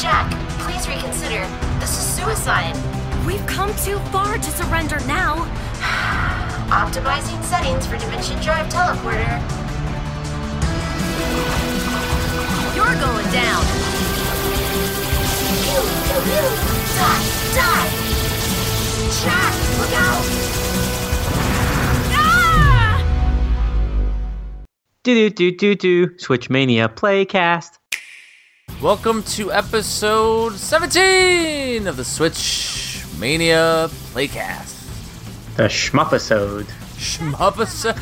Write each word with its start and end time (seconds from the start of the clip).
Jack, 0.00 0.30
please 0.60 0.88
reconsider. 0.88 1.46
This 1.78 1.90
is 1.90 2.14
suicide. 2.16 2.74
We've 3.26 3.46
come 3.46 3.68
too 3.76 3.98
far 4.08 4.38
to 4.38 4.50
surrender 4.52 4.98
now. 5.00 5.34
Optimizing 6.70 7.42
settings 7.44 7.86
for 7.86 7.98
Dimension 7.98 8.40
Drive 8.40 8.66
Teleporter. 8.72 9.28
You're 12.74 12.96
going 12.98 13.30
down. 13.30 13.62
Pew, 15.68 15.82
pew, 16.06 16.20
pew. 16.24 16.48
Die, 16.96 17.20
die. 17.52 17.88
Jack, 19.20 19.52
look 19.80 19.92
out. 19.92 20.24
Ah! 22.16 23.04
Do 25.02 25.12
do 25.14 25.28
do 25.28 25.50
do 25.54 25.74
do. 25.74 26.06
Switchmania 26.16 26.88
Playcast. 26.88 27.79
Welcome 28.80 29.22
to 29.24 29.52
episode 29.52 30.54
17 30.54 31.86
of 31.86 31.96
the 31.98 32.04
Switch 32.04 33.04
Mania 33.18 33.88
Playcast. 34.12 35.56
The 35.56 35.64
Schmupisode. 35.64 36.64
Shmupisode. 36.96 37.98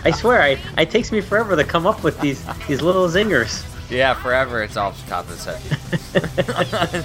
I 0.04 0.10
swear, 0.10 0.42
I 0.42 0.58
it 0.80 0.90
takes 0.90 1.10
me 1.12 1.22
forever 1.22 1.56
to 1.56 1.64
come 1.64 1.86
up 1.86 2.04
with 2.04 2.20
these 2.20 2.44
these 2.68 2.82
little 2.82 3.08
zingers. 3.08 3.64
yeah, 3.90 4.12
forever 4.14 4.62
it's 4.62 4.76
off 4.76 5.02
the 5.04 5.10
top 5.10 5.24
of 5.24 5.30
his 5.30 5.44
head. 5.46 5.60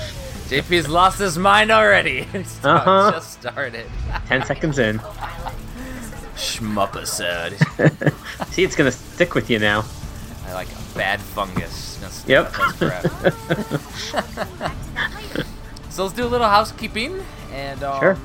JP's 0.50 0.90
lost 0.90 1.20
his 1.20 1.38
mind 1.38 1.72
already. 1.72 2.28
It's 2.34 2.64
Uh-huh. 2.64 3.12
Just 3.12 3.34
started. 3.42 3.86
Ten 4.28 4.44
seconds 4.46 4.80
in. 4.80 5.00
Shmupisode. 6.36 7.56
See, 8.52 8.64
it's 8.64 8.76
gonna 8.76 8.92
stick 8.92 9.34
with 9.34 9.50
you 9.50 9.60
now. 9.60 9.86
I 11.00 11.14
like 11.14 11.18
a 11.18 11.18
bad 11.18 11.22
fungus. 11.22 11.98
It's 11.98 11.98
gonna 11.98 12.14
stick 12.14 12.30
Yep. 12.30 12.46
with 12.52 12.60
us 12.60 12.76
forever. 12.78 14.60
so 15.90 16.04
let's 16.04 16.16
do 16.16 16.26
a 16.26 16.28
little 16.28 16.48
housekeeping 16.48 17.24
and 17.54 17.84
um, 17.84 18.00
Sure. 18.00 18.18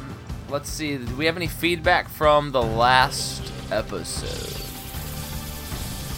let's 0.50 0.68
see. 0.70 0.96
Do 0.98 1.14
we 1.16 1.26
have 1.26 1.36
any 1.36 1.46
feedback 1.48 2.08
from 2.08 2.52
the 2.52 2.62
last 2.62 3.42
episode? 3.70 4.58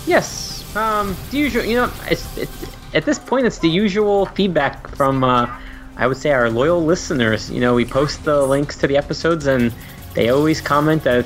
Yes. 0.06 0.64
Um, 0.76 1.16
the 1.30 1.38
usual. 1.38 1.64
You 1.64 1.76
know, 1.76 1.90
it's, 2.10 2.36
it, 2.36 2.48
at 2.94 3.04
this 3.04 3.18
point, 3.18 3.46
it's 3.46 3.58
the 3.58 3.68
usual 3.68 4.26
feedback 4.26 4.88
from, 4.88 5.22
uh, 5.24 5.46
I 5.96 6.06
would 6.06 6.16
say, 6.16 6.30
our 6.32 6.50
loyal 6.50 6.84
listeners. 6.84 7.50
You 7.50 7.60
know, 7.60 7.74
we 7.74 7.84
post 7.84 8.24
the 8.24 8.42
links 8.44 8.76
to 8.78 8.86
the 8.88 8.96
episodes, 8.96 9.46
and 9.46 9.72
they 10.14 10.28
always 10.30 10.60
comment 10.60 11.04
that 11.04 11.18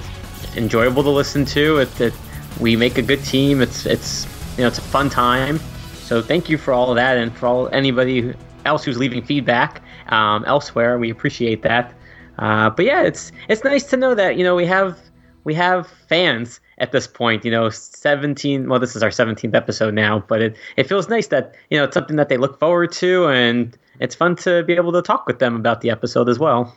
it's 0.42 0.56
enjoyable 0.56 1.02
to 1.02 1.10
listen 1.10 1.44
to. 1.46 1.78
It, 1.78 1.94
that 1.96 2.12
we 2.60 2.76
make 2.76 2.98
a 2.98 3.02
good 3.02 3.24
team. 3.24 3.60
It's 3.62 3.86
it's 3.86 4.26
you 4.58 4.64
know 4.64 4.68
it's 4.68 4.78
a 4.78 4.82
fun 4.82 5.08
time. 5.08 5.60
So 6.02 6.20
thank 6.20 6.48
you 6.48 6.58
for 6.58 6.74
all 6.74 6.90
of 6.90 6.96
that, 6.96 7.16
and 7.16 7.34
for 7.34 7.46
all 7.46 7.68
anybody 7.68 8.34
else 8.64 8.84
who's 8.84 8.98
leaving 8.98 9.22
feedback 9.22 9.80
um, 10.08 10.44
elsewhere. 10.46 10.98
We 10.98 11.10
appreciate 11.10 11.62
that. 11.62 11.94
Uh, 12.38 12.68
but 12.70 12.84
yeah, 12.84 13.02
it's 13.02 13.30
it's 13.48 13.62
nice 13.62 13.84
to 13.84 13.96
know 13.96 14.14
that 14.16 14.36
you 14.36 14.42
know 14.42 14.56
we 14.56 14.66
have 14.66 14.98
we 15.44 15.54
have 15.54 15.86
fans 16.08 16.60
at 16.78 16.90
this 16.90 17.06
point. 17.06 17.44
You 17.44 17.52
know, 17.52 17.70
17. 17.70 18.68
Well, 18.68 18.80
this 18.80 18.96
is 18.96 19.02
our 19.02 19.10
17th 19.10 19.54
episode 19.54 19.94
now, 19.94 20.24
but 20.26 20.42
it 20.42 20.56
it 20.76 20.88
feels 20.88 21.08
nice 21.08 21.28
that 21.28 21.54
you 21.70 21.78
know 21.78 21.84
it's 21.84 21.94
something 21.94 22.16
that 22.16 22.28
they 22.28 22.36
look 22.36 22.58
forward 22.58 22.90
to, 22.92 23.28
and 23.28 23.78
it's 24.00 24.16
fun 24.16 24.34
to 24.36 24.64
be 24.64 24.72
able 24.72 24.92
to 24.92 25.02
talk 25.02 25.26
with 25.26 25.38
them 25.38 25.54
about 25.54 25.82
the 25.82 25.90
episode 25.90 26.28
as 26.28 26.38
well. 26.40 26.76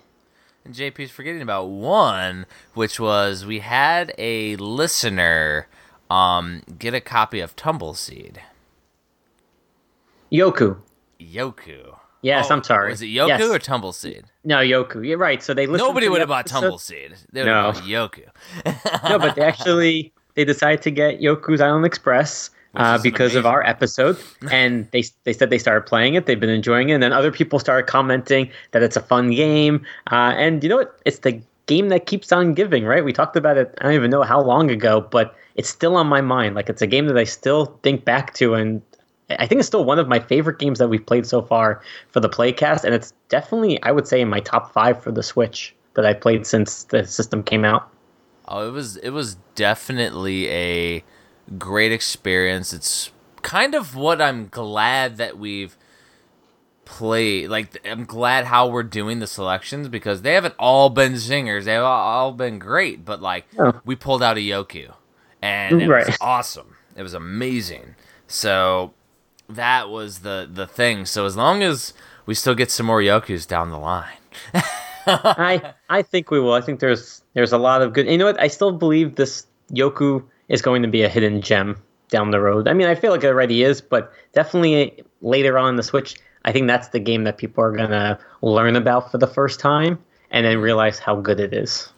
And 0.63 0.75
JP's 0.75 1.09
forgetting 1.09 1.41
about 1.41 1.69
one, 1.69 2.45
which 2.75 2.99
was 2.99 3.43
we 3.43 3.59
had 3.59 4.13
a 4.19 4.55
listener 4.57 5.67
um, 6.11 6.61
get 6.77 6.93
a 6.93 7.01
copy 7.01 7.39
of 7.39 7.55
Tumbleseed. 7.55 8.37
Yoku. 10.31 10.77
Yoku. 11.19 11.97
Yes, 12.21 12.47
Oh, 12.51 12.55
I'm 12.55 12.63
sorry. 12.63 12.93
Is 12.93 13.01
it 13.01 13.07
Yoku 13.07 13.27
Yes. 13.29 13.41
or 13.41 13.57
Tumbleseed? 13.59 14.25
No, 14.43 14.57
Yoku. 14.57 15.05
You're 15.07 15.17
right. 15.17 15.41
So 15.41 15.53
they 15.53 15.65
listened 15.65 15.87
Nobody 15.87 16.07
would 16.07 16.19
have 16.19 16.29
bought 16.29 16.45
Tumbleseed. 16.47 17.15
They 17.31 17.41
would 17.41 17.47
No. 17.47 17.71
have 17.71 17.75
bought 17.75 17.83
Yoku. 17.83 18.27
no, 19.09 19.17
but 19.19 19.35
they 19.35 19.41
actually 19.41 20.13
they 20.35 20.45
decided 20.45 20.81
to 20.83 20.91
get 20.91 21.19
Yoku's 21.19 21.61
Island 21.61 21.85
Express 21.85 22.51
uh, 22.75 22.97
because 23.01 23.35
of 23.35 23.45
our 23.45 23.65
episode, 23.67 24.17
and 24.51 24.87
they 24.91 25.03
they 25.25 25.33
said 25.33 25.49
they 25.49 25.57
started 25.57 25.85
playing 25.87 26.13
it. 26.13 26.25
They've 26.25 26.39
been 26.39 26.49
enjoying 26.49 26.89
it, 26.89 26.93
and 26.93 27.03
then 27.03 27.11
other 27.11 27.31
people 27.31 27.59
started 27.59 27.87
commenting 27.87 28.49
that 28.71 28.81
it's 28.83 28.95
a 28.95 29.01
fun 29.01 29.31
game. 29.31 29.83
Uh, 30.11 30.33
and 30.37 30.63
you 30.63 30.69
know 30.69 30.77
what? 30.77 30.99
It's 31.05 31.19
the 31.19 31.41
game 31.65 31.89
that 31.89 32.05
keeps 32.05 32.31
on 32.31 32.53
giving, 32.53 32.85
right? 32.85 33.03
We 33.03 33.13
talked 33.13 33.35
about 33.35 33.57
it. 33.57 33.73
I 33.81 33.85
don't 33.85 33.93
even 33.93 34.11
know 34.11 34.21
how 34.23 34.41
long 34.41 34.69
ago, 34.71 35.01
but 35.01 35.35
it's 35.55 35.69
still 35.69 35.95
on 35.95 36.07
my 36.07 36.21
mind. 36.21 36.55
Like 36.55 36.69
it's 36.69 36.81
a 36.81 36.87
game 36.87 37.07
that 37.07 37.17
I 37.17 37.23
still 37.23 37.77
think 37.83 38.05
back 38.05 38.33
to, 38.35 38.53
and 38.55 38.81
I 39.29 39.47
think 39.47 39.59
it's 39.59 39.67
still 39.67 39.85
one 39.85 39.99
of 39.99 40.07
my 40.07 40.19
favorite 40.19 40.59
games 40.59 40.79
that 40.79 40.87
we've 40.89 41.05
played 41.05 41.25
so 41.25 41.41
far 41.41 41.81
for 42.09 42.19
the 42.19 42.29
Playcast, 42.29 42.83
and 42.83 42.93
it's 42.93 43.13
definitely 43.29 43.81
I 43.83 43.91
would 43.91 44.07
say 44.07 44.21
in 44.21 44.29
my 44.29 44.39
top 44.39 44.73
five 44.73 45.01
for 45.01 45.11
the 45.11 45.23
Switch 45.23 45.75
that 45.93 46.05
I 46.05 46.13
played 46.13 46.45
since 46.47 46.83
the 46.85 47.05
system 47.05 47.43
came 47.43 47.65
out. 47.65 47.89
Oh, 48.47 48.67
it 48.67 48.71
was 48.71 48.97
it 48.97 49.09
was 49.11 49.35
definitely 49.55 50.49
a 50.49 51.03
great 51.57 51.91
experience. 51.91 52.73
It's 52.73 53.11
kind 53.41 53.75
of 53.75 53.95
what 53.95 54.21
I'm 54.21 54.47
glad 54.47 55.17
that 55.17 55.37
we've 55.37 55.77
played. 56.85 57.49
Like 57.49 57.79
I'm 57.87 58.05
glad 58.05 58.45
how 58.45 58.67
we're 58.67 58.83
doing 58.83 59.19
the 59.19 59.27
selections 59.27 59.87
because 59.87 60.21
they 60.21 60.33
haven't 60.33 60.55
all 60.59 60.89
been 60.89 61.13
zingers. 61.13 61.65
They've 61.65 61.81
all, 61.81 62.31
been 62.33 62.59
great, 62.59 63.05
but 63.05 63.21
like 63.21 63.45
Oh. 63.57 63.79
we 63.85 63.95
pulled 63.95 64.23
out 64.23 64.37
a 64.37 64.41
Yoku, 64.41 64.93
and 65.41 65.81
it 65.81 65.87
Right. 65.89 66.07
was 66.07 66.17
awesome. 66.21 66.75
It 66.95 67.03
was 67.03 67.13
amazing. 67.13 67.95
So 68.27 68.93
that 69.49 69.89
was 69.89 70.19
the 70.19 70.49
the 70.51 70.67
thing. 70.67 71.05
So 71.05 71.25
as 71.25 71.35
long 71.37 71.63
as 71.63 71.93
we 72.25 72.33
still 72.35 72.55
get 72.55 72.71
some 72.71 72.85
more 72.85 73.01
Yokus 73.01 73.47
down 73.47 73.69
the 73.69 73.77
line. 73.79 74.17
I 75.05 75.73
I 75.89 76.01
think 76.01 76.31
we 76.31 76.39
will. 76.39 76.53
I 76.53 76.61
think 76.61 76.79
there's 76.79 77.23
there's 77.33 77.51
a 77.51 77.57
lot 77.57 77.81
of 77.81 77.93
good. 77.93 78.07
You 78.07 78.17
know 78.17 78.25
what? 78.25 78.39
I 78.39 78.47
still 78.47 78.71
believe 78.71 79.15
this 79.15 79.45
Yoku 79.73 80.23
is 80.49 80.61
going 80.61 80.81
to 80.83 80.87
be 80.87 81.01
a 81.03 81.09
hidden 81.09 81.41
gem 81.41 81.77
down 82.09 82.31
the 82.31 82.39
road. 82.39 82.67
I 82.67 82.73
mean, 82.73 82.87
I 82.87 82.95
feel 82.95 83.11
like 83.11 83.23
it 83.23 83.27
already 83.27 83.63
is, 83.63 83.81
but 83.81 84.11
definitely 84.33 85.03
later 85.21 85.57
on 85.57 85.69
in 85.69 85.75
the 85.77 85.83
Switch, 85.83 86.15
I 86.45 86.51
think 86.51 86.67
that's 86.67 86.89
the 86.89 86.99
game 86.99 87.23
that 87.23 87.37
people 87.37 87.63
are 87.63 87.71
gonna 87.71 88.19
learn 88.41 88.75
about 88.75 89.11
for 89.11 89.17
the 89.17 89.27
first 89.27 89.59
time 89.59 89.97
and 90.29 90.45
then 90.45 90.59
realize 90.59 90.99
how 90.99 91.15
good 91.15 91.39
it 91.39 91.53
is. 91.53 91.89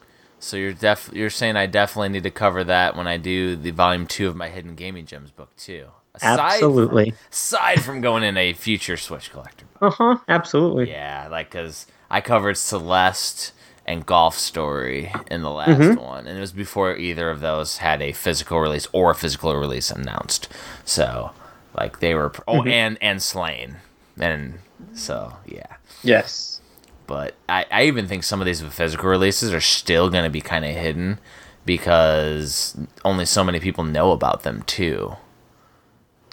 So 0.44 0.58
you're 0.58 0.74
def 0.74 1.10
you're 1.14 1.30
saying 1.30 1.56
I 1.56 1.66
definitely 1.68 2.10
need 2.10 2.24
to 2.24 2.32
cover 2.32 2.64
that 2.66 2.96
when 2.96 3.08
I 3.08 3.18
do 3.18 3.56
the 3.56 3.72
volume 3.72 4.08
two 4.08 4.28
of 4.28 4.36
my 4.36 4.50
hidden 4.50 4.76
gaming 4.76 5.06
gems 5.06 5.32
book 5.32 5.56
too. 5.56 5.88
Aside 6.16 6.40
Absolutely. 6.40 7.10
From, 7.12 7.20
aside 7.32 7.82
from 7.82 8.02
going 8.02 8.24
in 8.24 8.38
a 8.38 8.54
future 8.54 8.98
Switch 8.98 9.32
collector. 9.32 9.66
Uh 9.82 9.90
huh. 9.90 10.18
Absolutely. 10.28 10.90
Yeah, 10.92 11.28
like 11.32 11.50
because 11.52 11.88
I 12.10 12.22
covered 12.22 12.58
Celeste 12.58 13.54
and 13.88 14.06
Golf 14.06 14.38
Story 14.38 15.12
in 15.32 15.42
the 15.42 15.50
last 15.50 15.80
Mm-hmm. 15.80 16.02
one, 16.02 16.28
and 16.28 16.38
it 16.38 16.42
was 16.42 16.52
before 16.54 16.96
either 16.96 17.30
of 17.30 17.40
those 17.40 17.78
had 17.78 18.02
a 18.02 18.12
physical 18.12 18.60
release 18.60 18.88
or 18.92 19.12
a 19.12 19.16
physical 19.16 19.56
release 19.56 19.90
announced. 19.92 20.48
So 20.86 21.32
like 21.76 22.00
they 22.00 22.14
were 22.14 22.32
oh 22.48 22.60
Mm-hmm. 22.62 22.68
and 22.70 22.98
and 23.02 23.22
Slain 23.22 23.78
and 24.20 24.60
so 24.94 25.38
yeah. 25.48 25.78
Yes. 26.04 26.53
But 27.08 27.36
I, 27.50 27.66
I 27.72 27.84
even 27.84 28.08
think 28.08 28.24
some 28.24 28.42
of 28.42 28.46
these 28.46 28.62
physical 28.62 29.10
releases 29.10 29.54
are 29.54 29.62
still 29.62 30.10
going 30.10 30.24
to 30.24 30.30
be 30.30 30.42
kind 30.42 30.66
of 30.66 30.72
hidden 30.72 31.20
because 31.66 32.78
only 33.06 33.26
so 33.26 33.44
many 33.44 33.60
people 33.60 33.84
know 33.84 34.12
about 34.12 34.44
them 34.44 34.64
too. 34.64 35.16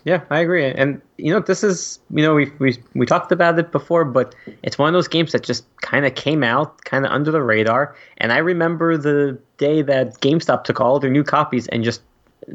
Yeah, 0.04 0.22
I 0.30 0.40
agree. 0.40 0.64
And 0.64 1.00
you 1.18 1.32
know, 1.32 1.40
this 1.40 1.62
is 1.62 1.98
you 2.10 2.22
know 2.22 2.34
we 2.34 2.50
we 2.58 2.78
we 2.94 3.04
talked 3.04 3.32
about 3.32 3.58
it 3.58 3.70
before, 3.70 4.04
but 4.04 4.34
it's 4.62 4.78
one 4.78 4.88
of 4.88 4.94
those 4.94 5.08
games 5.08 5.32
that 5.32 5.42
just 5.42 5.64
kind 5.82 6.06
of 6.06 6.14
came 6.14 6.42
out, 6.42 6.84
kind 6.84 7.04
of 7.04 7.12
under 7.12 7.30
the 7.30 7.42
radar. 7.42 7.94
And 8.16 8.32
I 8.32 8.38
remember 8.38 8.96
the 8.96 9.38
day 9.58 9.82
that 9.82 10.20
GameStop 10.20 10.64
took 10.64 10.80
all 10.80 10.98
their 10.98 11.10
new 11.10 11.24
copies 11.24 11.66
and 11.68 11.84
just 11.84 12.00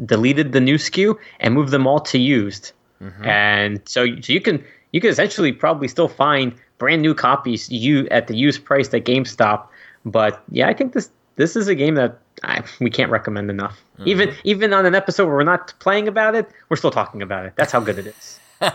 deleted 0.05 0.51
the 0.51 0.59
new 0.59 0.75
SKU 0.75 1.17
and 1.39 1.53
moved 1.53 1.71
them 1.71 1.85
all 1.85 1.99
to 1.99 2.17
used. 2.17 2.71
Mm-hmm. 3.01 3.25
And 3.25 3.81
so, 3.85 4.07
so 4.21 4.33
you 4.33 4.41
can 4.41 4.63
you 4.91 5.01
can 5.01 5.11
essentially 5.11 5.51
probably 5.51 5.87
still 5.87 6.07
find 6.07 6.53
brand 6.77 7.01
new 7.01 7.13
copies 7.13 7.69
you 7.69 8.07
at 8.09 8.27
the 8.27 8.35
used 8.35 8.65
price 8.65 8.93
at 8.93 9.05
GameStop. 9.05 9.67
But 10.05 10.43
yeah, 10.51 10.67
I 10.67 10.73
think 10.73 10.93
this 10.93 11.09
this 11.35 11.55
is 11.55 11.67
a 11.67 11.75
game 11.75 11.95
that 11.95 12.19
I, 12.43 12.63
we 12.79 12.89
can't 12.89 13.11
recommend 13.11 13.49
enough. 13.49 13.81
Even 14.05 14.33
even 14.43 14.73
on 14.73 14.85
an 14.85 14.95
episode 14.95 15.25
where 15.25 15.35
we're 15.35 15.43
not 15.43 15.73
playing 15.79 16.07
about 16.07 16.35
it, 16.35 16.49
we're 16.69 16.77
still 16.77 16.91
talking 16.91 17.21
about 17.21 17.45
it. 17.45 17.53
That's 17.55 17.71
how 17.71 17.79
good 17.79 17.97
it 17.99 18.07
is 18.07 18.39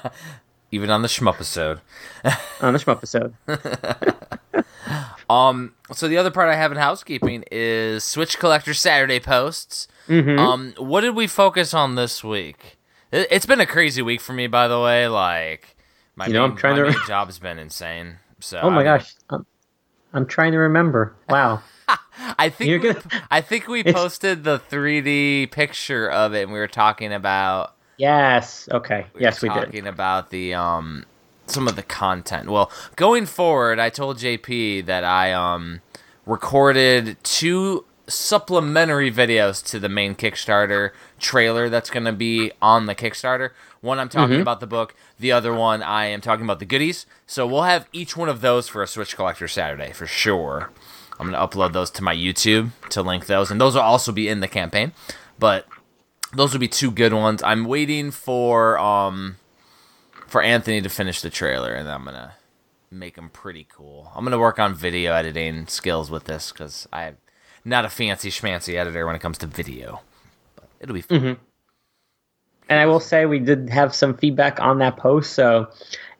Even 0.72 0.90
on 0.90 1.02
the 1.02 1.08
Shmup 1.08 1.34
episode. 1.34 1.80
on 2.60 2.72
the 2.72 2.78
Shmup 2.78 2.96
episode. 2.98 3.34
Um, 5.30 5.74
so 5.92 6.08
the 6.08 6.16
other 6.16 6.32
part 6.32 6.48
I 6.48 6.56
have 6.56 6.72
in 6.72 6.78
housekeeping 6.78 7.44
is 7.52 8.02
Switch 8.02 8.36
Collector 8.36 8.74
Saturday 8.74 9.20
posts. 9.20 9.86
Mm-hmm. 10.08 10.38
Um, 10.40 10.74
what 10.76 11.02
did 11.02 11.14
we 11.14 11.28
focus 11.28 11.72
on 11.72 11.94
this 11.94 12.24
week? 12.24 12.78
It, 13.12 13.28
it's 13.30 13.46
been 13.46 13.60
a 13.60 13.66
crazy 13.66 14.02
week 14.02 14.20
for 14.20 14.32
me, 14.32 14.48
by 14.48 14.66
the 14.66 14.80
way. 14.80 15.06
Like 15.06 15.76
my 16.20 16.26
You 16.26 16.34
know, 16.34 16.42
main, 16.42 16.50
I'm 16.50 16.56
trying 16.56 16.82
my 16.82 16.92
to- 16.92 17.06
job's 17.06 17.38
been 17.38 17.58
insane. 17.58 18.16
So 18.40 18.60
Oh 18.62 18.68
my 18.70 18.76
I 18.76 18.78
mean, 18.78 18.84
gosh, 18.84 19.14
I'm, 19.30 19.46
I'm 20.12 20.26
trying 20.26 20.52
to 20.52 20.58
remember. 20.58 21.14
Wow. 21.30 21.62
I 22.38 22.50
think 22.50 22.82
we, 22.82 22.94
I 23.30 23.40
think 23.40 23.66
we 23.68 23.82
posted 23.82 24.44
the 24.44 24.58
3D 24.58 25.50
picture 25.50 26.10
of 26.10 26.34
it, 26.34 26.42
and 26.42 26.52
we 26.52 26.58
were 26.58 26.68
talking 26.68 27.12
about 27.12 27.74
Yes. 27.96 28.68
Okay. 28.70 29.06
Yes, 29.06 29.14
we 29.14 29.20
Yes, 29.22 29.42
were 29.42 29.48
we 29.48 29.54
talking 29.54 29.84
did. 29.84 29.86
about 29.86 30.30
the 30.30 30.54
um 30.54 31.04
some 31.46 31.66
of 31.66 31.74
the 31.76 31.82
content. 31.82 32.48
Well, 32.50 32.70
going 32.96 33.24
forward, 33.26 33.78
I 33.78 33.88
told 33.90 34.18
JP 34.18 34.84
that 34.86 35.04
I 35.04 35.32
um 35.32 35.80
recorded 36.26 37.16
two 37.24 37.84
supplementary 38.06 39.10
videos 39.10 39.64
to 39.70 39.78
the 39.78 39.88
main 39.88 40.14
Kickstarter 40.14 40.90
trailer 41.18 41.68
that's 41.68 41.90
going 41.90 42.04
to 42.06 42.12
be 42.12 42.52
on 42.60 42.86
the 42.86 42.94
Kickstarter. 42.94 43.50
One 43.80 43.98
I'm 43.98 44.08
talking 44.10 44.36
about 44.42 44.60
the 44.60 44.66
book, 44.66 44.94
the 45.18 45.32
other 45.32 45.54
one 45.54 45.82
I 45.82 46.06
am 46.06 46.20
talking 46.20 46.44
about 46.44 46.58
the 46.58 46.66
goodies. 46.66 47.06
So 47.26 47.46
we'll 47.46 47.62
have 47.62 47.88
each 47.92 48.16
one 48.16 48.28
of 48.28 48.42
those 48.42 48.68
for 48.68 48.82
a 48.82 48.86
Switch 48.86 49.16
Collector 49.16 49.48
Saturday 49.48 49.92
for 49.92 50.06
sure. 50.06 50.70
I'm 51.18 51.30
going 51.30 51.38
to 51.38 51.56
upload 51.56 51.72
those 51.72 51.90
to 51.92 52.02
my 52.02 52.14
YouTube 52.14 52.70
to 52.90 53.02
link 53.02 53.26
those, 53.26 53.50
and 53.50 53.60
those 53.60 53.74
will 53.74 53.82
also 53.82 54.12
be 54.12 54.28
in 54.28 54.40
the 54.40 54.48
campaign. 54.48 54.92
But 55.38 55.66
those 56.32 56.52
would 56.52 56.60
be 56.60 56.68
two 56.68 56.90
good 56.90 57.12
ones. 57.12 57.42
I'm 57.42 57.64
waiting 57.64 58.10
for 58.10 58.78
um 58.78 59.36
for 60.26 60.42
Anthony 60.42 60.80
to 60.80 60.88
finish 60.88 61.20
the 61.20 61.30
trailer, 61.30 61.72
and 61.74 61.88
I'm 61.88 62.04
gonna 62.04 62.34
make 62.90 63.16
them 63.16 63.30
pretty 63.30 63.66
cool. 63.70 64.12
I'm 64.14 64.24
gonna 64.24 64.38
work 64.38 64.58
on 64.58 64.74
video 64.74 65.12
editing 65.12 65.66
skills 65.66 66.10
with 66.10 66.24
this 66.24 66.52
because 66.52 66.86
I'm 66.92 67.16
not 67.64 67.84
a 67.84 67.88
fancy 67.88 68.30
schmancy 68.30 68.76
editor 68.76 69.06
when 69.06 69.16
it 69.16 69.20
comes 69.20 69.38
to 69.38 69.46
video. 69.46 70.00
But 70.56 70.68
it'll 70.80 70.94
be 70.94 71.02
fun. 71.02 71.18
And 72.70 72.78
I 72.78 72.86
will 72.86 73.00
say 73.00 73.26
we 73.26 73.40
did 73.40 73.68
have 73.68 73.94
some 73.94 74.16
feedback 74.16 74.60
on 74.60 74.78
that 74.78 74.96
post. 74.96 75.34
So 75.34 75.68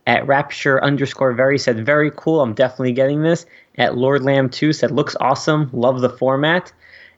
at 0.07 0.27
Rapture 0.27 0.83
underscore 0.83 1.33
very 1.33 1.59
said 1.59 1.87
very 1.87 2.11
cool. 2.15 2.41
I'm 2.41 2.55
definitely 2.55 2.93
getting 2.93 3.23
this. 3.23 3.47
At 3.79 3.97
Lord 3.97 4.23
Lamb 4.25 4.51
two 4.51 4.73
said 4.73 4.91
looks 4.91 5.17
awesome. 5.21 5.71
Love 5.73 6.01
the 6.01 6.11
format. 6.11 6.73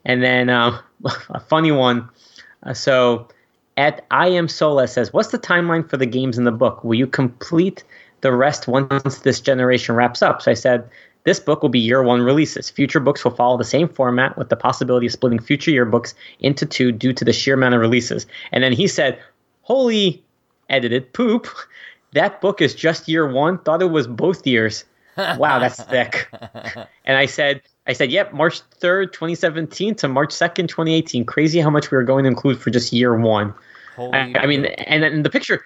And 0.05 0.23
then 0.23 0.51
uh, 0.51 0.81
a 1.31 1.41
funny 1.41 1.73
one. 1.73 2.09
Uh, 2.63 2.75
so 2.75 3.27
at 3.79 4.05
I 4.11 4.29
am 4.29 4.49
Sola 4.49 4.87
says, 4.87 5.15
what's 5.15 5.31
the 5.31 5.39
timeline 5.39 5.89
for 5.89 5.97
the 5.97 6.07
games 6.07 6.37
in 6.37 6.45
the 6.45 6.53
book? 6.53 6.85
Will 6.85 6.95
you 6.95 7.07
complete 7.07 7.83
the 8.21 8.33
rest 8.33 8.69
once 8.69 9.21
this 9.21 9.41
generation 9.41 9.95
wraps 9.97 10.23
up? 10.23 10.43
So 10.43 10.51
I 10.51 10.55
said. 10.55 10.89
This 11.25 11.39
book 11.39 11.63
will 11.63 11.69
be 11.69 11.79
year 11.79 12.03
one 12.03 12.23
releases. 12.23 12.69
Future 12.69 13.01
books 13.01 13.25
will 13.25 13.31
follow 13.31 13.57
the 13.57 13.65
same 13.65 13.89
format 13.89 14.37
with 14.37 14.49
the 14.49 14.57
possibility 14.57 15.07
of 15.07 15.13
splitting 15.13 15.39
future 15.39 15.71
year 15.71 15.85
books 15.85 16.15
into 16.41 16.67
two 16.67 16.91
due 16.91 17.13
to 17.13 17.25
the 17.25 17.33
sheer 17.33 17.55
amount 17.55 17.75
of 17.75 17.81
releases. 17.81 18.27
And 18.51 18.65
then 18.65 18.73
he 18.73 18.89
said, 18.89 19.19
Holy 19.63 20.23
edited 20.69 21.13
poop. 21.13 21.47
That 22.13 22.41
book 22.41 22.61
is 22.61 22.75
just 22.75 23.09
year 23.09 23.31
one. 23.31 23.59
Thought 23.59 23.83
it 23.83 23.91
was 23.91 24.07
both 24.07 24.47
years. 24.47 24.85
Wow, 25.17 25.59
that's 25.59 25.83
thick. 25.85 26.29
And 27.05 27.17
I 27.17 27.27
said, 27.27 27.63
I 27.87 27.93
said, 27.93 28.11
yep, 28.11 28.33
March 28.33 28.61
3rd, 28.81 29.13
2017 29.13 29.95
to 29.97 30.09
March 30.09 30.31
2nd, 30.31 30.69
2018. 30.69 31.25
Crazy 31.25 31.61
how 31.61 31.71
much 31.71 31.91
we 31.91 31.97
were 31.97 32.05
going 32.05 32.25
to 32.25 32.29
include 32.29 32.61
for 32.61 32.71
just 32.71 32.93
year 32.93 33.17
one. 33.17 33.55
Holy 33.97 34.13
I, 34.13 34.33
I 34.41 34.47
mean, 34.47 34.67
and 34.67 35.03
then 35.03 35.23
the 35.23 35.31
picture, 35.31 35.65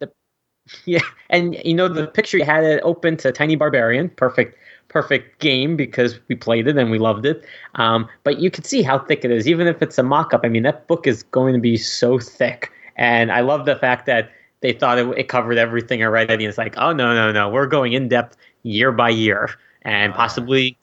the 0.00 0.10
yeah, 0.84 1.00
and 1.30 1.56
you 1.64 1.74
know 1.74 1.88
the 1.88 2.06
picture 2.06 2.36
you 2.36 2.44
had 2.44 2.64
it 2.64 2.80
open 2.82 3.16
to 3.18 3.32
Tiny 3.32 3.56
Barbarian, 3.56 4.10
perfect, 4.10 4.58
perfect 4.88 5.40
game 5.40 5.76
because 5.76 6.18
we 6.28 6.34
played 6.34 6.66
it 6.66 6.76
and 6.76 6.90
we 6.90 6.98
loved 6.98 7.26
it. 7.26 7.44
Um, 7.76 8.08
but 8.24 8.40
you 8.40 8.50
can 8.50 8.64
see 8.64 8.82
how 8.82 8.98
thick 8.98 9.24
it 9.24 9.30
is, 9.30 9.46
even 9.46 9.66
if 9.66 9.82
it's 9.82 9.98
a 9.98 10.02
mock-up. 10.02 10.40
I 10.44 10.48
mean, 10.48 10.62
that 10.64 10.86
book 10.86 11.06
is 11.06 11.22
going 11.24 11.54
to 11.54 11.60
be 11.60 11.76
so 11.76 12.18
thick, 12.18 12.72
and 12.96 13.30
I 13.30 13.40
love 13.40 13.66
the 13.66 13.76
fact 13.76 14.06
that 14.06 14.30
they 14.60 14.72
thought 14.72 14.98
it, 14.98 15.06
it 15.16 15.28
covered 15.28 15.58
everything 15.58 16.02
already. 16.02 16.32
And 16.32 16.42
it's 16.44 16.58
like, 16.58 16.76
oh 16.78 16.92
no, 16.92 17.14
no, 17.14 17.32
no, 17.32 17.48
we're 17.48 17.66
going 17.66 17.92
in 17.92 18.08
depth 18.08 18.36
year 18.62 18.92
by 18.92 19.10
year, 19.10 19.50
and 19.82 20.12
possibly. 20.14 20.76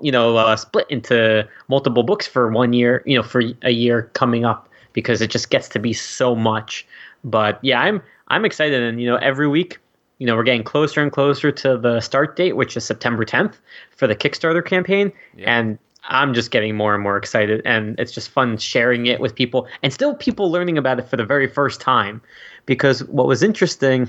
You 0.00 0.12
know, 0.12 0.36
uh, 0.36 0.54
split 0.54 0.86
into 0.90 1.48
multiple 1.66 2.04
books 2.04 2.24
for 2.24 2.48
one 2.52 2.72
year. 2.72 3.02
You 3.04 3.16
know, 3.16 3.22
for 3.24 3.42
a 3.62 3.70
year 3.70 4.08
coming 4.12 4.44
up 4.44 4.68
because 4.92 5.20
it 5.20 5.28
just 5.28 5.50
gets 5.50 5.68
to 5.70 5.80
be 5.80 5.92
so 5.92 6.36
much. 6.36 6.86
But 7.24 7.58
yeah, 7.62 7.80
I'm 7.80 8.00
I'm 8.28 8.44
excited, 8.44 8.80
and 8.80 9.00
you 9.00 9.08
know, 9.08 9.16
every 9.16 9.48
week, 9.48 9.78
you 10.22 10.26
know, 10.26 10.36
we're 10.36 10.44
getting 10.44 10.62
closer 10.62 11.02
and 11.02 11.10
closer 11.10 11.50
to 11.50 11.76
the 11.76 11.98
start 12.00 12.36
date, 12.36 12.54
which 12.54 12.76
is 12.76 12.84
September 12.84 13.24
10th 13.24 13.54
for 13.90 14.06
the 14.06 14.14
Kickstarter 14.14 14.64
campaign, 14.64 15.10
Yeah. 15.36 15.58
and 15.58 15.78
I'm 16.08 16.32
just 16.32 16.52
getting 16.52 16.76
more 16.76 16.94
and 16.94 17.02
more 17.02 17.16
excited, 17.16 17.60
and 17.64 17.98
it's 17.98 18.12
just 18.12 18.30
fun 18.30 18.56
sharing 18.56 19.06
it 19.06 19.18
with 19.18 19.34
people, 19.34 19.66
and 19.82 19.92
still 19.92 20.14
people 20.14 20.48
learning 20.48 20.78
about 20.78 21.00
it 21.00 21.08
for 21.08 21.16
the 21.16 21.24
very 21.24 21.48
first 21.48 21.80
time, 21.80 22.22
because 22.66 23.02
what 23.06 23.26
was 23.26 23.42
interesting, 23.42 24.08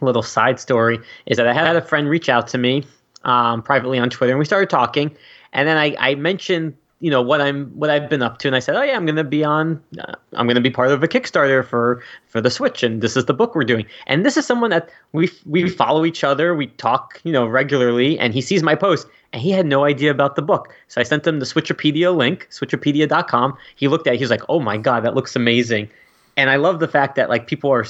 little 0.00 0.24
side 0.24 0.58
story, 0.58 0.98
is 1.26 1.36
that 1.36 1.46
I 1.46 1.52
had 1.52 1.76
a 1.76 1.82
friend 1.82 2.08
reach 2.08 2.28
out 2.28 2.48
to 2.48 2.58
me 2.58 2.82
um, 3.22 3.62
privately 3.62 4.00
on 4.00 4.10
Twitter, 4.10 4.32
and 4.32 4.38
we 4.40 4.44
started 4.44 4.68
talking, 4.68 5.14
and 5.52 5.68
then 5.68 5.76
I, 5.76 5.94
I 6.00 6.16
mentioned 6.16 6.74
you 7.00 7.10
know 7.10 7.22
what 7.22 7.40
I'm 7.40 7.70
what 7.70 7.88
I've 7.88 8.10
been 8.10 8.22
up 8.22 8.38
to, 8.38 8.48
and 8.48 8.54
I 8.54 8.58
said, 8.58 8.76
oh 8.76 8.82
yeah, 8.82 8.94
I'm 8.94 9.06
gonna 9.06 9.24
be 9.24 9.42
on, 9.42 9.82
uh, 9.98 10.14
I'm 10.34 10.46
gonna 10.46 10.60
be 10.60 10.70
part 10.70 10.90
of 10.90 11.02
a 11.02 11.08
Kickstarter 11.08 11.66
for 11.66 12.02
for 12.28 12.42
the 12.42 12.50
Switch, 12.50 12.82
and 12.82 13.00
this 13.00 13.16
is 13.16 13.24
the 13.24 13.32
book 13.32 13.54
we're 13.54 13.64
doing, 13.64 13.86
and 14.06 14.24
this 14.24 14.36
is 14.36 14.46
someone 14.46 14.70
that 14.70 14.90
we 15.12 15.30
we 15.46 15.68
follow 15.68 16.04
each 16.04 16.22
other, 16.22 16.54
we 16.54 16.66
talk 16.66 17.18
you 17.24 17.32
know 17.32 17.46
regularly, 17.46 18.18
and 18.18 18.34
he 18.34 18.42
sees 18.42 18.62
my 18.62 18.74
post, 18.74 19.06
and 19.32 19.40
he 19.40 19.50
had 19.50 19.64
no 19.64 19.84
idea 19.84 20.10
about 20.10 20.36
the 20.36 20.42
book, 20.42 20.68
so 20.88 21.00
I 21.00 21.04
sent 21.04 21.26
him 21.26 21.38
the 21.38 21.46
Switchopedia 21.46 22.14
link, 22.14 22.46
Switchopedia.com. 22.50 23.56
He 23.76 23.88
looked 23.88 24.06
at, 24.06 24.14
it, 24.14 24.20
he's 24.20 24.30
like, 24.30 24.42
oh 24.50 24.60
my 24.60 24.76
god, 24.76 25.02
that 25.04 25.14
looks 25.14 25.34
amazing, 25.34 25.88
and 26.36 26.50
I 26.50 26.56
love 26.56 26.80
the 26.80 26.88
fact 26.88 27.16
that 27.16 27.28
like 27.28 27.46
people 27.46 27.72
are. 27.72 27.84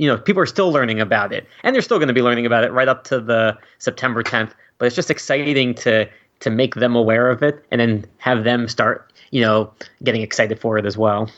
You 0.00 0.06
know, 0.06 0.16
people 0.16 0.40
are 0.40 0.46
still 0.46 0.70
learning 0.70 1.00
about 1.00 1.32
it, 1.32 1.48
and 1.64 1.74
they're 1.74 1.82
still 1.82 1.98
going 1.98 2.06
to 2.06 2.14
be 2.14 2.22
learning 2.22 2.46
about 2.46 2.62
it 2.62 2.70
right 2.70 2.86
up 2.86 3.02
to 3.04 3.18
the 3.18 3.58
September 3.78 4.22
10th. 4.22 4.52
But 4.78 4.86
it's 4.86 4.94
just 4.94 5.10
exciting 5.10 5.74
to 5.74 6.08
to 6.40 6.50
make 6.50 6.74
them 6.76 6.94
aware 6.94 7.30
of 7.30 7.42
it 7.42 7.64
and 7.70 7.80
then 7.80 8.04
have 8.18 8.44
them 8.44 8.68
start, 8.68 9.12
you 9.30 9.40
know, 9.40 9.72
getting 10.02 10.22
excited 10.22 10.60
for 10.60 10.78
it 10.78 10.86
as 10.86 10.96
well. 10.96 11.30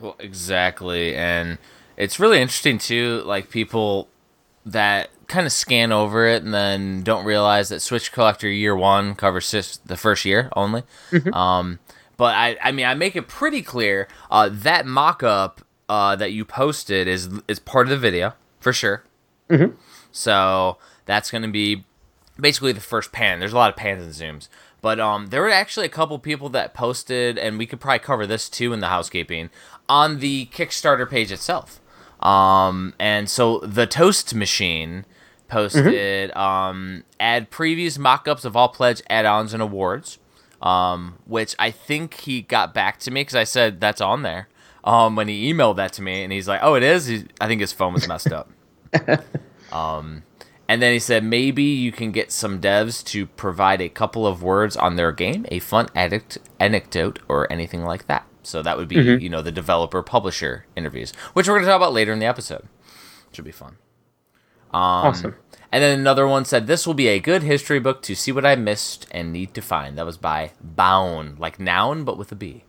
Well, 0.00 0.16
exactly, 0.18 1.14
and 1.14 1.58
it's 1.96 2.18
really 2.20 2.40
interesting 2.40 2.78
too. 2.78 3.22
Like 3.24 3.50
people 3.50 4.08
that 4.66 5.10
kind 5.26 5.46
of 5.46 5.52
scan 5.52 5.92
over 5.92 6.26
it 6.26 6.42
and 6.42 6.52
then 6.52 7.02
don't 7.02 7.24
realize 7.24 7.68
that 7.70 7.80
Switch 7.80 8.12
Collector 8.12 8.48
Year 8.48 8.76
One 8.76 9.14
covers 9.14 9.80
the 9.86 9.96
first 9.96 10.24
year 10.24 10.48
only. 10.54 10.82
Um, 11.32 11.78
but 12.16 12.34
I, 12.34 12.56
I 12.62 12.72
mean, 12.72 12.86
I 12.86 12.94
make 12.94 13.16
it 13.16 13.26
pretty 13.28 13.62
clear 13.62 14.08
uh, 14.30 14.48
that 14.52 14.86
mock-up 14.86 15.62
uh, 15.88 16.16
that 16.16 16.32
you 16.32 16.44
posted 16.44 17.08
is 17.08 17.28
is 17.48 17.58
part 17.58 17.86
of 17.86 17.90
the 17.90 17.98
video 17.98 18.34
for 18.60 18.72
sure. 18.72 19.04
So 20.12 20.78
that's 21.06 21.30
going 21.30 21.42
to 21.42 21.48
be 21.50 21.84
basically 22.38 22.72
the 22.72 22.80
first 22.80 23.12
pan. 23.12 23.38
There's 23.38 23.52
a 23.52 23.56
lot 23.56 23.70
of 23.70 23.76
pans 23.76 24.02
and 24.02 24.12
zooms. 24.12 24.48
But 24.80 25.00
um, 25.00 25.28
there 25.28 25.40
were 25.40 25.50
actually 25.50 25.86
a 25.86 25.90
couple 25.90 26.18
people 26.18 26.50
that 26.50 26.74
posted, 26.74 27.38
and 27.38 27.58
we 27.58 27.66
could 27.66 27.80
probably 27.80 28.00
cover 28.00 28.26
this 28.26 28.50
too 28.50 28.72
in 28.72 28.80
the 28.80 28.88
housekeeping 28.88 29.48
on 29.88 30.18
the 30.18 30.46
Kickstarter 30.52 31.08
page 31.08 31.32
itself. 31.32 31.80
Um, 32.20 32.94
and 32.98 33.28
so 33.30 33.60
the 33.60 33.86
Toast 33.86 34.34
Machine 34.34 35.06
posted 35.48 36.34
um, 36.36 37.04
add 37.18 37.50
previews, 37.50 37.98
mock-ups 37.98 38.44
of 38.44 38.56
all 38.56 38.68
pledge 38.68 39.02
add-ons 39.08 39.52
and 39.52 39.62
awards. 39.62 40.18
Um, 40.60 41.18
which 41.26 41.54
I 41.58 41.70
think 41.70 42.20
he 42.20 42.40
got 42.40 42.72
back 42.72 42.98
to 43.00 43.10
me 43.10 43.20
because 43.20 43.34
I 43.34 43.44
said 43.44 43.80
that's 43.80 44.00
on 44.00 44.22
there. 44.22 44.48
Um, 44.82 45.14
when 45.14 45.28
he 45.28 45.52
emailed 45.52 45.76
that 45.76 45.92
to 45.94 46.02
me, 46.02 46.22
and 46.22 46.32
he's 46.32 46.48
like, 46.48 46.60
"Oh, 46.62 46.74
it 46.74 46.82
is." 46.82 47.06
He, 47.06 47.24
I 47.38 47.46
think 47.48 47.60
his 47.60 47.72
phone 47.72 47.92
was 47.92 48.08
messed 48.08 48.32
up. 48.32 48.50
And 50.68 50.80
then 50.80 50.92
he 50.92 50.98
said 50.98 51.24
maybe 51.24 51.62
you 51.62 51.92
can 51.92 52.10
get 52.10 52.32
some 52.32 52.60
devs 52.60 53.04
to 53.06 53.26
provide 53.26 53.80
a 53.80 53.88
couple 53.88 54.26
of 54.26 54.42
words 54.42 54.76
on 54.76 54.96
their 54.96 55.12
game, 55.12 55.44
a 55.50 55.58
fun 55.58 55.88
addict 55.94 56.38
anecdote 56.58 57.18
or 57.28 57.50
anything 57.52 57.84
like 57.84 58.06
that. 58.06 58.26
So 58.42 58.62
that 58.62 58.76
would 58.76 58.88
be, 58.88 58.96
you 58.96 59.28
know, 59.28 59.42
the 59.42 59.52
developer 59.52 60.02
publisher 60.02 60.66
interviews, 60.76 61.12
which 61.32 61.48
we're 61.48 61.54
going 61.54 61.64
to 61.64 61.70
talk 61.70 61.76
about 61.76 61.92
later 61.92 62.12
in 62.12 62.18
the 62.18 62.26
episode. 62.26 62.68
Should 63.32 63.44
be 63.44 63.52
fun. 63.52 63.76
Um, 64.72 64.80
awesome. 64.80 65.36
And 65.72 65.82
then 65.82 65.98
another 65.98 66.26
one 66.26 66.44
said 66.44 66.66
this 66.66 66.86
will 66.86 66.94
be 66.94 67.08
a 67.08 67.18
good 67.18 67.42
history 67.42 67.80
book 67.80 68.00
to 68.02 68.14
see 68.14 68.32
what 68.32 68.46
I 68.46 68.54
missed 68.54 69.06
and 69.10 69.32
need 69.32 69.54
to 69.54 69.60
find. 69.60 69.98
That 69.98 70.06
was 70.06 70.16
by 70.16 70.52
Bound, 70.60 71.38
like 71.38 71.58
noun 71.58 72.04
but 72.04 72.16
with 72.16 72.30
a 72.32 72.36
B. 72.36 72.64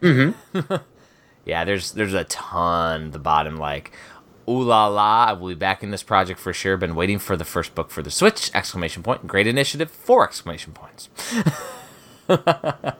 Mm-hmm. 0.00 0.74
yeah, 1.44 1.64
there's 1.64 1.92
there's 1.92 2.14
a 2.14 2.24
ton. 2.24 3.10
The 3.10 3.18
bottom 3.18 3.56
like, 3.56 3.92
ooh 4.48 4.62
la 4.62 4.86
la, 4.86 5.26
I 5.26 5.32
will 5.32 5.48
be 5.48 5.54
back 5.54 5.82
in 5.82 5.90
this 5.90 6.02
project 6.02 6.40
for 6.40 6.52
sure. 6.52 6.76
Been 6.76 6.94
waiting 6.94 7.18
for 7.18 7.36
the 7.36 7.44
first 7.44 7.74
book 7.74 7.90
for 7.90 8.02
the 8.02 8.10
Switch! 8.10 8.50
Exclamation 8.54 9.02
point. 9.02 9.26
Great 9.26 9.46
initiative. 9.46 9.90
Four 9.90 10.24
exclamation 10.24 10.72
points. 10.72 11.08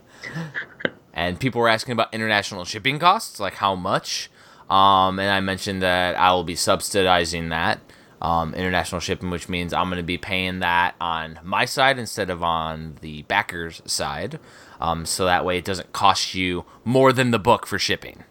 and 1.12 1.40
people 1.40 1.60
were 1.60 1.68
asking 1.68 1.92
about 1.92 2.12
international 2.12 2.64
shipping 2.64 2.98
costs, 2.98 3.40
like 3.40 3.54
how 3.54 3.74
much. 3.74 4.30
Um, 4.68 5.18
and 5.18 5.30
I 5.30 5.40
mentioned 5.40 5.82
that 5.82 6.16
I 6.16 6.32
will 6.32 6.44
be 6.44 6.56
subsidizing 6.56 7.50
that 7.50 7.80
um, 8.20 8.54
international 8.54 9.00
shipping, 9.00 9.30
which 9.30 9.48
means 9.48 9.72
I'm 9.72 9.88
going 9.88 9.98
to 9.98 10.02
be 10.02 10.18
paying 10.18 10.60
that 10.60 10.94
on 11.00 11.38
my 11.42 11.64
side 11.64 11.98
instead 11.98 12.30
of 12.30 12.42
on 12.42 12.96
the 13.00 13.22
backer's 13.22 13.82
side. 13.84 14.38
Um, 14.80 15.06
so 15.06 15.24
that 15.24 15.44
way 15.44 15.58
it 15.58 15.64
doesn't 15.64 15.92
cost 15.92 16.34
you 16.34 16.64
more 16.84 17.12
than 17.12 17.30
the 17.30 17.38
book 17.38 17.66
for 17.66 17.78
shipping. 17.78 18.24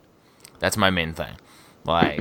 That's 0.60 0.78
my 0.78 0.90
main 0.90 1.14
thing. 1.14 1.36
Like, 1.86 2.20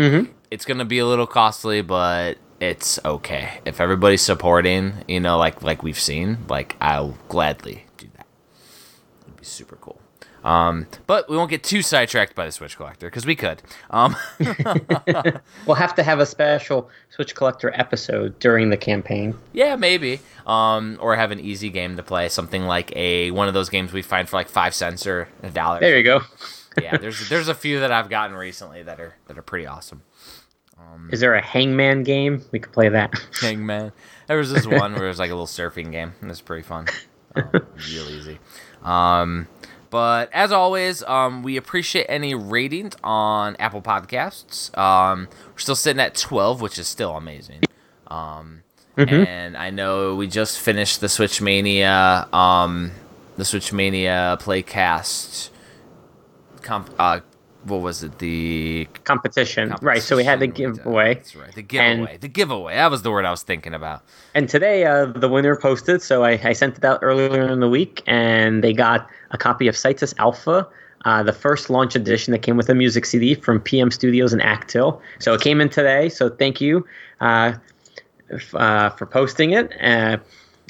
it's 0.51 0.65
going 0.65 0.79
to 0.79 0.85
be 0.85 0.99
a 0.99 1.07
little 1.07 1.27
costly, 1.27 1.83
but 1.83 2.39
it's 2.61 2.99
okay. 3.05 3.61
If 3.65 3.81
everybody's 3.81 4.23
supporting, 4.23 4.95
you 5.09 5.21
know, 5.21 5.37
like 5.39 5.63
like 5.63 5.83
we've 5.83 5.99
seen, 5.99 6.39
like 6.49 6.77
I'll 6.81 7.17
gladly 7.29 7.87
do 7.97 8.09
that. 8.17 8.27
It'd 9.23 9.37
be 9.37 9.45
super 9.45 9.77
cool. 9.77 10.01
Um, 10.45 10.87
but 11.07 11.31
we 11.31 11.39
won't 11.39 11.49
get 11.49 11.65
too 11.65 11.81
sidetracked 11.81 12.35
by 12.35 12.45
the 12.45 12.53
Switch 12.53 12.77
Collector 12.77 13.07
because 13.07 13.25
we 13.25 13.35
could. 13.35 13.63
Um, 13.89 14.15
We'll 15.67 15.77
have 15.77 15.95
to 15.95 16.03
have 16.03 16.21
a 16.21 16.27
special 16.27 16.91
Switch 17.09 17.35
Collector 17.35 17.73
episode 17.75 18.39
during 18.41 18.69
the 18.69 18.77
campaign. 18.77 19.35
yeah, 19.55 19.77
maybe. 19.77 20.21
Um, 20.47 20.99
or 21.01 21.17
have 21.17 21.31
an 21.31 21.41
easy 21.41 21.71
game 21.71 21.97
to 21.97 22.03
play, 22.03 22.29
something 22.29 22.65
like 22.65 22.95
a 22.95 23.31
one 23.31 23.49
of 23.49 23.55
those 23.55 23.71
games 23.71 23.93
we 23.95 24.03
find 24.03 24.29
for 24.29 24.37
like 24.37 24.49
five 24.49 24.75
cents 24.75 25.07
or 25.07 25.29
a 25.43 25.49
dollar. 25.49 25.81
There 25.81 25.97
you 25.97 26.05
go. 26.05 26.21
yeah, 26.81 26.99
there's 26.99 27.27
there's 27.31 27.49
a 27.49 27.55
few 27.55 27.81
that 27.81 27.91
I've 27.91 28.11
gotten 28.11 28.37
recently 28.37 28.83
that 28.83 29.01
are 29.01 29.15
that 29.29 29.39
are 29.39 29.43
pretty 29.43 29.67
awesome. 29.67 30.03
Is 31.11 31.21
there 31.21 31.35
a 31.35 31.43
Hangman 31.43 32.03
game? 32.03 32.43
We 32.51 32.59
could 32.59 32.73
play 32.73 32.89
that. 32.89 33.13
Hangman. 33.41 33.93
There 34.27 34.39
was 34.39 34.53
this 34.53 34.67
one 34.67 34.95
where 34.95 35.05
it 35.05 35.09
was 35.09 35.19
like 35.19 35.31
a 35.31 35.35
little 35.35 35.47
surfing 35.47 35.93
game. 35.93 36.15
It 36.23 36.27
was 36.29 36.41
pretty 36.41 36.63
fun. 36.63 36.87
Um, 37.37 37.51
real 37.53 38.09
easy. 38.09 38.39
Um, 38.83 39.49
but 39.91 40.31
as 40.33 40.51
always, 40.51 41.03
um, 41.05 41.43
we 41.43 41.57
appreciate 41.57 42.07
any 42.09 42.35
ratings 42.35 42.95
on 43.05 43.55
Apple 43.57 43.83
Podcasts. 43.83 44.77
Um, 44.77 45.29
we're 45.53 45.59
still 45.59 45.77
sitting 45.77 46.01
at 46.01 46.15
12, 46.15 46.61
which 46.61 46.79
is 46.79 46.89
still 46.89 47.17
amazing. 47.17 47.61
Um, 48.09 48.63
And 48.97 49.57
I 49.57 49.71
know 49.71 50.15
we 50.15 50.27
just 50.27 50.59
finished 50.59 51.01
the 51.01 51.09
Switchmania, 51.09 52.33
um, 52.33 52.93
the 53.37 53.43
Switchmania 53.45 54.41
playcast. 54.41 55.51
Comp, 56.63 56.91
uh, 56.99 57.21
what 57.65 57.81
was 57.81 58.03
it? 58.03 58.19
The 58.19 58.87
Competition. 59.05 59.75
Right, 59.81 60.03
so 60.03 60.17
we 60.17 60.25
had 60.25 60.41
the 60.41 60.47
giveaway. 60.47 61.15
That's 61.15 61.35
right. 61.35 61.55
The 61.55 61.63
giveaway. 61.63 62.17
the 62.19 62.29
giveaway. 62.29 62.75
That 62.75 62.91
was 62.91 63.03
the 63.03 63.11
word 63.11 63.25
I 63.25 63.31
was 63.31 63.43
thinking 63.43 63.75
about. 63.75 64.03
And 64.35 64.49
today, 64.49 64.85
uh, 64.85 65.07
the 65.07 65.29
winner 65.29 65.57
posted, 65.57 66.03
so 66.03 66.25
I, 66.25 66.41
I 66.45 66.53
sent 66.53 66.77
it 66.79 66.85
out 66.85 67.01
earlier 67.03 67.49
in 67.49 67.61
the 67.61 67.69
week, 67.69 68.03
and 68.07 68.63
they 68.63 68.73
got 68.73 69.09
a 69.31 69.39
copy 69.39 69.67
of 69.69 69.77
Citus 69.77 70.15
Alpha, 70.19 70.69
uh, 71.05 71.23
the 71.23 71.33
first 71.33 71.71
launch 71.71 71.95
edition 71.95 72.33
that 72.33 72.41
came 72.41 72.57
with 72.57 72.69
a 72.69 72.75
music 72.75 73.05
CD 73.05 73.35
from 73.35 73.61
PM 73.61 73.91
Studios 73.91 74.33
and 74.33 74.43
acttil. 74.43 75.01
So 75.19 75.35
it 75.35 75.41
came 75.41 75.61
in 75.61 75.69
today, 75.69 76.09
so 76.09 76.31
thank 76.31 76.61
you 76.61 76.87
uh, 77.21 77.55
f- 78.31 78.55
uh, 78.55 78.91
for 78.91 79.07
posting 79.07 79.53
it, 79.53 79.73
uh, 79.83 80.19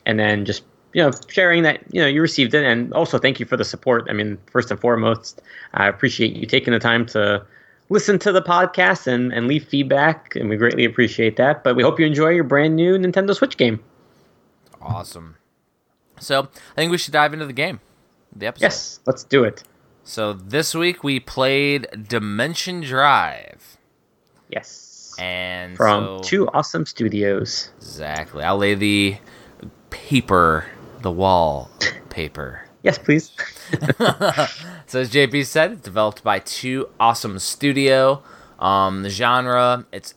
and 0.06 0.18
then 0.18 0.44
just 0.44 0.62
you 0.94 1.02
know 1.02 1.10
sharing 1.28 1.62
that 1.64 1.82
you 1.90 2.00
know 2.00 2.06
you 2.06 2.22
received 2.22 2.54
it, 2.54 2.64
and 2.64 2.92
also 2.94 3.18
thank 3.18 3.38
you 3.38 3.44
for 3.46 3.56
the 3.58 3.64
support. 3.64 4.06
I 4.08 4.12
mean, 4.14 4.38
first 4.50 4.70
and 4.70 4.80
foremost, 4.80 5.42
I 5.74 5.86
appreciate 5.88 6.34
you 6.34 6.46
taking 6.46 6.72
the 6.72 6.78
time 6.78 7.04
to 7.06 7.44
listen 7.90 8.18
to 8.20 8.32
the 8.32 8.40
podcast 8.40 9.06
and, 9.06 9.30
and 9.32 9.46
leave 9.46 9.64
feedback, 9.68 10.34
and 10.36 10.48
we 10.48 10.56
greatly 10.56 10.84
appreciate 10.86 11.36
that. 11.36 11.62
But 11.62 11.76
we 11.76 11.82
hope 11.82 12.00
you 12.00 12.06
enjoy 12.06 12.30
your 12.30 12.44
brand 12.44 12.74
new 12.76 12.96
Nintendo 12.96 13.34
Switch 13.34 13.56
game. 13.58 13.78
Awesome. 14.80 15.36
So 16.18 16.48
I 16.72 16.74
think 16.76 16.90
we 16.90 16.98
should 16.98 17.12
dive 17.12 17.32
into 17.34 17.44
the 17.46 17.52
game, 17.52 17.80
the 18.34 18.46
episode. 18.46 18.64
Yes, 18.64 19.00
let's 19.06 19.24
do 19.24 19.44
it. 19.44 19.62
So 20.04 20.32
this 20.32 20.74
week 20.74 21.02
we 21.02 21.18
played 21.20 21.86
Dimension 22.08 22.80
Drive, 22.82 23.76
Yes. 24.48 25.14
and 25.18 25.76
From 25.76 26.04
so- 26.04 26.22
two 26.22 26.48
awesome 26.48 26.86
studios. 26.86 27.70
exactly. 27.78 28.44
I'll 28.44 28.58
lay 28.58 28.74
the 28.74 29.16
paper, 29.90 30.66
the 31.04 31.12
wall 31.12 31.70
paper. 32.10 32.64
Yes, 32.82 32.98
please. 32.98 33.30
So 34.86 35.00
as 35.00 35.10
JP 35.10 35.46
said, 35.46 35.72
it's 35.72 35.80
developed 35.80 36.22
by 36.22 36.38
two 36.40 36.88
awesome 37.00 37.38
studio. 37.38 38.22
Um, 38.58 39.02
the 39.02 39.08
genre, 39.10 39.86
it's 39.92 40.14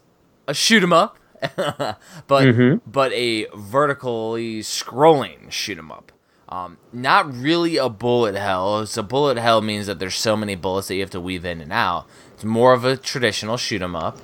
a 0.48 0.54
shoot 0.54 0.84
'em 0.84 0.92
up, 0.94 1.18
but 2.28 2.80
but 2.86 3.12
a 3.14 3.48
vertically 3.56 4.60
scrolling 4.60 5.50
shoot 5.52 5.78
'em 5.78 5.92
up. 5.92 6.12
Um, 6.50 6.78
not 6.94 7.34
really 7.34 7.78
a 7.78 7.90
bullet 7.90 8.36
hell. 8.36 8.86
So 8.86 9.02
bullet 9.04 9.38
hell 9.38 9.62
means 9.62 9.88
that 9.88 10.00
there's 10.00 10.16
so 10.16 10.36
many 10.38 10.56
bullets 10.56 10.88
that 10.90 10.96
you 10.96 11.02
have 11.02 11.10
to 11.12 11.22
weave 11.22 11.46
in 11.46 11.62
and 11.62 11.72
out. 11.74 12.06
It's 12.34 12.44
more 12.44 12.74
of 12.74 12.84
a 12.86 12.98
traditional 12.98 13.58
shoot 13.58 13.82
'em 13.82 13.96
up. 13.96 14.18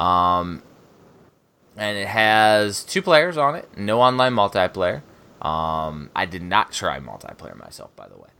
Um, 0.00 0.62
and 1.76 1.98
it 1.98 2.08
has 2.08 2.84
two 2.84 3.02
players 3.02 3.36
on 3.36 3.54
it. 3.56 3.68
No 3.76 4.00
online 4.00 4.34
multiplayer. 4.34 5.02
Um, 5.42 6.10
I 6.16 6.26
did 6.26 6.42
not 6.42 6.72
try 6.72 7.00
multiplayer 7.00 7.58
myself, 7.58 7.94
by 7.96 8.08
the 8.08 8.16
way. 8.16 8.30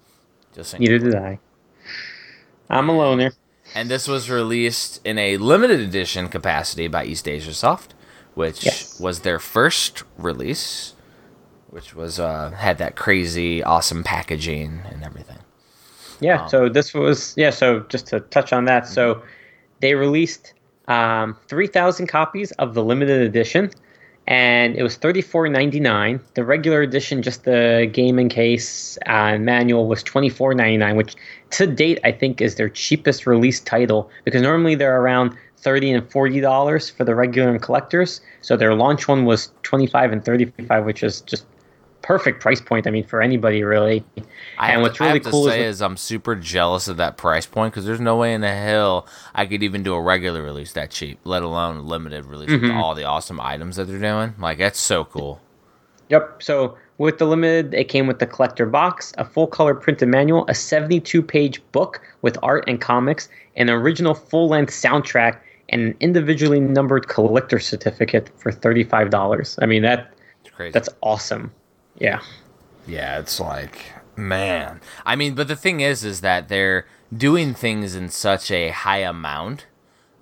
Just 0.54 0.70
saying. 0.70 0.80
Neither 0.80 0.98
did 0.98 1.14
I. 1.16 1.40
I'm 2.70 2.88
a 2.88 2.96
loner. 2.96 3.32
And 3.74 3.90
this 3.90 4.08
was 4.08 4.30
released 4.30 5.00
in 5.04 5.18
a 5.18 5.36
limited 5.38 5.80
edition 5.80 6.28
capacity 6.28 6.88
by 6.88 7.06
EastAsiaSoft, 7.06 7.90
which 8.34 8.64
Yes. 8.64 9.00
was 9.00 9.20
their 9.20 9.38
first 9.38 10.04
release, 10.18 10.94
which 11.68 11.94
was 11.94 12.20
uh, 12.20 12.50
had 12.52 12.78
that 12.78 12.96
crazy, 12.96 13.62
awesome 13.62 14.04
packaging 14.04 14.82
and 14.90 15.04
everything. 15.04 15.38
Yeah, 16.20 16.38
Um, 16.38 16.46
so 16.46 16.68
this 16.68 16.94
was 16.94 17.34
yeah. 17.36 17.50
So 17.50 17.80
just 17.88 18.06
to 18.08 18.20
touch 18.20 18.52
on 18.52 18.64
that, 18.66 18.88
so 18.88 19.22
they 19.80 19.94
released 19.94 20.54
um, 20.88 21.36
three 21.48 21.66
thousand 21.68 22.08
copies 22.08 22.52
of 22.52 22.74
the 22.74 22.84
limited 22.84 23.22
edition, 23.22 23.70
and 24.30 24.76
it 24.76 24.82
was 24.84 24.96
thirty 24.96 25.20
four 25.20 25.48
ninety 25.48 25.80
nine. 25.80 26.20
The 26.34 26.44
regular 26.44 26.80
edition, 26.80 27.20
just 27.20 27.44
the 27.44 27.90
game 27.92 28.18
and 28.18 28.30
case 28.30 28.96
uh, 29.06 29.36
manual, 29.36 29.88
was 29.88 30.02
twenty 30.04 30.30
four 30.30 30.54
ninety 30.54 30.76
nine, 30.76 30.96
which 30.96 31.16
to 31.50 31.66
date 31.66 31.98
I 32.04 32.12
think 32.12 32.40
is 32.40 32.54
their 32.54 32.68
cheapest 32.68 33.26
release 33.26 33.58
title 33.60 34.08
because 34.24 34.40
normally 34.40 34.76
they're 34.76 35.00
around 35.00 35.36
thirty 35.58 35.90
and 35.90 36.08
forty 36.10 36.40
dollars 36.40 36.88
for 36.88 37.04
the 37.04 37.14
regular 37.14 37.50
and 37.50 37.60
collectors. 37.60 38.20
So 38.40 38.56
their 38.56 38.74
launch 38.74 39.08
one 39.08 39.24
was 39.24 39.50
twenty 39.64 39.88
five 39.88 40.12
and 40.12 40.24
thirty 40.24 40.46
five, 40.68 40.84
which 40.84 41.02
is 41.02 41.20
just 41.22 41.44
perfect 42.02 42.40
price 42.40 42.60
point. 42.60 42.86
I 42.86 42.90
mean, 42.90 43.04
for 43.04 43.20
anybody 43.22 43.62
really. 43.62 44.04
I 44.58 44.72
and 44.72 44.82
what's 44.82 44.98
to, 44.98 45.04
I 45.04 45.06
really 45.08 45.18
have 45.20 45.30
cool 45.32 45.44
to 45.44 45.48
is 45.48 45.54
say 45.54 45.60
with- 45.60 45.68
is 45.68 45.82
I'm 45.82 45.96
super 45.96 46.34
jealous 46.34 46.88
of 46.88 46.96
that 46.98 47.16
price 47.16 47.46
point 47.46 47.72
because 47.72 47.84
there's 47.86 48.00
no 48.00 48.16
way 48.16 48.34
in 48.34 48.40
the 48.40 48.54
hell 48.54 49.06
I 49.34 49.46
could 49.46 49.62
even 49.62 49.82
do 49.82 49.94
a 49.94 50.00
regular 50.00 50.42
release 50.42 50.72
that 50.74 50.90
cheap, 50.90 51.18
let 51.24 51.42
alone 51.42 51.76
a 51.76 51.82
limited 51.82 52.24
release 52.26 52.50
Mm-hmm. 52.50 52.62
with 52.68 52.72
all 52.76 52.94
the 52.94 53.04
awesome 53.04 53.40
items 53.40 53.76
that 53.76 53.84
they're 53.86 53.98
doing. 53.98 54.34
Like 54.38 54.58
that's 54.58 54.78
so 54.80 55.04
cool. 55.04 55.40
Yep. 56.08 56.42
So 56.42 56.76
with 56.98 57.18
the 57.18 57.26
limited, 57.26 57.72
it 57.72 57.84
came 57.84 58.06
with 58.06 58.18
the 58.18 58.26
collector 58.26 58.66
box, 58.66 59.12
a 59.16 59.24
full 59.24 59.46
color 59.46 59.74
printed 59.74 60.08
manual, 60.08 60.44
a 60.48 60.54
72 60.54 61.22
page 61.22 61.62
book 61.72 62.00
with 62.22 62.36
art 62.42 62.64
and 62.66 62.80
comics, 62.80 63.28
an 63.56 63.70
original 63.70 64.14
full 64.14 64.48
length 64.48 64.72
soundtrack, 64.72 65.38
and 65.68 65.80
an 65.82 65.96
individually 66.00 66.58
numbered 66.60 67.06
collector 67.08 67.60
certificate 67.60 68.28
for 68.38 68.50
$35. 68.50 69.58
I 69.62 69.66
mean, 69.66 69.82
that 69.82 70.12
crazy. 70.52 70.72
that's 70.72 70.88
awesome. 71.00 71.52
Yeah. 71.96 72.20
Yeah, 72.86 73.18
it's 73.18 73.38
like 73.40 73.92
man. 74.16 74.80
I 75.06 75.16
mean, 75.16 75.34
but 75.34 75.48
the 75.48 75.56
thing 75.56 75.80
is 75.80 76.04
is 76.04 76.20
that 76.20 76.48
they're 76.48 76.86
doing 77.14 77.54
things 77.54 77.94
in 77.94 78.08
such 78.08 78.50
a 78.50 78.70
high 78.70 78.98
amount 78.98 79.66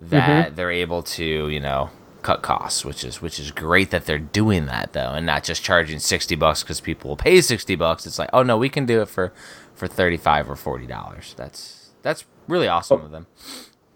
that 0.00 0.56
they're 0.56 0.70
able 0.70 1.02
to, 1.02 1.48
you 1.48 1.60
know, 1.60 1.90
cut 2.22 2.42
costs, 2.42 2.84
which 2.84 3.04
is 3.04 3.20
which 3.22 3.38
is 3.38 3.50
great 3.50 3.90
that 3.90 4.06
they're 4.06 4.18
doing 4.18 4.66
that 4.66 4.92
though 4.92 5.10
and 5.10 5.26
not 5.26 5.44
just 5.44 5.62
charging 5.62 5.98
60 5.98 6.34
bucks 6.36 6.62
cuz 6.62 6.80
people 6.80 7.08
will 7.08 7.16
pay 7.16 7.40
60 7.40 7.74
bucks. 7.76 8.06
It's 8.06 8.18
like, 8.18 8.30
"Oh 8.32 8.42
no, 8.42 8.56
we 8.56 8.68
can 8.68 8.86
do 8.86 9.00
it 9.02 9.08
for 9.08 9.32
for 9.74 9.86
35 9.86 10.50
or 10.50 10.56
40 10.56 10.86
dollars." 10.86 11.34
That's 11.36 11.90
that's 12.02 12.24
really 12.46 12.68
awesome 12.68 13.00
of 13.02 13.10
them. 13.10 13.26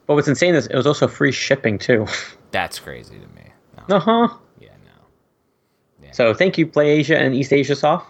But 0.07 0.15
what's 0.15 0.29
insane 0.29 0.55
is 0.55 0.67
it 0.67 0.75
was 0.75 0.87
also 0.87 1.07
free 1.09 1.33
shipping 1.33 1.79
too. 1.79 2.07
That's 2.51 2.79
crazy 2.79 3.19
to 3.19 3.27
me. 3.35 3.53
No. 3.89 3.97
uh 3.97 4.01
huh. 4.01 4.29
So 6.13 6.35
thank 6.35 6.59
you, 6.59 6.67
Play 6.67 6.91
Asia 6.91 7.19
and 7.19 7.35
EastAsiaSoft, 7.35 8.05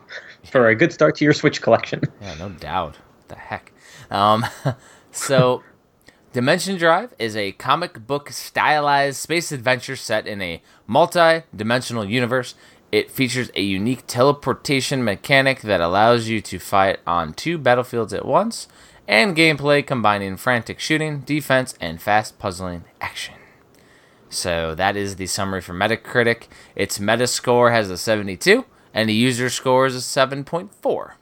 for 0.50 0.68
a 0.68 0.74
good 0.74 0.92
start 0.92 1.16
to 1.16 1.24
your 1.24 1.32
Switch 1.32 1.62
collection. 1.62 2.02
Yeah, 2.20 2.34
no 2.34 2.48
doubt. 2.50 2.96
What 2.96 3.28
the 3.28 3.36
heck? 3.36 3.72
Um, 4.10 4.44
so, 5.12 5.62
Dimension 6.32 6.76
Drive 6.76 7.14
is 7.18 7.36
a 7.36 7.52
comic 7.52 8.06
book 8.06 8.30
stylized 8.30 9.18
space 9.18 9.52
adventure 9.52 9.96
set 9.96 10.26
in 10.26 10.40
a 10.42 10.62
multi 10.86 11.42
dimensional 11.54 12.04
universe. 12.04 12.54
It 12.90 13.10
features 13.10 13.50
a 13.54 13.62
unique 13.62 14.06
teleportation 14.06 15.02
mechanic 15.02 15.62
that 15.62 15.80
allows 15.80 16.28
you 16.28 16.40
to 16.42 16.58
fight 16.58 16.98
on 17.06 17.32
two 17.32 17.56
battlefields 17.56 18.12
at 18.12 18.26
once, 18.26 18.68
and 19.08 19.36
gameplay 19.36 19.86
combining 19.86 20.36
frantic 20.36 20.78
shooting, 20.78 21.20
defense, 21.20 21.74
and 21.80 22.00
fast 22.00 22.38
puzzling 22.38 22.84
action. 23.00 23.34
So 24.32 24.74
that 24.74 24.96
is 24.96 25.16
the 25.16 25.26
summary 25.26 25.60
for 25.60 25.74
Metacritic. 25.74 26.44
Its 26.74 26.98
Metascore 26.98 27.70
has 27.70 27.90
a 27.90 27.98
72, 27.98 28.64
and 28.94 29.08
the 29.08 29.14
user 29.14 29.50
score 29.50 29.86
is 29.86 29.94
a 29.94 29.98
7.4. 29.98 31.12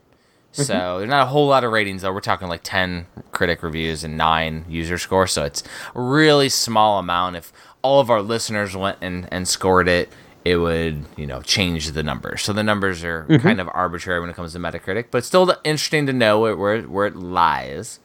So 0.52 0.98
there's 0.98 1.08
not 1.08 1.22
a 1.22 1.26
whole 1.26 1.46
lot 1.46 1.62
of 1.62 1.70
ratings 1.70 2.02
though. 2.02 2.12
We're 2.12 2.20
talking 2.20 2.48
like 2.48 2.62
10 2.64 3.06
critic 3.30 3.62
reviews 3.62 4.02
and 4.02 4.16
9 4.16 4.64
user 4.68 4.98
score. 4.98 5.26
So 5.28 5.44
it's 5.44 5.62
a 5.94 6.00
really 6.00 6.48
small 6.48 6.98
amount. 6.98 7.36
If 7.36 7.52
all 7.82 8.00
of 8.00 8.10
our 8.10 8.20
listeners 8.20 8.76
went 8.76 8.98
and, 9.00 9.28
and 9.30 9.46
scored 9.46 9.88
it, 9.88 10.08
it 10.44 10.56
would, 10.56 11.04
you 11.16 11.26
know, 11.26 11.40
change 11.42 11.92
the 11.92 12.02
numbers. 12.02 12.42
So 12.42 12.52
the 12.52 12.64
numbers 12.64 13.04
are 13.04 13.26
kind 13.40 13.60
of 13.60 13.68
arbitrary 13.72 14.20
when 14.20 14.30
it 14.30 14.36
comes 14.36 14.52
to 14.54 14.58
Metacritic, 14.58 15.06
but 15.10 15.18
it's 15.18 15.26
still 15.26 15.54
interesting 15.64 16.06
to 16.06 16.12
know 16.12 16.40
where 16.40 16.56
where, 16.56 16.82
where 16.82 17.06
it 17.06 17.14
lies. 17.14 18.00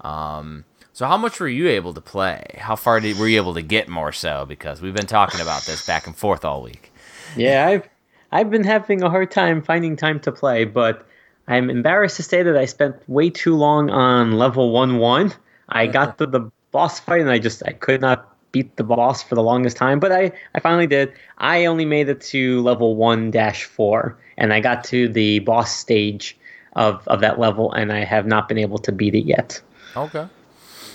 Um, 0.00 0.64
so 1.02 1.08
how 1.08 1.16
much 1.16 1.40
were 1.40 1.48
you 1.48 1.66
able 1.66 1.92
to 1.94 2.00
play? 2.00 2.44
How 2.58 2.76
far 2.76 3.00
did, 3.00 3.18
were 3.18 3.26
you 3.26 3.36
able 3.36 3.54
to 3.54 3.62
get 3.62 3.88
more 3.88 4.12
so? 4.12 4.46
Because 4.46 4.80
we've 4.80 4.94
been 4.94 5.08
talking 5.08 5.40
about 5.40 5.64
this 5.64 5.84
back 5.84 6.06
and 6.06 6.14
forth 6.14 6.44
all 6.44 6.62
week. 6.62 6.92
Yeah, 7.36 7.66
I've 7.66 7.88
I've 8.30 8.50
been 8.50 8.62
having 8.62 9.02
a 9.02 9.10
hard 9.10 9.32
time 9.32 9.62
finding 9.62 9.96
time 9.96 10.20
to 10.20 10.30
play, 10.30 10.64
but 10.64 11.04
I'm 11.48 11.70
embarrassed 11.70 12.18
to 12.18 12.22
say 12.22 12.44
that 12.44 12.56
I 12.56 12.66
spent 12.66 12.94
way 13.08 13.30
too 13.30 13.56
long 13.56 13.90
on 13.90 14.38
level 14.38 14.70
one 14.70 14.98
one. 14.98 15.34
I 15.70 15.88
got 15.88 16.18
to 16.18 16.26
the 16.26 16.48
boss 16.70 17.00
fight 17.00 17.20
and 17.20 17.32
I 17.32 17.40
just 17.40 17.64
I 17.66 17.72
could 17.72 18.00
not 18.00 18.28
beat 18.52 18.76
the 18.76 18.84
boss 18.84 19.24
for 19.24 19.34
the 19.34 19.42
longest 19.42 19.76
time, 19.76 19.98
but 19.98 20.12
I 20.12 20.30
I 20.54 20.60
finally 20.60 20.86
did. 20.86 21.12
I 21.38 21.64
only 21.64 21.84
made 21.84 22.10
it 22.10 22.20
to 22.30 22.62
level 22.62 22.94
one 22.94 23.32
dash 23.32 23.64
four, 23.64 24.16
and 24.36 24.52
I 24.52 24.60
got 24.60 24.84
to 24.84 25.08
the 25.08 25.40
boss 25.40 25.76
stage 25.76 26.38
of 26.76 27.02
of 27.08 27.18
that 27.22 27.40
level, 27.40 27.72
and 27.72 27.92
I 27.92 28.04
have 28.04 28.24
not 28.24 28.46
been 28.46 28.58
able 28.58 28.78
to 28.78 28.92
beat 28.92 29.16
it 29.16 29.26
yet. 29.26 29.60
Okay. 29.96 30.28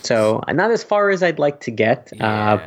So 0.03 0.41
not 0.53 0.71
as 0.71 0.83
far 0.83 1.09
as 1.09 1.23
I'd 1.23 1.39
like 1.39 1.59
to 1.61 1.71
get, 1.71 2.11
uh, 2.21 2.59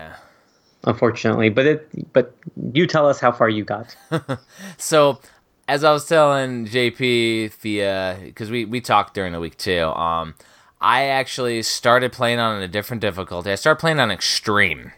unfortunately. 0.85 1.49
But 1.49 1.67
it 1.67 2.13
but 2.13 2.35
you 2.73 2.87
tell 2.87 3.09
us 3.09 3.21
how 3.21 3.33
far 3.33 3.49
you 3.49 3.65
got. 3.65 3.97
So, 4.79 5.21
as 5.69 5.85
I 5.85 5.93
was 5.93 6.07
telling 6.07 6.67
JP 6.67 7.55
via 7.55 8.19
because 8.25 8.51
we 8.51 8.65
we 8.65 8.81
talked 8.81 9.15
during 9.15 9.33
the 9.33 9.41
week 9.41 9.57
too. 9.57 9.85
Um, 9.85 10.35
I 10.81 11.05
actually 11.05 11.63
started 11.63 12.13
playing 12.13 12.39
on 12.39 12.63
a 12.63 12.69
different 12.69 13.03
difficulty. 13.03 13.51
I 13.51 13.55
started 13.57 13.81
playing 13.81 14.01
on 14.01 14.11
extreme. 14.11 14.93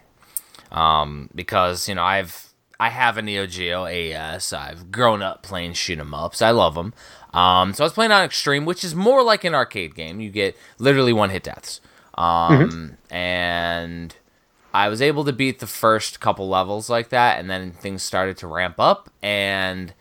Um, 0.71 1.29
because 1.35 1.87
you 1.87 1.93
know 1.95 2.03
I've 2.03 2.49
I 2.79 2.89
have 2.89 3.17
a 3.17 3.21
Neo 3.21 3.45
Geo 3.45 3.85
AES. 3.85 4.51
I've 4.53 4.91
grown 4.91 5.21
up 5.21 5.43
playing 5.43 5.73
shoot 5.73 5.99
'em 5.99 6.13
ups. 6.13 6.41
I 6.41 6.49
love 6.51 6.75
them. 6.75 6.93
Um, 7.33 7.73
so 7.73 7.83
I 7.83 7.85
was 7.85 7.93
playing 7.93 8.11
on 8.11 8.23
extreme, 8.23 8.65
which 8.65 8.83
is 8.83 8.95
more 8.95 9.23
like 9.23 9.43
an 9.43 9.53
arcade 9.55 9.95
game. 9.95 10.19
You 10.19 10.29
get 10.31 10.57
literally 10.79 11.13
one 11.13 11.29
hit 11.29 11.43
deaths. 11.43 11.79
Um, 12.15 12.97
and 13.09 14.15
I 14.73 14.89
was 14.89 15.01
able 15.01 15.23
to 15.25 15.33
beat 15.33 15.59
the 15.59 15.67
first 15.67 16.19
couple 16.19 16.47
levels 16.49 16.89
like 16.89 17.09
that, 17.09 17.39
and 17.39 17.49
then 17.49 17.71
things 17.71 18.03
started 18.03 18.37
to 18.37 18.47
ramp 18.47 18.75
up, 18.79 19.09
and 19.21 19.93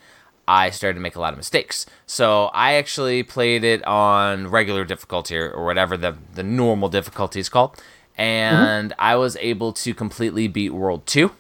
I 0.49 0.71
started 0.71 0.95
to 0.95 1.01
make 1.01 1.17
a 1.17 1.21
lot 1.21 1.33
of 1.33 1.39
mistakes. 1.39 1.87
So 2.07 2.47
I 2.47 2.75
actually 2.75 3.23
played 3.23 3.65
it 3.65 3.85
on 3.87 4.49
regular 4.49 4.85
difficulty 4.85 5.37
or, 5.37 5.51
or 5.51 5.65
whatever 5.65 5.97
the 5.97 6.17
the 6.35 6.43
normal 6.43 6.89
difficulty 6.89 7.41
is 7.41 7.49
called, 7.49 7.81
and 8.17 8.93
I 8.99 9.17
was 9.17 9.37
able 9.37 9.73
to 9.75 9.95
completely 9.95 10.49
beat 10.49 10.71
World 10.71 11.07
Two. 11.07 11.33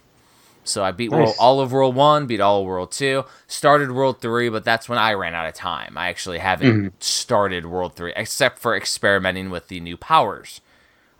So 0.64 0.84
I 0.84 0.92
beat 0.92 1.10
world, 1.10 1.34
all 1.38 1.60
of 1.60 1.72
World 1.72 1.94
One, 1.96 2.26
beat 2.26 2.40
all 2.40 2.60
of 2.60 2.66
World 2.66 2.92
Two, 2.92 3.24
started 3.46 3.90
World 3.92 4.20
Three, 4.20 4.48
but 4.48 4.64
that's 4.64 4.88
when 4.88 4.98
I 4.98 5.12
ran 5.14 5.34
out 5.34 5.46
of 5.48 5.54
time. 5.54 5.98
I 5.98 6.08
actually 6.08 6.38
haven't 6.38 7.02
started 7.02 7.66
World 7.66 7.94
Three, 7.96 8.12
except 8.16 8.58
for 8.58 8.76
experimenting 8.76 9.50
with 9.50 9.68
the 9.68 9.80
new 9.80 9.96
powers. 9.96 10.60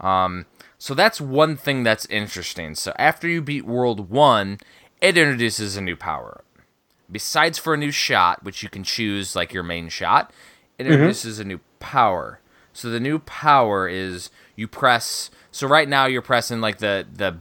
Um, 0.01 0.47
so 0.79 0.95
that's 0.95 1.21
one 1.21 1.57
thing 1.57 1.83
that's 1.83 2.07
interesting. 2.07 2.75
So 2.75 2.93
after 2.99 3.29
you 3.29 3.41
beat 3.41 3.65
World 3.65 4.11
1, 4.11 4.59
it 5.01 5.17
introduces 5.17 5.77
a 5.77 5.81
new 5.81 5.97
power. 5.97 6.43
Besides 7.11 7.59
for 7.59 7.75
a 7.75 7.77
new 7.77 7.93
shot, 7.93 8.43
which 8.43 8.63
you 8.63 8.69
can 8.69 8.83
choose 8.83 9.37
like 9.37 9.53
your 9.53 9.63
main 9.63 9.89
shot, 9.89 10.33
it 10.79 10.87
introduces 10.87 11.39
a 11.39 11.45
new 11.45 11.61
power. 11.79 12.41
So 12.73 12.91
the 12.91 12.99
new 13.01 13.19
power 13.21 13.89
is 13.89 14.31
you 14.57 14.67
press 14.67 15.31
so 15.51 15.69
right 15.69 15.89
now 15.89 16.07
you're 16.07 16.23
pressing 16.23 16.61
like 16.61 16.79
the 16.79 17.07
the 17.13 17.39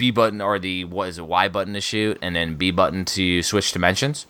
B 0.00 0.10
button 0.10 0.40
or 0.40 0.58
the 0.58 0.84
what 0.84 1.10
is 1.10 1.18
it 1.18 1.26
Y 1.26 1.46
button 1.48 1.74
to 1.74 1.80
shoot 1.80 2.18
and 2.22 2.34
then 2.34 2.54
B 2.56 2.70
button 2.70 3.04
to 3.04 3.42
switch 3.42 3.70
dimensions 3.72 4.26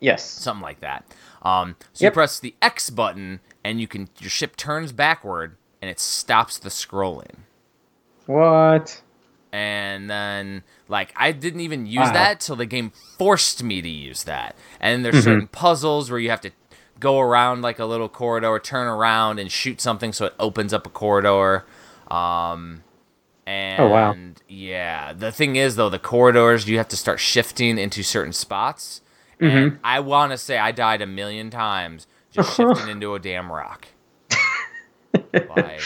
Yes. 0.00 0.24
something 0.24 0.62
like 0.62 0.80
that. 0.80 1.04
Um, 1.42 1.76
so 1.92 2.04
you 2.06 2.10
press 2.10 2.40
the 2.40 2.54
X 2.60 2.90
button, 2.90 3.40
and 3.62 3.80
you 3.80 3.86
can 3.86 4.08
your 4.18 4.30
ship 4.30 4.56
turns 4.56 4.92
backward, 4.92 5.56
and 5.80 5.90
it 5.90 6.00
stops 6.00 6.58
the 6.58 6.68
scrolling. 6.70 7.36
What? 8.26 9.00
And 9.52 10.10
then, 10.10 10.64
like, 10.88 11.12
I 11.16 11.32
didn't 11.32 11.60
even 11.60 11.86
use 11.86 12.08
Wow. 12.08 12.12
that 12.12 12.40
till 12.40 12.56
the 12.56 12.66
game 12.66 12.90
forced 13.18 13.62
me 13.62 13.80
to 13.80 13.88
use 13.88 14.24
that. 14.24 14.56
And 14.80 15.04
there's 15.04 15.22
certain 15.22 15.46
puzzles 15.48 16.10
where 16.10 16.18
you 16.20 16.30
have 16.30 16.40
to 16.42 16.50
go 16.98 17.20
around 17.20 17.62
like 17.62 17.78
a 17.78 17.84
little 17.84 18.08
corridor, 18.08 18.58
turn 18.58 18.86
around 18.88 19.38
and 19.38 19.50
shoot 19.50 19.80
something 19.80 20.12
so 20.12 20.26
it 20.26 20.34
opens 20.38 20.74
up 20.74 20.86
a 20.86 20.90
corridor. 20.90 21.64
Um, 22.10 22.82
and 23.46 23.80
Oh, 23.80 23.88
wow. 23.88 24.16
yeah, 24.48 25.12
the 25.12 25.30
thing 25.32 25.56
is 25.56 25.76
though, 25.76 25.88
the 25.88 25.98
corridors 25.98 26.68
you 26.68 26.78
have 26.78 26.88
to 26.88 26.96
start 26.96 27.20
shifting 27.20 27.78
into 27.78 28.02
certain 28.02 28.32
spots. 28.32 29.00
And 29.38 29.78
I 29.84 30.00
want 30.00 30.32
to 30.32 30.38
say 30.38 30.56
I 30.58 30.72
died 30.72 31.02
a 31.02 31.06
million 31.06 31.50
times 31.50 32.06
just 32.32 32.56
shifting 32.56 32.88
into 32.90 33.14
a 33.14 33.18
damn 33.18 33.52
rock. 33.52 33.86
like, 35.32 35.80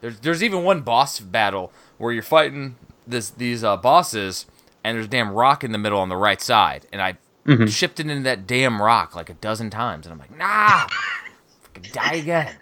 there's 0.00 0.20
there's 0.20 0.42
even 0.42 0.64
one 0.64 0.80
boss 0.82 1.20
battle 1.20 1.72
where 1.98 2.12
you're 2.12 2.22
fighting 2.22 2.76
this 3.06 3.30
these 3.30 3.64
uh, 3.64 3.76
bosses, 3.76 4.46
and 4.84 4.96
there's 4.96 5.06
a 5.06 5.10
damn 5.10 5.30
rock 5.32 5.64
in 5.64 5.72
the 5.72 5.78
middle 5.78 5.98
on 6.00 6.08
the 6.08 6.16
right 6.16 6.40
side, 6.40 6.86
and 6.92 7.00
I 7.02 7.16
shifted 7.66 8.08
into 8.10 8.22
that 8.24 8.46
damn 8.46 8.80
rock 8.82 9.14
like 9.16 9.30
a 9.30 9.34
dozen 9.34 9.70
times, 9.70 10.06
and 10.06 10.12
I'm 10.12 10.18
like, 10.18 10.36
nah, 10.36 10.86
die 11.92 12.14
again. 12.14 12.54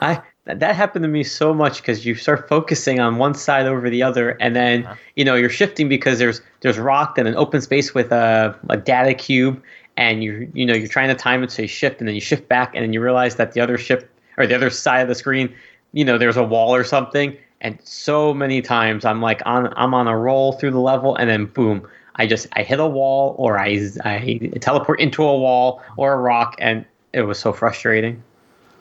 I 0.00 0.22
that 0.54 0.76
happened 0.76 1.02
to 1.02 1.08
me 1.08 1.22
so 1.22 1.52
much 1.52 1.78
because 1.80 2.04
you 2.04 2.14
start 2.14 2.48
focusing 2.48 3.00
on 3.00 3.16
one 3.16 3.34
side 3.34 3.66
over 3.66 3.90
the 3.90 4.02
other, 4.02 4.30
and 4.40 4.54
then 4.54 4.86
uh-huh. 4.86 4.94
you 5.16 5.24
know 5.24 5.34
you're 5.34 5.50
shifting 5.50 5.88
because 5.88 6.18
there's 6.18 6.40
there's 6.60 6.78
rock 6.78 7.18
and 7.18 7.26
an 7.28 7.34
open 7.36 7.60
space 7.60 7.94
with 7.94 8.12
a, 8.12 8.56
a 8.68 8.76
data 8.76 9.14
cube, 9.14 9.62
and 9.96 10.22
you 10.22 10.50
you 10.54 10.64
know 10.66 10.74
you're 10.74 10.88
trying 10.88 11.08
to 11.08 11.14
time 11.14 11.42
it 11.42 11.50
so 11.50 11.62
you 11.62 11.68
shift, 11.68 12.00
and 12.00 12.08
then 12.08 12.14
you 12.14 12.20
shift 12.20 12.48
back, 12.48 12.74
and 12.74 12.82
then 12.82 12.92
you 12.92 13.00
realize 13.00 13.36
that 13.36 13.52
the 13.52 13.60
other 13.60 13.78
ship 13.78 14.10
or 14.36 14.46
the 14.46 14.54
other 14.54 14.70
side 14.70 15.00
of 15.00 15.08
the 15.08 15.14
screen, 15.14 15.54
you 15.92 16.04
know, 16.04 16.16
there's 16.16 16.36
a 16.36 16.44
wall 16.44 16.74
or 16.74 16.84
something, 16.84 17.36
and 17.60 17.78
so 17.82 18.32
many 18.32 18.62
times 18.62 19.04
I'm 19.04 19.20
like 19.20 19.42
on 19.46 19.72
I'm 19.76 19.94
on 19.94 20.08
a 20.08 20.16
roll 20.16 20.52
through 20.52 20.72
the 20.72 20.80
level, 20.80 21.16
and 21.16 21.28
then 21.28 21.46
boom. 21.46 21.86
I 22.16 22.26
just 22.26 22.46
I 22.52 22.62
hit 22.62 22.80
a 22.80 22.86
wall 22.86 23.34
or 23.38 23.58
I, 23.58 23.88
I 24.04 24.50
teleport 24.60 25.00
into 25.00 25.22
a 25.22 25.38
wall 25.38 25.80
or 25.96 26.12
a 26.12 26.18
rock 26.18 26.54
and 26.58 26.84
it 27.12 27.22
was 27.22 27.38
so 27.38 27.52
frustrating. 27.52 28.22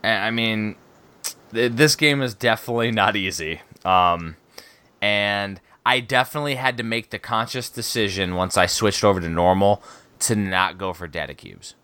I 0.04 0.32
mean, 0.32 0.76
this 1.52 1.96
game 1.96 2.22
is 2.22 2.34
definitely 2.34 2.92
not 2.92 3.16
easy. 3.16 3.62
Um, 3.86 4.36
and 5.02 5.60
I 5.86 6.00
definitely 6.00 6.56
had 6.56 6.78
to 6.78 6.84
make 6.84 7.10
the 7.10 7.20
conscious 7.20 7.70
decision 7.70 8.36
once 8.36 8.58
I 8.58 8.66
switched 8.66 9.04
over 9.04 9.20
to 9.20 9.30
normal 9.30 9.82
to 10.20 10.36
not 10.36 10.78
go 10.78 10.94
for 10.94 11.08
data 11.08 11.34
cubes. 11.34 11.76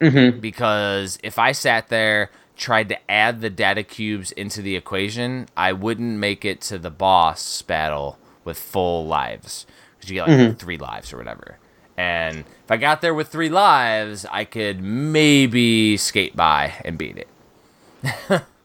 Mm-hmm. 0.00 0.40
Because 0.40 1.18
if 1.22 1.38
I 1.38 1.52
sat 1.52 1.88
there, 1.88 2.30
tried 2.56 2.88
to 2.88 3.10
add 3.10 3.40
the 3.40 3.50
data 3.50 3.82
cubes 3.82 4.32
into 4.32 4.60
the 4.62 4.76
equation, 4.76 5.46
I 5.56 5.72
wouldn't 5.72 6.18
make 6.18 6.44
it 6.44 6.60
to 6.62 6.78
the 6.78 6.90
boss 6.90 7.62
battle 7.62 8.18
with 8.44 8.58
full 8.58 9.06
lives. 9.06 9.66
Because 9.96 10.10
you 10.10 10.16
get 10.16 10.28
like 10.28 10.58
three 10.58 10.78
lives 10.78 11.12
or 11.12 11.18
whatever. 11.18 11.58
And 11.96 12.40
if 12.40 12.70
I 12.70 12.76
got 12.76 13.00
there 13.00 13.14
with 13.14 13.28
three 13.28 13.48
lives, 13.48 14.26
I 14.30 14.44
could 14.44 14.82
maybe 14.82 15.96
skate 15.96 16.36
by 16.36 16.74
and 16.84 16.98
beat 16.98 17.16
it. 17.16 18.42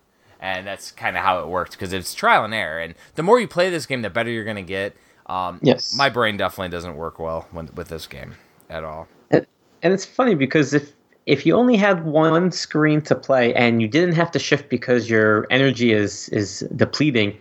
and 0.41 0.65
that's 0.65 0.91
kind 0.91 1.15
of 1.15 1.23
how 1.23 1.39
it 1.39 1.47
worked 1.47 1.73
because 1.73 1.93
it's 1.93 2.13
trial 2.13 2.43
and 2.43 2.53
error. 2.53 2.79
And 2.79 2.95
the 3.15 3.23
more 3.23 3.39
you 3.39 3.47
play 3.47 3.69
this 3.69 3.85
game, 3.85 4.01
the 4.01 4.09
better 4.09 4.29
you're 4.29 4.43
going 4.43 4.55
to 4.55 4.61
get. 4.63 4.95
Um, 5.27 5.59
Yes. 5.61 5.95
My 5.95 6.09
brain 6.09 6.35
definitely 6.35 6.69
doesn't 6.69 6.95
work 6.95 7.19
well 7.19 7.47
when, 7.51 7.69
with 7.75 7.87
this 7.89 8.07
game 8.07 8.33
at 8.69 8.83
all. 8.83 9.07
And, 9.29 9.45
and 9.83 9.93
it's 9.93 10.05
funny 10.05 10.35
because 10.35 10.73
if 10.73 10.93
if 11.27 11.45
you 11.45 11.55
only 11.55 11.77
had 11.77 12.03
one 12.03 12.51
screen 12.51 12.99
to 13.03 13.13
play 13.13 13.53
and 13.53 13.79
you 13.79 13.87
didn't 13.87 14.15
have 14.15 14.31
to 14.31 14.39
shift 14.39 14.69
because 14.69 15.09
your 15.09 15.45
energy 15.51 15.93
is 15.93 16.27
is 16.29 16.67
depleting, 16.75 17.37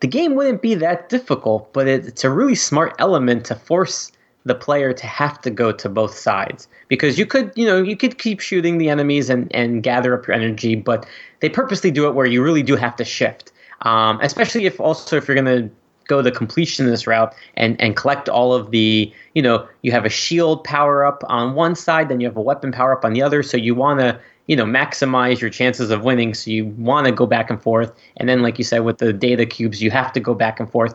the 0.00 0.08
game 0.08 0.34
wouldn't 0.34 0.60
be 0.60 0.74
that 0.74 1.08
difficult. 1.08 1.72
But 1.72 1.86
it, 1.86 2.06
it's 2.06 2.24
a 2.24 2.30
really 2.30 2.56
smart 2.56 2.94
element 2.98 3.46
to 3.46 3.54
force 3.54 4.10
the 4.44 4.54
player 4.54 4.92
to 4.92 5.06
have 5.06 5.40
to 5.42 5.50
go 5.50 5.72
to 5.72 5.88
both 5.88 6.14
sides. 6.16 6.68
Because 6.88 7.18
you 7.18 7.26
could 7.26 7.52
you 7.56 7.66
know 7.66 7.82
you 7.82 7.96
could 7.96 8.18
keep 8.18 8.40
shooting 8.40 8.78
the 8.78 8.88
enemies 8.88 9.30
and 9.30 9.54
and 9.54 9.82
gather 9.82 10.14
up 10.14 10.26
your 10.26 10.34
energy, 10.34 10.74
but 10.74 11.06
they 11.40 11.48
purposely 11.48 11.90
do 11.90 12.06
it 12.08 12.14
where 12.14 12.26
you 12.26 12.42
really 12.42 12.62
do 12.62 12.76
have 12.76 12.96
to 12.96 13.04
shift. 13.04 13.52
Um, 13.82 14.18
especially 14.22 14.66
if 14.66 14.80
also 14.80 15.16
if 15.16 15.26
you're 15.26 15.34
going 15.34 15.68
to 15.68 15.74
go 16.06 16.20
the 16.20 16.32
completionist 16.32 17.06
route 17.06 17.32
and 17.54 17.80
and 17.80 17.96
collect 17.96 18.28
all 18.28 18.52
of 18.52 18.72
the 18.72 19.12
you 19.34 19.42
know 19.42 19.66
you 19.82 19.92
have 19.92 20.04
a 20.04 20.08
shield 20.08 20.64
power 20.64 21.04
up 21.04 21.22
on 21.28 21.54
one 21.54 21.76
side 21.76 22.08
then 22.08 22.20
you 22.20 22.26
have 22.26 22.36
a 22.36 22.42
weapon 22.42 22.72
power 22.72 22.96
up 22.96 23.04
on 23.04 23.12
the 23.12 23.22
other. 23.22 23.42
So 23.42 23.56
you 23.56 23.74
want 23.74 24.00
to 24.00 24.18
you 24.46 24.56
know 24.56 24.64
maximize 24.64 25.40
your 25.40 25.50
chances 25.50 25.90
of 25.90 26.02
winning. 26.02 26.34
So 26.34 26.50
you 26.50 26.66
want 26.66 27.06
to 27.06 27.12
go 27.12 27.26
back 27.26 27.50
and 27.50 27.62
forth. 27.62 27.92
And 28.16 28.28
then 28.28 28.42
like 28.42 28.58
you 28.58 28.64
said 28.64 28.80
with 28.80 28.98
the 28.98 29.12
data 29.12 29.46
cubes 29.46 29.82
you 29.82 29.90
have 29.90 30.12
to 30.14 30.20
go 30.20 30.34
back 30.34 30.58
and 30.60 30.70
forth. 30.70 30.94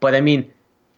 But 0.00 0.14
i 0.14 0.20
mean 0.20 0.50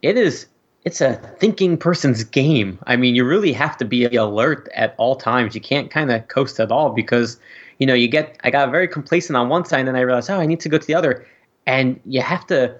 it 0.02 0.16
is 0.16 0.46
it's 0.84 1.00
a 1.00 1.14
thinking 1.38 1.76
person's 1.76 2.24
game 2.24 2.78
i 2.86 2.96
mean 2.96 3.14
you 3.14 3.24
really 3.24 3.52
have 3.52 3.76
to 3.76 3.84
be 3.84 4.04
alert 4.16 4.68
at 4.74 4.94
all 4.96 5.16
times 5.16 5.54
you 5.54 5.60
can't 5.60 5.90
kind 5.90 6.10
of 6.10 6.26
coast 6.28 6.60
at 6.60 6.70
all 6.70 6.90
because 6.90 7.38
you 7.78 7.86
know 7.86 7.94
you 7.94 8.08
get 8.08 8.36
i 8.44 8.50
got 8.50 8.70
very 8.70 8.88
complacent 8.88 9.36
on 9.36 9.48
one 9.48 9.64
side 9.64 9.80
and 9.80 9.88
then 9.88 9.96
i 9.96 10.00
realized 10.00 10.30
oh 10.30 10.38
i 10.38 10.46
need 10.46 10.60
to 10.60 10.68
go 10.68 10.78
to 10.78 10.86
the 10.86 10.94
other 10.94 11.26
and 11.66 12.00
you 12.06 12.22
have 12.22 12.46
to 12.46 12.74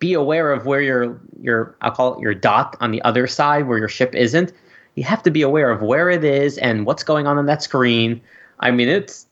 be 0.00 0.14
aware 0.14 0.50
of 0.50 0.66
where 0.66 0.80
your 0.80 1.20
your 1.40 1.76
I'll 1.82 1.92
call 1.92 2.14
it 2.14 2.20
your 2.20 2.34
dot 2.34 2.76
on 2.80 2.90
the 2.90 3.00
other 3.02 3.28
side 3.28 3.68
where 3.68 3.78
your 3.78 3.88
ship 3.88 4.14
isn't. 4.14 4.52
You 4.96 5.04
have 5.04 5.22
to 5.22 5.30
be 5.30 5.42
aware 5.42 5.70
of 5.70 5.82
where 5.82 6.10
it 6.10 6.24
is 6.24 6.58
and 6.58 6.84
what's 6.84 7.04
going 7.04 7.26
on 7.28 7.38
on 7.38 7.46
that 7.46 7.62
screen. 7.62 8.20
I 8.58 8.72
mean, 8.72 8.88
it's 8.88 9.26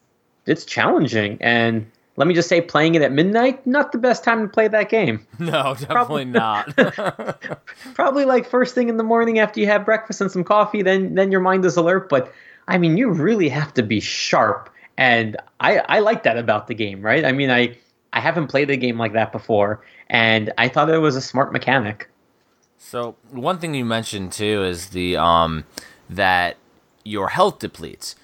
it's 0.47 0.65
challenging, 0.65 1.39
and 1.41 1.91
let 2.19 2.27
me 2.27 2.35
just 2.35 2.49
say, 2.49 2.61
playing 2.61 2.97
it 2.97 3.03
at 3.03 3.13
midnight 3.13 3.65
not 3.65 3.93
the 3.93 3.99
best 3.99 4.25
time 4.25 4.43
to 4.43 4.49
play 4.49 4.67
that 4.67 4.91
game. 4.91 5.25
No, 5.39 5.77
definitely 5.79 6.25
not. 6.25 6.75
Probably 7.95 8.25
like 8.25 8.45
first 8.45 8.75
thing 8.75 8.89
in 8.89 8.97
the 8.97 9.05
morning 9.05 9.39
after 9.39 9.61
you 9.61 9.67
have 9.67 9.85
breakfast 9.85 10.21
and 10.21 10.31
some 10.31 10.43
coffee, 10.43 10.83
then 10.83 11.15
then 11.15 11.31
your 11.31 11.41
mind 11.41 11.65
is 11.65 11.77
alert. 11.77 12.09
But 12.09 12.33
I 12.67 12.77
mean, 12.77 12.99
you 12.99 13.11
really 13.11 13.49
have 13.49 13.73
to 13.75 13.85
be 13.85 14.01
sharp, 14.01 14.69
and 14.97 15.37
I 15.61 15.79
I 15.79 16.01
like 16.01 16.25
that 16.25 16.37
about 16.37 16.67
the 16.67 16.75
game, 16.75 17.03
right? 17.03 17.25
I 17.25 17.31
mean, 17.31 17.51
I 17.51 17.79
I 18.13 18.19
haven't 18.19 18.49
played 18.49 18.69
a 18.69 18.77
game 18.77 18.99
like 18.99 19.13
that 19.13 19.31
before, 19.31 19.81
and 20.11 20.53
I 20.59 20.69
thought 20.69 20.91
it 20.91 20.99
was 20.99 21.15
a 21.15 21.23
smart 21.23 21.53
mechanic. 21.53 22.11
So 22.79 23.15
one 23.31 23.59
thing 23.59 23.75
you 23.75 23.85
mentioned 23.85 24.33
too 24.33 24.65
is 24.65 24.89
the 24.89 25.17
um 25.17 25.65
that 26.11 26.57
your 27.05 27.29
health 27.29 27.61
depletes. 27.61 28.17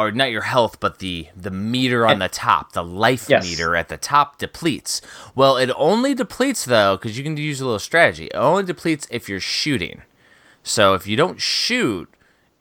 Or 0.00 0.10
not 0.10 0.30
your 0.30 0.40
health, 0.42 0.80
but 0.80 0.98
the 0.98 1.28
the 1.36 1.50
meter 1.50 2.06
on 2.06 2.20
the 2.20 2.28
top, 2.30 2.72
the 2.72 2.82
life 2.82 3.28
Yes. 3.28 3.44
meter 3.44 3.76
at 3.76 3.88
the 3.90 3.98
top 3.98 4.38
depletes. 4.38 5.02
Well, 5.34 5.58
it 5.58 5.70
only 5.76 6.14
depletes 6.14 6.64
though, 6.64 6.96
because 6.96 7.18
you 7.18 7.22
can 7.22 7.36
use 7.36 7.60
a 7.60 7.64
little 7.66 7.78
strategy. 7.78 8.26
It 8.28 8.34
only 8.36 8.62
depletes 8.62 9.06
if 9.10 9.28
you're 9.28 9.40
shooting. 9.40 10.00
So 10.62 10.94
if 10.94 11.06
you 11.06 11.16
don't 11.18 11.38
shoot, 11.38 12.08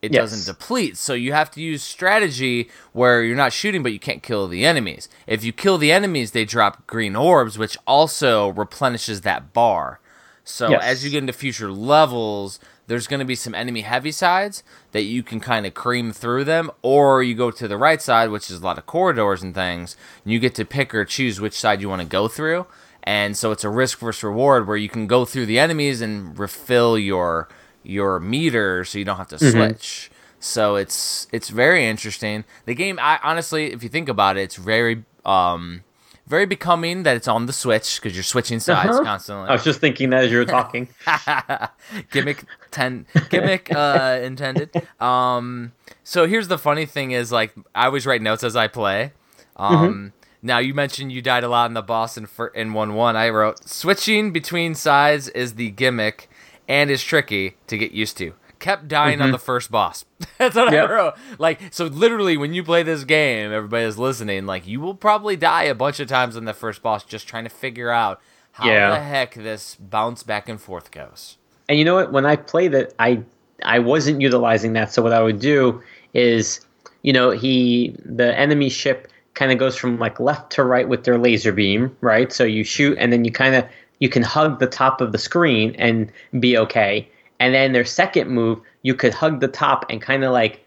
it 0.01 0.11
Yes. 0.11 0.31
doesn't 0.31 0.53
deplete. 0.53 0.97
So 0.97 1.13
you 1.13 1.31
have 1.31 1.49
to 1.51 1.61
use 1.61 1.81
strategy 1.81 2.69
where 2.91 3.23
you're 3.23 3.37
not 3.37 3.53
shooting, 3.53 3.83
but 3.83 3.93
you 3.93 3.99
can't 3.99 4.21
kill 4.21 4.49
the 4.49 4.65
enemies. 4.65 5.07
If 5.25 5.43
you 5.45 5.53
kill 5.53 5.77
the 5.77 5.93
enemies, 5.93 6.31
they 6.31 6.43
drop 6.43 6.87
green 6.87 7.15
orbs, 7.15 7.57
which 7.57 7.77
also 7.87 8.49
replenishes 8.49 9.21
that 9.21 9.53
bar. 9.53 10.01
So 10.43 10.71
Yes. 10.71 10.83
as 10.83 11.05
you 11.05 11.11
get 11.11 11.19
into 11.19 11.31
future 11.33 11.71
levels, 11.71 12.59
there's 12.89 13.05
going 13.05 13.19
to 13.19 13.25
be 13.25 13.35
some 13.35 13.53
enemy 13.53 13.81
heavy 13.81 14.11
sides 14.11 14.63
that 14.93 15.03
you 15.03 15.21
can 15.21 15.39
kind 15.39 15.67
of 15.67 15.75
cream 15.75 16.11
through 16.11 16.43
them, 16.43 16.71
or 16.81 17.21
you 17.21 17.35
go 17.35 17.51
to 17.51 17.67
the 17.67 17.77
right 17.77 18.01
side, 18.01 18.31
which 18.31 18.49
is 18.49 18.59
a 18.59 18.63
lot 18.63 18.79
of 18.79 18.87
corridors 18.87 19.43
and 19.43 19.53
things, 19.53 19.95
and 20.23 20.33
you 20.33 20.39
get 20.39 20.55
to 20.55 20.65
pick 20.65 20.93
or 20.95 21.05
choose 21.05 21.39
which 21.39 21.53
side 21.53 21.81
you 21.81 21.87
want 21.87 22.01
to 22.01 22.07
go 22.07 22.27
through. 22.27 22.65
And 23.03 23.37
so 23.37 23.51
it's 23.51 23.63
a 23.63 23.69
risk 23.69 23.99
versus 23.99 24.23
reward 24.23 24.67
where 24.67 24.75
you 24.75 24.89
can 24.89 25.05
go 25.05 25.23
through 25.23 25.45
the 25.45 25.59
enemies 25.59 26.01
and 26.01 26.37
refill 26.37 26.97
your 26.97 27.47
your 27.83 28.19
meter 28.19 28.83
so 28.83 28.97
you 28.97 29.05
don't 29.05 29.17
have 29.17 29.29
to 29.29 29.37
switch. 29.51 30.11
So 30.39 30.75
it's 30.75 31.27
it's 31.31 31.49
very 31.49 31.85
interesting. 31.85 32.43
The 32.65 32.73
game, 32.73 32.97
I 32.99 33.19
honestly, 33.23 33.71
if 33.71 33.83
you 33.83 33.89
think 33.89 34.09
about 34.09 34.35
it, 34.35 34.41
it's 34.41 34.55
very 34.55 35.03
um 35.25 35.83
very 36.29 36.45
becoming 36.45 37.03
that 37.03 37.17
it's 37.17 37.27
on 37.27 37.45
the 37.47 37.53
Switch 37.53 37.99
because 37.99 38.15
you're 38.15 38.23
switching 38.23 38.59
sides 38.59 38.91
Uh-huh. 38.95 39.03
constantly. 39.03 39.49
I 39.49 39.53
was 39.53 39.63
just 39.63 39.81
thinking 39.81 40.11
that 40.11 40.23
as 40.25 40.31
you 40.31 40.37
were 40.37 40.45
talking. 40.45 40.87
gimmick 42.11 42.43
ten 42.71 43.05
gimmick 43.29 43.73
uh 43.75 44.19
intended. 44.23 44.69
Um 45.01 45.73
so 46.03 46.27
here's 46.27 46.47
the 46.47 46.57
funny 46.57 46.85
thing 46.85 47.11
is 47.11 47.31
like 47.31 47.53
i 47.75 47.85
always 47.85 48.05
write 48.05 48.21
notes 48.21 48.43
as 48.43 48.55
i 48.55 48.67
play. 48.67 49.11
Um 49.55 50.13
now 50.41 50.59
you 50.59 50.73
mentioned 50.73 51.11
you 51.11 51.21
died 51.21 51.43
a 51.43 51.49
lot 51.49 51.65
in 51.69 51.73
the 51.73 51.81
boss 51.81 52.17
in 52.17 52.25
fir- 52.25 52.47
in 52.55 52.71
1-1 52.71 53.15
i 53.15 53.29
wrote 53.29 53.67
switching 53.67 54.31
between 54.31 54.73
sides 54.75 55.27
is 55.29 55.55
the 55.55 55.69
gimmick 55.71 56.29
and 56.67 56.89
is 56.89 57.03
tricky 57.03 57.57
to 57.67 57.77
get 57.77 57.91
used 57.91 58.15
to 58.17 58.33
kept 58.59 58.87
dying 58.87 59.19
on 59.21 59.27
mm-hmm. 59.27 59.31
the 59.33 59.39
first 59.39 59.71
boss 59.71 60.05
that's 60.37 60.55
what 60.55 60.71
Yep. 60.71 60.89
i 60.89 60.93
wrote 60.93 61.13
like 61.37 61.59
so 61.71 61.85
literally 61.85 62.37
when 62.37 62.53
you 62.53 62.63
play 62.63 62.83
this 62.83 63.03
game 63.03 63.51
everybody 63.51 63.85
is 63.85 63.97
listening 63.97 64.45
like 64.45 64.67
you 64.67 64.79
will 64.81 64.95
probably 64.95 65.35
die 65.35 65.63
a 65.63 65.75
bunch 65.75 65.99
of 65.99 66.07
times 66.07 66.35
on 66.35 66.45
the 66.45 66.53
first 66.53 66.81
boss 66.81 67.03
just 67.03 67.27
trying 67.27 67.43
to 67.45 67.49
figure 67.49 67.89
out 67.89 68.19
how 68.53 68.67
Yeah. 68.67 68.89
the 68.91 68.99
heck 68.99 69.33
this 69.35 69.75
bounce 69.75 70.23
back 70.23 70.49
and 70.49 70.59
forth 70.59 70.91
goes 70.91 71.37
And 71.69 71.77
you 71.79 71.85
know 71.85 71.95
what? 71.95 72.11
When 72.11 72.25
I 72.25 72.35
played 72.35 72.73
it, 72.73 72.93
I 72.99 73.21
I 73.63 73.79
wasn't 73.79 74.21
utilizing 74.21 74.73
that. 74.73 74.91
So 74.91 75.01
what 75.03 75.13
I 75.13 75.21
would 75.21 75.39
do 75.39 75.81
is, 76.13 76.61
you 77.03 77.13
know, 77.13 77.29
he 77.31 77.95
the 78.03 78.37
enemy 78.37 78.69
ship 78.69 79.07
kind 79.35 79.51
of 79.51 79.57
goes 79.59 79.75
from 79.77 79.99
like 79.99 80.19
left 80.19 80.51
to 80.53 80.63
right 80.63 80.89
with 80.89 81.03
their 81.03 81.17
laser 81.19 81.51
beam, 81.53 81.95
right? 82.01 82.33
So 82.33 82.43
you 82.43 82.63
shoot, 82.63 82.97
and 82.99 83.13
then 83.13 83.23
you 83.23 83.31
kind 83.31 83.53
of 83.55 83.65
you 83.99 84.09
can 84.09 84.23
hug 84.23 84.59
the 84.59 84.65
top 84.67 84.99
of 85.01 85.11
the 85.11 85.17
screen 85.19 85.75
and 85.77 86.11
be 86.39 86.57
okay. 86.57 87.07
And 87.39 87.53
then 87.53 87.73
their 87.73 87.85
second 87.85 88.29
move, 88.29 88.61
you 88.83 88.93
could 88.95 89.13
hug 89.13 89.39
the 89.39 89.47
top 89.47 89.85
and 89.89 90.01
kind 90.01 90.23
of 90.23 90.31
like 90.31 90.65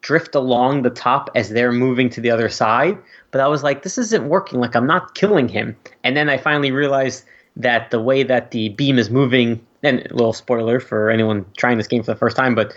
drift 0.00 0.34
along 0.34 0.82
the 0.82 0.90
top 0.90 1.30
as 1.34 1.50
they're 1.50 1.72
moving 1.72 2.08
to 2.10 2.20
the 2.20 2.30
other 2.30 2.48
side. 2.48 2.98
But 3.30 3.40
I 3.40 3.48
was 3.48 3.62
like, 3.62 3.82
this 3.82 3.98
isn't 3.98 4.28
working. 4.28 4.60
Like 4.60 4.74
I'm 4.74 4.86
not 4.86 5.14
killing 5.14 5.48
him. 5.48 5.76
And 6.04 6.16
then 6.16 6.28
I 6.28 6.38
finally 6.38 6.70
realized 6.70 7.24
that 7.56 7.90
the 7.90 8.00
way 8.00 8.22
that 8.22 8.52
the 8.52 8.70
beam 8.70 8.98
is 8.98 9.10
moving, 9.10 9.64
and 9.82 10.00
a 10.00 10.14
little 10.14 10.32
spoiler 10.32 10.80
for 10.80 11.10
anyone 11.10 11.44
trying 11.56 11.78
this 11.78 11.86
game 11.86 12.02
for 12.02 12.12
the 12.12 12.18
first 12.18 12.36
time, 12.36 12.54
but 12.54 12.72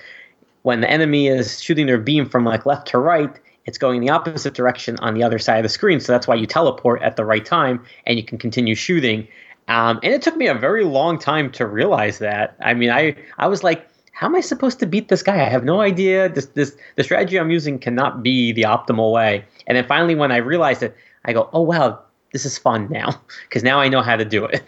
when 0.64 0.82
the 0.82 0.90
enemy 0.90 1.28
is 1.28 1.62
shooting 1.62 1.88
their 1.88 1.98
beam 1.98 2.30
from 2.30 2.46
like 2.46 2.66
left 2.66 2.88
to 2.90 3.00
right, 3.00 3.40
it's 3.66 3.78
going 3.78 3.98
in 3.98 4.06
the 4.06 4.12
opposite 4.12 4.54
direction 4.54 4.98
on 5.00 5.14
the 5.14 5.24
other 5.24 5.40
side 5.40 5.58
of 5.58 5.64
the 5.64 5.70
screen. 5.70 6.00
So 6.00 6.12
that's 6.12 6.28
why 6.28 6.36
you 6.36 6.46
teleport 6.46 7.02
at 7.02 7.16
the 7.16 7.26
right 7.26 7.46
time 7.46 7.84
and 8.06 8.18
you 8.18 8.24
can 8.24 8.38
continue 8.38 8.76
shooting. 8.76 9.28
Um, 9.72 10.02
and 10.04 10.14
it 10.14 10.22
took 10.22 10.36
me 10.36 10.48
a 10.48 10.54
very 10.54 10.84
long 10.84 11.18
time 11.18 11.50
to 11.54 11.66
realize 11.66 12.20
that. 12.20 12.58
I 12.62 12.74
mean, 12.74 12.90
I 12.90 13.16
I 13.38 13.48
was 13.48 13.64
like, 13.64 13.88
how 14.12 14.28
am 14.28 14.36
I 14.36 14.42
supposed 14.42 14.80
to 14.80 14.86
beat 14.86 15.08
this 15.08 15.24
guy? 15.24 15.36
I 15.36 15.50
have 15.50 15.64
no 15.64 15.80
idea. 15.80 16.28
This 16.28 16.48
this 16.48 16.76
the 16.98 17.04
strategy 17.04 17.40
I'm 17.40 17.50
using 17.50 17.80
cannot 17.80 18.22
be 18.22 18.52
the 18.52 18.64
optimal 18.64 19.14
way. 19.14 19.46
And 19.68 19.78
then 19.78 19.88
finally, 19.88 20.14
when 20.14 20.30
I 20.30 20.38
realized 20.38 20.84
it, 20.84 20.94
I 21.24 21.32
go, 21.32 21.50
oh 21.54 21.62
wow, 21.62 22.02
this 22.34 22.46
is 22.46 22.58
fun 22.58 22.90
now 22.90 23.22
because 23.48 23.64
now 23.64 23.80
I 23.80 23.88
know 23.88 24.02
how 24.02 24.18
to 24.18 24.26
do 24.26 24.44
it. 24.44 24.62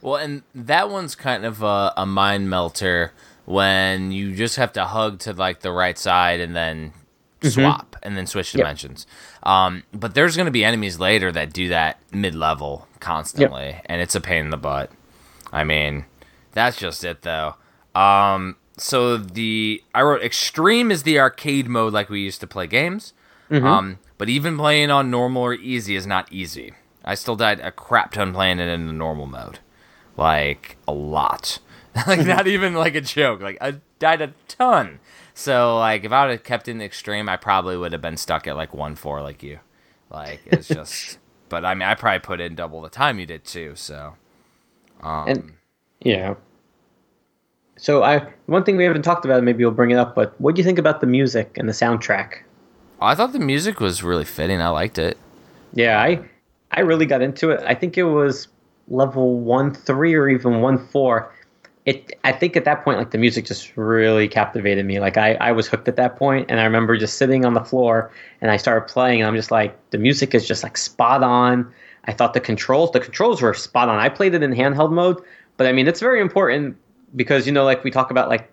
Well, 0.00 0.16
and 0.16 0.42
that 0.54 0.88
one's 0.88 1.14
kind 1.14 1.44
of 1.44 1.62
a, 1.62 1.92
a 1.94 2.06
mind 2.06 2.48
melter 2.48 3.12
when 3.44 4.10
you 4.10 4.34
just 4.34 4.56
have 4.56 4.72
to 4.72 4.86
hug 4.86 5.18
to 5.18 5.34
like 5.34 5.60
the 5.60 5.72
right 5.72 5.98
side 5.98 6.40
and 6.40 6.56
then 6.56 6.94
swap 7.42 7.96
and 8.02 8.16
then 8.16 8.26
switch 8.26 8.52
dimensions. 8.52 9.06
Um, 9.42 9.84
but 9.92 10.14
there's 10.14 10.36
going 10.36 10.46
to 10.46 10.52
be 10.52 10.64
enemies 10.64 10.98
later 10.98 11.32
that 11.32 11.52
do 11.52 11.68
that 11.68 11.98
mid 12.12 12.34
level 12.34 12.86
constantly, 13.00 13.80
and 13.86 14.00
it's 14.00 14.14
a 14.14 14.20
pain 14.20 14.44
in 14.44 14.50
the 14.50 14.56
butt. 14.56 14.90
I 15.52 15.64
mean, 15.64 16.04
that's 16.52 16.78
just 16.78 17.04
it 17.04 17.22
though. 17.22 17.54
Um, 17.94 18.56
so 18.76 19.16
the 19.16 19.82
I 19.94 20.02
wrote 20.02 20.22
extreme 20.22 20.90
is 20.90 21.02
the 21.02 21.18
arcade 21.18 21.68
mode 21.68 21.92
like 21.92 22.08
we 22.08 22.20
used 22.20 22.40
to 22.40 22.46
play 22.46 22.66
games. 22.66 23.12
Um, 23.66 23.98
but 24.18 24.28
even 24.28 24.56
playing 24.56 24.90
on 24.90 25.10
normal 25.10 25.42
or 25.42 25.54
easy 25.54 25.96
is 25.96 26.06
not 26.06 26.32
easy. 26.32 26.72
I 27.04 27.14
still 27.14 27.34
died 27.36 27.60
a 27.60 27.72
crap 27.72 28.12
ton 28.12 28.32
playing 28.32 28.60
it 28.60 28.68
in 28.68 28.86
the 28.86 28.92
normal 28.92 29.26
mode 29.26 29.58
like 30.16 30.76
a 30.86 30.92
lot 30.92 31.58
like 32.06 32.26
not 32.26 32.46
even 32.46 32.74
like 32.74 32.94
a 32.94 33.00
joke 33.00 33.40
like 33.40 33.56
i 33.60 33.74
died 33.98 34.20
a 34.20 34.32
ton 34.48 35.00
so 35.40 35.78
like 35.78 36.04
if 36.04 36.12
i 36.12 36.24
would 36.26 36.30
have 36.32 36.44
kept 36.44 36.68
in 36.68 36.78
the 36.78 36.84
extreme 36.84 37.28
i 37.28 37.36
probably 37.36 37.76
would 37.76 37.92
have 37.92 38.02
been 38.02 38.16
stuck 38.16 38.46
at 38.46 38.56
like 38.56 38.72
1-4 38.72 39.22
like 39.22 39.42
you 39.42 39.58
like 40.10 40.40
it's 40.46 40.68
just 40.78 41.18
but 41.48 41.64
i 41.64 41.74
mean 41.74 41.88
i 41.88 41.94
probably 41.94 42.18
put 42.20 42.40
in 42.40 42.54
double 42.54 42.80
the 42.82 42.90
time 42.90 43.18
you 43.18 43.26
did 43.26 43.44
too 43.44 43.72
so 43.74 44.14
um 45.02 45.28
And 45.28 45.52
yeah. 46.02 46.34
So 47.76 48.02
I 48.02 48.26
one 48.46 48.64
thing 48.64 48.76
we 48.76 48.84
haven't 48.84 49.02
talked 49.02 49.24
about, 49.24 49.42
maybe 49.42 49.64
we'll 49.64 49.72
bring 49.72 49.90
it 49.90 49.96
up, 49.96 50.14
but 50.14 50.38
what 50.38 50.54
do 50.54 50.60
you 50.60 50.64
think 50.64 50.78
about 50.78 51.00
the 51.00 51.06
music 51.06 51.56
and 51.56 51.66
the 51.68 51.72
soundtrack? 51.72 52.42
i 53.00 53.14
thought 53.14 53.32
the 53.32 53.38
music 53.38 53.80
was 53.80 54.02
really 54.02 54.26
fitting 54.26 54.60
i 54.60 54.68
liked 54.68 54.98
it 54.98 55.16
Yeah, 55.72 56.02
I 56.02 56.20
I 56.72 56.80
really 56.80 57.06
got 57.06 57.22
into 57.22 57.50
it. 57.50 57.60
I 57.66 57.74
think 57.74 57.96
it 57.96 58.04
was 58.04 58.48
level 58.88 59.38
one 59.40 59.72
three 59.74 60.14
or 60.14 60.28
even 60.28 60.60
one 60.60 60.78
four. 60.88 61.32
It 61.86 62.12
I 62.24 62.32
think 62.32 62.56
at 62.56 62.64
that 62.64 62.84
point 62.84 62.98
like 62.98 63.10
the 63.10 63.18
music 63.18 63.46
just 63.46 63.76
really 63.76 64.28
captivated 64.28 64.84
me. 64.84 65.00
Like 65.00 65.16
I, 65.16 65.34
I 65.34 65.52
was 65.52 65.66
hooked 65.66 65.88
at 65.88 65.96
that 65.96 66.16
point 66.16 66.50
and 66.50 66.60
I 66.60 66.64
remember 66.64 66.96
just 66.96 67.16
sitting 67.16 67.44
on 67.44 67.54
the 67.54 67.64
floor 67.64 68.10
and 68.40 68.50
I 68.50 68.56
started 68.58 68.86
playing 68.92 69.20
and 69.20 69.28
I'm 69.28 69.34
just 69.34 69.50
like 69.50 69.76
the 69.90 69.98
music 69.98 70.34
is 70.34 70.46
just 70.46 70.62
like 70.62 70.76
spot 70.76 71.22
on. 71.22 71.72
I 72.04 72.12
thought 72.12 72.34
the 72.34 72.40
controls 72.40 72.90
the 72.92 73.00
controls 73.00 73.40
were 73.40 73.54
spot 73.54 73.88
on. 73.88 73.98
I 73.98 74.08
played 74.08 74.34
it 74.34 74.42
in 74.42 74.52
handheld 74.52 74.92
mode, 74.92 75.22
but 75.56 75.66
I 75.66 75.72
mean 75.72 75.88
it's 75.88 76.00
very 76.00 76.20
important 76.20 76.76
because 77.16 77.46
you 77.46 77.52
know 77.52 77.64
like 77.64 77.82
we 77.82 77.90
talk 77.90 78.10
about 78.10 78.28
like 78.28 78.50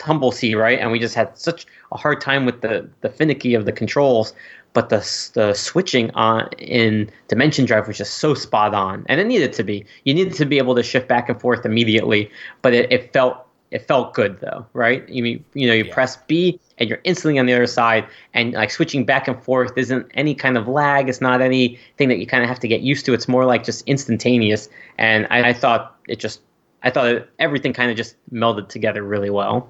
Tumbleseed, 0.00 0.56
right? 0.56 0.78
And 0.78 0.90
we 0.90 0.98
just 0.98 1.14
had 1.14 1.36
such 1.36 1.66
a 1.92 1.96
hard 1.98 2.20
time 2.22 2.46
with 2.46 2.62
the 2.62 2.88
the 3.02 3.10
finicky 3.10 3.54
of 3.54 3.66
the 3.66 3.72
controls. 3.72 4.32
But 4.72 4.88
the 4.88 4.98
the 5.34 5.52
switching 5.54 6.10
on 6.12 6.48
in 6.58 7.10
Dimension 7.28 7.64
Drive 7.64 7.88
was 7.88 7.98
just 7.98 8.14
so 8.18 8.34
spot 8.34 8.72
on, 8.74 9.04
and 9.08 9.20
it 9.20 9.26
needed 9.26 9.52
to 9.54 9.64
be. 9.64 9.84
You 10.04 10.14
needed 10.14 10.34
to 10.34 10.44
be 10.46 10.58
able 10.58 10.74
to 10.76 10.82
shift 10.82 11.08
back 11.08 11.28
and 11.28 11.40
forth 11.40 11.66
immediately, 11.66 12.30
but 12.62 12.72
it, 12.72 12.92
it 12.92 13.12
felt 13.12 13.46
it 13.72 13.86
felt 13.88 14.14
good 14.14 14.38
though, 14.40 14.64
right? 14.72 15.08
You 15.08 15.22
mean 15.24 15.44
you 15.54 15.66
know 15.66 15.74
you 15.74 15.84
Yeah. 15.84 15.94
press 15.94 16.16
B 16.28 16.60
and 16.78 16.88
you're 16.88 17.00
instantly 17.02 17.38
on 17.38 17.46
the 17.46 17.52
other 17.52 17.66
side, 17.66 18.06
and 18.32 18.52
like 18.52 18.70
switching 18.70 19.04
back 19.04 19.26
and 19.26 19.42
forth 19.42 19.72
isn't 19.76 20.06
any 20.14 20.34
kind 20.36 20.56
of 20.56 20.68
lag. 20.68 21.08
It's 21.08 21.20
not 21.20 21.40
anything 21.40 22.08
that 22.08 22.18
you 22.18 22.26
kind 22.26 22.42
of 22.44 22.48
have 22.48 22.60
to 22.60 22.68
get 22.68 22.80
used 22.80 23.04
to. 23.06 23.12
It's 23.12 23.26
more 23.26 23.44
like 23.44 23.64
just 23.64 23.82
instantaneous, 23.88 24.68
and 24.98 25.26
I, 25.30 25.48
I 25.48 25.52
thought 25.52 25.96
it 26.06 26.20
just 26.20 26.42
I 26.84 26.90
thought 26.90 27.06
it, 27.06 27.28
everything 27.40 27.72
kind 27.72 27.90
of 27.90 27.96
just 27.96 28.14
melded 28.32 28.68
together 28.68 29.02
really 29.02 29.30
well. 29.30 29.68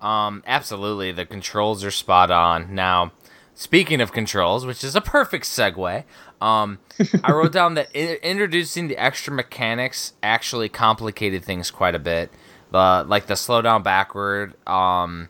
Um, 0.00 0.42
absolutely. 0.46 1.12
The 1.12 1.26
controls 1.26 1.84
are 1.84 1.90
spot 1.90 2.30
on. 2.30 2.74
Now, 2.74 3.12
speaking 3.58 4.00
of 4.00 4.12
controls, 4.12 4.64
which 4.64 4.84
is 4.84 4.94
a 4.94 5.00
perfect 5.00 5.44
segue, 5.44 6.04
um, 6.40 6.78
I 7.24 7.32
wrote 7.32 7.50
down 7.50 7.74
that 7.74 7.88
I- 7.92 8.20
introducing 8.22 8.86
the 8.86 8.96
extra 8.96 9.34
mechanics 9.34 10.12
actually 10.22 10.68
complicated 10.68 11.44
things 11.44 11.72
quite 11.72 11.96
a 11.96 11.98
bit. 11.98 12.30
The 12.70 13.04
like 13.06 13.26
the 13.26 13.34
slow 13.34 13.60
down 13.60 13.82
backward, 13.82 14.54
um, 14.66 15.28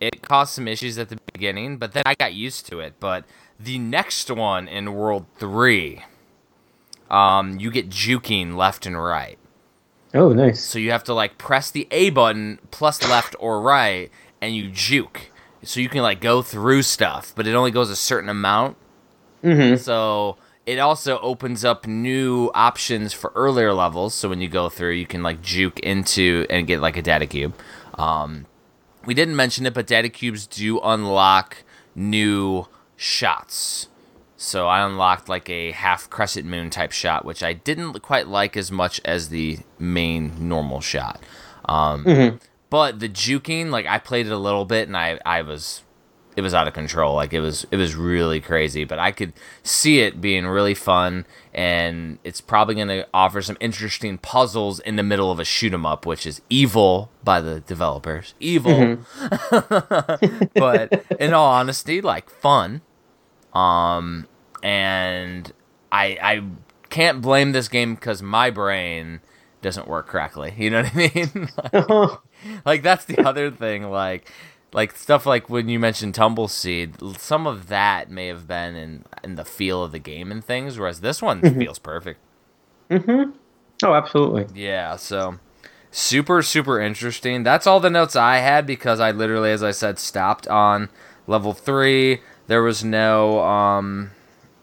it 0.00 0.22
caused 0.22 0.52
some 0.52 0.68
issues 0.68 0.98
at 0.98 1.08
the 1.08 1.18
beginning, 1.32 1.78
but 1.78 1.92
then 1.92 2.04
I 2.06 2.14
got 2.14 2.32
used 2.32 2.66
to 2.66 2.78
it. 2.78 2.94
But 3.00 3.24
the 3.58 3.78
next 3.78 4.30
one 4.30 4.68
in 4.68 4.94
World 4.94 5.26
Three, 5.36 6.04
um, 7.10 7.58
you 7.58 7.72
get 7.72 7.88
juking 7.88 8.54
left 8.54 8.86
and 8.86 9.02
right. 9.02 9.38
Oh, 10.14 10.32
nice. 10.32 10.62
So 10.62 10.78
you 10.78 10.92
have 10.92 11.02
to 11.04 11.14
like 11.14 11.38
press 11.38 11.72
the 11.72 11.88
A 11.90 12.10
button 12.10 12.60
plus 12.70 13.02
left 13.08 13.34
or 13.40 13.60
right, 13.60 14.12
and 14.40 14.54
you 14.54 14.70
juke. 14.70 15.32
So 15.64 15.80
you 15.80 15.88
can 15.88 16.02
like 16.02 16.20
go 16.20 16.42
through 16.42 16.82
stuff, 16.82 17.32
but 17.36 17.46
it 17.46 17.54
only 17.54 17.70
goes 17.70 17.90
a 17.90 17.96
certain 17.96 18.28
amount. 18.28 18.76
Mm-hmm. 19.42 19.76
So 19.76 20.36
it 20.66 20.78
also 20.78 21.18
opens 21.18 21.64
up 21.64 21.86
new 21.86 22.50
options 22.54 23.12
for 23.12 23.32
earlier 23.34 23.72
levels. 23.72 24.14
So 24.14 24.28
when 24.28 24.40
you 24.40 24.48
go 24.48 24.68
through, 24.68 24.92
you 24.92 25.06
can 25.06 25.22
like 25.22 25.42
juke 25.42 25.80
into 25.80 26.46
and 26.48 26.66
get 26.66 26.80
like 26.80 26.96
a 26.96 27.02
data 27.02 27.26
cube. 27.26 27.54
Um, 27.94 28.46
we 29.04 29.14
didn't 29.14 29.36
mention 29.36 29.66
it, 29.66 29.74
but 29.74 29.86
data 29.86 30.08
cubes 30.08 30.46
do 30.46 30.80
unlock 30.80 31.64
new 31.94 32.66
shots. 32.96 33.88
So 34.36 34.66
I 34.66 34.84
unlocked 34.84 35.28
like 35.28 35.48
a 35.48 35.70
half 35.72 36.10
crescent 36.10 36.46
moon 36.46 36.70
type 36.70 36.92
shot, 36.92 37.24
which 37.24 37.42
I 37.42 37.52
didn't 37.52 38.00
quite 38.00 38.28
like 38.28 38.56
as 38.56 38.70
much 38.70 39.00
as 39.04 39.28
the 39.28 39.58
main 39.78 40.48
normal 40.48 40.80
shot. 40.80 41.22
Um, 41.66 42.04
But 42.74 42.98
the 42.98 43.08
juking, 43.08 43.70
like 43.70 43.86
I 43.86 44.00
played 44.00 44.26
it 44.26 44.32
a 44.32 44.36
little 44.36 44.64
bit, 44.64 44.88
and 44.88 44.96
I 44.96 45.20
I 45.24 45.42
was 45.42 45.84
it 46.34 46.40
was 46.40 46.52
out 46.54 46.66
of 46.66 46.74
control. 46.74 47.14
Like 47.14 47.32
it 47.32 47.38
was 47.38 47.64
it 47.70 47.76
was 47.76 47.94
really 47.94 48.40
crazy. 48.40 48.82
But 48.82 48.98
I 48.98 49.12
could 49.12 49.32
see 49.62 50.00
it 50.00 50.20
being 50.20 50.44
really 50.44 50.74
fun, 50.74 51.24
and 51.54 52.18
it's 52.24 52.40
probably 52.40 52.74
going 52.74 52.88
to 52.88 53.06
offer 53.14 53.42
some 53.42 53.56
interesting 53.60 54.18
puzzles 54.18 54.80
in 54.80 54.96
the 54.96 55.04
middle 55.04 55.30
of 55.30 55.38
a 55.38 55.44
shoot 55.44 55.72
'em 55.72 55.86
up, 55.86 56.04
which 56.04 56.26
is 56.26 56.42
evil 56.50 57.12
by 57.22 57.40
the 57.40 57.60
developers. 57.60 58.34
Evil, 58.40 58.98
but 60.56 61.04
in 61.20 61.32
all 61.32 61.52
honesty, 61.52 62.00
like 62.00 62.28
fun. 62.28 62.80
Um, 63.52 64.26
and 64.64 65.52
I 65.92 66.18
I 66.20 66.42
can't 66.90 67.22
blame 67.22 67.52
this 67.52 67.68
game 67.68 67.94
because 67.94 68.20
my 68.20 68.50
brain 68.50 69.20
doesn't 69.64 69.88
work 69.88 70.06
correctly. 70.06 70.54
You 70.56 70.70
know 70.70 70.82
what 70.82 70.92
I 70.94 71.12
mean? 71.14 71.48
like, 71.72 72.18
like, 72.64 72.82
that's 72.82 73.04
the 73.04 73.18
other 73.20 73.50
thing. 73.50 73.90
Like 73.90 74.30
like 74.74 74.96
stuff 74.96 75.24
like 75.24 75.48
when 75.48 75.68
you 75.68 75.78
mentioned 75.78 76.14
Tumbleseed, 76.14 77.16
some 77.18 77.46
of 77.46 77.68
that 77.68 78.10
may 78.10 78.26
have 78.26 78.46
been 78.46 78.74
in 78.74 79.04
in 79.22 79.36
the 79.36 79.44
feel 79.44 79.82
of 79.82 79.92
the 79.92 79.98
game 80.00 80.30
and 80.30 80.44
things, 80.44 80.78
whereas 80.78 81.00
this 81.00 81.22
one 81.22 81.40
feels 81.58 81.78
perfect. 81.78 82.20
Mm-hmm. 82.90 83.30
Oh, 83.84 83.94
absolutely. 83.94 84.46
Yeah, 84.60 84.96
so 84.96 85.38
super 85.90 86.42
super 86.42 86.80
interesting. 86.80 87.44
That's 87.44 87.66
all 87.66 87.80
the 87.80 87.88
notes 87.88 88.16
I 88.16 88.38
had 88.38 88.66
because 88.66 89.00
I 89.00 89.12
literally, 89.12 89.52
as 89.52 89.62
I 89.62 89.70
said, 89.70 89.98
stopped 89.98 90.48
on 90.48 90.90
level 91.26 91.54
three. 91.54 92.20
There 92.48 92.62
was 92.62 92.84
no 92.84 93.40
um 93.40 94.10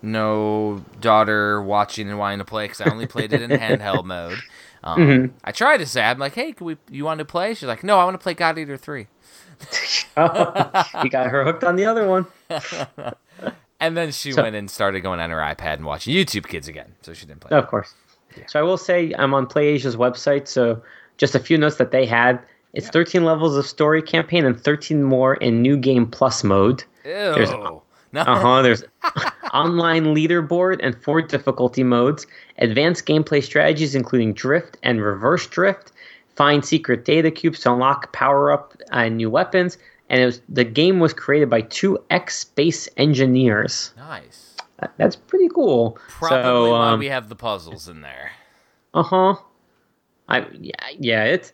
no 0.02 0.84
daughter 1.00 1.62
watching 1.62 2.10
and 2.10 2.20
wanting 2.20 2.39
to 2.39 2.46
play 2.46 2.65
because 2.65 2.82
I 2.82 2.89
only 2.91 3.08
played 3.08 3.32
it 3.32 3.41
in 3.41 3.50
handheld 3.60 4.04
mode. 4.04 4.39
Um, 4.84 5.34
I 5.44 5.52
tried 5.52 5.78
to 5.78 5.86
say, 5.86 6.02
I'm 6.02 6.17
like, 6.20 6.34
hey, 6.34 6.54
can 6.54 6.65
we? 6.65 6.78
You 6.89 7.06
want 7.06 7.20
to 7.20 7.26
play? 7.26 7.54
She's 7.54 7.67
like, 7.67 7.84
no, 7.84 8.00
I 8.00 8.04
want 8.04 8.15
to 8.15 8.24
play 8.24 8.34
God 8.34 8.58
Eater 8.58 8.78
three. 8.78 9.08
you 10.17 11.10
got 11.10 11.28
her 11.30 11.44
hooked 11.44 11.63
on 11.63 11.76
the 11.76 11.86
other 11.86 12.08
one. 12.08 12.26
And 13.80 13.98
then 13.98 14.12
she 14.12 14.32
So- 14.32 14.44
went 14.44 14.56
and 14.56 14.70
started 14.70 15.02
going 15.02 15.20
on 15.20 15.32
her 15.32 15.39
iPad 15.39 15.74
and 15.78 15.86
watching 15.86 16.13
YouTube 16.13 16.48
Kids 16.48 16.67
again. 16.67 16.94
So 17.02 17.13
she 17.15 17.26
didn't 17.26 17.39
play. 17.41 17.58
Of 17.58 17.65
course. 17.67 17.96
So 18.46 18.60
I 18.60 18.62
will 18.62 18.78
say 18.78 19.12
I'm 19.17 19.34
on 19.34 19.48
PlayAsia's 19.48 19.96
website. 19.96 20.48
So 20.48 20.84
just 21.17 21.34
a 21.34 21.39
few 21.39 21.58
notes 21.58 21.78
that 21.78 21.89
they 21.89 22.06
had. 22.06 22.39
It's 22.74 22.89
13 22.89 23.26
levels 23.26 23.58
of 23.58 23.65
story 23.65 24.04
campaign 24.04 24.46
and 24.46 24.60
13 24.60 25.02
more 25.02 25.34
in 25.34 25.63
new 25.63 25.78
game 25.78 26.06
plus 26.06 26.44
mode. 26.44 26.84
Ew. 27.06 27.12
There's- 27.12 27.50
no. 27.50 27.82
Uh 28.13 28.39
huh. 28.39 28.62
There's 28.62 28.84
online 29.54 30.13
leaderboard 30.13 30.80
and 30.84 30.96
four 31.02 31.22
difficulty 31.24 31.84
modes, 31.84 32.28
advanced 32.62 33.06
gameplay 33.06 33.43
strategies 33.43 33.95
including 33.95 34.34
drift 34.34 34.78
and 34.84 35.02
reverse 35.02 35.45
drift, 35.47 35.91
find 36.36 36.63
secret 36.63 37.04
data 37.04 37.30
cubes 37.32 37.60
to 37.62 37.74
unlock 37.74 38.13
power 38.13 38.52
up 38.52 38.76
and 38.91 39.17
new 39.17 39.30
weapons. 39.30 39.78
And 40.10 40.21
it 40.21 40.26
was, 40.26 40.41
the 40.50 40.63
game 40.63 41.00
was 41.00 41.13
created 41.13 41.50
by 41.50 41.62
two 41.62 41.97
ex 42.10 42.39
space 42.39 42.88
engineers. 42.97 43.93
Nice. 43.97 44.56
That- 44.80 44.93
That's 44.97 45.15
pretty 45.15 45.50
cool. 45.50 45.97
Probably 46.08 46.41
so, 46.43 46.71
why 46.71 46.91
um, 46.91 47.00
we 47.00 47.08
have 47.08 47.30
the 47.30 47.36
puzzles 47.36 47.88
in 47.88 48.02
there. 48.02 48.32
Uh 48.93 49.04
huh. 49.04 49.36
I 50.28 50.45
yeah 50.60 50.76
yeah 51.00 51.24
it's. 51.26 51.54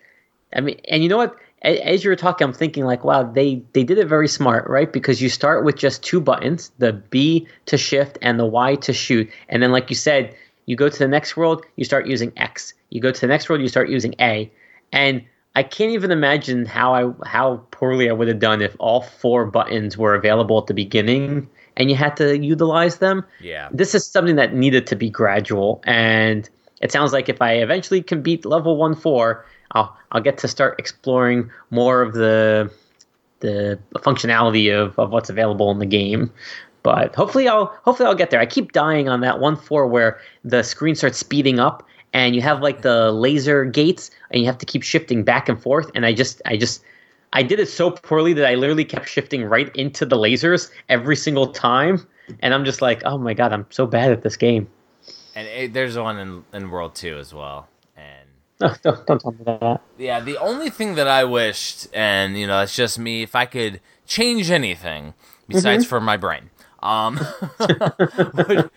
I 0.55 0.61
mean, 0.61 0.79
and 0.87 1.03
you 1.03 1.09
know 1.09 1.17
what? 1.17 1.35
As 1.63 2.03
you 2.03 2.09
were 2.09 2.15
talking, 2.15 2.45
I'm 2.45 2.53
thinking 2.53 2.85
like, 2.85 3.03
wow, 3.03 3.23
they 3.23 3.61
they 3.73 3.83
did 3.83 3.97
it 3.97 4.07
very 4.07 4.27
smart, 4.27 4.67
right? 4.69 4.91
Because 4.91 5.21
you 5.21 5.29
start 5.29 5.65
with 5.65 5.75
just 5.75 6.03
two 6.03 6.21
buttons, 6.21 6.71
the 6.77 6.93
B 6.93 7.47
to 7.65 7.77
shift 7.77 8.17
and 8.21 8.39
the 8.39 8.45
Y 8.45 8.75
to 8.75 8.93
shoot, 8.93 9.29
and 9.49 9.61
then 9.61 9.71
like 9.71 9.89
you 9.89 9.95
said, 9.95 10.35
you 10.67 10.75
go 10.75 10.87
to 10.89 10.99
the 10.99 11.07
next 11.07 11.35
world, 11.35 11.65
you 11.77 11.83
start 11.85 12.05
using 12.05 12.31
X. 12.37 12.73
You 12.91 13.01
go 13.01 13.11
to 13.11 13.19
the 13.19 13.27
next 13.27 13.49
world, 13.49 13.61
you 13.61 13.67
start 13.67 13.89
using 13.89 14.13
A, 14.21 14.51
and 14.91 15.23
I 15.55 15.63
can't 15.63 15.91
even 15.91 16.11
imagine 16.11 16.65
how 16.67 16.93
I 16.93 17.27
how 17.27 17.65
poorly 17.71 18.07
I 18.09 18.13
would 18.13 18.27
have 18.27 18.37
done 18.39 18.61
if 18.61 18.75
all 18.77 19.01
four 19.01 19.45
buttons 19.47 19.97
were 19.97 20.13
available 20.13 20.59
at 20.59 20.67
the 20.67 20.75
beginning 20.75 21.49
and 21.75 21.89
you 21.89 21.95
had 21.95 22.15
to 22.17 22.37
utilize 22.37 22.97
them 22.97 23.23
Yeah. 23.41 23.69
this 23.71 23.95
is 23.95 24.05
something 24.05 24.35
that 24.35 24.53
needed 24.53 24.85
to 24.87 24.95
be 24.95 25.09
gradual 25.09 25.81
and 25.85 26.47
it 26.81 26.91
sounds 26.91 27.11
like 27.13 27.27
if 27.29 27.41
i 27.41 27.53
eventually 27.53 28.01
can 28.03 28.21
beat 28.21 28.45
level 28.45 28.77
1 28.77 28.95
4 28.95 29.45
i'll 29.71 29.95
i'll 30.11 30.21
get 30.21 30.37
to 30.39 30.47
start 30.47 30.75
exploring 30.79 31.49
more 31.71 32.01
of 32.01 32.13
the 32.13 32.71
the 33.39 33.77
functionality 33.97 34.73
of, 34.75 34.97
of 34.97 35.11
what's 35.11 35.29
available 35.29 35.69
in 35.71 35.77
the 35.79 35.85
game 35.85 36.31
but 36.87 37.13
hopefully 37.15 37.47
i'll 37.49 37.65
hopefully 37.83 38.07
i'll 38.07 38.15
get 38.23 38.29
there 38.29 38.39
i 38.39 38.45
keep 38.45 38.71
dying 38.71 39.09
on 39.09 39.19
that 39.21 39.39
1 39.41 39.57
4 39.57 39.87
where 39.87 40.19
the 40.45 40.63
screen 40.63 40.95
starts 40.95 41.17
speeding 41.17 41.59
up 41.59 41.85
and 42.13 42.33
you 42.35 42.41
have 42.41 42.61
like 42.61 42.81
the 42.81 43.11
laser 43.11 43.65
gates 43.65 44.09
and 44.31 44.39
you 44.41 44.45
have 44.47 44.57
to 44.57 44.65
keep 44.65 44.83
shifting 44.83 45.23
back 45.23 45.49
and 45.49 45.61
forth 45.61 45.91
and 45.95 46.05
i 46.05 46.13
just 46.13 46.41
i 46.45 46.55
just 46.55 46.81
I 47.33 47.43
did 47.43 47.59
it 47.59 47.67
so 47.67 47.91
poorly 47.91 48.31
that 48.33 48.47
I 48.47 48.55
literally 48.55 48.85
kept 48.85 49.09
shifting 49.09 49.43
right 49.43 49.69
into 49.75 50.05
the 50.05 50.15
lasers 50.15 50.71
every 50.87 51.17
single 51.17 51.47
time. 51.51 52.07
And 52.39 52.53
I'm 52.53 52.63
just 52.63 52.81
like, 52.81 53.01
oh 53.03 53.17
my 53.17 53.33
god, 53.33 53.51
I'm 53.51 53.65
so 53.69 53.85
bad 53.85 54.13
at 54.13 54.21
this 54.23 54.37
game. 54.37 54.69
And 55.35 55.45
it, 55.45 55.73
there's 55.73 55.97
one 55.97 56.17
in, 56.17 56.45
in 56.53 56.69
World 56.71 56.95
2 56.95 57.17
as 57.17 57.33
well. 57.33 57.67
And 57.97 58.27
No, 58.61 58.73
don't, 58.81 59.05
don't 59.05 59.19
tell 59.21 59.33
me 59.33 59.43
that. 59.45 59.81
yeah, 59.97 60.21
the 60.21 60.37
only 60.37 60.69
thing 60.69 60.95
that 60.95 61.09
I 61.09 61.25
wished, 61.25 61.89
and 61.93 62.39
you 62.39 62.47
know, 62.47 62.61
it's 62.61 62.75
just 62.75 62.97
me, 62.97 63.23
if 63.23 63.35
I 63.35 63.45
could 63.45 63.81
change 64.07 64.49
anything 64.49 65.13
besides 65.49 65.83
Mm-hmm. 65.83 65.89
for 65.89 65.99
my 65.99 66.15
brain, 66.15 66.49
um, 66.87 67.19
would, 68.33 68.69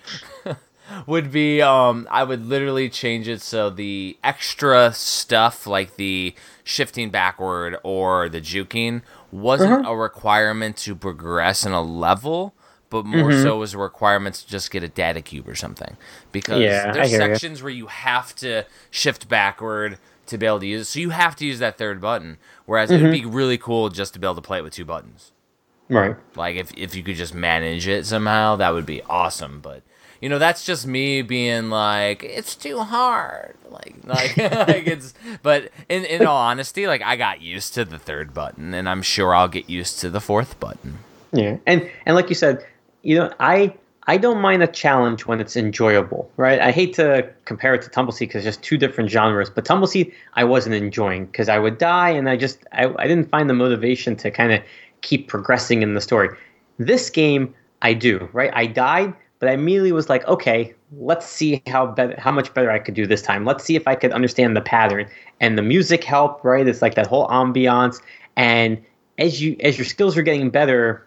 would 1.07 1.31
be 1.33 1.63
um, 1.63 2.07
I 2.11 2.25
would 2.25 2.45
literally 2.47 2.89
change 2.89 3.29
it 3.29 3.41
so 3.41 3.71
the 3.71 4.19
extra 4.25 4.93
stuff 4.93 5.67
like 5.67 5.97
the 5.97 6.35
shifting 6.65 7.11
backward 7.11 7.77
or 7.83 8.29
the 8.29 8.41
juking 8.41 9.03
wasn't 9.31 9.81
Uh-huh. 9.81 9.85
a 9.85 9.97
requirement 9.97 10.77
to 10.79 10.95
progress 10.97 11.65
in 11.65 11.73
a 11.73 11.83
level. 11.83 12.55
But 12.91 13.07
more 13.07 13.31
Mm-hmm. 13.31 13.43
so 13.43 13.59
was 13.59 13.75
a 13.75 13.79
requirement 13.79 14.35
to 14.37 14.47
just 14.49 14.71
get 14.73 14.83
a 14.83 14.89
data 14.89 15.23
cube 15.23 15.49
or 15.49 15.55
something, 15.55 15.97
because 16.33 16.59
Yeah, 16.63 16.91
there's 16.91 17.09
sections 17.09 17.63
where 17.63 17.71
you 17.73 17.87
have 17.87 18.35
to 18.37 18.65
shift 18.91 19.29
backward 19.29 19.99
to 20.27 20.37
be 20.39 20.47
able 20.47 20.61
to 20.61 20.67
use 20.67 20.83
it. 20.83 20.85
So 20.91 20.99
you 21.01 21.11
have 21.11 21.37
to 21.37 21.47
use 21.47 21.61
that 21.61 21.79
third 21.79 22.01
button. 22.01 22.39
Whereas 22.67 22.93
it 22.93 22.99
would 22.99 23.11
be 23.11 23.23
Mm-hmm. 23.23 23.31
really 23.31 23.59
cool 23.59 23.91
just 23.91 24.13
to 24.15 24.19
be 24.19 24.27
able 24.27 24.35
to 24.37 24.43
play 24.43 24.59
it 24.59 24.63
with 24.65 24.73
two 24.75 24.85
buttons. 24.85 25.31
Right. 25.91 26.17
Like 26.37 26.57
if 26.57 26.73
if 26.77 26.95
you 26.95 27.03
could 27.03 27.17
just 27.17 27.35
manage 27.35 27.87
it 27.89 28.07
somehow, 28.07 28.57
that 28.57 28.71
would 28.71 28.87
be 28.87 29.03
awesome. 29.03 29.61
But 29.61 29.83
you 30.21 30.29
know, 30.29 30.39
that's 30.39 30.65
just 30.65 30.87
me 30.87 31.23
being 31.23 31.69
like, 31.69 32.23
it's 32.23 32.55
too 32.55 32.79
hard. 32.79 33.57
Like 33.69 33.97
like, 34.05 34.37
like 34.37 34.87
it's 34.87 35.15
but 35.43 35.71
in 35.89 36.05
in 36.05 36.27
all 36.27 36.37
honesty, 36.37 36.87
like 36.87 37.03
I 37.03 37.17
got 37.17 37.43
used 37.43 37.75
to 37.75 37.85
the 37.85 37.99
third 37.99 38.33
button 38.33 38.73
and 38.73 38.89
I'm 38.89 39.03
sure 39.03 39.35
I'll 39.35 39.49
get 39.49 39.69
used 39.69 40.01
to 40.01 40.11
the 40.11 40.21
fourth 40.21 40.59
button. 40.61 40.99
Yeah. 41.33 41.57
And 41.67 41.91
and 42.07 42.15
like 42.15 42.29
you 42.29 42.35
said, 42.35 42.65
you 43.03 43.17
know, 43.17 43.33
I 43.41 43.75
I 44.07 44.17
don't 44.17 44.41
mind 44.41 44.63
a 44.63 44.67
challenge 44.67 45.27
when 45.27 45.41
it's 45.41 45.57
enjoyable, 45.57 46.31
right? 46.37 46.59
I 46.59 46.73
hate 46.73 46.95
to 46.95 47.29
compare 47.45 47.75
it 47.75 47.83
to 47.83 47.91
Tumbleseed 47.91 48.21
because 48.21 48.47
it's 48.47 48.57
just 48.57 48.63
two 48.63 48.77
different 48.77 49.11
genres. 49.11 49.51
But 49.51 49.65
Tumbleseed, 49.65 50.13
I 50.35 50.45
wasn't 50.45 50.75
enjoying 50.75 51.27
because 51.27 51.49
I 51.49 51.59
would 51.59 51.79
die, 51.79 52.11
and 52.11 52.29
I 52.29 52.37
just 52.37 52.59
I, 52.73 52.93
I 52.99 53.07
didn't 53.07 53.31
find 53.31 53.49
the 53.49 53.55
motivation 53.55 54.17
to 54.17 54.31
kind 54.31 54.53
of 54.53 54.63
keep 55.03 55.29
progressing 55.29 55.83
in 55.83 55.95
the 55.95 56.01
story. 56.01 56.29
This 56.79 57.11
game, 57.11 57.55
I 57.83 57.95
do, 57.95 58.29
right? 58.33 58.51
I 58.55 58.67
died, 58.67 59.15
but 59.39 59.49
I 59.49 59.53
immediately 59.53 59.93
was 59.93 60.09
like, 60.09 60.27
okay, 60.27 60.75
let's 60.97 61.27
see 61.27 61.63
how 61.67 61.95
how 62.19 62.33
much 62.33 62.53
better 62.55 62.71
I 62.71 62.79
could 62.79 62.95
do 62.95 63.07
this 63.07 63.23
time. 63.23 63.45
Let's 63.45 63.65
see 63.65 63.77
if 63.77 63.87
I 63.87 63.95
could 63.95 64.13
understand 64.13 64.57
the 64.57 64.61
pattern. 64.61 65.09
And 65.41 65.57
the 65.57 65.63
music 65.63 66.05
helped, 66.05 66.45
right? 66.45 66.67
It's 66.67 66.83
like 66.83 66.95
that 66.95 67.07
whole 67.07 67.29
ambiance. 67.29 68.01
And 68.37 68.83
as 69.19 69.41
you 69.41 69.57
as 69.61 69.79
your 69.79 69.85
skills 69.85 70.17
are 70.17 70.23
getting 70.23 70.51
better, 70.51 71.07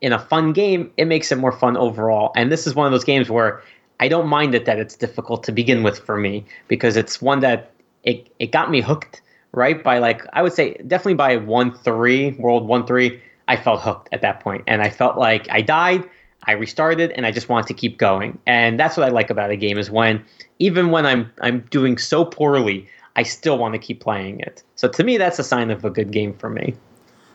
in 0.00 0.12
a 0.12 0.18
fun 0.18 0.52
game, 0.52 0.90
it 0.96 1.06
makes 1.06 1.32
it 1.32 1.36
more 1.36 1.52
fun 1.52 1.76
overall. 1.76 2.32
And 2.36 2.52
this 2.52 2.66
is 2.66 2.74
one 2.74 2.86
of 2.86 2.92
those 2.92 3.04
games 3.04 3.30
where 3.30 3.62
I 4.00 4.08
don't 4.08 4.28
mind 4.28 4.54
it 4.54 4.64
that 4.64 4.78
it's 4.78 4.96
difficult 4.96 5.42
to 5.44 5.52
begin 5.52 5.82
with 5.82 5.98
for 5.98 6.16
me 6.16 6.44
because 6.68 6.96
it's 6.96 7.20
one 7.20 7.40
that 7.40 7.72
it, 8.04 8.28
it 8.38 8.52
got 8.52 8.70
me 8.70 8.80
hooked, 8.80 9.20
right? 9.58 9.82
By 9.82 9.98
like, 9.98 10.24
I 10.32 10.42
would 10.42 10.52
say 10.52 10.74
definitely 10.86 11.14
by 11.14 11.36
1 11.36 11.78
3, 11.78 12.30
World 12.38 12.66
1 12.66 12.86
3, 12.86 13.20
I 13.48 13.56
felt 13.56 13.82
hooked 13.82 14.08
at 14.12 14.22
that. 14.22 14.42
And 14.66 14.80
I 14.82 14.88
felt 14.88 15.18
like 15.18 15.48
I 15.50 15.60
died, 15.60 16.08
I 16.44 16.52
restarted, 16.52 17.10
and 17.12 17.26
I 17.26 17.30
just 17.30 17.48
wanted 17.48 17.66
to 17.66 17.74
keep 17.74 17.98
going. 17.98 18.38
And 18.46 18.78
that's 18.78 18.96
what 18.96 19.06
I 19.06 19.10
like 19.10 19.30
about 19.30 19.50
a 19.50 19.56
game 19.56 19.76
is 19.78 19.90
when, 19.90 20.24
even 20.58 20.90
when 20.90 21.04
I'm, 21.04 21.30
I'm 21.40 21.60
doing 21.70 21.98
so 21.98 22.24
poorly, 22.24 22.88
I 23.16 23.24
still 23.24 23.58
want 23.58 23.74
to 23.74 23.78
keep 23.78 24.00
playing 24.00 24.40
it. 24.40 24.62
So 24.76 24.88
to 24.88 25.02
me, 25.04 25.18
that's 25.18 25.38
a 25.38 25.44
sign 25.44 25.70
of 25.70 25.84
a 25.84 25.90
good 25.90 26.12
game 26.12 26.34
for 26.34 26.48
me. 26.48 26.74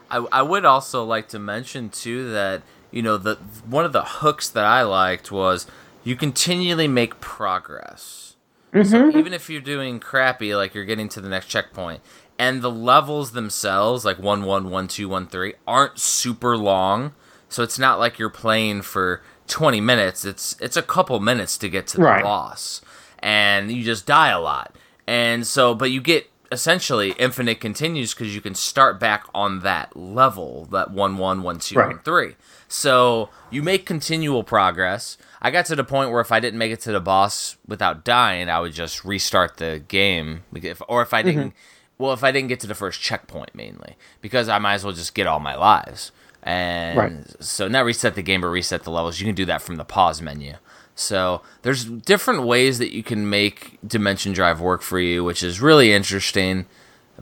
I, 0.10 0.26
I 0.32 0.42
would 0.42 0.64
also 0.64 1.04
like 1.04 1.28
to 1.30 1.40
mention 1.40 1.90
too 1.90 2.32
that 2.32 2.62
you 2.92 3.02
know 3.02 3.18
the 3.18 3.36
one 3.66 3.84
of 3.84 3.92
the 3.92 4.04
hooks 4.04 4.48
that 4.50 4.64
I 4.64 4.84
liked 4.84 5.32
was 5.32 5.66
you 6.04 6.16
continually 6.16 6.88
make 6.88 7.20
progress. 7.20 8.33
So 8.74 8.80
mm-hmm. 8.82 9.18
even 9.18 9.34
if 9.34 9.50
you're 9.50 9.62
doing 9.62 10.00
crappy, 10.00 10.56
like 10.56 10.74
you're 10.74 10.86
getting 10.86 11.08
to 11.10 11.22
the 11.22 11.30
next 11.30 11.46
checkpoint, 11.48 12.02
and 12.40 12.62
the 12.64 12.72
levels 12.72 13.32
themselves, 13.34 14.04
like 14.04 14.18
one 14.18 14.44
one 14.44 14.70
one 14.72 14.88
two 14.88 15.08
one 15.08 15.28
three, 15.28 15.54
aren't 15.68 16.00
super 16.00 16.58
long. 16.58 17.14
So 17.50 17.62
it's 17.62 17.78
not 17.78 18.00
like 18.00 18.18
you're 18.18 18.32
playing 18.32 18.82
for 18.82 19.22
20 19.48 19.80
minutes. 19.80 20.26
It's 20.26 20.56
it's 20.60 20.76
a 20.76 20.82
couple 20.82 21.20
minutes 21.20 21.56
to 21.60 21.70
get 21.70 21.86
to 21.88 21.98
the 21.98 22.04
Right. 22.04 22.24
boss, 22.24 22.82
and 23.20 23.72
you 23.72 23.84
just 23.84 24.08
die 24.08 24.30
a 24.30 24.40
lot. 24.40 24.76
And 25.06 25.46
so, 25.46 25.76
but 25.76 25.92
you 25.92 26.02
get 26.02 26.28
essentially 26.54 27.12
infinite 27.20 27.60
continues 27.60 28.14
because 28.14 28.34
you 28.34 28.40
can 28.42 28.56
start 28.56 29.00
back 29.00 29.26
on 29.34 29.60
that 29.62 29.98
level, 29.98 30.66
that 30.72 30.92
one 30.92 31.18
one 31.18 31.44
one 31.44 31.60
two 31.60 31.76
one 31.76 31.88
Right. 31.88 32.06
three. 32.06 32.36
So 32.70 33.30
you 33.50 33.62
make 33.62 33.86
continual 33.86 34.44
progress. 34.44 35.18
I 35.42 35.52
got 35.52 35.66
to 35.66 35.76
the 35.76 35.84
point 35.84 36.12
where 36.12 36.22
if 36.22 36.32
I 36.32 36.40
didn't 36.40 36.58
make 36.60 36.72
it 36.72 36.80
to 36.82 36.92
the 36.92 37.02
boss 37.02 37.58
without 37.68 38.06
dying, 38.06 38.50
I 38.50 38.60
would 38.62 38.74
just 38.74 39.04
restart 39.04 39.58
the 39.58 39.84
game. 39.88 40.44
If, 40.56 40.82
or 40.88 41.02
if 41.02 41.14
I 41.14 41.22
didn't, 41.22 41.50
mm-hmm. 41.50 42.04
well, 42.04 42.14
if 42.14 42.24
I 42.24 42.32
didn't 42.32 42.48
get 42.50 42.60
to 42.62 42.68
the 42.68 42.76
first 42.76 43.02
checkpoint 43.02 43.54
mainly, 43.54 43.96
because 44.22 44.48
I 44.48 44.60
might 44.60 44.76
as 44.76 44.84
well 44.86 44.94
just 44.94 45.14
get 45.14 45.28
all 45.28 45.40
my 45.40 45.56
lives. 45.56 46.12
And 46.42 46.98
Right. 46.98 47.44
so 47.44 47.68
not 47.68 47.86
reset 47.86 48.16
the 48.16 48.22
game, 48.22 48.42
but 48.42 48.48
reset 48.48 48.84
the 48.84 48.92
levels. 48.92 49.20
You 49.20 49.26
can 49.26 49.36
do 49.36 49.46
that 49.46 49.62
from 49.62 49.76
the 49.78 49.86
pause 49.86 50.22
menu. 50.22 50.54
So 50.96 51.42
there's 51.64 51.86
different 51.86 52.44
ways 52.44 52.80
that 52.80 52.94
you 52.94 53.04
can 53.04 53.30
make 53.30 53.80
Dimension 53.86 54.34
Drive 54.34 54.62
work 54.62 54.82
for 54.82 55.00
you, 55.00 55.24
which 55.24 55.42
is 55.44 55.60
really 55.60 55.92
interesting. 55.92 56.66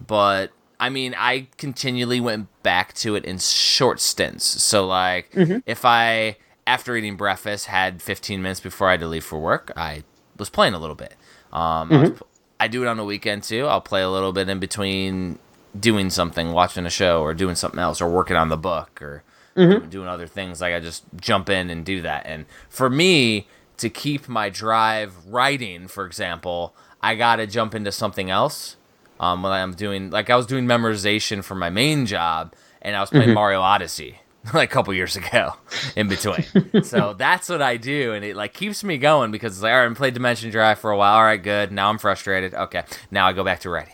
But 0.08 0.52
I 0.80 0.90
mean, 0.90 1.16
I 1.18 1.48
continually 1.58 2.20
went 2.20 2.48
back 2.64 2.94
to 2.96 3.16
it 3.16 3.24
in 3.24 3.38
short 3.38 4.00
stints. 4.00 4.46
So 4.46 4.86
like, 4.86 5.32
mm-hmm. 5.32 5.60
if 5.66 5.86
I 5.86 6.38
after 6.68 6.96
eating 6.96 7.16
breakfast 7.16 7.68
had 7.68 8.02
15 8.02 8.42
minutes 8.42 8.60
before 8.60 8.88
I 8.88 8.92
had 8.92 9.00
to 9.02 9.08
leave 9.08 9.26
for 9.26 9.40
work, 9.40 9.72
I 9.76 10.04
was 10.38 10.50
playing 10.50 10.74
a 10.74 10.80
little 10.80 10.96
bit. 10.96 11.16
Um, 11.54 11.92
I, 11.92 11.98
was, 11.98 12.10
mm-hmm. 12.12 12.24
I 12.60 12.68
do 12.68 12.84
it 12.84 12.88
on 12.88 12.98
the 12.98 13.04
weekend 13.04 13.44
too. 13.44 13.68
I'll 13.68 13.82
play 13.82 14.02
a 14.02 14.10
little 14.10 14.34
bit 14.34 14.50
in 14.50 14.60
between 14.60 15.40
doing 15.78 16.10
something, 16.10 16.52
watching 16.52 16.86
a 16.86 16.90
show, 16.90 17.22
or 17.22 17.34
doing 17.34 17.56
something 17.56 17.80
else, 17.80 18.02
or 18.02 18.10
working 18.10 18.36
on 18.36 18.50
the 18.50 18.58
book, 18.58 19.02
or 19.02 19.24
mm-hmm. 19.56 19.90
doing 19.90 20.08
other 20.08 20.28
things. 20.28 20.62
Like 20.62 20.74
I 20.74 20.80
just 20.80 21.04
jump 21.16 21.50
in 21.50 21.70
and 21.70 21.86
do 21.86 22.02
that. 22.02 22.26
And 22.26 22.46
for 22.70 22.90
me 22.90 23.48
to 23.82 23.90
keep 23.90 24.30
my 24.30 24.50
drive 24.50 25.14
writing, 25.26 25.88
for 25.88 26.06
example, 26.06 26.76
I 27.02 27.16
gotta 27.16 27.48
jump 27.48 27.76
into 27.76 27.92
something 27.92 28.30
else. 28.30 28.78
Um, 29.20 29.44
when 29.44 29.52
I'm 29.52 29.74
doing 29.74 30.10
like 30.10 30.30
I 30.32 30.36
was 30.36 30.48
doing 30.48 30.66
memorization 30.66 31.44
for 31.44 31.54
my 31.54 31.70
main 31.70 32.06
job, 32.08 32.54
and 32.82 32.96
I 32.96 33.02
was 33.02 33.12
playing 33.12 33.34
Mario 33.36 33.62
Odyssey 33.62 34.18
like 34.54 34.72
a 34.72 34.74
couple 34.74 34.94
years 34.96 35.16
ago 35.16 35.54
in 35.96 36.08
between. 36.08 36.44
so 36.84 37.14
that's 37.14 37.48
what 37.50 37.62
I 37.62 37.78
do, 37.78 38.14
and 38.14 38.26
it 38.26 38.36
like 38.36 38.54
keeps 38.54 38.84
me 38.84 38.98
going 38.98 39.30
because 39.30 39.54
it's 39.54 39.62
like, 39.62 39.74
all 39.74 39.80
right, 39.80 39.86
I'm 39.86 39.94
played 39.94 40.16
Dimension 40.16 40.50
Drive 40.50 40.80
for 40.80 40.90
a 40.90 40.98
while. 40.98 41.16
All 41.16 41.24
right, 41.24 41.42
good. 41.42 41.72
Now 41.72 41.90
I'm 41.90 42.00
frustrated. 42.00 42.56
Okay, 42.56 42.84
now 43.12 43.28
I 43.28 43.34
go 43.34 43.44
back 43.44 43.60
to 43.62 43.70
writing. 43.70 43.94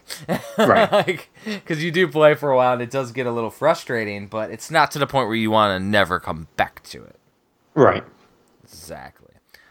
Right. 0.57 1.27
Because 1.43 1.83
you 1.83 1.91
do 1.91 2.07
play 2.07 2.35
for 2.35 2.51
a 2.51 2.55
while, 2.55 2.73
and 2.73 2.81
it 2.81 2.89
does 2.91 3.11
get 3.11 3.25
a 3.25 3.31
little 3.31 3.51
frustrating, 3.51 4.27
but 4.27 4.49
it's 4.49 4.71
not 4.71 4.91
to 4.91 4.99
the 4.99 5.07
point 5.07 5.27
where 5.27 5.35
you 5.35 5.51
want 5.51 5.77
to 5.77 5.85
never 5.85 6.19
come 6.19 6.47
back 6.55 6.83
to 6.83 7.03
it. 7.03 7.17
Right. 7.73 8.03
Exactly. 8.63 9.26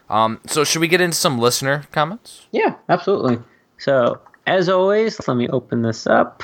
Um, 0.09 0.41
so 0.47 0.65
should 0.65 0.81
we 0.81 0.89
get 0.89 1.01
into 1.01 1.17
some 1.17 1.39
listener 1.39 1.85
comments? 1.93 2.47
Yeah, 2.53 2.75
absolutely. 2.89 3.39
So, 3.79 4.21
as 4.47 4.69
always, 4.69 5.27
let 5.27 5.37
me 5.37 5.49
open 5.49 5.83
this 5.83 6.07
up. 6.07 6.43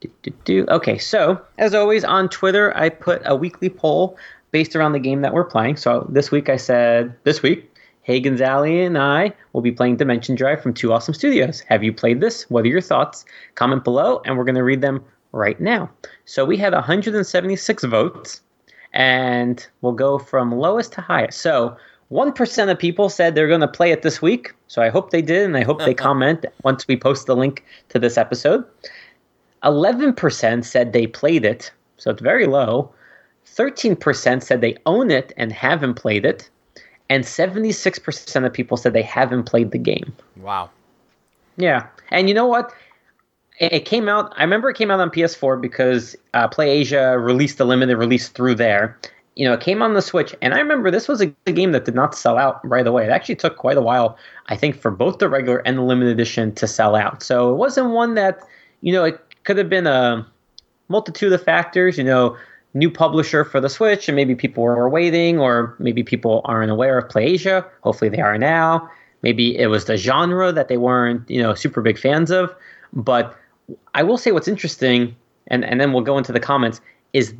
Do, 0.00 0.10
do, 0.22 0.32
do. 0.44 0.66
Okay, 0.68 0.98
so 0.98 1.40
as 1.58 1.74
always 1.74 2.04
on 2.04 2.28
Twitter, 2.28 2.76
I 2.76 2.88
put 2.88 3.22
a 3.24 3.34
weekly 3.34 3.70
poll 3.70 4.18
based 4.50 4.76
around 4.76 4.92
the 4.92 4.98
game 4.98 5.22
that 5.22 5.32
we're 5.32 5.44
playing. 5.44 5.76
So 5.76 6.06
this 6.10 6.30
week 6.30 6.48
I 6.48 6.56
said, 6.56 7.14
this 7.24 7.42
week, 7.42 7.70
Hey 8.06 8.20
Gonzalez 8.20 8.86
and 8.86 8.96
I 8.96 9.32
will 9.52 9.62
be 9.62 9.72
playing 9.72 9.96
Dimension 9.96 10.36
Drive 10.36 10.62
from 10.62 10.74
Two 10.74 10.92
Awesome 10.92 11.12
Studios. 11.12 11.60
Have 11.62 11.82
you 11.82 11.92
played 11.92 12.20
this? 12.20 12.48
What 12.48 12.64
are 12.64 12.68
your 12.68 12.80
thoughts? 12.80 13.24
Comment 13.56 13.82
below, 13.82 14.22
and 14.24 14.38
we're 14.38 14.44
going 14.44 14.54
to 14.54 14.62
read 14.62 14.80
them 14.80 15.04
right 15.32 15.60
now. 15.60 15.90
So 16.24 16.44
we 16.44 16.56
had 16.56 16.72
176 16.72 17.84
votes, 17.84 18.42
and 18.92 19.66
we'll 19.80 19.92
go 19.92 20.18
from 20.20 20.52
lowest 20.52 20.92
to 20.92 21.00
highest. 21.00 21.40
So 21.40 21.76
1% 22.10 22.70
of 22.70 22.78
people 22.78 23.08
said 23.08 23.34
they're 23.34 23.48
going 23.48 23.60
to 23.60 23.68
play 23.68 23.90
it 23.90 24.02
this 24.02 24.22
week. 24.22 24.54
So 24.68 24.80
I 24.82 24.88
hope 24.88 25.10
they 25.10 25.22
did, 25.22 25.44
and 25.44 25.56
I 25.56 25.64
hope 25.64 25.80
they 25.80 25.94
comment 25.94 26.46
once 26.62 26.86
we 26.86 26.96
post 26.96 27.26
the 27.26 27.36
link 27.36 27.64
to 27.88 27.98
this 27.98 28.16
episode. 28.16 28.64
11% 29.64 30.64
said 30.64 30.92
they 30.92 31.06
played 31.06 31.44
it, 31.44 31.72
so 31.96 32.10
it's 32.10 32.22
very 32.22 32.46
low. 32.46 32.90
13% 33.46 34.42
said 34.42 34.60
they 34.60 34.76
own 34.86 35.10
it 35.10 35.32
and 35.36 35.52
haven't 35.52 35.94
played 35.94 36.24
it. 36.24 36.48
And 37.08 37.24
76% 37.24 38.46
of 38.46 38.52
people 38.52 38.76
said 38.76 38.92
they 38.92 39.02
haven't 39.02 39.44
played 39.44 39.70
the 39.70 39.78
game. 39.78 40.14
Wow. 40.36 40.70
Yeah. 41.56 41.86
And 42.10 42.28
you 42.28 42.34
know 42.34 42.46
what? 42.46 42.72
It 43.58 43.72
it 43.72 43.84
came 43.86 44.08
out, 44.08 44.32
I 44.36 44.42
remember 44.42 44.68
it 44.68 44.76
came 44.76 44.90
out 44.90 45.00
on 45.00 45.10
PS4 45.10 45.60
because 45.60 46.14
uh, 46.34 46.48
PlayAsia 46.48 47.22
released 47.24 47.58
the 47.58 47.64
limited 47.64 47.96
release 47.96 48.28
through 48.28 48.56
there. 48.56 48.98
You 49.36 49.46
know, 49.46 49.52
it 49.52 49.60
came 49.60 49.82
on 49.82 49.92
the 49.92 50.00
Switch, 50.00 50.34
and 50.40 50.54
I 50.54 50.58
remember 50.58 50.90
this 50.90 51.08
was 51.08 51.20
a, 51.20 51.30
a 51.46 51.52
game 51.52 51.72
that 51.72 51.84
did 51.84 51.94
not 51.94 52.14
sell 52.14 52.38
out 52.38 52.58
right 52.66 52.86
away. 52.86 53.04
It 53.04 53.10
actually 53.10 53.36
took 53.36 53.58
quite 53.58 53.76
a 53.76 53.82
while, 53.82 54.16
I 54.46 54.56
think, 54.56 54.80
for 54.80 54.90
both 54.90 55.18
the 55.18 55.28
regular 55.28 55.58
and 55.58 55.76
the 55.76 55.82
limited 55.82 56.10
edition 56.10 56.54
to 56.54 56.66
sell 56.66 56.96
out. 56.96 57.22
So 57.22 57.52
it 57.52 57.56
wasn't 57.56 57.90
one 57.90 58.14
that, 58.14 58.40
you 58.80 58.94
know, 58.94 59.04
it 59.04 59.20
could 59.44 59.58
have 59.58 59.68
been 59.68 59.86
a 59.86 60.26
multitude 60.88 61.34
of 61.34 61.42
factors, 61.42 61.98
you 61.98 62.04
know, 62.04 62.34
new 62.72 62.90
publisher 62.90 63.44
for 63.44 63.60
the 63.60 63.68
Switch, 63.68 64.08
and 64.08 64.16
maybe 64.16 64.34
people 64.34 64.62
were 64.62 64.88
waiting, 64.88 65.38
or 65.38 65.76
maybe 65.78 66.02
people 66.02 66.40
aren't 66.46 66.70
aware 66.70 66.96
of 66.96 67.08
PlayAsia. 67.08 67.62
Hopefully 67.82 68.08
they 68.08 68.20
are 68.20 68.38
now. 68.38 68.90
Maybe 69.20 69.56
it 69.58 69.66
was 69.66 69.84
the 69.84 69.98
genre 69.98 70.50
that 70.50 70.68
they 70.68 70.78
weren't, 70.78 71.28
you 71.28 71.42
know, 71.42 71.54
super 71.54 71.82
big 71.82 71.98
fans 71.98 72.30
of. 72.30 72.54
But 72.94 73.36
I 73.94 74.02
will 74.02 74.16
say 74.16 74.32
what's 74.32 74.48
interesting, 74.48 75.14
and, 75.48 75.62
and 75.62 75.78
then 75.78 75.92
we'll 75.92 76.04
go 76.04 76.16
into 76.16 76.32
the 76.32 76.40
comments, 76.40 76.80
is 77.12 77.34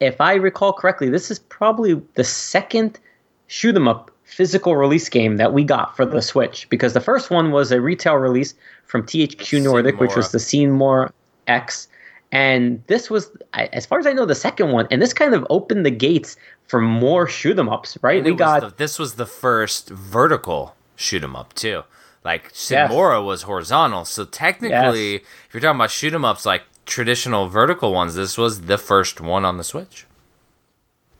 if 0.00 0.20
I 0.20 0.34
recall 0.34 0.72
correctly, 0.72 1.08
this 1.08 1.30
is 1.30 1.38
probably 1.38 2.00
the 2.14 2.24
second 2.24 2.98
shoot 3.46 3.74
'em 3.76 3.88
up 3.88 4.10
physical 4.24 4.76
release 4.76 5.08
game 5.08 5.36
that 5.36 5.52
we 5.52 5.64
got 5.64 5.96
for 5.96 6.04
the 6.04 6.20
Switch 6.20 6.68
because 6.68 6.92
the 6.92 7.00
first 7.00 7.30
one 7.30 7.52
was 7.52 7.70
a 7.72 7.80
retail 7.80 8.14
release 8.16 8.54
from 8.86 9.02
THQ 9.04 9.62
Nordic, 9.62 10.00
which 10.00 10.16
was 10.16 10.32
the 10.32 10.38
Seymour 10.40 11.12
X, 11.46 11.88
and 12.32 12.82
this 12.88 13.08
was, 13.08 13.30
as 13.54 13.86
far 13.86 13.98
as 14.00 14.06
I 14.06 14.12
know, 14.12 14.26
the 14.26 14.34
second 14.34 14.72
one, 14.72 14.86
and 14.90 15.00
this 15.00 15.12
kind 15.12 15.32
of 15.32 15.46
opened 15.48 15.86
the 15.86 15.90
gates 15.90 16.36
for 16.66 16.80
more 16.80 17.26
shoot 17.28 17.56
'em 17.58 17.68
ups, 17.68 17.96
right? 18.02 18.16
And 18.18 18.26
we 18.26 18.34
got 18.34 18.60
the- 18.62 18.74
this 18.76 18.98
was 18.98 19.14
the 19.14 19.26
first 19.26 19.90
vertical 19.90 20.74
shoot 20.96 21.22
'em 21.22 21.36
up 21.36 21.54
too. 21.54 21.84
Like 22.24 22.50
Sine 22.52 22.88
Mora 22.88 23.22
was 23.22 23.42
horizontal, 23.42 24.04
so 24.04 24.24
technically, 24.24 25.12
Yes. 25.12 25.20
if 25.48 25.54
you're 25.54 25.60
talking 25.60 25.76
about 25.78 25.92
shoot 25.92 26.12
'em 26.12 26.24
ups 26.24 26.44
like 26.44 26.62
traditional 26.86 27.48
vertical 27.48 27.92
ones, 27.92 28.14
this 28.14 28.38
was 28.38 28.62
the 28.62 28.78
first 28.78 29.20
one 29.20 29.44
on 29.44 29.56
the 29.58 29.64
Switch. 29.64 30.06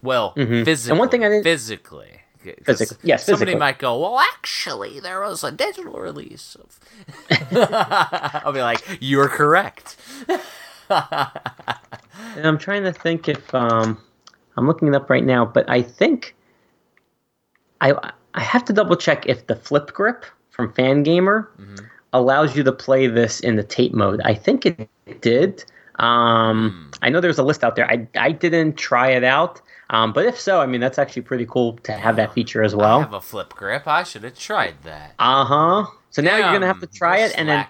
Well, 0.02 0.32
physically, 0.34 0.64
Mm-hmm. 0.64 0.90
And 0.90 0.98
one 0.98 1.08
thing 1.08 1.24
I 1.24 1.28
didn't- 1.28 1.44
physically. 1.44 2.20
Physically. 2.64 2.96
Yes, 3.02 3.26
Somebody 3.26 3.46
physically. 3.52 3.58
might 3.58 3.78
go, 3.80 3.98
well, 3.98 4.20
actually, 4.20 5.00
there 5.00 5.20
was 5.20 5.42
a 5.42 5.50
digital 5.50 5.94
release 5.94 6.54
of. 6.56 6.78
I'll 8.44 8.52
be 8.52 8.60
like, 8.62 8.98
you're 9.00 9.28
correct. 9.28 9.96
And 12.36 12.46
I'm 12.46 12.58
trying 12.58 12.84
to 12.84 12.92
think 12.92 13.28
if 13.28 13.54
um, 13.54 13.98
I'm 14.56 14.66
looking 14.66 14.88
it 14.88 14.94
up 14.94 15.10
right 15.10 15.24
now, 15.24 15.44
but 15.44 15.68
I 15.68 15.82
think 15.82 16.34
I 17.80 17.92
I 18.34 18.40
have 18.42 18.64
to 18.66 18.72
double 18.72 18.96
check 18.96 19.26
if 19.26 19.46
the 19.46 19.56
flip 19.56 19.92
grip 19.92 20.24
from 20.50 20.72
Fangamer 20.72 21.48
allows 22.16 22.56
you 22.56 22.62
to 22.64 22.72
play 22.72 23.06
this 23.06 23.40
in 23.40 23.56
the 23.56 23.62
TATE 23.62 23.94
mode. 23.94 24.20
I 24.24 24.34
think 24.34 24.66
it 24.66 24.88
did. 25.20 25.64
Um, 25.96 26.90
I 27.02 27.08
know 27.08 27.20
there's 27.20 27.38
a 27.38 27.42
list 27.42 27.64
out 27.64 27.76
there. 27.76 27.90
I 27.90 28.06
I 28.16 28.32
didn't 28.32 28.76
try 28.76 29.10
it 29.10 29.24
out, 29.24 29.60
um, 29.90 30.12
but 30.12 30.26
if 30.26 30.38
so, 30.38 30.60
I 30.60 30.66
mean 30.66 30.80
that's 30.80 30.98
actually 30.98 31.22
pretty 31.22 31.46
cool 31.46 31.74
to 31.84 31.92
have 31.92 32.16
that 32.16 32.34
feature 32.34 32.62
as 32.62 32.74
I 32.74 32.76
well. 32.76 33.00
have 33.00 33.14
a 33.14 33.20
flip 33.20 33.54
grip. 33.54 33.86
I 33.86 34.02
should 34.02 34.24
have 34.24 34.38
tried 34.38 34.82
that. 34.82 35.14
Uh 35.18 35.44
huh. 35.44 35.86
So 36.10 36.22
now 36.22 36.36
you're 36.36 36.52
gonna 36.52 36.66
have 36.66 36.80
to 36.80 36.86
try 36.86 37.18
it, 37.18 37.32
and 37.36 37.48
then 37.48 37.66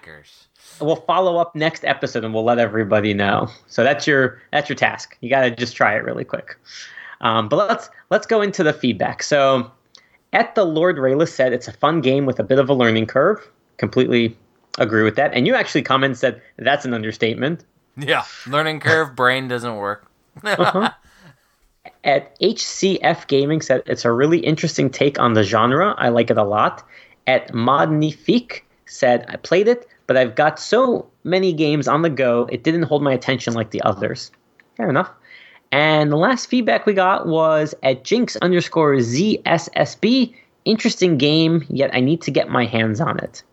we'll 0.79 0.95
follow 0.95 1.37
up 1.37 1.55
next 1.55 1.83
episode 1.85 2.23
and 2.23 2.33
we'll 2.33 2.43
let 2.43 2.59
everybody 2.59 3.13
know. 3.13 3.49
So 3.67 3.83
that's 3.83 4.05
your 4.07 4.41
that's 4.51 4.69
your 4.69 4.75
task. 4.75 5.17
You 5.21 5.29
got 5.29 5.41
to 5.41 5.51
just 5.51 5.75
try 5.75 5.95
it 5.95 6.03
really 6.03 6.23
quick. 6.23 6.57
Um, 7.21 7.49
but 7.49 7.55
let's 7.67 7.89
let's 8.09 8.27
go 8.27 8.41
into 8.41 8.63
the 8.63 8.73
feedback. 8.73 9.23
So 9.23 9.71
at 10.33 10.55
the 10.55 10.65
Lord 10.65 10.97
Rayla 10.97 11.27
said 11.27 11.53
it's 11.53 11.67
a 11.67 11.73
fun 11.73 12.01
game 12.01 12.25
with 12.25 12.39
a 12.39 12.43
bit 12.43 12.59
of 12.59 12.69
a 12.69 12.73
learning 12.73 13.07
curve. 13.07 13.47
Completely 13.77 14.35
agree 14.77 15.03
with 15.03 15.15
that. 15.15 15.33
And 15.33 15.47
you 15.47 15.55
actually 15.55 15.81
commented 15.83 16.11
and 16.11 16.17
said 16.17 16.41
that's 16.57 16.85
an 16.85 16.93
understatement. 16.93 17.63
Yeah, 17.97 18.25
learning 18.45 18.79
curve, 18.79 19.15
brain 19.15 19.47
doesn't 19.47 19.75
work. 19.75 20.09
Uh-huh. 20.43 20.91
At 22.03 22.39
HCF 22.39 23.27
Gaming 23.27 23.61
said 23.61 23.81
it's 23.85 24.05
a 24.05 24.11
really 24.11 24.39
interesting 24.39 24.89
take 24.89 25.19
on 25.19 25.33
the 25.33 25.43
genre. 25.43 25.95
I 25.97 26.09
like 26.09 26.29
it 26.29 26.37
a 26.37 26.43
lot. 26.43 26.83
At 27.25 27.53
Magnifique 27.53 28.65
said 28.85 29.25
I 29.27 29.35
played 29.37 29.67
it, 29.67 29.87
but 30.05 30.15
I've 30.15 30.35
got 30.35 30.59
so 30.59 31.09
many 31.23 31.53
games 31.53 31.87
on 31.87 32.01
the 32.01 32.09
go, 32.09 32.47
it 32.51 32.63
didn't 32.63 32.83
hold 32.83 33.03
my 33.03 33.13
attention 33.13 33.53
like 33.53 33.71
the 33.71 33.81
others. 33.81 34.31
fair 34.75 34.89
enough. 34.89 35.11
And 35.71 36.11
the 36.11 36.17
last 36.17 36.49
feedback 36.49 36.85
we 36.85 36.93
got 36.93 37.27
was 37.27 37.75
at 37.83 38.03
Jinx 38.03 38.37
underscore 38.37 38.95
ZSSB. 38.95 40.33
Interesting 40.65 41.17
game, 41.17 41.65
yet 41.69 41.89
I 41.93 41.99
need 41.99 42.21
to 42.21 42.31
get 42.31 42.49
my 42.49 42.65
hands 42.65 43.01
on 43.01 43.19
it. 43.19 43.43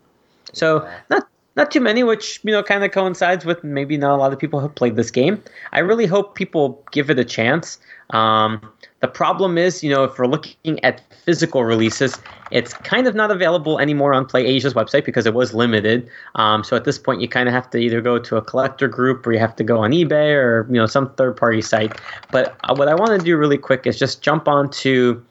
So 0.55 0.89
not 1.11 1.27
not 1.57 1.71
too 1.71 1.81
many, 1.81 2.03
which 2.03 2.41
you 2.43 2.51
know 2.51 2.63
kind 2.63 2.85
of 2.85 2.91
coincides 2.91 3.45
with 3.45 3.63
maybe 3.63 3.97
not 3.97 4.15
a 4.15 4.17
lot 4.17 4.33
of 4.33 4.39
people 4.39 4.61
have 4.61 4.75
played 4.75 4.97
this 4.97 5.11
game. 5.11 5.43
I 5.73 5.81
really 5.81 6.07
hope 6.07 6.35
people 6.35 6.83
give 6.91 7.11
it 7.11 7.19
a 7.19 7.25
chance. 7.25 7.79
Um, 8.11 8.61
the 9.01 9.09
problem 9.09 9.59
is, 9.59 9.83
you 9.83 9.91
know, 9.91 10.05
if 10.05 10.19
we're 10.19 10.27
looking 10.27 10.83
at 10.85 11.03
physical 11.25 11.65
releases, 11.65 12.19
it's 12.51 12.75
kind 12.75 13.07
of 13.07 13.15
not 13.15 13.31
available 13.31 13.79
anymore 13.79 14.15
on 14.15 14.27
Play 14.27 14.45
Asia's 14.47 14.75
website 14.75 15.05
because 15.05 15.27
it 15.27 15.35
was 15.35 15.55
limited. 15.55 16.09
Um, 16.35 16.65
so 16.65 16.77
at 16.77 16.85
this 16.85 16.99
point, 16.99 17.21
you 17.21 17.29
kind 17.29 17.49
of 17.49 17.55
have 17.55 17.71
to 17.71 17.79
either 17.79 18.01
go 18.01 18.19
to 18.19 18.37
a 18.37 18.43
collector 18.43 18.89
group 18.89 19.27
or 19.27 19.33
you 19.33 19.39
have 19.39 19.57
to 19.57 19.65
go 19.65 19.79
on 19.83 19.91
eBay 19.93 20.35
or 20.35 20.67
you 20.69 20.77
know 20.77 20.87
some 20.87 21.13
third 21.15 21.37
party 21.37 21.63
site. 21.63 22.01
But 22.31 22.57
uh, 22.65 22.75
what 22.75 22.89
I 22.89 22.95
want 22.95 23.19
to 23.19 23.25
do 23.25 23.37
really 23.37 23.59
quick 23.59 23.87
is 23.87 23.99
just 23.99 24.23
jump 24.23 24.49
onto 24.49 25.23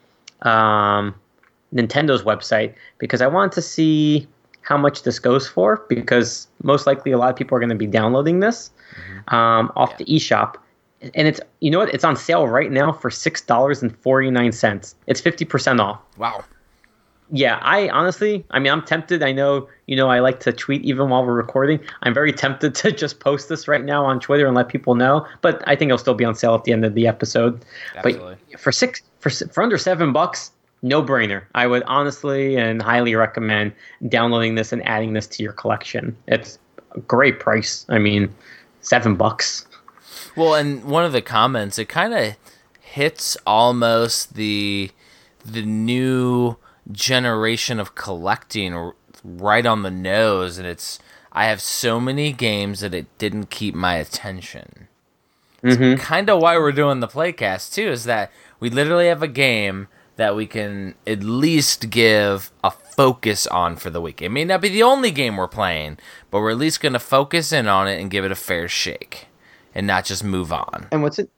um, 0.42 1.14
Nintendo's 1.74 2.22
website 2.22 2.74
because 2.98 3.20
I 3.20 3.26
want 3.26 3.52
to 3.52 3.62
see 3.62 4.26
how 4.64 4.76
much 4.78 5.02
this 5.02 5.18
goes 5.18 5.46
for 5.46 5.84
because 5.88 6.48
most 6.62 6.86
likely 6.86 7.12
a 7.12 7.18
lot 7.18 7.30
of 7.30 7.36
people 7.36 7.56
are 7.56 7.60
going 7.60 7.70
to 7.70 7.76
be 7.76 7.86
downloading 7.86 8.40
this 8.40 8.70
um, 9.28 9.70
off 9.76 9.96
the 9.98 10.04
eShop. 10.06 10.56
And 11.14 11.28
it's 11.28 11.38
you 11.60 11.70
know 11.70 11.80
what 11.80 11.92
it's 11.92 12.04
on 12.04 12.16
sale 12.16 12.48
right 12.48 12.72
now 12.72 12.90
for 12.90 13.10
six 13.10 13.42
dollars 13.42 13.82
and 13.82 13.94
forty 13.98 14.30
nine 14.30 14.52
cents. 14.52 14.94
It's 15.06 15.20
fifty 15.20 15.44
percent 15.44 15.78
off. 15.78 16.00
Wow. 16.16 16.44
Yeah, 17.30 17.58
I 17.62 17.88
honestly, 17.88 18.44
I 18.50 18.58
mean, 18.58 18.72
I'm 18.72 18.82
tempted. 18.82 19.22
I 19.22 19.32
know, 19.32 19.68
you 19.86 19.96
know, 19.96 20.08
I 20.08 20.20
like 20.20 20.40
to 20.40 20.52
tweet 20.52 20.82
even 20.82 21.08
while 21.08 21.24
we're 21.24 21.34
recording. 21.34 21.80
I'm 22.02 22.14
very 22.14 22.32
tempted 22.32 22.74
to 22.76 22.92
just 22.92 23.20
post 23.20 23.50
this 23.50 23.68
right 23.68 23.84
now 23.84 24.04
on 24.04 24.18
Twitter 24.18 24.46
and 24.46 24.54
let 24.54 24.68
people 24.68 24.94
know. 24.94 25.26
But 25.42 25.62
I 25.66 25.76
think 25.76 25.90
it'll 25.90 25.98
still 25.98 26.14
be 26.14 26.24
on 26.24 26.34
sale 26.34 26.54
at 26.54 26.64
the 26.64 26.72
end 26.72 26.86
of 26.86 26.94
the 26.94 27.06
episode. 27.06 27.62
Absolutely. 27.96 28.36
But 28.50 28.60
for 28.60 28.72
six, 28.72 29.02
for 29.18 29.28
for 29.30 29.62
under 29.62 29.76
seven 29.76 30.12
bucks, 30.12 30.52
no 30.84 31.02
brainer. 31.02 31.42
I 31.54 31.66
would 31.66 31.82
honestly 31.84 32.56
and 32.56 32.80
highly 32.80 33.14
recommend 33.14 33.72
downloading 34.08 34.54
this 34.54 34.70
and 34.70 34.86
adding 34.86 35.14
this 35.14 35.26
to 35.28 35.42
your 35.42 35.54
collection. 35.54 36.14
It's 36.28 36.58
a 36.94 37.00
great 37.00 37.40
price. 37.40 37.86
I 37.88 37.98
mean, 37.98 38.32
seven 38.82 39.16
bucks. 39.16 39.66
Well, 40.36 40.54
and 40.54 40.84
one 40.84 41.04
of 41.04 41.12
the 41.12 41.22
comments, 41.22 41.78
it 41.78 41.88
kind 41.88 42.12
of 42.12 42.36
hits 42.80 43.36
almost 43.46 44.34
the 44.34 44.90
the 45.44 45.62
new 45.62 46.56
generation 46.92 47.80
of 47.80 47.94
collecting 47.94 48.92
right 49.24 49.64
on 49.64 49.82
the 49.82 49.90
nose, 49.90 50.58
and 50.58 50.66
it's 50.66 50.98
I 51.32 51.46
have 51.46 51.62
so 51.62 51.98
many 51.98 52.30
games 52.30 52.80
that 52.80 52.92
it 52.92 53.06
didn't 53.16 53.48
keep 53.48 53.74
my 53.74 53.96
attention. 53.96 54.88
Mm-hmm. 55.62 55.98
Kind 55.98 56.28
of 56.28 56.42
why 56.42 56.58
we're 56.58 56.72
doing 56.72 57.00
the 57.00 57.08
playcast 57.08 57.72
too, 57.72 57.88
is 57.88 58.04
that 58.04 58.30
we 58.60 58.68
literally 58.68 59.06
have 59.06 59.22
a 59.22 59.28
game 59.28 59.88
that 60.16 60.36
we 60.36 60.46
can 60.46 60.94
at 61.06 61.22
least 61.22 61.90
give 61.90 62.50
a 62.62 62.70
focus 62.70 63.46
on 63.46 63.76
for 63.76 63.90
the 63.90 64.00
week. 64.00 64.22
It 64.22 64.28
may 64.28 64.44
not 64.44 64.60
be 64.60 64.68
the 64.68 64.82
only 64.82 65.10
game 65.10 65.36
we're 65.36 65.48
playing, 65.48 65.98
but 66.30 66.40
we're 66.40 66.52
at 66.52 66.58
least 66.58 66.80
going 66.80 66.92
to 66.92 66.98
focus 66.98 67.52
in 67.52 67.66
on 67.66 67.88
it 67.88 68.00
and 68.00 68.10
give 68.10 68.24
it 68.24 68.30
a 68.30 68.36
fair 68.36 68.68
shake, 68.68 69.26
and 69.74 69.86
not 69.86 70.04
just 70.04 70.22
move 70.22 70.52
on. 70.52 70.86
And 70.92 71.02
what's 71.02 71.18
it? 71.18 71.30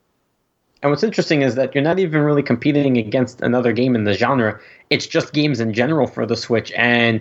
And 0.83 0.91
what's 0.91 1.03
interesting 1.03 1.43
is 1.43 1.55
that 1.55 1.75
you're 1.75 1.83
not 1.83 1.99
even 1.99 2.21
really 2.21 2.43
competing 2.43 2.99
against 2.99 3.41
another 3.41 3.73
game 3.73 3.97
in 3.97 4.05
the 4.05 4.13
genre. 4.13 4.61
It's 4.91 5.07
just 5.07 5.33
games 5.33 5.59
in 5.59 5.73
general 5.73 6.07
for 6.07 6.27
the 6.27 6.37
Switch, 6.37 6.71
and 6.73 7.21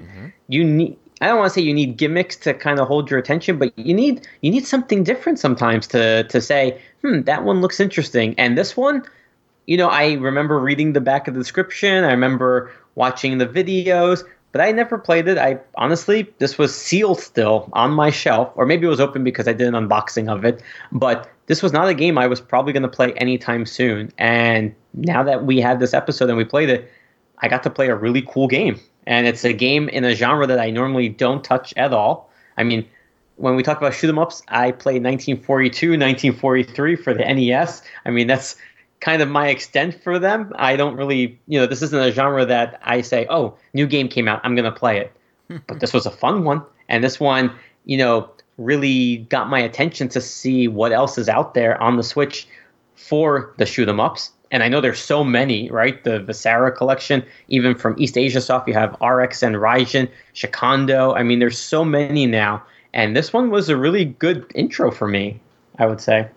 you 0.49 0.63
need. 0.63 0.97
I 1.21 1.27
don't 1.27 1.37
want 1.37 1.53
to 1.53 1.53
say 1.59 1.65
you 1.65 1.73
need 1.73 1.95
gimmicks 1.95 2.35
to 2.37 2.53
kind 2.53 2.77
of 2.77 2.89
hold 2.89 3.09
your 3.09 3.17
attention, 3.17 3.57
but 3.57 3.71
you 3.79 3.93
need 3.93 4.27
you 4.41 4.51
need 4.51 4.67
something 4.67 5.03
different 5.03 5.39
sometimes 5.39 5.87
to 5.87 6.25
to 6.25 6.41
say, 6.41 6.81
hmm, 7.01 7.21
that 7.21 7.45
one 7.45 7.61
looks 7.61 7.79
interesting, 7.79 8.35
and 8.37 8.57
this 8.57 8.75
one, 8.75 9.03
you 9.67 9.77
know, 9.77 9.89
I 9.89 10.13
remember 10.13 10.59
reading 10.59 10.93
the 10.93 11.01
back 11.01 11.27
of 11.27 11.33
the 11.33 11.39
description. 11.39 12.03
I 12.03 12.11
remember 12.11 12.71
watching 12.95 13.37
the 13.37 13.47
videos, 13.47 14.23
but 14.51 14.61
I 14.61 14.71
never 14.71 14.97
played 14.97 15.27
it. 15.27 15.37
I 15.37 15.59
honestly, 15.75 16.33
this 16.39 16.57
was 16.57 16.75
sealed 16.75 17.19
still 17.19 17.69
on 17.73 17.91
my 17.91 18.09
shelf, 18.09 18.51
or 18.55 18.65
maybe 18.65 18.85
it 18.85 18.89
was 18.89 18.99
open 18.99 19.23
because 19.23 19.47
I 19.47 19.53
did 19.53 19.67
an 19.67 19.73
unboxing 19.73 20.31
of 20.33 20.45
it. 20.45 20.61
But 20.91 21.29
this 21.47 21.61
was 21.61 21.73
not 21.73 21.89
a 21.89 21.93
game 21.93 22.17
I 22.17 22.27
was 22.27 22.41
probably 22.41 22.73
going 22.73 22.83
to 22.83 22.89
play 22.89 23.13
anytime 23.13 23.65
soon. 23.65 24.11
And 24.17 24.73
now 24.93 25.23
that 25.23 25.45
we 25.45 25.59
had 25.59 25.79
this 25.79 25.93
episode 25.93 26.29
and 26.29 26.37
we 26.37 26.45
played 26.45 26.69
it, 26.69 26.89
I 27.39 27.47
got 27.47 27.63
to 27.63 27.69
play 27.69 27.89
a 27.89 27.95
really 27.95 28.21
cool 28.21 28.47
game. 28.47 28.79
And 29.07 29.27
it's 29.27 29.43
a 29.43 29.53
game 29.53 29.89
in 29.89 30.03
a 30.03 30.15
genre 30.15 30.47
that 30.47 30.59
I 30.59 30.71
normally 30.71 31.09
don't 31.09 31.43
touch 31.43 31.73
at 31.77 31.93
all. 31.93 32.29
I 32.57 32.63
mean, 32.63 32.87
when 33.35 33.55
we 33.55 33.63
talk 33.63 33.77
about 33.77 33.93
shoot 33.93 34.09
'em 34.09 34.17
ups, 34.17 34.41
I 34.47 34.71
played 34.71 35.03
1942, 35.03 35.97
1943 35.97 36.95
for 36.95 37.13
the 37.13 37.25
NES. 37.25 37.81
I 38.05 38.09
mean, 38.09 38.27
that's 38.27 38.55
kind 39.05 39.21
of 39.21 39.29
my 39.29 39.49
extent 39.49 40.01
for 40.03 40.17
them. 40.17 40.51
I 40.55 40.75
don't 40.75 40.95
really, 40.95 41.39
you 41.47 41.59
know, 41.59 41.67
this 41.67 41.83
isn't 41.83 42.01
a 42.01 42.11
genre 42.11 42.43
that 42.43 42.79
I 42.81 43.01
say, 43.01 43.27
oh, 43.29 43.55
new 43.75 43.85
game 43.85 44.09
came 44.09 44.27
out, 44.27 44.41
I'm 44.43 44.55
going 44.55 44.65
to 44.65 44.71
play 44.71 44.97
it. 44.99 45.13
but 45.67 45.79
this 45.79 45.93
was 45.93 46.07
a 46.07 46.11
fun 46.11 46.43
one. 46.43 46.63
And 46.89 47.03
this 47.03 47.19
one, 47.19 47.51
you 47.85 47.97
know, 47.97 48.27
really 48.57 49.17
got 49.29 49.47
my 49.47 49.59
attention 49.59 50.09
to 50.09 50.19
see 50.19 50.67
what 50.67 50.91
else 50.91 51.19
is 51.19 51.29
out 51.29 51.53
there 51.53 51.79
on 51.81 51.97
the 51.97 52.03
Switch 52.03 52.47
for 52.95 53.53
the 53.57 53.65
shoot 53.67 53.87
'em 53.87 53.99
ups. 53.99 54.31
And 54.49 54.63
I 54.63 54.69
know 54.69 54.81
there's 54.81 54.99
so 54.99 55.23
many, 55.23 55.69
right? 55.69 56.03
The 56.03 56.21
Visara 56.21 56.75
collection, 56.75 57.23
even 57.47 57.75
from 57.75 57.95
East 57.99 58.17
Asia 58.17 58.41
Soft, 58.41 58.67
you 58.67 58.73
have 58.73 58.99
RX 59.01 59.43
and 59.43 59.55
Raijin, 59.55 60.09
Shikhondo. 60.33 61.15
I 61.15 61.21
mean, 61.21 61.37
there's 61.37 61.59
so 61.59 61.85
many 61.85 62.25
now. 62.25 62.63
And 62.93 63.15
this 63.15 63.31
one 63.31 63.51
was 63.51 63.69
a 63.69 63.77
really 63.77 64.05
good 64.05 64.51
intro 64.55 64.89
for 64.89 65.07
me, 65.07 65.39
I 65.77 65.85
would 65.85 66.01
say. 66.01 66.27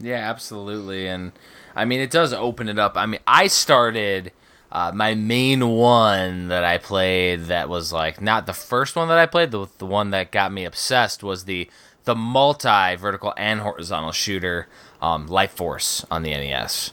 Yeah, 0.00 0.30
absolutely. 0.30 1.08
And 1.08 1.32
I 1.74 1.84
mean, 1.84 2.00
it 2.00 2.10
does 2.10 2.32
open 2.32 2.68
it 2.68 2.78
up. 2.78 2.96
I 2.96 3.06
mean, 3.06 3.20
I 3.26 3.46
started 3.46 4.32
uh, 4.70 4.92
my 4.94 5.14
main 5.14 5.68
one 5.68 6.48
that 6.48 6.64
I 6.64 6.78
played 6.78 7.44
that 7.44 7.68
was 7.68 7.92
like 7.92 8.20
not 8.20 8.46
the 8.46 8.52
first 8.52 8.96
one 8.96 9.08
that 9.08 9.18
I 9.18 9.26
played, 9.26 9.50
the, 9.50 9.66
the 9.78 9.86
one 9.86 10.10
that 10.10 10.30
got 10.30 10.52
me 10.52 10.64
obsessed 10.64 11.22
was 11.22 11.44
the 11.44 11.70
the 12.04 12.14
multi 12.14 12.96
vertical 12.96 13.34
and 13.36 13.60
horizontal 13.60 14.12
shooter 14.12 14.66
um, 15.02 15.26
Life 15.26 15.52
Force 15.52 16.04
on 16.10 16.22
the 16.22 16.30
NES. 16.30 16.92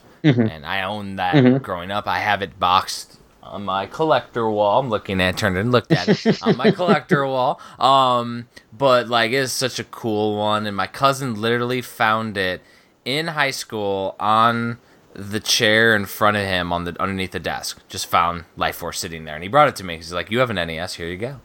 And 0.49 0.65
I 0.65 0.83
owned 0.83 1.19
that 1.19 1.61
growing 1.63 1.91
up. 1.91 2.07
I 2.07 2.19
have 2.19 2.41
it 2.41 2.59
boxed 2.59 3.19
on 3.41 3.63
my 3.63 3.85
collector 3.85 4.49
wall. 4.49 4.79
I'm 4.79 4.89
looking 4.89 5.21
at, 5.21 5.37
turned 5.37 5.55
and 5.57 5.71
looked 5.71 5.91
at 5.91 6.09
it 6.09 6.41
on 6.43 6.57
my 6.57 6.71
collector 6.71 7.25
wall. 7.25 7.61
Um, 7.79 8.47
but 8.75 9.07
like, 9.07 9.31
it's 9.31 9.53
such 9.53 9.79
a 9.79 9.83
cool 9.83 10.35
one, 10.37 10.65
and 10.65 10.75
my 10.75 10.87
cousin 10.87 11.39
literally 11.39 11.81
found 11.81 12.37
it 12.37 12.61
in 13.05 13.27
high 13.27 13.51
school 13.51 14.15
on 14.19 14.79
the 15.13 15.39
chair 15.39 15.95
in 15.95 16.05
front 16.05 16.35
of 16.35 16.43
him 16.45 16.73
on 16.73 16.83
the 16.83 16.99
underneath 17.01 17.31
the 17.31 17.39
desk. 17.39 17.79
Just 17.87 18.07
found 18.07 18.43
Life 18.57 18.75
Force 18.75 18.99
sitting 18.99 19.23
there, 19.25 19.35
and 19.35 19.43
he 19.43 19.47
brought 19.49 19.69
it 19.69 19.75
to 19.77 19.83
me. 19.85 19.95
He's 19.95 20.11
like, 20.11 20.29
"You 20.31 20.39
have 20.39 20.49
an 20.49 20.57
NES? 20.57 20.95
Here 20.95 21.07
you 21.07 21.17
go." 21.17 21.39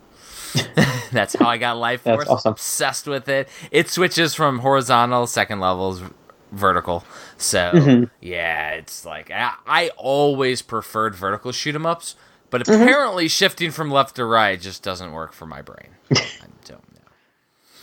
That's 1.13 1.35
how 1.35 1.49
I 1.49 1.59
got 1.59 1.77
Life 1.77 2.01
Force. 2.05 2.27
awesome. 2.27 2.53
Obsessed 2.53 3.07
with 3.07 3.29
it. 3.29 3.49
It 3.71 3.89
switches 3.89 4.35
from 4.35 4.59
horizontal, 4.61 5.27
second 5.29 5.61
levels, 5.61 6.03
vertical. 6.51 7.05
So 7.37 7.71
Mm-hmm. 7.75 8.05
yeah, 8.21 8.71
it's 8.71 9.05
like 9.05 9.31
I, 9.31 9.53
I 9.67 9.91
always 9.97 10.63
preferred 10.63 11.15
vertical 11.15 11.53
shoot 11.53 11.75
'em 11.77 11.87
ups, 11.87 12.17
but 12.51 12.63
Mm-hmm. 12.65 12.83
apparently 12.83 13.29
shifting 13.29 13.71
from 13.71 13.91
left 13.93 14.17
to 14.17 14.25
right 14.25 14.61
just 14.61 14.83
doesn't 14.83 15.13
work 15.13 15.33
for 15.33 15.47
my 15.47 15.63
brain. 15.63 15.91
I 16.17 16.25
don't 16.65 16.83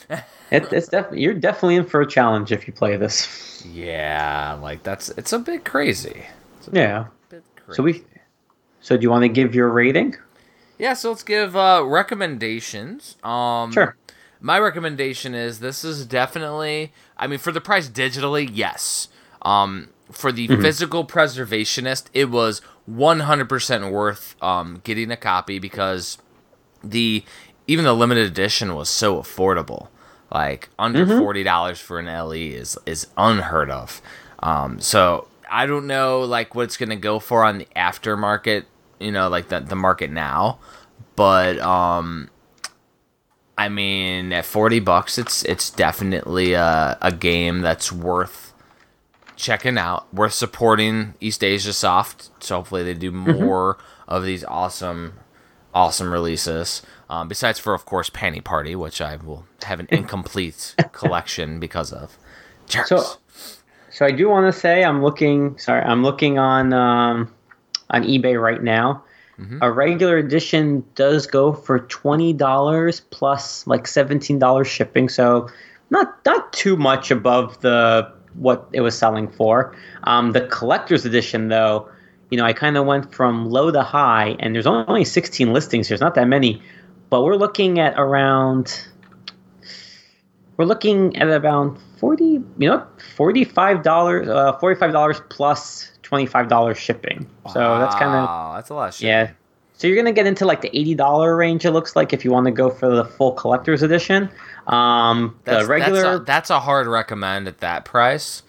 know. 0.10 0.20
It, 0.52 0.72
it's 0.72 0.88
definitely 0.88 1.22
you're 1.22 1.34
definitely 1.34 1.76
in 1.76 1.86
for 1.86 2.02
a 2.02 2.08
challenge 2.08 2.52
if 2.52 2.68
you 2.68 2.74
play 2.74 2.96
this. 2.98 3.66
Yeah, 3.66 4.58
like 4.62 4.84
that's 4.84 5.10
it's 5.10 5.34
a 5.34 5.40
bit 5.40 5.66
crazy. 5.66 6.26
A 6.72 6.76
Yeah. 6.76 7.06
bit 7.30 7.44
crazy. 7.56 7.76
So 7.78 7.84
we. 7.84 8.04
So 8.82 8.96
do 8.96 9.04
you 9.04 9.10
want 9.10 9.24
to 9.24 9.30
give 9.30 9.54
your 9.56 9.70
rating? 9.70 10.16
Yeah, 10.78 10.94
so 10.94 11.10
let's 11.10 11.24
give 11.24 11.56
uh, 11.56 11.84
recommendations. 11.86 13.16
Um, 13.24 13.72
Sure. 13.72 13.96
My 14.40 14.60
recommendation 14.60 15.34
is 15.34 15.60
this 15.60 15.84
is 15.84 16.06
definitely. 16.06 16.94
I 17.18 17.26
mean, 17.28 17.40
for 17.40 17.52
the 17.52 17.60
price 17.62 17.90
digitally, 17.90 18.48
yes. 18.52 19.10
Um, 19.42 19.90
for 20.12 20.32
the 20.32 20.48
physical 20.48 21.06
preservationist, 21.06 22.06
it 22.14 22.30
was 22.30 22.62
100% 22.90 23.92
worth 23.92 24.36
um, 24.42 24.80
getting 24.84 25.12
a 25.12 25.18
copy 25.18 25.60
because 25.60 26.18
the 26.84 27.24
even 27.66 27.84
the 27.86 27.94
limited 27.94 28.26
edition 28.28 28.76
was 28.76 28.90
so 28.90 29.18
affordable. 29.18 29.88
Like 30.32 30.70
under 30.78 31.06
forty 31.06 31.44
dollars 31.44 31.80
for 31.80 32.00
an 32.00 32.06
LE 32.06 32.34
is 32.34 32.78
is 32.86 33.08
unheard 33.18 33.70
of. 33.70 34.02
Um, 34.40 34.80
so 34.80 35.28
I 35.50 35.66
don't 35.66 35.88
know 35.88 36.22
like 36.22 36.54
what 36.54 36.64
it's 36.64 36.78
gonna 36.78 36.96
go 36.98 37.20
for 37.20 37.44
on 37.44 37.60
the 37.60 37.68
aftermarket. 37.76 38.66
You 39.00 39.12
know, 39.12 39.30
like 39.30 39.48
the 39.50 39.60
the 39.60 39.76
market 39.76 40.12
now, 40.12 40.60
but 41.16 41.60
um, 41.60 42.30
I 43.58 43.70
mean 43.70 44.34
at 44.34 44.46
forty 44.46 44.80
bucks, 44.80 45.18
it's 45.18 45.44
it's 45.44 45.70
definitely 45.70 46.54
a, 46.54 46.98
a 47.02 47.12
game 47.12 47.62
that's 47.62 47.92
worth 47.92 48.54
checking 49.38 49.78
out, 49.78 50.14
worth 50.14 50.34
supporting 50.34 51.14
East 51.22 51.44
Asia 51.44 51.72
Soft. 51.72 52.32
So 52.44 52.58
hopefully 52.58 52.84
they 52.84 52.94
do 52.94 53.12
more 53.12 53.78
of 54.08 54.26
these 54.26 54.44
awesome, 54.44 55.14
awesome 55.78 56.12
releases. 56.12 56.82
Um, 57.10 57.28
besides 57.28 57.60
for 57.60 57.74
of 57.76 57.86
course 57.86 58.10
Panty 58.10 58.44
Party, 58.44 58.76
which 58.76 59.00
I 59.00 59.16
will 59.18 59.46
have 59.64 59.80
an 59.80 59.88
incomplete 59.92 60.76
collection 60.92 61.60
because 61.60 61.94
of. 61.94 62.18
Jerks. 62.68 62.90
So, 62.90 63.04
So 63.92 64.06
I 64.06 64.12
do 64.12 64.28
want 64.28 64.52
to 64.52 64.60
say 64.60 64.84
I'm 64.84 65.02
looking. 65.04 65.58
Sorry, 65.60 65.82
I'm 65.84 66.04
looking 66.04 66.40
on 66.40 66.74
um, 66.74 67.34
on 67.92 68.04
eBay 68.04 68.42
right 68.42 68.62
now. 68.62 69.04
A 69.62 69.72
regular 69.72 70.18
edition 70.18 70.84
does 70.96 71.28
go 71.28 71.54
for 71.54 71.78
twenty 71.82 72.34
dollars 72.34 73.02
plus 73.12 73.68
like 73.68 73.86
seventeen 73.86 74.40
dollars 74.40 74.68
shipping. 74.68 75.10
So 75.10 75.48
not 75.92 76.26
not 76.26 76.52
too 76.54 76.76
much 76.76 77.12
above 77.12 77.62
the 77.62 78.12
what 78.34 78.68
it 78.74 78.82
was 78.82 78.98
selling 78.98 79.28
for. 79.30 79.76
Um, 80.06 80.32
the 80.32 80.42
collector's 80.48 81.06
edition, 81.06 81.50
though, 81.50 81.88
you 82.30 82.38
know, 82.38 82.46
I 82.46 82.54
kind 82.54 82.78
of 82.78 82.86
went 82.86 83.14
from 83.14 83.50
low 83.50 83.72
to 83.72 83.84
high, 83.84 84.36
and 84.40 84.54
there's 84.54 84.68
only 84.68 85.06
16 85.06 85.54
listings. 85.54 85.88
There's 85.88 86.02
not 86.02 86.16
that 86.16 86.28
many, 86.28 86.62
but 87.10 87.24
we're 87.24 87.36
looking 87.36 87.80
at 87.80 87.94
around. 87.98 88.88
We're 90.58 90.66
looking 90.66 91.16
at 91.18 91.30
about 91.30 91.78
40, 92.00 92.24
you 92.26 92.44
know, 92.60 92.86
$45, 93.16 94.28
uh, 94.28 94.58
$45 94.60 95.30
plus 95.30 95.92
$25 96.04 96.76
shipping. 96.76 97.30
Wow, 97.46 97.52
So 97.54 97.80
that's 97.80 97.96
kind 97.96 98.16
of, 98.16 98.56
that's 98.56 98.70
a 98.70 98.74
lot 98.74 98.90
of 98.90 98.96
shit. 98.96 99.08
yeah. 99.08 99.32
So 99.74 99.86
you're 99.86 99.96
going 99.96 100.08
to 100.08 100.12
get 100.12 100.26
into 100.26 100.46
like 100.46 100.62
the 100.62 100.72
$80 100.72 101.38
range, 101.38 101.64
it 101.64 101.70
looks 101.72 101.96
like, 101.96 102.12
if 102.12 102.26
you 102.26 102.32
want 102.32 102.46
to 102.46 102.52
go 102.52 102.72
for 102.72 102.90
the 102.90 103.06
full 103.06 103.34
collector's 103.34 103.84
edition. 103.84 104.30
Um, 104.66 105.38
That's, 105.44 105.64
the 105.64 105.70
regular. 105.70 106.02
that's, 106.02 106.20
a, 106.22 106.24
that's 106.24 106.50
a 106.50 106.60
hard 106.60 106.88
recommend 106.88 107.48
at 107.48 107.60
that 107.60 107.86
price. 107.86 108.42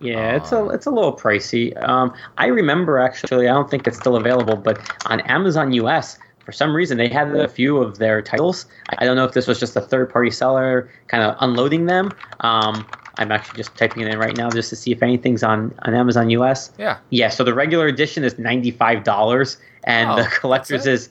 Yeah, 0.00 0.36
it's 0.36 0.52
a 0.52 0.68
it's 0.68 0.86
a 0.86 0.90
little 0.90 1.16
pricey. 1.16 1.76
Um, 1.88 2.12
I 2.38 2.46
remember 2.46 2.98
actually, 2.98 3.48
I 3.48 3.52
don't 3.54 3.70
think 3.70 3.86
it's 3.86 3.96
still 3.96 4.16
available, 4.16 4.56
but 4.56 4.78
on 5.06 5.20
Amazon 5.20 5.72
US, 5.72 6.18
for 6.44 6.52
some 6.52 6.74
reason, 6.76 6.98
they 6.98 7.08
had 7.08 7.34
a 7.34 7.48
few 7.48 7.78
of 7.78 7.98
their 7.98 8.22
titles. 8.22 8.66
I 8.98 9.04
don't 9.04 9.16
know 9.16 9.24
if 9.24 9.32
this 9.32 9.46
was 9.46 9.58
just 9.58 9.74
a 9.76 9.80
third 9.80 10.10
party 10.10 10.30
seller 10.30 10.90
kind 11.08 11.24
of 11.24 11.36
unloading 11.40 11.86
them. 11.86 12.12
Um, 12.40 12.86
I'm 13.18 13.32
actually 13.32 13.56
just 13.56 13.74
typing 13.76 14.02
it 14.02 14.12
in 14.12 14.18
right 14.18 14.36
now 14.36 14.50
just 14.50 14.68
to 14.70 14.76
see 14.76 14.92
if 14.92 15.02
anything's 15.02 15.42
on, 15.42 15.74
on 15.82 15.94
Amazon 15.94 16.30
US. 16.30 16.70
Yeah. 16.78 16.98
Yeah, 17.10 17.30
so 17.30 17.42
the 17.44 17.54
regular 17.54 17.86
edition 17.86 18.22
is 18.24 18.38
ninety 18.38 18.70
five 18.70 19.02
dollars, 19.04 19.56
and 19.84 20.10
Oh, 20.10 20.16
the 20.16 20.28
collector's 20.40 20.86
is 20.86 21.08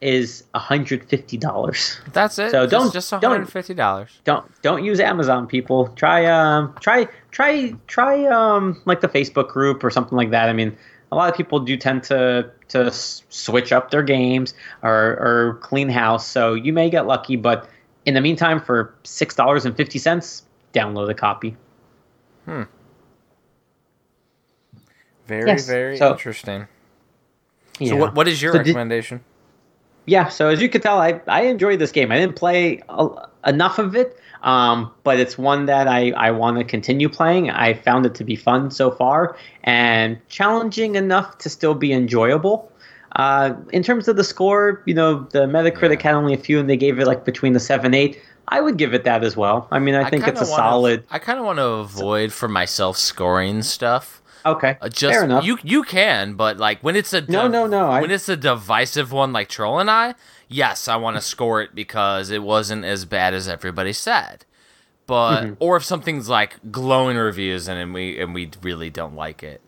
is 0.00 0.44
hundred 0.54 1.04
fifty 1.08 1.36
dollars. 1.36 1.98
That's 2.12 2.38
it. 2.38 2.50
So 2.52 2.66
Just- 2.66 2.70
don't- 2.70 2.92
just 2.92 3.10
don't- 3.10 3.46
$150. 3.46 4.08
don't 4.24 4.62
don't 4.62 4.84
use 4.84 5.00
Amazon, 5.00 5.46
people. 5.46 5.88
Try 5.96 6.24
um 6.26 6.74
try 6.80 7.08
try 7.32 7.74
try 7.88 8.24
um 8.26 8.80
like 8.84 9.00
the 9.00 9.08
Facebook 9.08 9.48
group 9.48 9.82
or 9.82 9.90
something 9.90 10.16
like 10.16 10.30
that. 10.30 10.48
I 10.48 10.52
mean, 10.52 10.76
a 11.10 11.16
lot 11.16 11.28
of 11.30 11.36
people 11.36 11.58
do 11.60 11.76
tend 11.76 12.04
to 12.04 12.50
to 12.68 12.90
switch 12.92 13.72
up 13.72 13.90
their 13.90 14.02
games 14.02 14.54
or 14.82 14.92
or 15.20 15.58
clean 15.62 15.88
house, 15.88 16.26
so 16.26 16.54
you 16.54 16.72
may 16.72 16.90
get 16.90 17.06
lucky. 17.06 17.34
But 17.36 17.68
in 18.06 18.14
the 18.14 18.20
meantime, 18.20 18.60
for 18.60 18.94
six 19.02 19.34
dollars 19.34 19.64
and 19.64 19.76
fifty 19.76 19.98
cents, 19.98 20.44
download 20.74 21.10
a 21.10 21.14
copy. 21.14 21.56
Hmm. 22.44 22.62
Very, 25.26 25.46
Yes, 25.50 25.66
very 25.66 25.96
so- 25.98 26.12
interesting. 26.12 26.66
Yeah. 27.78 27.90
So 27.90 27.96
what, 27.96 28.14
what 28.14 28.28
is 28.28 28.40
your 28.40 28.52
So 28.52 28.58
did- 28.58 28.68
recommendation? 28.68 29.20
Yeah, 30.08 30.28
so 30.28 30.48
as 30.48 30.62
you 30.62 30.70
could 30.70 30.82
tell, 30.82 31.00
I, 31.00 31.20
I 31.26 31.42
enjoyed 31.42 31.78
this 31.78 31.92
game. 31.92 32.10
I 32.10 32.18
didn't 32.18 32.36
play 32.36 32.80
a, 32.88 33.08
enough 33.46 33.78
of 33.78 33.94
it, 33.94 34.18
um, 34.42 34.90
but 35.04 35.20
it's 35.20 35.36
one 35.36 35.66
that 35.66 35.86
I, 35.86 36.12
I 36.12 36.30
want 36.30 36.56
to 36.58 36.64
continue 36.64 37.10
playing. 37.10 37.50
I 37.50 37.74
found 37.74 38.06
it 38.06 38.14
to 38.14 38.24
be 38.24 38.34
fun 38.34 38.70
so 38.70 38.90
far 38.90 39.36
and 39.64 40.18
challenging 40.28 40.94
enough 40.94 41.36
to 41.38 41.50
still 41.50 41.74
be 41.74 41.92
enjoyable. 41.92 42.72
Uh, 43.16 43.54
in 43.70 43.82
terms 43.82 44.08
of 44.08 44.16
the 44.16 44.24
score, 44.24 44.82
you 44.86 44.94
know, 44.94 45.26
the 45.30 45.40
Metacritic 45.40 46.00
had 46.00 46.14
only 46.14 46.32
a 46.32 46.38
few, 46.38 46.58
and 46.58 46.70
they 46.70 46.76
gave 46.76 46.98
it 46.98 47.06
like 47.06 47.26
between 47.26 47.52
the 47.52 47.60
seven 47.60 47.92
eight. 47.92 48.18
I 48.50 48.62
would 48.62 48.78
give 48.78 48.94
it 48.94 49.04
that 49.04 49.24
as 49.24 49.36
well. 49.36 49.68
I 49.70 49.78
mean, 49.78 49.94
I, 49.94 50.08
think 50.08 50.26
it's 50.26 50.40
a 50.40 50.44
wanna- 50.44 50.56
solid. 50.56 51.04
I 51.10 51.18
kind 51.18 51.38
of 51.38 51.44
want 51.44 51.58
to 51.58 51.66
avoid 51.66 52.32
for 52.32 52.48
myself 52.48 52.96
scoring 52.96 53.62
stuff. 53.62 54.17
Okay, 54.46 54.76
Uh, 54.80 54.88
just 54.88 55.14
fair 55.14 55.24
enough. 55.24 55.44
you 55.44 55.58
you 55.62 55.82
can, 55.82 56.34
but 56.34 56.56
like 56.58 56.80
when 56.82 56.96
it's 56.96 57.12
a 57.12 57.20
No, 57.22 57.48
no, 57.48 57.66
no, 57.66 57.90
I- 57.90 58.00
when 58.00 58.10
it's 58.10 58.28
a 58.28 58.36
divisive 58.36 59.12
one 59.12 59.32
like 59.32 59.48
Troll 59.48 59.78
and 59.78 59.90
I, 59.90 60.14
yes, 60.48 60.88
I 60.88 60.96
want 60.96 61.16
to 61.16 61.20
score 61.20 61.60
it 61.62 61.74
because 61.74 62.30
it 62.30 62.42
wasn't 62.42 62.84
as 62.84 63.04
bad 63.04 63.34
as 63.34 63.48
everybody 63.48 63.92
said. 63.92 64.44
But 65.06 65.40
Mm-hmm. 65.42 65.52
or 65.58 65.76
if 65.76 65.84
something's 65.84 66.28
like 66.28 66.56
glowing 66.70 67.16
reviews 67.16 67.66
and, 67.68 67.78
and 67.78 67.94
we 67.94 68.20
and 68.20 68.34
we 68.34 68.50
really 68.62 68.90
don't 68.90 69.14
like 69.14 69.42
it, 69.42 69.60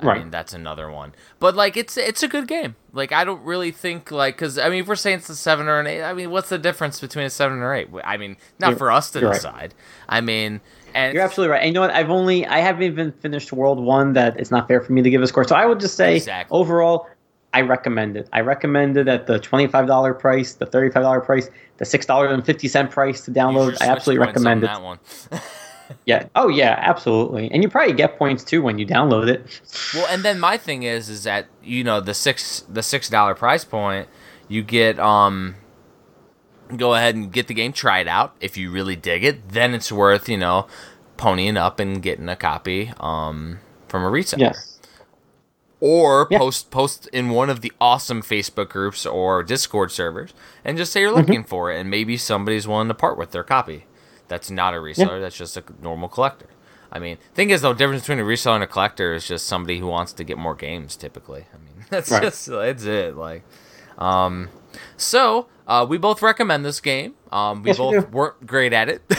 I 0.00 0.06
Right. 0.06 0.18
mean 0.18 0.30
that's 0.30 0.52
another 0.54 0.90
one. 0.90 1.12
But 1.40 1.56
like 1.56 1.76
it's 1.76 1.96
it's 1.96 2.22
a 2.22 2.28
good 2.28 2.46
game. 2.46 2.76
Like 2.92 3.10
I 3.12 3.24
don't 3.24 3.42
really 3.44 3.72
think 3.72 4.10
like 4.12 4.36
because 4.36 4.58
I 4.58 4.68
mean 4.68 4.82
if 4.82 4.86
we're 4.86 4.94
saying 4.94 5.18
it's 5.18 5.28
a 5.28 5.34
seven 5.36 5.66
or 5.68 5.80
an 5.80 5.86
eight, 5.88 6.02
I 6.04 6.12
mean 6.12 6.30
what's 6.30 6.50
the 6.50 6.58
difference 6.58 7.00
between 7.00 7.24
a 7.26 7.30
seven 7.30 7.58
or 7.58 7.74
eight? 7.74 7.88
I 8.04 8.16
mean 8.16 8.36
not 8.60 8.68
You're- 8.68 8.78
for 8.78 8.92
us 8.92 9.10
to 9.12 9.20
you're 9.20 9.30
right. 9.30 9.34
decide. 9.34 9.74
I 10.08 10.20
mean 10.20 10.60
and 10.96 11.14
You're 11.14 11.22
absolutely 11.22 11.52
right. 11.52 11.58
And 11.60 11.68
you 11.68 11.74
know 11.74 11.82
what? 11.82 11.90
I've 11.90 12.10
only 12.10 12.46
I 12.46 12.58
haven't 12.58 12.82
even 12.82 13.12
finished 13.12 13.52
World 13.52 13.78
One. 13.78 14.14
That 14.14 14.38
it's 14.40 14.50
not 14.50 14.66
fair 14.66 14.80
for 14.80 14.92
me 14.92 15.02
to 15.02 15.10
give 15.10 15.22
a 15.22 15.26
score. 15.26 15.46
So 15.46 15.54
I 15.54 15.66
would 15.66 15.78
just 15.78 15.96
say 15.96 16.16
Exactly. 16.16 16.56
overall, 16.56 17.06
I 17.52 17.60
recommend 17.60 18.16
it. 18.16 18.28
I 18.32 18.40
recommend 18.40 18.96
it 18.96 19.06
at 19.08 19.26
the 19.26 19.38
twenty 19.38 19.66
five 19.66 19.86
dollar 19.86 20.14
price, 20.14 20.54
the 20.54 20.66
thirty 20.66 20.90
five 20.90 21.02
dollar 21.02 21.20
price, 21.20 21.48
the 21.76 21.84
six 21.84 22.06
dollars 22.06 22.32
and 22.32 22.44
fifty 22.44 22.68
cent 22.68 22.90
price 22.90 23.20
to 23.26 23.30
download. 23.30 23.76
I 23.80 23.86
absolutely 23.86 24.26
recommend 24.26 24.64
it. 24.64 24.66
that 24.66 24.82
one. 24.82 24.98
Yeah. 26.04 26.26
Oh 26.34 26.48
yeah, 26.48 26.74
absolutely. 26.78 27.48
And 27.52 27.62
you 27.62 27.68
probably 27.68 27.94
get 27.94 28.18
points 28.18 28.42
too 28.42 28.60
when 28.60 28.76
you 28.76 28.84
download 28.84 29.28
it. 29.28 29.60
Well, 29.94 30.06
and 30.10 30.24
then 30.24 30.40
my 30.40 30.56
thing 30.56 30.82
is, 30.82 31.08
is 31.08 31.22
that 31.22 31.46
you 31.62 31.84
know 31.84 32.00
the 32.00 32.12
six 32.12 32.64
the 32.68 32.82
six 32.82 33.08
dollar 33.08 33.36
price 33.36 33.64
point, 33.64 34.08
you 34.48 34.64
get 34.64 34.98
um, 34.98 35.54
go 36.76 36.94
ahead 36.94 37.14
and 37.14 37.32
get 37.32 37.46
the 37.48 37.54
game, 37.54 37.72
try 37.72 38.00
it 38.00 38.08
out. 38.08 38.34
If 38.40 38.56
you 38.56 38.70
really 38.70 38.96
dig 38.96 39.24
it, 39.24 39.50
then 39.50 39.74
it's 39.74 39.92
worth 39.92 40.28
you 40.28 40.36
know 40.38 40.66
ponying 41.16 41.56
up 41.56 41.80
and 41.80 42.02
getting 42.02 42.28
a 42.28 42.36
copy 42.36 42.92
um 43.00 43.58
from 43.88 44.04
a 44.04 44.10
reseller. 44.10 44.38
Yes. 44.38 44.72
Or 45.78 46.26
Yeah. 46.30 46.38
post 46.38 46.70
post 46.70 47.06
in 47.12 47.28
one 47.30 47.50
of 47.50 47.60
the 47.60 47.70
awesome 47.80 48.22
Facebook 48.22 48.70
groups 48.70 49.04
or 49.04 49.42
Discord 49.42 49.92
servers, 49.92 50.32
and 50.64 50.78
just 50.78 50.90
say 50.92 51.00
Mm-hmm. 51.00 51.08
you're 51.14 51.16
looking 51.22 51.44
for 51.44 51.70
it, 51.70 51.78
and 51.78 51.90
maybe 51.90 52.16
somebody's 52.16 52.66
willing 52.66 52.88
to 52.88 52.94
part 52.94 53.18
with 53.18 53.30
their 53.32 53.44
copy. 53.44 53.84
That's 54.28 54.50
not 54.50 54.74
a 54.74 54.78
reseller. 54.78 55.20
That's 55.20 55.36
just 55.36 55.56
a 55.56 55.62
normal 55.80 56.08
collector. 56.08 56.46
I 56.90 56.98
mean, 56.98 57.18
thing 57.34 57.50
is, 57.50 57.60
though, 57.62 57.74
difference 57.74 58.02
between 58.02 58.20
a 58.20 58.22
reseller 58.24 58.54
and 58.54 58.64
a 58.64 58.66
collector 58.66 59.12
is 59.12 59.28
just 59.28 59.46
somebody 59.46 59.78
who 59.78 59.86
wants 59.86 60.12
to 60.14 60.24
get 60.24 60.38
more 60.38 60.54
games. 60.54 60.96
Typically, 60.96 61.44
I 61.52 61.58
mean, 61.58 61.84
that's 61.90 62.10
Right. 62.10 62.22
just 62.22 62.46
that's 62.46 62.84
it. 62.84 63.14
Like, 63.16 63.42
um, 63.98 64.48
so 64.96 65.46
uh, 65.66 65.84
we 65.88 65.98
both 65.98 66.22
recommend 66.22 66.64
this 66.64 66.80
game. 66.80 67.14
Um, 67.32 67.62
we 67.62 67.68
Yes, 67.70 67.78
both 67.78 67.92
do. 67.92 68.16
weren't 68.16 68.46
great 68.46 68.72
at 68.72 68.88
it, 68.88 69.02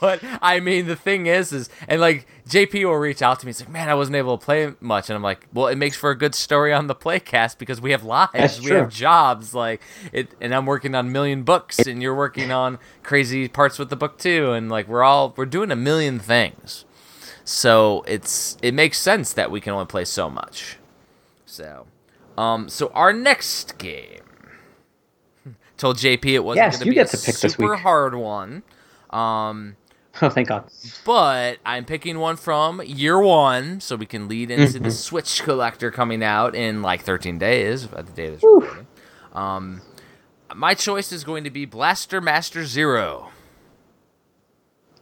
but 0.00 0.20
I 0.40 0.60
mean, 0.60 0.86
the 0.86 0.96
thing 0.96 1.26
is, 1.26 1.52
is 1.52 1.68
and 1.88 2.00
like 2.00 2.26
JP 2.48 2.84
will 2.84 2.94
reach 2.96 3.20
out 3.22 3.40
to 3.40 3.46
me. 3.46 3.50
He's 3.50 3.60
like, 3.60 3.68
"Man, 3.70 3.88
I 3.88 3.94
wasn't 3.94 4.16
able 4.16 4.38
to 4.38 4.44
play 4.44 4.72
much," 4.80 5.10
and 5.10 5.16
I'm 5.16 5.22
like, 5.22 5.46
"Well, 5.52 5.66
it 5.66 5.76
makes 5.76 5.96
for 5.96 6.10
a 6.10 6.16
good 6.16 6.34
story 6.34 6.72
on 6.72 6.86
the 6.86 6.94
playcast 6.94 7.58
because 7.58 7.80
we 7.80 7.90
have 7.90 8.04
lives, 8.04 8.30
That's 8.32 8.60
we 8.60 8.70
have 8.70 8.90
jobs, 8.90 9.52
like 9.54 9.82
it, 10.12 10.28
and 10.40 10.54
I'm 10.54 10.64
working 10.66 10.94
on 10.94 11.06
a 11.06 11.10
million 11.10 11.42
books, 11.42 11.78
and 11.80 12.02
you're 12.02 12.14
working 12.14 12.52
on 12.52 12.78
crazy 13.02 13.48
parts 13.48 13.78
with 13.78 13.90
the 13.90 13.96
book 13.96 14.18
too, 14.18 14.52
and 14.52 14.68
like 14.70 14.86
we're 14.88 15.02
all 15.02 15.34
we're 15.36 15.46
doing 15.46 15.70
a 15.70 15.76
million 15.76 16.18
things." 16.18 16.84
So 17.44 18.04
it's 18.06 18.56
it 18.62 18.74
makes 18.74 18.98
sense 18.98 19.32
that 19.32 19.50
we 19.50 19.60
can 19.60 19.72
only 19.72 19.86
play 19.86 20.04
so 20.04 20.30
much. 20.30 20.76
So, 21.46 21.86
um, 22.36 22.68
so 22.68 22.88
our 22.94 23.12
next 23.12 23.78
game. 23.78 24.20
Told 25.78 25.96
JP 25.96 26.24
it 26.26 26.44
wasn't 26.44 26.64
Yes, 26.64 26.76
going 26.76 26.84
to 26.86 26.90
be 26.90 26.94
get 26.96 27.12
a 27.14 27.16
to 27.16 27.24
pick 27.24 27.36
this 27.36 27.52
super 27.52 27.70
week. 27.72 27.80
hard 27.80 28.14
one. 28.14 28.62
Um, 29.10 29.76
Oh, 30.20 30.28
thank 30.28 30.48
God. 30.48 30.68
but 31.04 31.58
I'm 31.64 31.84
picking 31.84 32.18
one 32.18 32.34
from 32.36 32.82
year 32.84 33.20
one, 33.20 33.80
so 33.80 33.94
we 33.94 34.04
can 34.06 34.26
lead 34.26 34.50
into 34.50 34.66
Mm-hmm. 34.74 34.82
the 34.84 34.90
Switch 34.90 35.42
Collector 35.44 35.92
coming 35.92 36.24
out 36.24 36.56
in 36.56 36.82
like 36.82 37.02
13 37.02 37.38
days 37.38 37.84
at 37.92 38.06
the 38.06 38.12
day 38.12 38.26
of 38.26 38.32
this 38.34 38.42
recording. 38.42 38.86
Um, 39.32 39.80
my 40.56 40.74
choice 40.74 41.12
is 41.12 41.22
going 41.22 41.44
to 41.44 41.50
be 41.50 41.64
Blaster 41.66 42.20
Master 42.20 42.64
Zero. 42.64 43.30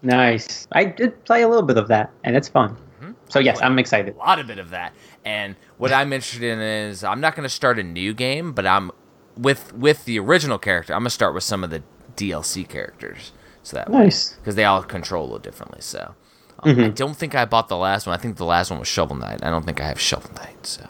Nice. 0.03 0.69
I 0.73 0.85
did 0.85 1.25
play 1.25 1.43
a 1.43 1.49
little 1.49 1.65
bit 1.67 1.79
of 1.79 1.89
that, 1.89 2.11
and 2.25 2.37
it's 2.37 2.49
fun. 2.49 2.77
Mm-hmm. 3.01 3.13
So 3.29 3.39
yes, 3.39 3.59
I'm 3.63 3.79
excited. 3.79 4.15
A 4.15 4.19
lot 4.19 4.39
of 4.39 4.47
bit 4.47 4.59
of 4.59 4.71
that. 4.71 4.93
And 5.25 5.57
what 5.79 5.93
I'm 5.93 6.13
interested 6.13 6.43
in 6.43 6.59
is 6.61 7.03
I'm 7.03 7.21
not 7.21 7.35
going 7.35 7.45
to 7.45 7.55
start 7.55 7.79
a 7.79 7.83
new 7.83 8.13
game, 8.15 8.53
but 8.53 8.67
I'm 8.67 8.91
with 9.37 9.73
with 9.75 10.05
the 10.05 10.19
original 10.19 10.59
character. 10.59 10.93
I'm 10.95 11.01
going 11.01 11.07
to 11.07 11.11
start 11.11 11.35
with 11.35 11.45
some 11.45 11.63
of 11.65 11.71
the 11.71 11.83
DLC 12.17 12.69
characters. 12.69 13.33
So 13.63 13.77
that 13.77 13.91
Nice. 13.91 14.35
because 14.35 14.55
they 14.55 14.65
all 14.65 14.83
control 14.83 15.23
a 15.23 15.27
little 15.27 15.39
differently. 15.41 15.81
So 15.81 16.15
um, 16.61 16.73
Mm-hmm. 16.73 16.81
I 16.85 16.89
don't 16.89 17.17
think 17.17 17.35
I 17.35 17.45
bought 17.45 17.69
the 17.69 17.77
last 17.77 18.07
one. 18.07 18.15
I 18.17 18.21
think 18.21 18.37
the 18.37 18.45
last 18.45 18.71
one 18.71 18.79
was 18.79 18.89
Shovel 18.89 19.17
Knight. 19.17 19.43
I 19.43 19.51
don't 19.51 19.65
think 19.67 19.81
I 19.81 19.87
have 19.89 20.01
Shovel 20.01 20.31
Knight. 20.37 20.67
So 20.67 20.89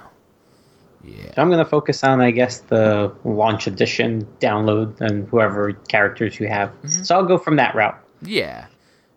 yeah, 1.04 1.32
So 1.34 1.42
I'm 1.42 1.48
going 1.48 1.62
to 1.64 1.68
focus 1.70 2.02
on, 2.04 2.20
I 2.20 2.30
guess, 2.32 2.60
the 2.60 3.14
launch 3.24 3.66
edition 3.66 4.26
download 4.40 5.00
and 5.00 5.26
whoever 5.28 5.72
characters 5.72 6.38
you 6.40 6.48
have. 6.48 6.68
Mm-hmm. 6.82 7.02
So 7.04 7.14
I'll 7.16 7.24
go 7.24 7.38
from 7.38 7.56
that 7.56 7.74
route. 7.74 7.98
yeah, 8.22 8.66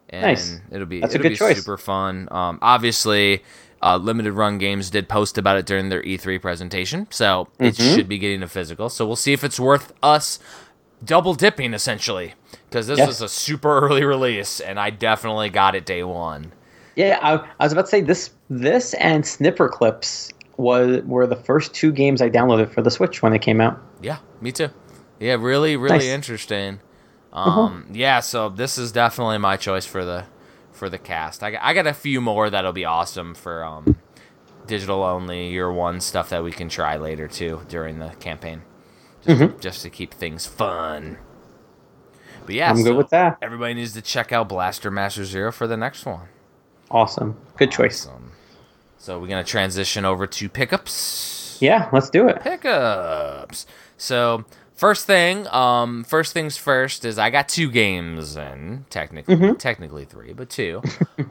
and 0.10 0.22
Nice. 0.22 0.60
it'll 0.72 0.86
be 0.88 1.02
That's 1.02 1.14
a 1.14 1.18
it'll 1.18 1.24
good 1.24 1.30
be 1.30 1.36
choice. 1.36 1.58
super 1.58 1.78
fun. 1.78 2.28
Um, 2.32 2.60
obviously. 2.62 3.44
Uh, 3.82 3.98
Limited 3.98 4.34
Run 4.34 4.58
Games 4.58 4.90
did 4.90 5.08
post 5.08 5.38
about 5.38 5.58
it 5.58 5.66
during 5.66 5.90
their 5.90 6.02
E3 6.04 6.42
presentation, 6.42 7.08
so 7.10 7.48
it 7.60 7.76
Mm-hmm. 7.76 7.96
should 7.96 8.10
be 8.10 8.18
getting 8.18 8.44
a 8.44 8.48
physical. 8.48 8.90
So 8.90 9.06
we'll 9.08 9.16
see 9.16 9.34
if 9.34 9.44
it's 9.44 9.60
worth 9.60 9.94
us 10.04 10.40
double 11.04 11.34
dipping 11.34 11.74
essentially, 11.74 12.34
because 12.70 12.88
this 12.88 12.98
Yes. 13.00 13.10
is 13.10 13.22
a 13.22 13.30
super 13.30 13.80
early 13.80 14.04
release, 14.04 14.60
and 14.60 14.80
I 14.80 14.90
definitely 14.90 15.50
got 15.50 15.76
it 15.76 15.86
day 15.86 16.04
one. 16.04 16.52
Yeah, 16.96 17.20
I, 17.22 17.36
I 17.60 17.64
was 17.64 17.72
about 17.72 17.84
to 17.86 17.88
say 17.92 18.02
this. 18.02 18.32
This 18.50 18.94
and 18.96 19.24
Snipperclips 19.24 20.34
was 20.58 21.02
were 21.06 21.26
the 21.26 21.38
first 21.38 21.74
two 21.74 21.94
games 21.94 22.22
I 22.22 22.30
downloaded 22.30 22.74
for 22.74 22.82
the 22.82 22.92
Switch 22.92 23.22
when 23.22 23.32
it 23.34 23.40
came 23.40 23.62
out. 23.62 23.80
Yeah, 24.02 24.18
me 24.42 24.52
too. 24.52 24.70
Yeah, 25.20 25.36
really, 25.40 25.78
really 25.78 26.00
Nice. 26.00 26.06
interesting. 26.08 26.80
Um, 27.32 27.88
yeah, 27.94 28.20
so 28.22 28.50
this 28.50 28.78
is 28.78 28.92
definitely 28.92 29.38
my 29.38 29.56
choice 29.56 29.86
for 29.86 30.04
the 30.04 30.26
for 30.72 30.90
the 30.90 30.98
cast. 30.98 31.44
I, 31.44 31.52
got- 31.52 31.62
I 31.64 31.74
got 31.74 31.88
a 31.88 31.94
few 31.94 32.22
more 32.22 32.50
that'll 32.50 32.74
be 32.74 32.86
awesome 32.86 33.34
for 33.36 33.64
um, 33.64 33.98
digital 34.68 35.04
only 35.04 35.50
year 35.50 35.72
one 35.72 36.00
stuff 36.02 36.30
that 36.30 36.44
we 36.44 36.52
can 36.52 36.70
try 36.70 36.96
later 36.98 37.28
too 37.28 37.62
during 37.68 38.00
the 38.00 38.10
campaign, 38.20 38.62
just, 39.26 39.60
just 39.60 39.82
to 39.84 39.90
keep 39.90 40.14
things 40.14 40.46
fun. 40.46 41.18
But 42.46 42.56
yeah, 42.56 42.72
I'm 42.72 42.84
good 42.84 42.96
with 42.96 43.10
that. 43.10 43.38
Everybody 43.42 43.76
needs 43.76 43.94
to 43.94 44.02
check 44.02 44.32
out 44.32 44.50
Blaster 44.50 44.90
Master 44.90 45.24
Zero 45.26 45.52
for 45.52 45.68
the 45.68 45.78
next 45.78 46.06
one. 46.06 46.28
Awesome, 46.90 47.38
good 47.58 47.72
choice. 47.72 48.08
Awesome. 48.08 48.32
So 48.98 49.20
we're 49.20 49.28
gonna 49.28 49.44
transition 49.44 50.04
over 50.06 50.26
to 50.28 50.50
pickups. 50.50 51.58
Yeah, 51.62 51.90
let's 51.94 52.10
do 52.10 52.28
it. 52.28 52.42
pickups. 52.42 53.66
So 53.98 54.46
first 54.80 55.06
thing, 55.06 55.46
um, 55.50 56.04
first 56.06 56.32
things 56.34 56.56
first 56.58 57.04
is 57.04 57.20
I 57.20 57.30
got 57.30 57.50
two 57.50 57.70
games 57.70 58.38
in 58.38 58.86
technically, 58.90 59.36
Mm-hmm. 59.36 59.56
technically 59.58 60.06
three, 60.06 60.32
but 60.34 60.50
two. 60.50 60.82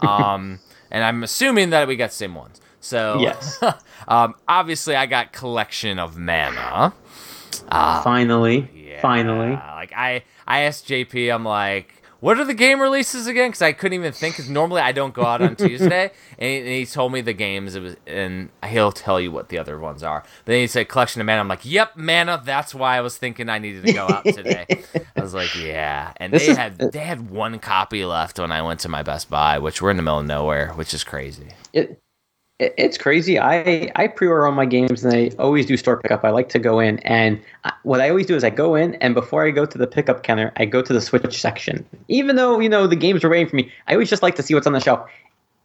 um, 0.00 0.58
and 0.90 1.02
I'm 1.02 1.22
assuming 1.22 1.70
that 1.70 1.88
we 1.88 1.96
got 1.96 2.10
the 2.10 2.16
same 2.16 2.34
ones. 2.34 2.60
So 2.80 3.20
Yes. 3.20 3.58
um, 4.08 4.34
obviously 4.46 4.94
I 4.94 5.06
got 5.06 5.32
collection 5.32 5.98
of 5.98 6.16
mana. 6.18 6.92
Uh, 7.68 8.02
finally, 8.02 8.68
Yeah, 8.74 9.00
finally. 9.00 9.50
Like 9.52 9.92
I, 9.96 10.24
I 10.46 10.60
asked 10.60 10.86
JP, 10.86 11.34
I'm 11.34 11.44
like, 11.44 11.97
what 12.20 12.38
are 12.38 12.44
the 12.44 12.54
game 12.54 12.80
releases 12.80 13.26
again? 13.26 13.48
Because 13.50 13.62
I 13.62 13.72
couldn't 13.72 13.94
even 13.94 14.12
think. 14.12 14.34
Because 14.36 14.50
normally 14.50 14.80
I 14.80 14.92
don't 14.92 15.14
go 15.14 15.22
out 15.24 15.40
on 15.40 15.54
Tuesday, 15.56 16.10
and 16.38 16.48
he, 16.50 16.56
and 16.58 16.66
he 16.68 16.86
told 16.86 17.12
me 17.12 17.20
the 17.20 17.32
games. 17.32 17.74
It 17.74 17.82
was, 17.82 17.96
and 18.06 18.48
he'll 18.66 18.92
tell 18.92 19.20
you 19.20 19.30
what 19.30 19.48
the 19.50 19.58
other 19.58 19.78
ones 19.78 20.02
are. 20.02 20.24
Then 20.44 20.60
he 20.60 20.66
said 20.66 20.88
collection 20.88 21.20
of 21.20 21.26
mana. 21.26 21.40
I'm 21.40 21.48
like, 21.48 21.64
yep, 21.64 21.96
mana. 21.96 22.40
That's 22.44 22.74
why 22.74 22.96
I 22.96 23.00
was 23.00 23.16
thinking 23.16 23.48
I 23.48 23.58
needed 23.58 23.84
to 23.86 23.92
go 23.92 24.06
out 24.08 24.24
today. 24.24 24.66
I 25.16 25.20
was 25.20 25.34
like, 25.34 25.54
yeah. 25.56 26.12
And 26.16 26.32
This 26.32 26.46
they 26.46 26.52
is- 26.52 26.56
had 26.56 26.78
they 26.78 26.98
had 27.00 27.30
one 27.30 27.58
copy 27.58 28.04
left 28.04 28.38
when 28.38 28.50
I 28.52 28.62
went 28.62 28.80
to 28.80 28.88
my 28.88 29.02
Best 29.02 29.30
Buy, 29.30 29.58
which 29.58 29.80
we're 29.80 29.90
in 29.90 29.96
the 29.96 30.02
middle 30.02 30.18
of 30.20 30.26
nowhere, 30.26 30.72
which 30.74 30.92
is 30.94 31.04
crazy. 31.04 31.48
It 31.72 32.00
it's 32.58 32.98
crazy. 32.98 33.38
I 33.38 33.90
I 33.94 34.08
pre-order 34.08 34.46
all 34.46 34.52
my 34.52 34.66
games 34.66 35.04
and 35.04 35.14
I 35.14 35.30
always 35.38 35.66
do 35.66 35.76
store 35.76 36.00
pickup. 36.00 36.24
I 36.24 36.30
like 36.30 36.48
to 36.50 36.58
go 36.58 36.80
in 36.80 36.98
and 37.00 37.40
I, 37.64 37.72
what 37.84 38.00
I 38.00 38.08
always 38.08 38.26
do 38.26 38.34
is 38.34 38.42
I 38.42 38.50
go 38.50 38.74
in 38.74 38.94
and 38.96 39.14
before 39.14 39.46
I 39.46 39.50
go 39.50 39.64
to 39.64 39.78
the 39.78 39.86
pickup 39.86 40.24
counter, 40.24 40.52
I 40.56 40.64
go 40.64 40.82
to 40.82 40.92
the 40.92 41.00
Switch 41.00 41.40
section. 41.40 41.86
Even 42.08 42.36
though 42.36 42.58
you 42.58 42.68
know 42.68 42.86
the 42.86 42.96
games 42.96 43.22
are 43.22 43.28
waiting 43.28 43.48
for 43.48 43.56
me, 43.56 43.70
I 43.86 43.92
always 43.92 44.10
just 44.10 44.22
like 44.22 44.34
to 44.36 44.42
see 44.42 44.54
what's 44.54 44.66
on 44.66 44.72
the 44.72 44.80
shelf. 44.80 45.08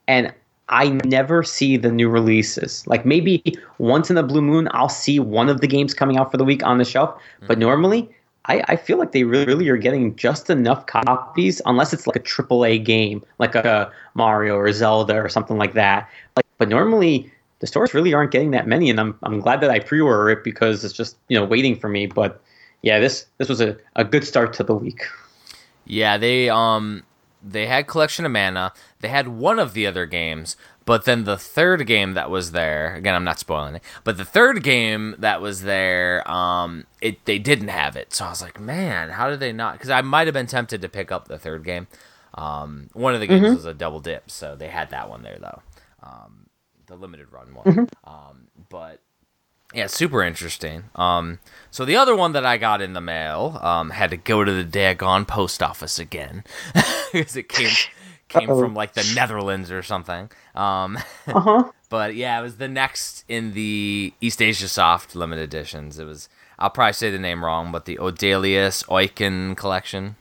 And 0.08 0.32
I 0.70 0.90
never 1.06 1.44
see 1.44 1.78
the 1.78 1.92
new 1.92 2.10
releases. 2.10 2.86
Like 2.86 3.06
maybe 3.06 3.42
once 3.80 4.12
in 4.12 4.18
a 4.18 4.24
blue 4.24 4.42
moon, 4.42 4.68
I'll 4.72 4.90
see 4.90 5.20
one 5.20 5.50
of 5.50 5.62
the 5.62 5.68
games 5.68 5.94
coming 5.94 6.18
out 6.18 6.32
for 6.32 6.38
the 6.38 6.46
week 6.46 6.64
on 6.64 6.78
the 6.78 6.86
shelf. 6.86 7.20
Hmm. 7.40 7.48
But 7.48 7.58
normally, 7.58 8.10
I, 8.46 8.64
I 8.68 8.76
feel 8.76 8.98
like 8.98 9.14
they 9.14 9.24
really, 9.24 9.46
really 9.46 9.70
are 9.70 9.78
getting 9.78 10.16
just 10.16 10.50
enough 10.50 10.86
copies, 10.86 11.62
unless 11.66 11.94
it's 11.94 12.08
like 12.08 12.18
a 12.18 12.20
AAA 12.20 12.84
game, 12.84 13.24
like 13.40 13.56
a 13.56 13.92
Mario 14.16 14.56
or 14.56 14.72
Zelda 14.72 15.16
or 15.16 15.30
something 15.30 15.58
like 15.58 15.74
that. 15.74 16.10
Like, 16.36 16.43
but 16.58 16.70
normally 16.70 17.32
the 17.60 17.68
stores 17.68 17.94
really 17.94 18.14
aren't 18.14 18.32
getting 18.32 18.52
that 18.52 18.68
many, 18.68 18.90
and 18.90 19.00
I'm 19.00 19.18
I'm 19.24 19.40
glad 19.40 19.62
that 19.62 19.70
I 19.70 19.80
pre-order 19.80 20.30
it 20.30 20.44
because 20.44 20.84
it's 20.84 20.94
just 20.94 21.18
you 21.30 21.40
know 21.40 21.46
waiting 21.46 21.78
for 21.78 21.90
me. 21.90 22.08
But 22.08 22.42
yeah, 22.82 23.00
this 23.00 23.26
this 23.38 23.50
was 23.50 23.62
a, 23.62 23.78
a 23.96 24.04
good 24.04 24.26
start 24.26 24.54
to 24.54 24.64
the 24.64 24.76
week. 24.76 25.04
Yeah, 25.86 26.18
they 26.18 26.50
um 26.50 27.04
they 27.42 27.68
had 27.68 27.88
collection 27.88 28.26
of 28.26 28.32
mana. 28.32 28.74
They 29.02 29.10
had 29.10 29.28
one 29.28 29.60
of 29.60 29.74
the 29.74 29.86
other 29.88 30.06
games, 30.06 30.56
but 30.86 31.06
then 31.06 31.24
the 31.24 31.38
third 31.38 31.86
game 31.88 32.14
that 32.14 32.30
was 32.30 32.52
there, 32.52 32.96
again 32.96 33.16
I'm 33.16 33.24
not 33.24 33.40
spoiling 33.40 33.76
it, 33.76 33.84
but 34.04 34.18
the 34.18 34.26
third 34.26 34.64
game 34.64 35.16
that 35.20 35.42
was 35.42 35.62
there, 35.62 36.30
um 36.30 36.86
it 37.02 37.24
they 37.26 37.40
didn't 37.40 37.70
have 37.70 37.96
it. 37.96 38.14
So 38.14 38.26
I 38.26 38.30
was 38.30 38.42
like, 38.42 38.60
"Man, 38.60 39.10
how 39.10 39.30
did 39.30 39.40
they 39.40 39.54
not?" 39.54 39.80
Cuz 39.80 39.90
I 39.90 40.02
might 40.02 40.28
have 40.28 40.34
been 40.34 40.48
tempted 40.48 40.82
to 40.82 40.90
pick 40.90 41.12
up 41.12 41.28
the 41.28 41.40
third 41.40 41.64
game. 41.64 41.88
Um 42.34 42.90
one 42.94 43.14
of 43.14 43.22
the 43.22 43.28
games 43.28 43.54
was 43.56 43.66
a 43.66 43.74
double 43.74 44.00
dip, 44.02 44.30
so 44.30 44.56
they 44.56 44.68
had 44.68 44.90
that 44.90 45.10
one 45.10 45.24
there 45.24 45.38
though. 45.40 45.62
Um 46.02 46.43
the 46.88 46.96
limited 46.96 47.32
run 47.32 47.54
one. 47.54 47.90
Um 48.04 48.48
but 48.70 49.00
yeah, 49.74 49.88
super 49.88 50.22
interesting. 50.24 50.84
Um, 50.96 51.40
so 51.72 51.84
the 51.84 51.96
other 51.96 52.16
one 52.16 52.34
that 52.34 52.46
I 52.46 52.58
got 52.58 52.80
in 52.80 52.94
the 52.94 53.02
mail 53.02 53.58
um, 53.64 53.90
had 53.90 54.12
to 54.12 54.18
go 54.18 54.44
to 54.44 54.52
the 54.52 54.64
daggone 54.64 55.28
post 55.28 55.64
office 55.64 55.98
again 55.98 56.44
because 57.12 57.36
it 57.36 57.50
came 57.50 57.72
came 58.30 58.52
Uh-oh. 58.52 58.60
from 58.60 58.76
like 58.76 58.94
the 58.94 59.12
Netherlands 59.16 59.72
or 59.72 59.82
something. 59.82 60.30
Um, 60.54 61.00
Uh 61.28 61.40
huh. 61.40 61.64
but 61.90 62.14
yeah, 62.14 62.40
it 62.40 62.44
was 62.44 62.58
the 62.58 62.68
next 62.68 63.26
in 63.28 63.54
the 63.54 64.14
East 64.22 64.44
Asia 64.44 64.68
Soft 64.68 65.16
limited 65.16 65.44
editions. 65.46 65.98
It 65.98 66.06
was 66.06 66.30
I'll 66.60 66.70
probably 66.70 66.94
say 66.94 67.10
the 67.10 67.18
name 67.18 67.44
wrong, 67.44 67.72
but 67.72 67.86
the 67.86 67.98
Odalius 67.98 68.86
Oniken 68.86 69.58
collection. 69.58 70.18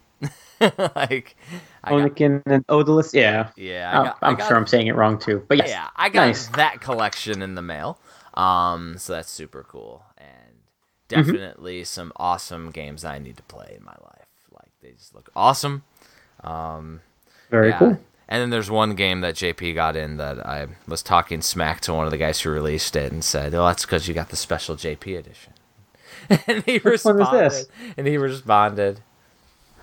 like, 0.96 1.36
I 1.84 1.90
got, 1.90 2.16
Oniken 2.16 2.42
and 2.46 2.66
Odallus. 2.68 3.12
Yeah. 3.14 3.50
yeah, 3.56 3.90
I 3.90 4.04
got, 4.04 4.18
I 4.22 4.28
I'm 4.28 4.34
got- 4.36 4.48
sure 4.48 4.56
I'm 4.56 4.66
saying 4.66 4.86
it 4.86 4.94
wrong 4.94 5.18
too. 5.18 5.44
But 5.48 5.58
yes. 5.58 5.68
yeah, 5.68 5.88
I 5.96 6.08
got 6.08 6.26
Nice. 6.26 6.46
that 6.48 6.80
collection 6.80 7.42
in 7.42 7.54
the 7.54 7.62
mail. 7.62 7.98
Um, 8.34 8.96
so 8.98 9.12
that's 9.14 9.30
super 9.30 9.62
cool 9.62 10.04
and 10.18 10.28
Mm-hmm. 11.08 11.30
definitely 11.32 11.84
some 11.84 12.10
awesome 12.16 12.70
games 12.70 13.04
I 13.04 13.18
need 13.18 13.36
to 13.36 13.42
play 13.42 13.74
in 13.78 13.84
my 13.84 13.92
life. 14.02 14.26
Like 14.50 14.70
they 14.80 14.92
just 14.92 15.14
look 15.14 15.28
awesome. 15.36 15.82
Um, 16.42 17.02
very 17.50 17.68
yeah. 17.68 17.78
cool. 17.78 17.98
And 18.28 18.40
then 18.40 18.48
there's 18.48 18.70
one 18.70 18.94
game 18.94 19.20
that 19.20 19.34
JP 19.34 19.74
got 19.74 19.94
in 19.94 20.16
that 20.16 20.46
I 20.46 20.68
was 20.88 21.02
talking 21.02 21.42
smack 21.42 21.80
to 21.82 21.92
one 21.92 22.06
of 22.06 22.12
the 22.12 22.16
guys 22.16 22.40
who 22.40 22.48
released 22.50 22.96
it 22.96 23.12
and 23.12 23.22
said, 23.22 23.52
"Oh, 23.54 23.66
that's 23.66 23.84
because 23.84 24.08
you 24.08 24.14
got 24.14 24.30
the 24.30 24.36
special 24.36 24.74
JP 24.74 25.18
edition." 25.18 25.52
and 26.46 26.62
he 26.64 26.74
Which 26.76 26.84
responded. 26.84 27.26
this? 27.30 27.66
And 27.98 28.06
he 28.06 28.16
responded. 28.16 29.00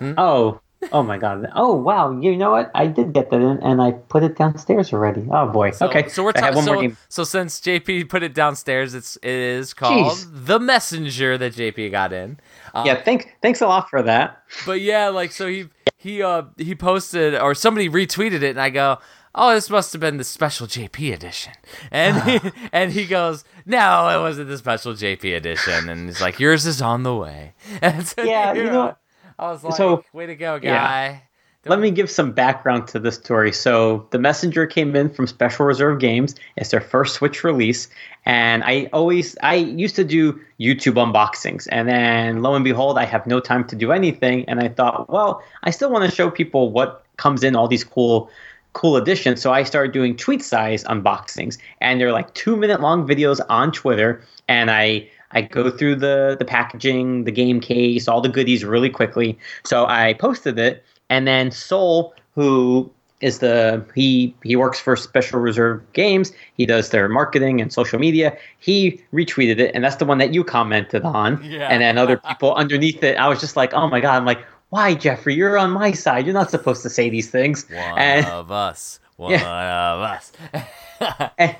Oh, 0.00 0.60
oh 0.92 1.02
my 1.02 1.18
God! 1.18 1.46
Oh 1.54 1.74
wow! 1.74 2.10
You 2.12 2.36
know 2.36 2.52
what? 2.52 2.70
I 2.74 2.86
did 2.86 3.12
get 3.12 3.30
that 3.30 3.40
in, 3.40 3.58
and 3.62 3.80
I 3.82 3.92
put 3.92 4.22
it 4.22 4.36
downstairs 4.36 4.92
already. 4.92 5.26
Oh 5.30 5.48
boy. 5.48 5.72
So, 5.72 5.88
okay. 5.88 6.08
So 6.08 6.24
we're 6.24 6.32
talking. 6.32 6.62
So, 6.92 6.96
so 7.08 7.24
since 7.24 7.60
JP 7.60 8.08
put 8.08 8.22
it 8.22 8.34
downstairs, 8.34 8.94
it's 8.94 9.16
it 9.16 9.30
is 9.30 9.74
called 9.74 10.12
Jeez. 10.12 10.46
the 10.46 10.58
Messenger 10.58 11.38
that 11.38 11.54
JP 11.54 11.90
got 11.90 12.12
in. 12.12 12.40
Um, 12.74 12.86
Yeah. 12.86 13.02
Thank. 13.02 13.36
Thanks 13.42 13.60
a 13.60 13.66
lot 13.66 13.90
for 13.90 14.02
that. 14.02 14.42
But 14.66 14.80
yeah, 14.80 15.08
like 15.08 15.32
so 15.32 15.46
he 15.48 15.68
he 15.96 16.22
uh 16.22 16.42
he 16.56 16.74
posted 16.74 17.34
or 17.34 17.54
somebody 17.54 17.88
retweeted 17.88 18.42
it, 18.42 18.50
and 18.50 18.60
I 18.60 18.70
go. 18.70 18.98
Oh, 19.32 19.54
this 19.54 19.70
must 19.70 19.92
have 19.92 20.00
been 20.00 20.16
the 20.16 20.24
special 20.24 20.66
JP 20.66 21.14
edition, 21.14 21.52
and 21.92 22.20
he, 22.42 22.50
and 22.72 22.90
he 22.90 23.06
goes, 23.06 23.44
"No, 23.64 24.08
it 24.08 24.20
wasn't 24.20 24.48
the 24.48 24.58
special 24.58 24.92
JP 24.94 25.36
edition." 25.36 25.88
And 25.88 26.08
he's 26.08 26.20
like, 26.20 26.40
"Yours 26.40 26.66
is 26.66 26.82
on 26.82 27.04
the 27.04 27.14
way." 27.14 27.54
So, 28.02 28.24
Yeah, 28.24 28.54
you 28.54 28.64
know- 28.64 28.96
I 29.40 29.50
was 29.50 29.64
like, 29.64 29.74
so- 29.74 30.04
"Way 30.12 30.26
to 30.26 30.36
go, 30.36 30.60
yeah. 30.62 30.74
guy!" 30.74 31.22
Let 31.66 31.78
me 31.78 31.90
give 31.90 32.10
some 32.10 32.32
background 32.32 32.88
to 32.88 32.98
this 32.98 33.16
story. 33.16 33.52
So, 33.52 34.06
the 34.12 34.18
messenger 34.18 34.66
came 34.66 34.96
in 34.96 35.10
from 35.10 35.26
Special 35.26 35.66
Reserve 35.66 35.98
Games. 35.98 36.34
It's 36.56 36.70
their 36.70 36.80
first 36.80 37.14
Switch 37.16 37.44
release, 37.44 37.86
and 38.24 38.64
I 38.64 38.88
always 38.94 39.36
I 39.42 39.56
used 39.56 39.94
to 39.96 40.04
do 40.04 40.40
YouTube 40.58 40.94
unboxings, 40.94 41.68
and 41.70 41.86
then 41.86 42.40
lo 42.40 42.54
and 42.54 42.64
behold, 42.64 42.96
I 42.96 43.04
have 43.04 43.26
no 43.26 43.40
time 43.40 43.66
to 43.66 43.76
do 43.76 43.92
anything, 43.92 44.46
and 44.48 44.58
I 44.60 44.68
thought, 44.68 45.10
well, 45.10 45.42
I 45.64 45.70
still 45.70 45.90
want 45.90 46.08
to 46.08 46.14
show 46.14 46.30
people 46.30 46.70
what 46.70 47.04
comes 47.18 47.44
in 47.44 47.54
all 47.56 47.68
these 47.68 47.84
cool 47.84 48.30
cool 48.72 48.96
additions. 48.96 49.42
So 49.42 49.52
I 49.52 49.62
started 49.64 49.92
doing 49.92 50.16
tweet 50.16 50.42
size 50.42 50.84
unboxings, 50.84 51.58
and 51.82 52.00
they're 52.00 52.12
like 52.12 52.32
two 52.34 52.56
minute 52.56 52.80
long 52.80 53.06
videos 53.06 53.40
on 53.50 53.70
Twitter, 53.72 54.22
and 54.48 54.70
I 54.70 55.08
I 55.32 55.42
go 55.42 55.70
through 55.70 55.96
the 55.96 56.36
the 56.38 56.44
packaging, 56.44 57.24
the 57.24 57.32
game 57.32 57.60
case, 57.60 58.08
all 58.08 58.20
the 58.20 58.28
goodies 58.28 58.64
really 58.64 58.90
quickly. 58.90 59.38
So 59.64 59.86
I 59.86 60.14
posted 60.14 60.58
it, 60.58 60.84
and 61.08 61.26
then 61.26 61.50
Soul, 61.50 62.14
who 62.34 62.90
is 63.20 63.38
the 63.40 63.84
he 63.94 64.34
he 64.42 64.56
works 64.56 64.80
for 64.80 64.96
Special 64.96 65.38
Reserve 65.40 65.80
Games. 65.92 66.32
He 66.56 66.66
does 66.66 66.88
their 66.90 67.08
marketing 67.08 67.60
and 67.60 67.72
social 67.72 67.98
media. 67.98 68.36
He 68.58 69.00
retweeted 69.12 69.58
it, 69.58 69.72
and 69.74 69.84
that's 69.84 69.96
the 69.96 70.04
one 70.06 70.18
that 70.18 70.32
you 70.34 70.42
commented 70.42 71.02
on. 71.02 71.42
Yeah. 71.44 71.68
And 71.68 71.82
then 71.82 71.98
other 71.98 72.16
people 72.28 72.54
underneath 72.54 73.02
it, 73.02 73.16
I 73.18 73.28
was 73.28 73.40
just 73.40 73.56
like, 73.56 73.72
oh 73.74 73.88
my 73.88 74.00
god! 74.00 74.16
I'm 74.16 74.24
like, 74.24 74.44
why, 74.70 74.94
Jeffrey? 74.94 75.34
You're 75.34 75.58
on 75.58 75.70
my 75.70 75.92
side. 75.92 76.24
You're 76.26 76.34
not 76.34 76.50
supposed 76.50 76.82
to 76.82 76.90
say 76.90 77.10
these 77.10 77.30
things. 77.30 77.68
One 77.70 77.98
And- 77.98 78.26
of 78.26 78.50
us. 78.50 78.98
One 79.16 79.32
Yeah. 79.32 79.92
of 79.92 80.00
us. 80.00 80.32
and, 81.38 81.54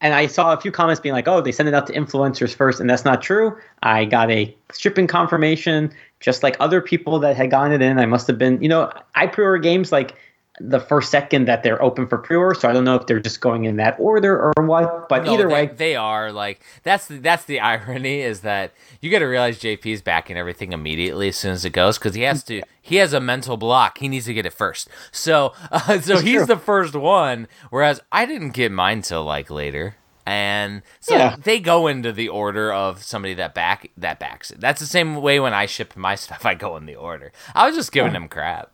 and 0.00 0.14
I 0.14 0.26
saw 0.26 0.52
a 0.52 0.60
few 0.60 0.70
comments 0.70 1.00
being 1.00 1.14
like, 1.14 1.26
"Oh, 1.28 1.40
they 1.40 1.52
send 1.52 1.68
it 1.68 1.74
out 1.74 1.86
to 1.88 1.92
influencers 1.92 2.54
first, 2.54 2.80
and 2.80 2.88
that's 2.88 3.04
not 3.04 3.22
true." 3.22 3.56
I 3.82 4.04
got 4.04 4.30
a 4.30 4.54
shipping 4.76 5.06
confirmation, 5.06 5.92
just 6.20 6.42
like 6.42 6.56
other 6.60 6.80
people 6.80 7.18
that 7.20 7.36
had 7.36 7.50
gotten 7.50 7.72
it 7.72 7.82
in. 7.82 7.98
I 7.98 8.06
must 8.06 8.26
have 8.28 8.38
been, 8.38 8.62
you 8.62 8.68
know, 8.68 8.92
I 9.14 9.26
pre-order 9.26 9.58
games 9.58 9.92
like 9.92 10.14
the 10.60 10.80
first 10.80 11.10
second 11.10 11.46
that 11.46 11.62
they're 11.62 11.82
open 11.82 12.06
for 12.06 12.18
pre-order. 12.18 12.58
So 12.58 12.68
I 12.68 12.72
don't 12.72 12.84
know 12.84 12.94
if 12.96 13.06
they're 13.06 13.20
just 13.20 13.40
going 13.40 13.64
in 13.64 13.76
that 13.76 13.96
order 13.98 14.36
or 14.36 14.52
what. 14.66 15.08
But 15.08 15.24
No, 15.24 15.34
either 15.34 15.48
they, 15.48 15.52
way, 15.52 15.66
they 15.66 15.96
are 15.96 16.32
like 16.32 16.62
that's 16.82 17.06
the, 17.06 17.18
that's 17.18 17.44
the 17.44 17.60
irony 17.68 18.20
is 18.20 18.40
that 18.40 18.72
you 19.00 19.10
got 19.10 19.20
to 19.20 19.26
realize 19.26 19.58
JP's 19.58 20.02
backing 20.02 20.36
everything 20.36 20.72
immediately 20.72 21.28
as 21.28 21.36
soon 21.36 21.52
as 21.52 21.64
it 21.64 21.70
goes 21.70 21.98
because 21.98 22.14
he 22.14 22.22
has 22.22 22.42
to 22.44 22.62
he 22.80 22.96
has 22.96 23.12
a 23.12 23.20
mental 23.20 23.56
block 23.56 23.98
he 23.98 24.08
needs 24.08 24.26
to 24.26 24.34
get 24.34 24.46
it 24.46 24.52
first 24.52 24.88
so 25.12 25.52
uh, 25.70 26.00
so 26.00 26.20
he's 26.20 26.38
true. 26.38 26.46
the 26.46 26.56
first 26.56 26.94
one 26.94 27.48
whereas 27.70 28.00
I 28.10 28.26
didn't 28.26 28.50
get 28.50 28.72
mine 28.72 29.02
till 29.02 29.24
like 29.24 29.50
later 29.50 29.96
and 30.28 30.82
so 31.00 31.16
Yeah. 31.16 31.36
they 31.42 31.58
go 31.58 31.86
into 31.86 32.12
the 32.12 32.28
order 32.28 32.70
of 32.72 33.02
somebody 33.02 33.32
that 33.34 33.54
back 33.54 33.90
that 33.96 34.18
backs 34.18 34.50
it 34.50 34.60
that's 34.60 34.78
the 34.80 34.86
same 34.86 35.16
way 35.16 35.40
when 35.40 35.54
I 35.54 35.64
ship 35.66 35.96
my 35.96 36.14
stuff 36.24 36.44
I 36.44 36.54
go 36.54 36.76
in 36.76 36.84
the 36.86 36.96
order 36.96 37.32
I 37.54 37.66
was 37.66 37.74
just 37.74 37.92
giving 37.92 38.12
them 38.12 38.28
crap 38.28 38.70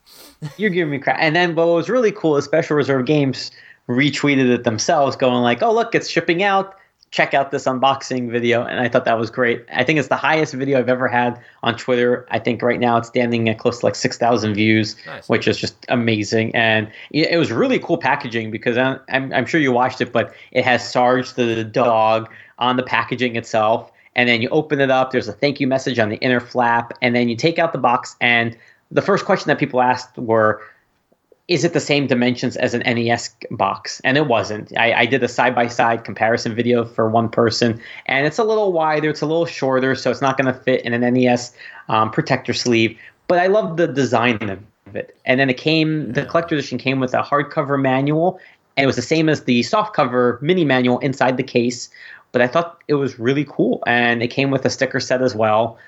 you're 0.58 0.70
giving 0.70 0.90
me 0.90 0.98
crap. 0.98 1.16
And 1.20 1.34
then 1.34 1.54
what 1.54 1.68
was 1.68 1.88
really 1.88 2.12
cool 2.12 2.36
is 2.36 2.44
Special 2.44 2.76
Reserve 2.76 3.06
Games 3.06 3.50
retweeted 3.88 4.50
it 4.50 4.64
themselves, 4.64 5.16
going 5.16 5.42
like, 5.42 5.62
"Oh 5.62 5.72
look, 5.72 5.94
it's 5.94 6.08
shipping 6.08 6.42
out. 6.42 6.74
Check 7.14 7.32
out 7.32 7.52
this 7.52 7.64
unboxing 7.64 8.28
video." 8.28 8.64
And 8.64 8.80
I 8.80 8.88
thought 8.88 9.04
that 9.04 9.16
was 9.18 9.30
great. 9.30 9.64
I 9.72 9.84
think 9.84 10.00
it's 10.00 10.08
the 10.08 10.16
highest 10.16 10.52
video 10.52 10.80
I've 10.80 10.88
ever 10.88 11.06
had 11.06 11.40
on 11.62 11.76
Twitter. 11.76 12.26
I 12.32 12.40
think 12.40 12.60
right 12.60 12.80
now 12.80 12.96
it's 12.96 13.06
standing 13.06 13.48
at 13.48 13.58
close 13.58 13.78
to 13.78 13.86
like 13.86 13.94
six 13.94 14.18
thousand 14.18 14.54
views, 14.54 14.96
Nice. 15.06 15.28
which 15.28 15.46
is 15.46 15.56
just 15.56 15.76
amazing. 15.88 16.52
And 16.56 16.90
it 17.12 17.38
was 17.38 17.52
really 17.52 17.78
cool 17.78 17.98
packaging 17.98 18.50
because 18.50 18.76
I'm, 18.76 18.98
I'm 19.08 19.46
sure 19.46 19.60
you 19.60 19.70
watched 19.70 20.00
it, 20.00 20.12
but 20.12 20.34
it 20.50 20.64
has 20.64 20.90
Sarge 20.90 21.34
the 21.34 21.62
dog 21.62 22.28
on 22.58 22.76
the 22.76 22.82
packaging 22.82 23.36
itself. 23.36 23.92
And 24.16 24.28
then 24.28 24.42
you 24.42 24.48
open 24.48 24.80
it 24.80 24.90
up. 24.90 25.12
There's 25.12 25.28
a 25.28 25.32
thank 25.32 25.60
you 25.60 25.68
message 25.68 26.00
on 26.00 26.08
the 26.08 26.16
inner 26.16 26.40
flap, 26.40 26.92
and 27.00 27.14
then 27.14 27.28
you 27.28 27.36
take 27.36 27.58
out 27.60 27.72
the 27.72 27.78
box. 27.78 28.16
And 28.20 28.56
the 28.90 29.02
first 29.02 29.24
question 29.24 29.48
that 29.48 29.58
people 29.58 29.80
asked 29.80 30.16
were, 30.18 30.60
is 31.46 31.62
it 31.62 31.74
the 31.74 31.80
same 31.80 32.06
dimensions 32.06 32.56
as 32.56 32.72
an 32.72 32.80
NES 32.80 33.34
box? 33.50 34.00
And 34.02 34.16
it 34.16 34.26
wasn't. 34.26 34.76
I, 34.78 35.00
I 35.00 35.06
did 35.06 35.22
a 35.22 35.28
side 35.28 35.54
by 35.54 35.68
side 35.68 36.04
comparison 36.04 36.54
video 36.54 36.84
for 36.84 37.08
one 37.08 37.28
person, 37.28 37.80
and 38.06 38.26
it's 38.26 38.38
a 38.38 38.44
little 38.44 38.72
wider, 38.72 39.10
it's 39.10 39.20
a 39.20 39.26
little 39.26 39.46
shorter, 39.46 39.94
so 39.94 40.10
it's 40.10 40.22
not 40.22 40.38
going 40.38 40.52
to 40.52 40.58
fit 40.58 40.82
in 40.84 40.94
an 40.94 41.14
NES 41.14 41.54
um, 41.88 42.10
protector 42.10 42.54
sleeve. 42.54 42.98
But 43.28 43.38
I 43.38 43.48
love 43.48 43.76
the 43.76 43.86
design 43.86 44.38
of 44.48 44.96
it. 44.96 45.16
And 45.26 45.38
then 45.38 45.50
it 45.50 45.58
came, 45.58 46.12
the 46.12 46.24
collector 46.24 46.54
edition 46.54 46.78
came 46.78 47.00
with 47.00 47.12
a 47.12 47.22
hardcover 47.22 47.80
manual, 47.80 48.40
and 48.76 48.84
it 48.84 48.86
was 48.86 48.96
the 48.96 49.02
same 49.02 49.28
as 49.28 49.44
the 49.44 49.60
softcover 49.60 50.40
mini 50.40 50.64
manual 50.64 50.98
inside 51.00 51.36
the 51.36 51.42
case. 51.42 51.90
But 52.32 52.42
I 52.42 52.48
thought 52.48 52.82
it 52.88 52.94
was 52.94 53.18
really 53.18 53.44
cool, 53.44 53.82
and 53.86 54.22
it 54.22 54.28
came 54.28 54.50
with 54.50 54.64
a 54.64 54.70
sticker 54.70 54.98
set 54.98 55.20
as 55.20 55.34
well 55.34 55.78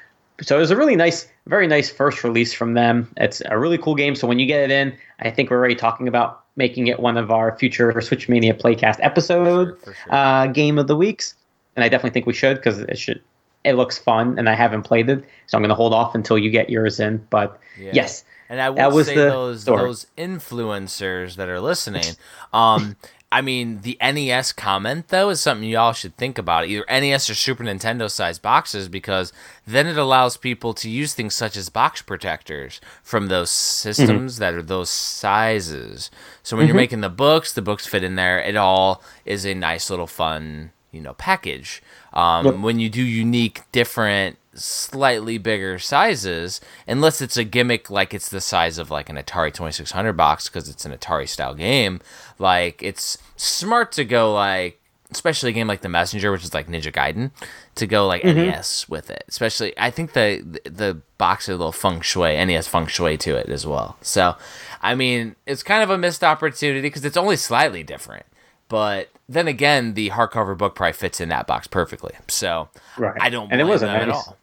so 0.42 0.56
it 0.56 0.60
was 0.60 0.70
a 0.70 0.76
really 0.76 0.96
nice, 0.96 1.28
very 1.46 1.66
nice 1.66 1.90
first 1.90 2.22
release 2.24 2.52
from 2.52 2.74
them. 2.74 3.08
It's 3.16 3.40
a 3.46 3.58
really 3.58 3.78
cool 3.78 3.94
game. 3.94 4.14
So 4.14 4.26
when 4.26 4.38
you 4.38 4.46
get 4.46 4.60
it 4.62 4.70
in, 4.70 4.96
I 5.20 5.30
think 5.30 5.50
we're 5.50 5.58
already 5.58 5.74
talking 5.76 6.08
about 6.08 6.42
making 6.56 6.86
it 6.88 7.00
one 7.00 7.16
of 7.16 7.30
our 7.30 7.56
future 7.58 7.92
Switchmania 7.92 8.54
Playcast 8.60 8.96
episode 9.00 9.78
For 9.80 9.84
sure, 9.86 9.94
for 9.94 9.94
sure. 9.94 10.14
uh, 10.14 10.46
game 10.48 10.78
of 10.78 10.86
the 10.86 10.96
weeks. 10.96 11.34
And 11.76 11.84
I 11.84 11.88
definitely 11.88 12.10
think 12.14 12.26
we 12.26 12.32
should 12.32 12.56
because 12.56 12.78
it 12.80 12.98
should. 12.98 13.22
It 13.64 13.72
looks 13.74 13.98
fun, 13.98 14.38
and 14.38 14.48
I 14.48 14.54
haven't 14.54 14.82
played 14.82 15.10
it, 15.10 15.24
so 15.48 15.58
I'm 15.58 15.62
going 15.62 15.70
to 15.70 15.74
hold 15.74 15.92
off 15.92 16.14
until 16.14 16.38
you 16.38 16.50
get 16.50 16.70
yours 16.70 17.00
in. 17.00 17.18
But 17.30 17.58
Yeah. 17.78 17.90
yes, 17.94 18.24
And 18.48 18.60
I 18.60 18.70
will 18.70 18.76
That 18.76 18.92
was 18.92 19.06
say 19.06 19.16
the 19.16 19.28
those 19.28 19.62
story. 19.62 19.82
those 19.84 20.06
influencers 20.16 21.34
that 21.36 21.48
are 21.48 21.60
listening, 21.60 22.14
um, 22.52 22.96
I 23.32 23.40
mean, 23.42 23.80
the 23.80 23.98
NES 24.00 24.52
comment 24.52 25.08
though 25.08 25.30
is 25.30 25.40
something 25.40 25.68
y'all 25.68 25.92
should 25.92 26.16
think 26.16 26.38
about. 26.38 26.68
Either 26.68 26.84
NES 26.88 27.28
or 27.28 27.34
Super 27.34 27.64
Nintendo 27.64 28.08
size 28.10 28.38
boxes, 28.38 28.88
because 28.88 29.32
then 29.66 29.86
it 29.88 29.98
allows 29.98 30.36
people 30.36 30.72
to 30.74 30.88
use 30.88 31.12
things 31.12 31.34
such 31.34 31.56
as 31.56 31.68
box 31.68 32.02
protectors 32.02 32.80
from 33.02 33.26
those 33.26 33.50
systems 33.50 34.38
that 34.38 34.54
are 34.54 34.62
those 34.62 34.90
sizes. 34.90 36.10
So 36.42 36.56
when 36.56 36.66
you're 36.66 36.76
making 36.76 37.00
the 37.00 37.08
books, 37.08 37.52
the 37.52 37.62
books 37.62 37.86
fit 37.86 38.04
in 38.04 38.14
there. 38.14 38.38
It 38.38 38.56
all 38.56 39.02
is 39.24 39.44
a 39.44 39.54
nice 39.54 39.90
little 39.90 40.06
fun, 40.06 40.70
you 40.92 41.00
know, 41.00 41.14
package. 41.14 41.82
Um, 42.12 42.62
When 42.62 42.78
you 42.78 42.88
do 42.88 43.02
unique, 43.02 43.62
different, 43.72 44.38
slightly 44.56 45.38
bigger 45.38 45.78
sizes, 45.78 46.60
unless 46.86 47.20
it's 47.20 47.36
a 47.36 47.44
gimmick 47.44 47.90
like 47.90 48.14
it's 48.14 48.28
the 48.28 48.40
size 48.40 48.78
of 48.78 48.90
like 48.90 49.08
an 49.08 49.16
Atari 49.16 49.52
2600 49.52 50.12
box 50.12 50.48
because 50.48 50.68
it's 50.68 50.84
an 50.84 50.92
Atari 50.92 51.28
style 51.28 51.54
game, 51.54 52.00
like 52.38 52.82
it's 52.82 53.18
smart 53.36 53.92
to 53.92 54.04
go 54.04 54.32
like, 54.32 54.80
especially 55.10 55.50
a 55.50 55.52
game 55.52 55.68
like 55.68 55.82
The 55.82 55.88
Messenger, 55.88 56.32
which 56.32 56.44
is 56.44 56.54
like 56.54 56.68
Ninja 56.68 56.92
Gaiden, 56.92 57.30
to 57.76 57.86
go 57.86 58.06
like 58.06 58.22
mm-hmm. 58.22 58.38
NES 58.38 58.88
with 58.88 59.10
it. 59.10 59.24
Especially, 59.28 59.72
I 59.78 59.90
think 59.90 60.12
the 60.12 60.60
the 60.64 61.00
box 61.18 61.46
has 61.46 61.54
a 61.54 61.58
little 61.58 61.72
feng 61.72 62.00
shui, 62.00 62.44
NES 62.44 62.68
feng 62.68 62.86
shui 62.86 63.16
to 63.18 63.36
it 63.36 63.48
as 63.48 63.66
well. 63.66 63.96
So, 64.02 64.36
I 64.82 64.94
mean, 64.94 65.36
it's 65.46 65.62
kind 65.62 65.82
of 65.82 65.90
a 65.90 65.98
missed 65.98 66.24
opportunity 66.24 66.82
because 66.82 67.04
it's 67.04 67.16
only 67.16 67.36
slightly 67.36 67.82
different. 67.82 68.26
But 68.68 69.10
then 69.28 69.48
again, 69.48 69.94
the 69.94 70.10
hardcover 70.10 70.56
book 70.56 70.74
probably 70.74 70.92
fits 70.92 71.20
in 71.20 71.28
that 71.28 71.46
box 71.46 71.66
perfectly. 71.66 72.14
So 72.28 72.68
Right. 72.96 73.16
I 73.20 73.30
don't 73.30 73.50
And 73.50 73.60
it 73.60 73.64
blame 73.64 73.72
was 73.72 73.82
a 73.82 73.86
them 73.86 73.96
at 73.96 74.08
all. 74.10 74.36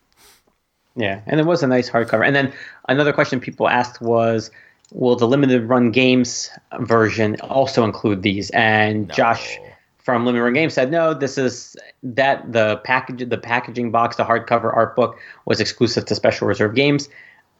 Yeah, 0.95 1.21
and 1.25 1.39
it 1.39 1.45
was 1.45 1.63
a 1.63 1.67
nice 1.67 1.89
hardcover. 1.89 2.25
And 2.25 2.35
then 2.35 2.53
another 2.87 3.13
question 3.13 3.39
people 3.39 3.67
asked 3.67 4.01
was, 4.01 4.51
will 4.91 5.15
the 5.15 5.27
limited 5.27 5.63
run 5.63 5.91
games 5.91 6.49
version 6.79 7.35
also 7.41 7.83
include 7.83 8.21
these? 8.21 8.49
And 8.51 9.11
Josh 9.11 9.57
from 10.03 10.25
Limited 10.25 10.43
Run 10.43 10.53
Games 10.53 10.73
said, 10.73 10.91
no, 10.91 11.13
this 11.13 11.37
is 11.37 11.77
that 12.03 12.51
the 12.51 12.77
package, 12.83 13.29
the 13.29 13.37
packaging 13.37 13.89
box, 13.89 14.17
the 14.17 14.25
hardcover 14.25 14.75
art 14.75 14.95
book 14.95 15.17
was 15.45 15.61
exclusive 15.61 16.05
to 16.05 16.15
Special 16.15 16.45
Reserve 16.45 16.75
Games. 16.75 17.07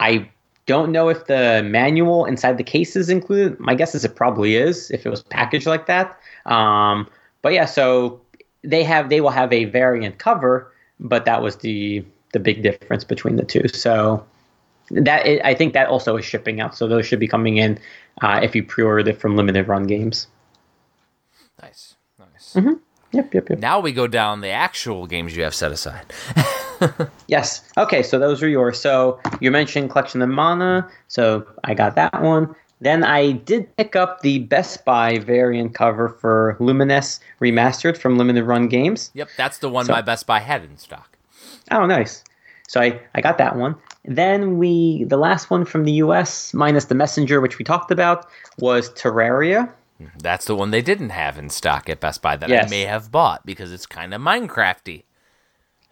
I 0.02 0.30
don't 0.66 0.92
know 0.92 1.08
if 1.08 1.28
the 1.28 1.64
manual 1.66 2.26
inside 2.26 2.58
the 2.58 2.64
case 2.64 2.98
is 2.98 3.10
included. 3.10 3.60
My 3.60 3.76
guess 3.76 3.96
is 3.96 4.04
it 4.04 4.16
probably 4.16 4.58
is 4.58 4.92
if 4.92 5.06
it 5.06 5.10
was 5.10 5.24
packaged 5.24 5.68
like 5.68 5.88
that. 5.88 6.20
Um, 6.46 7.08
but 7.42 7.54
yeah, 7.54 7.66
so 7.66 8.22
they 8.62 8.84
have 8.84 9.10
they 9.10 9.22
will 9.22 9.30
have 9.30 9.52
a 9.54 9.66
variant 9.66 10.18
cover, 10.18 10.72
but 11.00 11.26
that 11.26 11.42
was 11.42 11.58
the 11.58 12.06
the 12.34 12.40
big 12.40 12.62
difference 12.62 13.04
between 13.04 13.38
the 13.38 13.44
two. 13.46 13.68
So 13.70 14.24
that 14.92 15.26
I 15.46 15.54
think 15.56 15.74
that 15.74 15.88
also 15.88 16.18
is 16.18 16.26
shipping 16.26 16.60
out. 16.60 16.76
So 16.76 16.88
those 16.88 17.06
should 17.06 17.20
be 17.20 17.28
coming 17.28 17.58
in 17.58 17.80
uh, 18.22 18.42
if 18.44 18.54
you 18.56 18.64
pre-ordered 18.64 19.08
it 19.08 19.20
from 19.20 19.36
Limited 19.38 19.68
Run 19.68 19.84
Games. 19.84 20.28
Nice, 21.62 21.96
nice. 22.20 22.56
Yep, 23.12 23.34
yep, 23.34 23.50
yep. 23.50 23.60
Now 23.60 23.80
we 23.80 23.92
go 23.94 24.08
down 24.08 24.42
the 24.42 24.50
actual 24.50 25.06
games 25.08 25.36
you 25.36 25.44
have 25.44 25.56
set 25.56 25.72
aside. 25.72 26.06
Yes. 27.28 27.62
Okay, 27.78 28.04
so 28.04 28.20
those 28.20 28.44
are 28.44 28.48
yours. 28.50 28.78
So 28.78 29.18
you 29.40 29.52
mentioned 29.52 29.90
Collection 29.90 30.22
of 30.22 30.28
Mana, 30.28 30.86
so 31.08 31.48
I 31.64 31.74
got 31.74 31.96
that 31.96 32.22
one. 32.22 32.54
Then 32.82 33.06
I 33.06 33.32
did 33.32 33.74
pick 33.78 33.96
up 33.96 34.20
the 34.22 34.40
Best 34.40 34.84
Buy 34.84 35.20
variant 35.20 35.74
cover 35.74 36.10
for 36.10 36.58
Lumines 36.60 37.22
Remastered 37.40 37.96
from 37.98 38.18
Limited 38.18 38.44
Run 38.44 38.68
Games. 38.68 39.12
Yep, 39.14 39.30
that's 39.38 39.60
the 39.60 39.70
one 39.70 39.86
So- 39.86 39.94
my 39.94 40.02
Best 40.02 40.28
Buy 40.28 40.40
had 40.40 40.66
in 40.66 40.78
stock. 40.78 41.13
Oh, 41.72 41.86
nice. 41.86 42.24
So 42.68 42.82
I, 42.82 43.00
I 43.16 43.22
got 43.22 43.38
that 43.38 43.56
one. 43.56 43.76
Then 44.06 44.58
we 44.58 45.06
the 45.06 45.18
last 45.18 45.50
one 45.50 45.66
from 45.66 45.86
the 45.86 45.94
US, 45.94 46.54
minus 46.54 46.86
the 46.86 46.96
Messenger, 46.96 47.42
which 47.42 47.58
we 47.58 47.66
talked 47.66 47.92
about, 47.92 48.28
was 48.60 48.90
Terraria. 48.92 49.72
That's 50.20 50.46
the 50.46 50.56
one 50.56 50.72
they 50.72 50.82
didn't 50.82 51.12
have 51.12 51.38
in 51.38 51.50
stock 51.50 51.90
at 51.90 52.00
Best 52.00 52.22
Buy 52.22 52.36
that 52.36 52.52
I 52.52 52.70
may 52.70 52.82
have 52.82 53.12
bought 53.12 53.46
because 53.46 53.72
it's 53.72 53.86
kind 53.86 54.14
of 54.14 54.22
Minecrafty. 54.22 55.04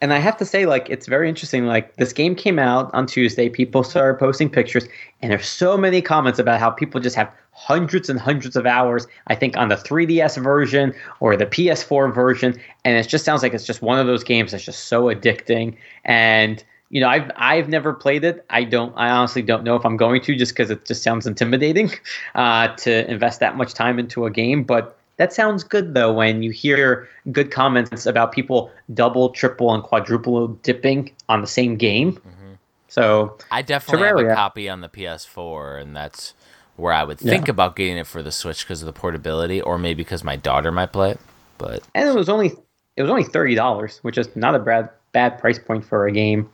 And 0.02 0.14
I 0.14 0.18
have 0.18 0.36
to 0.38 0.46
say, 0.46 0.66
like, 0.66 0.90
it's 0.90 1.06
very 1.06 1.30
interesting. 1.30 1.68
Like, 1.68 1.96
this 1.98 2.12
game 2.12 2.34
came 2.34 2.58
out 2.58 2.92
on 2.94 3.06
Tuesday. 3.06 3.50
People 3.50 3.84
started 3.84 4.18
posting 4.18 4.50
pictures, 4.50 4.86
and 5.22 5.32
there's 5.32 5.48
so 5.48 5.78
many 5.78 6.02
comments 6.02 6.40
about 6.40 6.60
how 6.60 6.72
people 6.72 7.00
just 7.00 7.16
have 7.16 7.32
hundreds 7.52 8.10
and 8.10 8.20
hundreds 8.20 8.56
of 8.56 8.66
hours, 8.66 9.06
I 9.28 9.36
think, 9.36 9.56
on 9.58 9.70
the 9.70 9.76
3DS 9.76 10.42
version 10.42 10.94
or 11.20 11.38
the 11.38 11.46
PS4 11.46 12.14
version. 12.14 12.60
And 12.84 12.98
it 12.98 13.08
just 13.08 13.26
sounds 13.26 13.44
like 13.44 13.54
it's 13.54 13.66
just 13.66 13.84
one 13.84 14.00
of 14.00 14.08
those 14.08 14.24
games 14.24 14.52
that's 14.52 14.64
just 14.64 14.86
so 14.86 15.04
addicting. 15.04 15.78
And, 16.04 16.64
you 16.90 17.00
know, 17.00 17.08
I've, 17.08 17.30
I've 17.36 17.70
never 17.70 17.94
played 17.94 18.24
it. 18.24 18.44
I 18.50 18.64
don't, 18.64 18.94
I 18.98 19.10
honestly 19.12 19.44
don't 19.44 19.64
know 19.64 19.76
if 19.76 19.86
I'm 19.86 19.98
going 19.98 20.22
to 20.24 20.36
just 20.36 20.54
because 20.54 20.72
it 20.72 20.86
just 20.86 21.04
sounds 21.04 21.28
intimidating 21.28 21.92
uh, 22.36 22.70
to 22.78 23.10
invest 23.10 23.40
that 23.42 23.56
much 23.56 23.76
time 23.76 24.00
into 24.00 24.26
a 24.26 24.32
game. 24.32 24.64
But 24.64 24.98
that 25.22 25.32
sounds 25.32 25.64
good 25.64 25.94
though 25.94 26.12
when 26.12 26.42
you 26.42 26.50
hear 26.50 27.08
good 27.32 27.52
comments 27.52 28.08
about 28.08 28.32
people 28.32 28.72
double, 28.92 29.30
triple, 29.30 29.72
and 29.72 29.84
quadruple 29.84 30.48
dipping 30.64 31.12
on 31.30 31.42
the 31.42 31.48
same 31.48 31.76
game. 31.76 32.14
Mm-hmm. 32.14 32.54
So 32.88 33.38
I 33.52 33.62
definitely 33.62 34.08
have 34.08 34.18
a 34.18 34.34
copy 34.34 34.68
on 34.68 34.82
the 34.82 34.90
PS4, 34.90 35.80
and 35.80 35.96
that's 35.96 36.34
where 36.76 36.92
I 36.92 37.04
would 37.04 37.20
think 37.20 37.46
Yeah. 37.46 37.52
about 37.52 37.76
getting 37.76 37.98
it 38.00 38.08
for 38.08 38.24
the 38.24 38.32
Switch 38.32 38.66
because 38.66 38.82
of 38.82 38.88
the 38.88 38.94
portability, 39.00 39.62
or 39.62 39.78
maybe 39.78 40.02
because 40.04 40.24
my 40.24 40.36
daughter 40.38 40.72
might 40.72 40.92
play 40.92 41.12
it. 41.12 41.20
But 41.60 41.84
and 41.94 42.10
it 42.10 42.16
was 42.16 42.28
only 42.28 42.54
it 42.98 43.04
was 43.04 43.12
only 43.12 43.24
thirty 43.24 43.54
dollars, 43.54 44.00
which 44.02 44.18
is 44.18 44.36
not 44.36 44.56
a 44.56 44.60
bad 44.60 44.90
bad 45.12 45.38
price 45.38 45.60
point 45.60 45.86
for 45.86 46.08
a 46.08 46.12
game. 46.12 46.50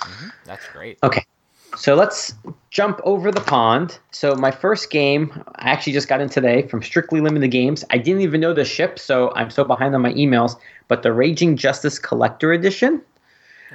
Mm-hmm. 0.00 0.28
that's 0.46 0.66
great. 0.72 0.96
Okay. 1.02 1.26
So 1.76 1.94
let's 1.94 2.34
jump 2.70 3.00
over 3.04 3.30
the 3.30 3.40
pond. 3.40 3.98
So 4.10 4.34
my 4.34 4.50
first 4.50 4.90
game, 4.90 5.30
I 5.56 5.70
actually 5.70 5.92
just 5.92 6.08
got 6.08 6.20
in 6.20 6.28
today 6.28 6.62
from 6.66 6.82
Strictly 6.82 7.20
Limited 7.20 7.48
Games. 7.48 7.84
I 7.90 7.98
didn't 7.98 8.22
even 8.22 8.40
know 8.40 8.52
the 8.52 8.64
ship, 8.64 8.98
so 8.98 9.32
I'm 9.34 9.50
so 9.50 9.64
behind 9.64 9.94
on 9.94 10.02
my 10.02 10.12
emails. 10.14 10.56
But 10.88 11.02
the 11.02 11.12
Raging 11.12 11.56
Justice 11.56 11.98
Collector 11.98 12.52
Edition, 12.52 13.02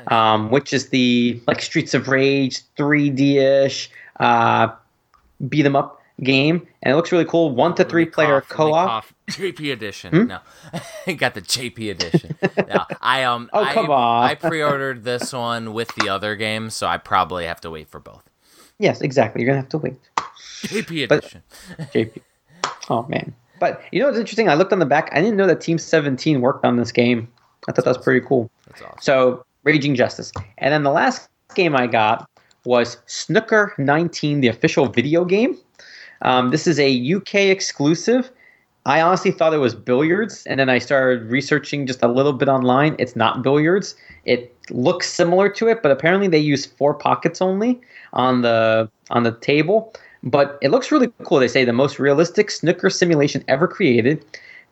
um, 0.08 0.50
which 0.50 0.74
is 0.74 0.90
the 0.90 1.42
like 1.48 1.62
Streets 1.62 1.94
of 1.94 2.08
Rage 2.08 2.62
3D-ish 2.78 3.90
uh, 4.20 4.68
beat 5.48 5.66
'em 5.66 5.76
up 5.76 6.02
game, 6.24 6.68
and 6.82 6.92
it 6.94 6.96
looks 6.96 7.12
really 7.12 7.26
cool. 7.26 7.52
One 7.52 7.76
to 7.76 7.84
three 7.84 8.06
player 8.06 8.38
me 8.40 8.46
co-op. 8.50 9.06
JP 9.30 9.72
edition. 9.72 10.28
No, 10.28 10.40
got 11.18 11.34
the 11.34 11.42
JP 11.42 11.92
edition. 11.92 12.36
No, 12.68 12.86
I 13.02 13.24
um. 13.24 13.50
Oh, 13.54 13.64
I, 13.64 13.74
come 13.74 13.90
on. 13.90 14.24
I 14.30 14.36
pre-ordered 14.36 15.04
this 15.04 15.32
one 15.34 15.74
with 15.74 15.94
the 15.96 16.10
other 16.10 16.36
game, 16.36 16.70
so 16.70 16.88
I 16.88 16.98
probably 16.98 17.46
have 17.46 17.62
to 17.62 17.70
wait 17.70 17.90
for 17.90 18.00
both. 18.00 18.24
Yes, 18.80 19.02
exactly. 19.02 19.42
You're 19.42 19.52
gonna 19.52 19.62
have 19.62 19.70
to 19.70 19.78
wait. 19.78 19.96
JP 20.64 21.08
But- 21.10 21.20
edition. 21.20 21.44
JP. 21.94 22.22
Oh 22.90 23.06
man. 23.08 23.34
But 23.60 23.82
you 23.92 24.00
know 24.00 24.08
what's 24.08 24.18
interesting? 24.20 24.50
I 24.50 24.56
looked 24.56 24.74
on 24.74 24.80
the 24.80 24.86
back. 24.86 25.10
I 25.14 25.22
didn't 25.22 25.38
know 25.38 25.48
that 25.48 25.62
Team 25.62 25.78
17 25.78 26.42
worked 26.42 26.66
on 26.66 26.76
this 26.76 26.92
game. 26.92 27.30
I 27.70 27.72
thought 27.72 27.86
that 27.86 27.96
was 27.98 28.04
pretty 28.04 28.26
cool. 28.26 28.50
That's 28.68 28.82
awesome. 28.82 28.98
So 29.00 29.46
Raging 29.64 29.96
Justice. 29.96 30.34
And 30.58 30.74
then 30.74 30.84
the 30.84 30.92
last 30.92 31.30
game 31.56 31.74
I 31.76 31.88
got 31.88 32.30
was 32.66 32.98
Snooker 33.06 33.74
19, 33.78 34.42
the 34.42 34.50
official 34.50 34.88
video 34.88 35.24
game. 35.24 35.58
Um, 36.24 36.50
this 36.50 36.68
is 36.68 36.80
a 36.80 37.14
UK 37.14 37.36
exclusive. 37.36 38.32
I 38.86 39.02
honestly 39.02 39.32
thought 39.32 39.54
it 39.54 39.60
was 39.60 39.76
billiards, 39.76 40.46
and 40.46 40.60
then 40.60 40.70
I 40.70 40.80
started 40.80 41.30
researching 41.30 41.88
just 41.88 42.04
a 42.04 42.08
little 42.08 42.34
bit 42.34 42.50
online. 42.50 42.96
It's 43.00 43.16
not 43.16 43.42
billiards. 43.42 43.96
It 44.26 44.54
looks 44.72 45.10
similar 45.10 45.48
to 45.50 45.68
it, 45.68 45.82
but 45.82 45.92
apparently 45.92 46.28
they 46.28 46.40
use 46.40 46.66
four 46.66 46.94
pockets 46.94 47.42
only 47.42 47.80
on 48.12 48.42
the 48.42 48.90
on 49.10 49.24
the 49.24 49.32
table. 49.40 49.94
But 50.24 50.58
it 50.62 50.72
looks 50.72 50.92
really 50.92 51.12
cool. 51.24 51.40
They 51.40 51.48
say 51.48 51.66
the 51.66 51.74
most 51.74 52.00
realistic 52.00 52.50
snooker 52.50 52.90
simulation 52.90 53.44
ever 53.48 53.68
created, 53.68 54.26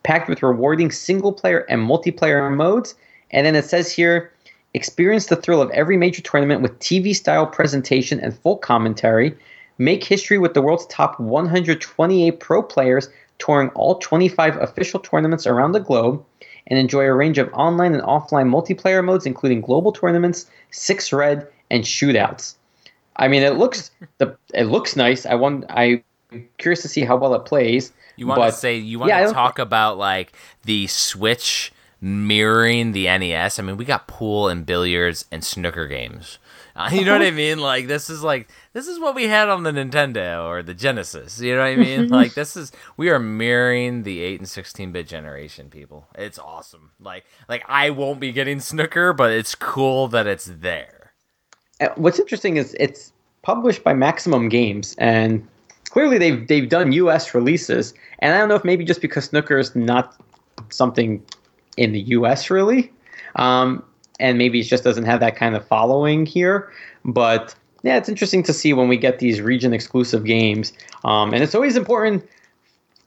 packed 0.03 0.29
with 0.29 0.43
rewarding 0.43 0.91
single 0.91 1.33
player 1.33 1.59
and 1.69 1.87
multiplayer 1.87 2.53
modes. 2.53 2.95
And 3.31 3.45
then 3.45 3.55
it 3.55 3.65
says 3.65 3.91
here, 3.91 4.31
experience 4.73 5.27
the 5.27 5.35
thrill 5.35 5.61
of 5.61 5.69
every 5.71 5.97
major 5.97 6.21
tournament 6.21 6.61
with 6.61 6.79
TV 6.79 7.13
style 7.15 7.45
presentation 7.45 8.19
and 8.19 8.37
full 8.37 8.57
commentary. 8.57 9.37
Make 9.81 10.03
history 10.03 10.37
with 10.37 10.53
the 10.53 10.61
world's 10.61 10.85
top 10.85 11.19
128 11.19 12.39
pro 12.39 12.61
players 12.61 13.09
touring 13.39 13.69
all 13.69 13.97
25 13.97 14.57
official 14.57 14.99
tournaments 14.99 15.47
around 15.47 15.71
the 15.71 15.79
globe 15.79 16.23
and 16.67 16.77
enjoy 16.77 17.05
a 17.05 17.13
range 17.15 17.39
of 17.39 17.51
online 17.51 17.95
and 17.95 18.03
offline 18.03 18.47
multiplayer 18.47 19.03
modes 19.03 19.25
including 19.25 19.59
global 19.59 19.91
tournaments, 19.91 20.45
six 20.69 21.11
red, 21.11 21.47
and 21.71 21.83
shootouts. 21.83 22.53
I 23.15 23.27
mean, 23.27 23.41
it 23.41 23.55
looks 23.55 23.89
the 24.19 24.37
it 24.53 24.65
looks 24.65 24.95
nice. 24.95 25.25
I 25.25 25.33
want 25.33 25.65
I'm 25.67 26.03
curious 26.59 26.83
to 26.83 26.87
see 26.87 27.01
how 27.01 27.15
well 27.15 27.33
it 27.33 27.45
plays. 27.45 27.91
You 28.17 28.27
want 28.27 28.39
but- 28.39 28.51
to 28.51 28.57
say 28.57 28.77
you 28.77 28.99
want 28.99 29.09
yeah, 29.09 29.25
to 29.25 29.33
talk 29.33 29.57
about 29.57 29.97
like 29.97 30.31
the 30.63 30.85
Switch 30.85 31.73
mirroring 31.99 32.91
the 32.91 33.05
NES? 33.05 33.57
I 33.57 33.63
mean, 33.63 33.77
we 33.77 33.85
got 33.85 34.05
pool 34.05 34.47
and 34.47 34.63
billiards 34.63 35.25
and 35.31 35.43
snooker 35.43 35.87
games. 35.87 36.37
You 36.91 37.05
know 37.05 37.13
what 37.13 37.21
I 37.21 37.31
mean? 37.45 37.59
Like 37.59 37.87
this 37.87 38.09
is 38.09 38.23
like 38.23 38.49
this 38.73 38.87
is 38.87 38.99
what 38.99 39.15
we 39.15 39.27
had 39.27 39.49
on 39.49 39.63
the 39.63 39.71
Nintendo 39.71 40.45
or 40.45 40.63
the 40.63 40.73
Genesis. 40.73 41.39
You 41.39 41.55
know 41.55 41.61
what 41.61 41.67
I 41.67 41.75
mean? 41.75 42.07
like 42.09 42.33
this 42.33 42.55
is 42.55 42.71
we 42.97 43.09
are 43.09 43.19
mirroring 43.19 44.03
the 44.03 44.21
8 44.21 44.39
and 44.41 44.49
16 44.49 44.91
bit 44.91 45.07
generation, 45.07 45.69
people. 45.69 46.07
It's 46.15 46.39
awesome. 46.39 46.91
Like 46.99 47.25
like 47.49 47.63
I 47.67 47.89
won't 47.89 48.19
be 48.19 48.31
getting 48.31 48.59
snooker, 48.59 49.13
but 49.13 49.31
it's 49.31 49.55
cool 49.55 50.07
that 50.09 50.27
it's 50.27 50.45
there. 50.45 51.13
Uh, 51.79 51.89
What's 51.95 52.19
interesting 52.19 52.57
is 52.57 52.75
it's 52.79 53.11
published 53.41 53.83
by 53.83 53.93
Maximum 53.93 54.49
Games, 54.49 54.95
and 54.97 55.47
clearly 55.89 56.17
they've 56.17 56.47
they've 56.47 56.69
done 56.69 56.91
U.S. 56.93 57.33
releases. 57.33 57.93
And 58.19 58.33
I 58.33 58.37
don't 58.37 58.49
know 58.49 58.55
if 58.55 58.63
maybe 58.63 58.85
just 58.85 59.01
because 59.01 59.25
snooker 59.25 59.57
is 59.57 59.75
not 59.75 60.15
something 60.69 61.23
in 61.77 61.91
the 61.91 62.01
U.S. 62.01 62.49
really, 62.49 62.91
um, 63.35 63.83
and 64.21 64.37
maybe 64.37 64.59
it 64.59 64.63
just 64.63 64.83
doesn't 64.83 65.05
have 65.05 65.19
that 65.19 65.35
kind 65.35 65.55
of 65.55 65.67
following 65.67 66.25
here. 66.25 66.71
But 67.03 67.53
yeah, 67.83 67.97
it's 67.97 68.07
interesting 68.07 68.43
to 68.43 68.53
see 68.53 68.73
when 68.73 68.87
we 68.87 68.97
get 68.97 69.19
these 69.19 69.41
region 69.41 69.73
exclusive 69.73 70.23
games, 70.23 70.71
um, 71.03 71.33
and 71.33 71.43
it's 71.43 71.55
always 71.55 71.75
important. 71.75 72.27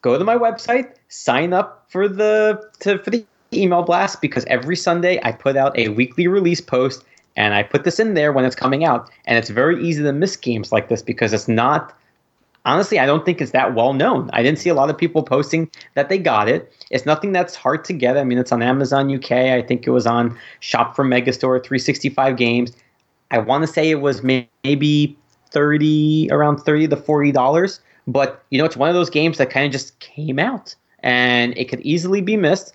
Go 0.02 0.18
to 0.18 0.24
my 0.24 0.36
website, 0.36 0.92
sign 1.08 1.52
up 1.52 1.86
for 1.88 2.08
the 2.08 2.68
to 2.80 2.98
for 2.98 3.10
the 3.10 3.24
email 3.52 3.82
blast 3.82 4.20
because 4.20 4.44
every 4.46 4.76
Sunday 4.76 5.20
I 5.22 5.32
put 5.32 5.56
out 5.56 5.78
a 5.78 5.88
weekly 5.88 6.26
release 6.26 6.60
post 6.60 7.04
and 7.36 7.54
I 7.54 7.62
put 7.62 7.84
this 7.84 7.98
in 7.98 8.14
there 8.14 8.32
when 8.32 8.44
it's 8.44 8.56
coming 8.56 8.84
out. 8.84 9.10
And 9.26 9.38
it's 9.38 9.50
very 9.50 9.82
easy 9.84 10.02
to 10.02 10.12
miss 10.12 10.36
games 10.36 10.72
like 10.72 10.88
this 10.88 11.02
because 11.02 11.32
it's 11.32 11.48
not 11.48 11.96
honestly, 12.64 12.98
I 12.98 13.06
don't 13.06 13.24
think 13.24 13.40
it's 13.40 13.52
that 13.52 13.74
well 13.74 13.92
known. 13.92 14.30
I 14.32 14.42
didn't 14.42 14.58
see 14.58 14.70
a 14.70 14.74
lot 14.74 14.90
of 14.90 14.98
people 14.98 15.22
posting 15.22 15.70
that 15.94 16.08
they 16.08 16.18
got 16.18 16.48
it. 16.48 16.72
It's 16.90 17.06
nothing 17.06 17.32
that's 17.32 17.54
hard 17.54 17.84
to 17.86 17.92
get. 17.92 18.16
I 18.16 18.24
mean, 18.24 18.38
it's 18.38 18.52
on 18.52 18.62
Amazon 18.62 19.14
UK. 19.14 19.32
I 19.32 19.62
think 19.62 19.86
it 19.86 19.90
was 19.90 20.06
on 20.06 20.38
Shop 20.60 20.96
for 20.96 21.04
Megastore, 21.04 21.62
365 21.62 22.36
Games. 22.36 22.72
I 23.30 23.38
want 23.38 23.62
to 23.62 23.66
say 23.66 23.90
it 23.90 24.00
was 24.00 24.22
maybe 24.22 25.16
30 25.50 26.28
around 26.30 26.58
30 26.58 26.88
to 26.88 26.96
40 26.96 27.32
dollars, 27.32 27.80
but 28.06 28.44
you 28.50 28.58
know, 28.58 28.64
it's 28.64 28.76
one 28.76 28.88
of 28.88 28.94
those 28.94 29.10
games 29.10 29.38
that 29.38 29.50
kind 29.50 29.66
of 29.66 29.72
just 29.72 29.98
came 30.00 30.38
out 30.38 30.74
and 31.02 31.56
it 31.56 31.66
could 31.66 31.80
easily 31.80 32.20
be 32.20 32.36
missed. 32.36 32.74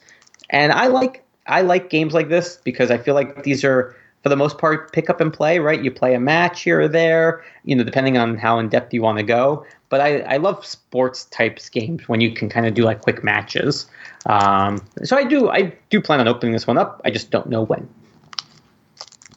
And 0.49 0.71
I 0.71 0.87
like 0.87 1.23
I 1.47 1.61
like 1.61 1.89
games 1.89 2.13
like 2.13 2.29
this 2.29 2.57
because 2.63 2.91
I 2.91 2.97
feel 2.97 3.15
like 3.15 3.43
these 3.43 3.63
are 3.63 3.95
for 4.23 4.29
the 4.29 4.35
most 4.35 4.57
part 4.57 4.91
pick 4.91 5.09
up 5.09 5.21
and 5.21 5.31
play, 5.31 5.59
right? 5.59 5.81
You 5.81 5.91
play 5.91 6.13
a 6.13 6.19
match 6.19 6.63
here 6.63 6.81
or 6.81 6.87
there, 6.87 7.43
you 7.63 7.75
know, 7.75 7.83
depending 7.83 8.17
on 8.17 8.37
how 8.37 8.59
in 8.59 8.67
depth 8.69 8.93
you 8.93 9.01
want 9.01 9.17
to 9.17 9.23
go. 9.23 9.65
But 9.89 10.01
I, 10.01 10.19
I 10.19 10.37
love 10.37 10.65
sports 10.65 11.25
types 11.25 11.69
games 11.69 12.07
when 12.07 12.21
you 12.21 12.33
can 12.33 12.49
kind 12.49 12.65
of 12.67 12.73
do 12.73 12.83
like 12.83 13.01
quick 13.01 13.23
matches. 13.23 13.87
Um, 14.25 14.85
so 15.03 15.15
I 15.17 15.23
do 15.23 15.49
I 15.49 15.73
do 15.89 16.01
plan 16.01 16.19
on 16.19 16.27
opening 16.27 16.51
this 16.53 16.67
one 16.67 16.77
up. 16.77 17.01
I 17.05 17.11
just 17.11 17.31
don't 17.31 17.47
know 17.47 17.63
when. 17.63 17.87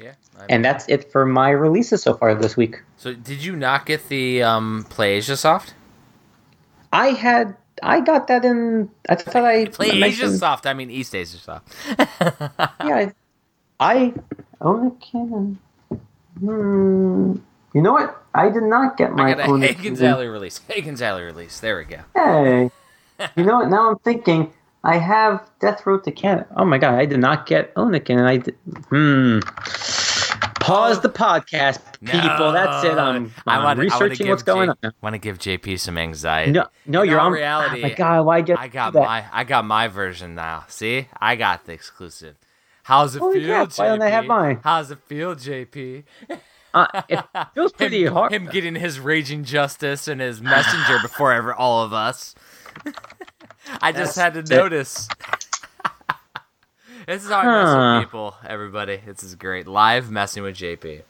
Yeah. 0.01 0.13
I- 0.39 0.47
And 0.49 0.65
that's 0.65 0.89
it 0.89 1.11
for 1.13 1.25
my 1.25 1.51
releases 1.51 2.03
so 2.03 2.15
far 2.15 2.35
this 2.35 2.57
week. 2.57 2.83
so 2.97 3.15
did 3.15 3.45
you 3.45 3.55
not 3.57 3.87
get 3.87 4.09
the 4.09 4.43
um 4.43 4.85
Play 4.91 5.15
Asia 5.15 5.37
Soft? 5.37 5.75
I 6.93 7.09
had 7.09 7.57
I 7.83 8.01
got 8.01 8.27
that 8.27 8.45
in. 8.45 8.91
I 9.09 9.15
thought 9.15 9.45
I 9.45 9.67
Play 9.67 9.91
Asia 10.03 10.37
Soft. 10.37 10.67
I 10.67 10.75
mean 10.75 10.91
East 10.91 11.15
Asia 11.15 11.39
Soft. 11.39 11.73
Yeah, 12.85 12.97
I, 12.97 13.13
I 13.83 14.13
own 14.61 14.87
a 14.87 14.91
cannon. 15.05 15.59
Hmm. 16.39 17.35
You 17.75 17.81
know 17.83 17.93
what? 17.93 18.23
I 18.35 18.49
did 18.51 18.63
not 18.65 18.97
get 18.97 19.13
my 19.13 19.31
I 19.31 19.35
got 19.35 19.41
a 19.41 19.51
own 19.51 19.63
a 19.63 19.67
Hagen's 19.67 19.99
Cannon. 20.01 20.15
Alley 20.15 20.27
release. 20.29 20.61
Hagen's 20.69 21.03
Alley 21.03 21.23
release. 21.23 21.61
There 21.61 21.77
we 21.79 21.85
go. 21.85 21.99
Hey, 22.15 22.71
you 23.37 23.45
know 23.45 23.59
what? 23.59 23.69
Now 23.69 23.91
I'm 23.91 23.99
thinking. 23.99 24.53
I 24.85 24.99
have 24.99 25.49
Death 25.61 25.87
Road 25.87 26.03
to 26.05 26.11
Canada. 26.11 26.47
Oh 26.57 26.65
my 26.65 26.77
god, 26.77 26.95
I 26.95 27.07
did 27.07 27.21
not 27.21 27.47
get 27.47 27.73
Oniken, 27.77 28.19
and 28.19 28.27
I 28.27 28.39
did. 28.39 28.57
Hmm. 28.89 29.39
Pause 30.61 31.01
the 31.01 31.09
podcast, 31.09 31.81
people. 32.05 32.53
That's 32.53 32.85
it. 32.85 32.93
I'm, 32.93 32.99
I'm 32.99 33.23
wanna- 33.25 33.33
I 33.47 33.65
wanna 33.65 33.81
researching 33.81 34.29
what's 34.29 34.43
going 34.45 34.69
J- 34.71 34.89
on. 34.89 34.93
Want 35.01 35.15
to 35.15 35.19
give 35.19 35.39
JP 35.39 35.79
some 35.81 35.99
anxiety? 35.99 36.53
No, 36.53 36.67
no, 36.87 37.03
In 37.03 37.11
you're 37.11 37.21
on. 37.21 37.33
reality, 37.33 37.79
oh 37.79 37.83
my 37.89 37.95
god, 37.95 38.27
why 38.27 38.41
did 38.43 38.57
I 38.57 38.69
got 38.69 38.95
my 38.95 39.25
I 39.33 39.45
got 39.45 39.65
my 39.65 39.89
version 39.89 40.35
now. 40.35 40.65
See, 40.69 41.09
I 41.21 41.37
got 41.37 41.65
the 41.67 41.73
exclusive. 41.73 42.37
How's 42.83 43.15
it 43.17 43.21
Holy 43.21 43.41
feel, 43.41 43.49
crap, 43.55 43.69
JP? 43.69 43.79
why 43.79 43.87
don't 43.89 44.03
I 44.03 44.09
have 44.11 44.25
mine? 44.27 44.61
How's 44.65 44.91
it 44.91 44.99
feel, 45.07 45.35
JP? 45.37 46.05
Uh, 46.75 47.03
it 47.09 47.21
feels 47.55 47.73
pretty 47.73 48.05
him, 48.07 48.13
hard. 48.13 48.33
him 48.33 48.47
getting 48.47 48.75
his 48.75 48.99
raging 48.99 49.45
justice 49.45 50.09
and 50.09 50.21
his 50.21 50.41
messenger 50.41 50.99
before 51.03 51.33
ever 51.33 51.55
all 51.55 51.83
of 51.85 51.93
us. 51.93 52.35
I 53.81 53.93
just 53.93 54.17
That's 54.17 54.17
had 54.17 54.35
to 54.35 54.41
it. 54.41 54.49
notice. 54.51 55.09
this 57.07 57.25
is 57.25 57.31
how 57.31 57.39
I 57.39 57.45
mess 57.45 57.69
Huh. 57.75 57.97
with 58.01 58.07
people, 58.09 58.37
everybody. 58.47 59.01
This 59.07 59.23
is 59.23 59.35
great. 59.37 59.67
Live 59.69 60.11
messing 60.11 60.43
with 60.43 60.57
JP. 60.57 61.03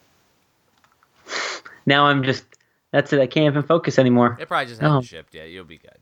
Now 1.86 2.06
I'm 2.06 2.22
just. 2.22 2.44
That's 2.92 3.12
it. 3.12 3.20
I 3.20 3.26
can't 3.26 3.46
even 3.46 3.62
focus 3.62 3.98
anymore. 3.98 4.36
It 4.38 4.48
probably 4.48 4.66
just 4.66 4.80
hasn't 4.82 4.98
Oh. 4.98 5.00
shipped 5.02 5.34
yet. 5.34 5.48
You'll 5.48 5.64
be 5.64 5.78
good. 5.78 5.96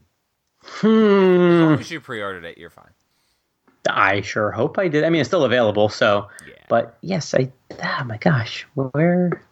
As 0.64 0.70
Hmm. 0.80 1.60
long 1.62 1.78
as 1.80 1.90
you 1.90 2.00
pre-ordered 2.00 2.44
it, 2.44 2.58
you're 2.58 2.68
fine. 2.70 2.90
I 3.94 4.20
sure 4.22 4.50
hope 4.50 4.78
I 4.78 4.88
did. 4.88 5.04
I 5.04 5.10
mean, 5.10 5.20
it's 5.20 5.28
still 5.28 5.44
available, 5.44 5.88
so. 5.88 6.28
Yeah. 6.46 6.54
But 6.68 6.96
yes, 7.02 7.34
I. 7.34 7.50
Oh 7.82 8.04
my 8.04 8.16
gosh, 8.18 8.66
where? 8.74 9.42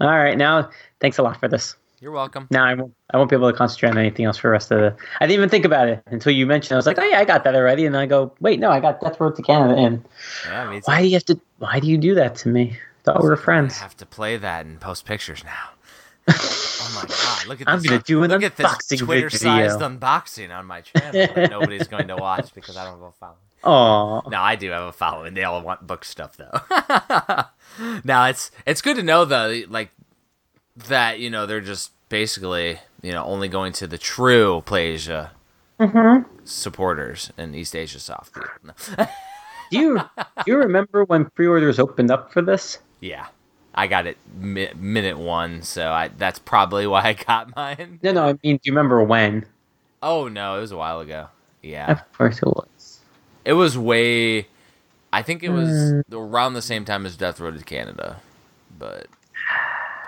All 0.00 0.08
right, 0.08 0.36
now 0.36 0.70
thanks 1.00 1.18
a 1.18 1.22
lot 1.22 1.38
for 1.40 1.48
this. 1.48 1.76
You're 2.00 2.12
welcome. 2.12 2.46
Now 2.50 2.64
I 2.64 2.74
won't. 2.74 2.94
I 3.10 3.16
won't 3.16 3.28
be 3.30 3.34
able 3.36 3.50
to 3.50 3.56
concentrate 3.56 3.90
on 3.90 3.98
anything 3.98 4.24
else 4.24 4.36
for 4.38 4.48
the 4.48 4.52
rest 4.52 4.70
of 4.70 4.78
the. 4.78 4.96
I 5.20 5.26
didn't 5.26 5.38
even 5.38 5.48
think 5.48 5.64
about 5.64 5.88
it 5.88 6.02
until 6.06 6.32
you 6.32 6.46
mentioned. 6.46 6.72
it. 6.72 6.74
I 6.74 6.78
was 6.78 6.86
like, 6.86 6.98
oh 6.98 7.04
yeah, 7.04 7.18
I 7.18 7.24
got 7.24 7.42
that 7.44 7.54
already, 7.56 7.86
and 7.86 7.94
then 7.94 8.02
I 8.02 8.06
go, 8.06 8.32
wait, 8.40 8.60
no, 8.60 8.70
I 8.70 8.78
got 8.80 9.00
Death 9.00 9.18
Road 9.20 9.34
to 9.36 9.42
Canada. 9.42 9.74
And 9.80 10.04
Yeah, 10.46 10.80
why 10.84 11.02
do 11.02 11.08
you 11.08 11.14
have 11.14 11.24
to? 11.24 11.40
Why 11.58 11.80
do 11.80 11.88
you 11.88 11.98
do 11.98 12.14
that 12.14 12.36
to 12.36 12.48
me? 12.48 12.78
Thought 13.04 13.22
we 13.22 13.28
were 13.28 13.36
I 13.38 13.42
friends. 13.42 13.78
have 13.78 13.96
to 13.96 14.06
play 14.06 14.36
that 14.36 14.66
and 14.66 14.78
post 14.80 15.06
pictures 15.06 15.42
now. 15.44 15.70
oh 16.28 16.92
my 16.94 17.08
god! 17.08 17.46
Look 17.48 17.60
at 17.62 17.66
this. 17.66 17.74
I'm 17.74 17.82
gonna 17.82 18.02
do 18.02 18.22
an 18.22 18.30
look 18.30 18.42
at 18.42 18.56
this 18.56 18.86
Twitter-sized 19.00 19.78
video. 19.80 19.88
unboxing 19.98 20.56
on 20.56 20.66
my 20.66 20.82
channel 20.82 21.12
that 21.34 21.50
nobody's 21.50 21.88
going 21.88 22.08
to 22.08 22.16
watch 22.16 22.54
because 22.54 22.76
I 22.76 22.84
don't 22.84 23.00
have 23.00 23.02
a 23.02 23.12
following. 23.18 23.38
Oh, 23.64 24.22
No, 24.28 24.40
I 24.40 24.56
do 24.56 24.70
have 24.70 24.84
a 24.84 24.92
following. 24.92 25.34
They 25.34 25.44
all 25.44 25.60
want 25.62 25.86
book 25.86 26.04
stuff 26.04 26.36
though. 26.36 26.60
now 28.04 28.26
it's 28.26 28.50
it's 28.66 28.80
good 28.82 28.96
to 28.96 29.02
know 29.02 29.24
though, 29.24 29.62
like 29.68 29.90
that 30.88 31.18
you 31.18 31.28
know 31.30 31.46
they're 31.46 31.60
just 31.60 31.92
basically 32.08 32.78
you 33.02 33.12
know 33.12 33.24
only 33.24 33.48
going 33.48 33.72
to 33.74 33.86
the 33.86 33.98
true 33.98 34.62
PlayAsia 34.66 35.30
mm-hmm. 35.80 36.22
supporters 36.44 37.32
in 37.36 37.54
East 37.54 37.74
Asia 37.74 37.98
Soft. 38.00 38.34
Do 39.70 39.78
you 39.78 39.98
do 40.16 40.44
you 40.46 40.56
remember 40.56 41.04
when 41.04 41.26
pre-orders 41.26 41.78
opened 41.78 42.10
up 42.10 42.32
for 42.32 42.42
this? 42.42 42.78
yeah, 43.00 43.26
I 43.74 43.86
got 43.86 44.06
it 44.06 44.16
mi- 44.34 44.72
minute 44.76 45.18
one, 45.18 45.62
so 45.62 45.90
I 45.92 46.08
that's 46.08 46.38
probably 46.38 46.86
why 46.86 47.02
I 47.02 47.12
got 47.14 47.54
mine. 47.56 47.98
No, 48.02 48.12
no. 48.12 48.28
I 48.28 48.32
mean, 48.42 48.56
do 48.56 48.60
you 48.64 48.72
remember 48.72 49.02
when? 49.02 49.46
Oh 50.02 50.28
no, 50.28 50.56
it 50.58 50.60
was 50.60 50.72
a 50.72 50.76
while 50.76 51.00
ago. 51.00 51.28
Yeah, 51.62 51.90
Of 51.92 52.12
course 52.16 52.38
it 52.38 52.46
was. 52.46 52.66
It 53.48 53.54
was 53.54 53.78
way. 53.78 54.46
I 55.10 55.22
think 55.22 55.42
it 55.42 55.48
was 55.48 55.68
Mm. 55.70 56.02
around 56.12 56.52
the 56.52 56.60
same 56.62 56.84
time 56.84 57.06
as 57.06 57.16
Death 57.16 57.40
Road 57.40 57.58
to 57.58 57.64
Canada, 57.64 58.20
but 58.78 59.06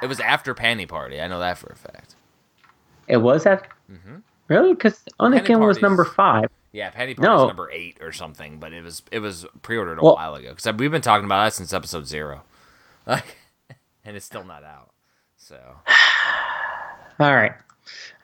it 0.02 0.06
was 0.08 0.20
after 0.20 0.54
Panty 0.54 0.86
Party. 0.86 1.20
I 1.22 1.26
know 1.26 1.40
that 1.40 1.56
for 1.56 1.68
a 1.72 1.76
fact. 1.76 2.16
It 3.08 3.16
was 3.16 3.44
that. 3.44 3.66
Mhm. 3.90 4.20
Really? 4.48 4.74
Because 4.74 5.02
Oniken 5.18 5.66
was 5.66 5.80
number 5.80 6.04
five. 6.04 6.50
Yeah, 6.72 6.90
Panty 6.90 7.16
Party 7.16 7.22
No. 7.22 7.36
was 7.36 7.46
number 7.46 7.70
eight 7.70 7.96
or 8.02 8.12
something, 8.12 8.58
but 8.58 8.72
it 8.74 8.84
was 8.84 9.02
it 9.10 9.20
was 9.20 9.46
pre-ordered 9.62 9.98
a 9.98 10.02
Well- 10.02 10.16
while 10.16 10.34
ago 10.34 10.50
because 10.54 10.70
we've 10.76 10.90
been 10.92 11.00
talking 11.00 11.24
about 11.24 11.44
that 11.44 11.54
since 11.54 11.72
episode 11.72 12.06
zero, 12.06 12.42
like, 13.06 13.38
and 14.04 14.16
it's 14.18 14.26
still 14.26 14.44
not 14.44 14.64
out. 14.64 14.90
So 15.38 15.56
All 17.18 17.34
right. 17.34 17.52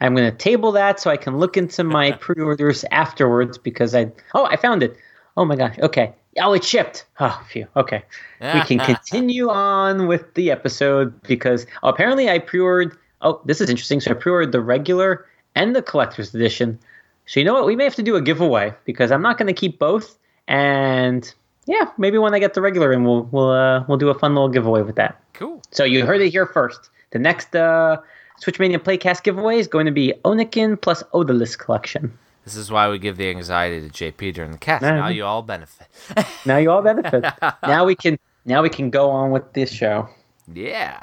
I'm 0.00 0.14
going 0.14 0.30
to 0.30 0.36
table 0.36 0.72
that 0.72 1.00
so 1.00 1.10
I 1.10 1.16
can 1.16 1.38
look 1.38 1.56
into 1.56 1.82
my 1.84 2.12
pre-orders 2.20 2.84
afterwards 2.90 3.56
because 3.58 3.94
I. 3.94 4.12
Oh, 4.34 4.44
I 4.44 4.56
found 4.56 4.82
it. 4.82 4.96
Oh 5.36 5.44
my 5.44 5.56
gosh. 5.56 5.78
Okay. 5.78 6.12
Oh, 6.38 6.52
it 6.52 6.64
shipped. 6.64 7.06
Oh, 7.20 7.42
phew. 7.48 7.66
Okay. 7.76 8.02
We 8.40 8.60
can 8.62 8.78
continue 8.94 9.48
on 9.48 10.06
with 10.06 10.34
the 10.34 10.50
episode 10.50 11.20
because 11.22 11.66
oh, 11.82 11.88
apparently 11.88 12.28
I 12.28 12.38
pre-ordered. 12.38 12.96
Oh, 13.22 13.40
this 13.44 13.60
is 13.60 13.70
interesting. 13.70 14.00
So 14.00 14.10
I 14.10 14.14
pre-ordered 14.14 14.52
the 14.52 14.60
regular 14.60 15.26
and 15.54 15.74
the 15.74 15.82
collector's 15.82 16.34
edition. 16.34 16.78
So 17.26 17.40
you 17.40 17.46
know 17.46 17.54
what? 17.54 17.66
We 17.66 17.76
may 17.76 17.84
have 17.84 17.94
to 17.96 18.02
do 18.02 18.16
a 18.16 18.22
giveaway 18.22 18.72
because 18.84 19.10
I'm 19.10 19.22
not 19.22 19.38
going 19.38 19.48
to 19.48 19.58
keep 19.58 19.78
both. 19.78 20.18
And 20.46 21.32
yeah, 21.66 21.90
maybe 21.98 22.18
when 22.18 22.34
I 22.34 22.38
get 22.38 22.54
the 22.54 22.60
regular 22.60 22.92
in, 22.92 23.04
we'll 23.04 23.24
we'll 23.32 23.50
uh, 23.50 23.84
we'll 23.88 23.98
do 23.98 24.08
a 24.08 24.18
fun 24.18 24.34
little 24.34 24.48
giveaway 24.48 24.82
with 24.82 24.96
that. 24.96 25.20
cool. 25.32 25.60
So 25.70 25.84
you 25.84 26.06
heard 26.06 26.20
it 26.20 26.30
here 26.30 26.46
first. 26.46 26.90
The 27.10 27.18
next 27.18 27.56
uh, 27.56 27.96
Switchmania 28.42 28.78
Playcast 28.78 29.22
giveaway 29.22 29.58
is 29.58 29.66
going 29.66 29.86
to 29.86 29.92
be 29.92 30.14
Oniken 30.24 30.80
plus 30.80 31.02
Odallus 31.14 31.58
collection. 31.58 32.16
This 32.46 32.54
is 32.54 32.70
why 32.70 32.88
we 32.88 33.00
give 33.00 33.16
the 33.16 33.28
anxiety 33.28 33.80
to 33.80 33.92
JP 33.92 34.34
during 34.34 34.52
the 34.52 34.58
cast. 34.58 34.80
Now 34.80 35.08
you 35.08 35.24
all 35.24 35.42
benefit. 35.42 35.88
Now 36.46 36.58
you 36.58 36.70
all 36.70 36.80
benefit. 36.80 37.24
now 37.64 37.84
we 37.84 37.96
can 37.96 38.20
now 38.44 38.62
we 38.62 38.70
can 38.70 38.88
go 38.88 39.10
on 39.10 39.32
with 39.32 39.52
this 39.52 39.72
show. 39.72 40.08
Yeah. 40.50 41.00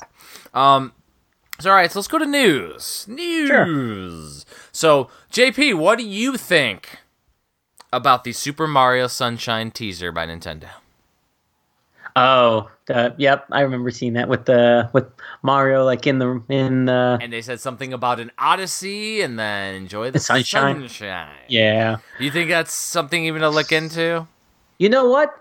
Um. 0.53 0.93
So 1.59 1.69
all 1.69 1.75
right, 1.75 1.91
so 1.91 1.99
let's 1.99 2.07
go 2.07 2.17
to 2.17 2.25
news. 2.25 3.05
News. 3.09 4.45
So 4.71 5.09
JP, 5.33 5.77
what 5.77 5.97
do 5.97 6.05
you 6.05 6.37
think 6.37 6.99
about 7.91 8.23
the 8.23 8.31
Super 8.31 8.65
Mario 8.65 9.07
Sunshine 9.07 9.69
teaser 9.69 10.13
by 10.13 10.25
Nintendo? 10.25 10.69
Oh, 12.15 12.69
the, 12.85 13.15
yep, 13.17 13.45
I 13.51 13.61
remember 13.61 13.89
seeing 13.89 14.13
that 14.13 14.27
with 14.29 14.45
the 14.45 14.89
with 14.93 15.05
Mario 15.41 15.83
like 15.85 16.05
in 16.05 16.19
the 16.19 16.43
in 16.49 16.85
the 16.85 17.17
And 17.21 17.31
they 17.33 17.41
said 17.41 17.59
something 17.59 17.91
about 17.93 18.19
an 18.19 18.31
Odyssey, 18.37 19.21
and 19.21 19.39
then 19.39 19.75
enjoy 19.75 20.07
the, 20.07 20.11
The 20.13 20.19
sunshine. 20.19 20.79
sunshine. 20.81 21.29
yeah. 21.47 21.97
You 22.19 22.29
think 22.29 22.49
that's 22.49 22.73
something 22.73 23.25
even 23.25 23.41
to 23.41 23.49
look 23.49 23.71
into? 23.71 24.27
You 24.77 24.89
know 24.89 25.07
what? 25.09 25.33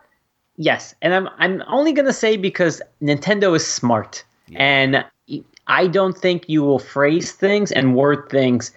Yes, 0.56 0.94
and 1.02 1.12
I'm 1.14 1.28
I'm 1.38 1.62
only 1.66 1.92
gonna 1.92 2.12
say 2.12 2.36
because 2.36 2.80
Nintendo 3.02 3.54
is 3.56 3.66
smart, 3.66 4.24
and 4.54 5.04
I 5.66 5.86
don't 5.86 6.16
think 6.16 6.48
you 6.48 6.62
will 6.62 6.78
phrase 6.78 7.32
things 7.32 7.72
and 7.72 7.94
word 7.96 8.28
things 8.30 8.70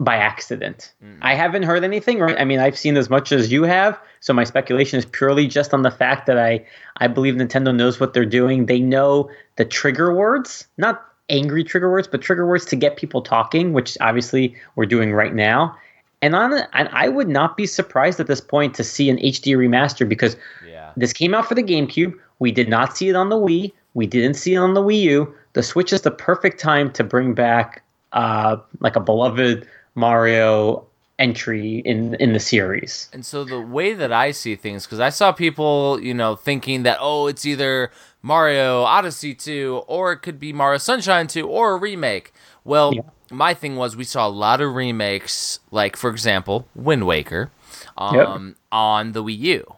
by 0.00 0.16
accident. 0.16 0.94
I 1.22 1.34
haven't 1.34 1.64
heard 1.64 1.82
anything. 1.82 2.20
Right? 2.20 2.36
I 2.38 2.44
mean, 2.44 2.60
I've 2.60 2.78
seen 2.78 2.96
as 2.96 3.10
much 3.10 3.32
as 3.32 3.50
you 3.50 3.64
have, 3.64 3.98
so 4.20 4.32
my 4.32 4.44
speculation 4.44 4.98
is 4.98 5.04
purely 5.04 5.46
just 5.48 5.74
on 5.74 5.82
the 5.82 5.90
fact 5.90 6.26
that 6.26 6.38
I 6.38 6.64
I 6.98 7.08
believe 7.08 7.34
Nintendo 7.34 7.74
knows 7.74 7.98
what 7.98 8.14
they're 8.14 8.24
doing. 8.24 8.66
They 8.66 8.80
know 8.80 9.28
the 9.56 9.64
trigger 9.64 10.14
words, 10.14 10.66
not 10.76 11.04
angry 11.28 11.64
trigger 11.64 11.90
words, 11.90 12.06
but 12.08 12.22
trigger 12.22 12.46
words 12.46 12.64
to 12.66 12.76
get 12.76 12.96
people 12.96 13.22
talking, 13.22 13.72
which 13.72 13.98
obviously 14.00 14.54
we're 14.76 14.86
doing 14.86 15.12
right 15.12 15.34
now. 15.34 15.76
And 16.22 16.34
on 16.34 16.52
and 16.72 16.88
I 16.92 17.08
would 17.08 17.28
not 17.28 17.56
be 17.56 17.66
surprised 17.66 18.18
at 18.20 18.26
this 18.28 18.40
point 18.40 18.74
to 18.76 18.84
see 18.84 19.10
an 19.10 19.18
HD 19.18 19.56
remaster 19.56 20.08
because 20.08 20.36
Yeah. 20.66 20.90
this 20.96 21.12
came 21.12 21.34
out 21.34 21.46
for 21.46 21.54
the 21.54 21.62
GameCube. 21.62 22.14
We 22.38 22.52
did 22.52 22.68
not 22.68 22.96
see 22.96 23.08
it 23.08 23.16
on 23.16 23.28
the 23.30 23.36
Wii. 23.36 23.72
We 23.94 24.06
didn't 24.06 24.34
see 24.34 24.54
it 24.54 24.58
on 24.58 24.74
the 24.74 24.82
Wii 24.82 25.00
U. 25.00 25.34
The 25.54 25.62
Switch 25.62 25.92
is 25.92 26.02
the 26.02 26.10
perfect 26.10 26.60
time 26.60 26.92
to 26.92 27.02
bring 27.04 27.34
back 27.34 27.82
uh, 28.12 28.56
like 28.80 28.96
a 28.96 29.00
beloved 29.00 29.66
Mario 29.98 30.86
entry 31.18 31.78
in 31.84 32.14
in 32.14 32.32
the 32.32 32.38
series. 32.40 33.08
And 33.12 33.26
so 33.26 33.44
the 33.44 33.60
way 33.60 33.92
that 33.94 34.12
I 34.12 34.30
see 34.30 34.54
things, 34.56 34.86
because 34.86 35.00
I 35.00 35.08
saw 35.10 35.32
people, 35.32 35.98
you 36.00 36.14
know, 36.14 36.36
thinking 36.36 36.84
that 36.84 36.98
oh, 37.00 37.26
it's 37.26 37.44
either 37.44 37.90
Mario 38.22 38.82
Odyssey 38.82 39.34
2 39.34 39.82
or 39.86 40.12
it 40.12 40.18
could 40.18 40.38
be 40.38 40.52
Mario 40.52 40.78
Sunshine 40.78 41.26
2 41.26 41.46
or 41.48 41.72
a 41.72 41.76
remake. 41.76 42.32
Well, 42.64 42.94
Yeah. 42.94 43.02
my 43.30 43.54
thing 43.54 43.76
was 43.76 43.96
we 43.96 44.04
saw 44.04 44.26
a 44.26 44.30
lot 44.30 44.60
of 44.60 44.74
remakes, 44.74 45.60
like 45.70 45.96
for 45.96 46.10
example, 46.10 46.66
Wind 46.74 47.04
Waker, 47.06 47.50
um, 47.96 48.56
on 48.72 49.12
the 49.12 49.22
Wii 49.24 49.38
U. 49.38 49.74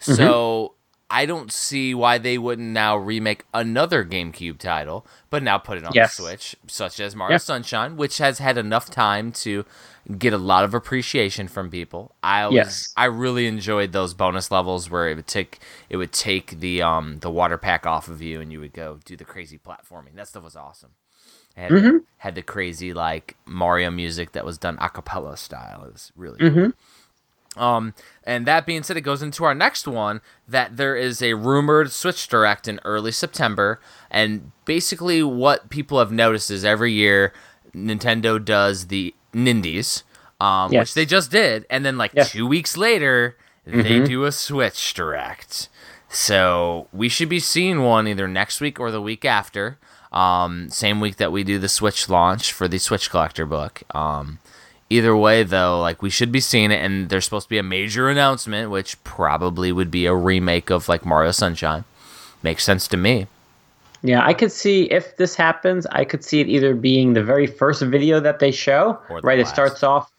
Mm-hmm. 0.00 0.14
I 1.12 1.26
don't 1.26 1.52
see 1.52 1.94
why 1.94 2.16
they 2.16 2.38
wouldn't 2.38 2.70
now 2.70 2.96
remake 2.96 3.44
another 3.52 4.02
GameCube 4.04 4.58
title, 4.58 5.06
but 5.28 5.42
now 5.42 5.58
put 5.58 5.76
it 5.76 5.84
on 5.84 5.92
Yes. 5.94 6.16
the 6.16 6.22
Switch, 6.22 6.56
such 6.66 6.98
as 7.00 7.14
Mario. 7.14 7.36
Sunshine, 7.36 7.96
which 7.98 8.16
has 8.18 8.38
had 8.38 8.56
enough 8.56 8.88
time 8.90 9.30
to 9.32 9.66
get 10.18 10.32
a 10.32 10.38
lot 10.38 10.64
of 10.64 10.72
appreciation 10.74 11.48
from 11.48 11.70
people. 11.70 12.14
I 12.22 12.46
was 12.46 12.54
Yes. 12.54 12.92
I 12.96 13.04
really 13.04 13.46
enjoyed 13.46 13.92
those 13.92 14.14
bonus 14.14 14.50
levels 14.50 14.88
where 14.90 15.08
it 15.08 15.14
would 15.16 15.26
take 15.26 15.60
it 15.90 15.98
would 15.98 16.12
take 16.12 16.58
the 16.60 16.80
um 16.82 17.18
the 17.20 17.30
water 17.30 17.58
pack 17.58 17.86
off 17.86 18.08
of 18.08 18.22
you 18.22 18.40
and 18.40 18.50
you 18.50 18.58
would 18.60 18.72
go 18.72 18.98
do 19.04 19.14
the 19.14 19.24
crazy 19.24 19.58
platforming. 19.58 20.14
That 20.16 20.28
stuff 20.28 20.42
was 20.44 20.56
awesome. 20.56 20.92
It 21.56 21.60
had, 21.60 21.70
Mm-hmm. 21.72 21.96
had 22.18 22.34
the 22.34 22.42
crazy 22.42 22.94
like 22.94 23.36
Mario 23.44 23.90
music 23.90 24.32
that 24.32 24.44
was 24.46 24.56
done 24.56 24.78
a 24.80 24.88
cappella 24.88 25.36
style. 25.36 25.84
It 25.84 25.92
was 25.92 26.10
really 26.16 26.38
Mm-hmm. 26.40 26.60
cool. 26.62 26.72
Um, 27.56 27.94
and 28.24 28.46
that 28.46 28.64
being 28.64 28.82
said, 28.82 28.96
it 28.96 29.02
goes 29.02 29.22
into 29.22 29.44
our 29.44 29.54
next 29.54 29.86
one 29.86 30.20
that 30.48 30.76
there 30.76 30.96
is 30.96 31.20
a 31.22 31.34
rumored 31.34 31.92
Switch 31.92 32.26
Direct 32.28 32.66
in 32.66 32.80
early 32.84 33.12
September. 33.12 33.78
And 34.10 34.52
basically, 34.64 35.22
what 35.22 35.68
people 35.70 35.98
have 35.98 36.10
noticed 36.12 36.50
is 36.50 36.64
every 36.64 36.92
year 36.92 37.32
Nintendo 37.74 38.42
does 38.42 38.86
the 38.86 39.14
Nindies, 39.34 40.02
um, 40.40 40.70
which 40.80 40.94
they 40.94 41.04
just 41.04 41.30
did. 41.30 41.66
And 41.68 41.84
then, 41.84 41.98
like, 41.98 42.12
Yes. 42.14 42.32
two 42.32 42.46
weeks 42.46 42.76
later, 42.76 43.36
they 43.66 44.00
do 44.02 44.24
a 44.24 44.32
Switch 44.32 44.94
Direct. 44.94 45.68
So 46.08 46.88
we 46.92 47.08
should 47.08 47.28
be 47.28 47.40
seeing 47.40 47.82
one 47.82 48.06
either 48.08 48.28
next 48.28 48.60
week 48.60 48.78
or 48.80 48.90
the 48.90 49.00
week 49.00 49.24
after. 49.24 49.78
Um, 50.12 50.68
same 50.68 51.00
week 51.00 51.16
that 51.16 51.32
we 51.32 51.42
do 51.42 51.58
the 51.58 51.68
Switch 51.70 52.08
launch 52.08 52.52
for 52.52 52.68
the 52.68 52.78
Switch 52.78 53.08
Collector 53.10 53.46
book. 53.46 53.82
Um, 53.94 54.38
either 54.92 55.16
way, 55.16 55.42
though, 55.42 55.80
like 55.80 56.02
we 56.02 56.10
should 56.10 56.30
be 56.30 56.40
seeing 56.40 56.70
it, 56.70 56.84
and 56.84 57.08
there's 57.08 57.24
supposed 57.24 57.46
to 57.46 57.50
be 57.50 57.58
a 57.58 57.62
major 57.62 58.08
announcement, 58.08 58.70
which 58.70 59.02
probably 59.04 59.72
would 59.72 59.90
be 59.90 60.06
a 60.06 60.14
remake 60.14 60.70
of 60.70 60.88
like 60.88 61.04
Mario 61.04 61.30
Sunshine. 61.32 61.84
Makes 62.42 62.64
sense 62.64 62.86
to 62.88 62.96
me. 62.96 63.26
Yeah, 64.02 64.24
I 64.26 64.34
could 64.34 64.50
see 64.50 64.84
if 64.84 65.16
this 65.16 65.34
happens, 65.36 65.86
I 65.86 66.04
could 66.04 66.24
see 66.24 66.40
it 66.40 66.48
either 66.48 66.74
being 66.74 67.12
the 67.12 67.22
very 67.22 67.46
first 67.46 67.82
video 67.82 68.18
that 68.20 68.40
they 68.40 68.50
show, 68.50 68.98
right? 69.22 69.38
It 69.38 69.46
starts 69.46 69.82
off. 69.82 70.10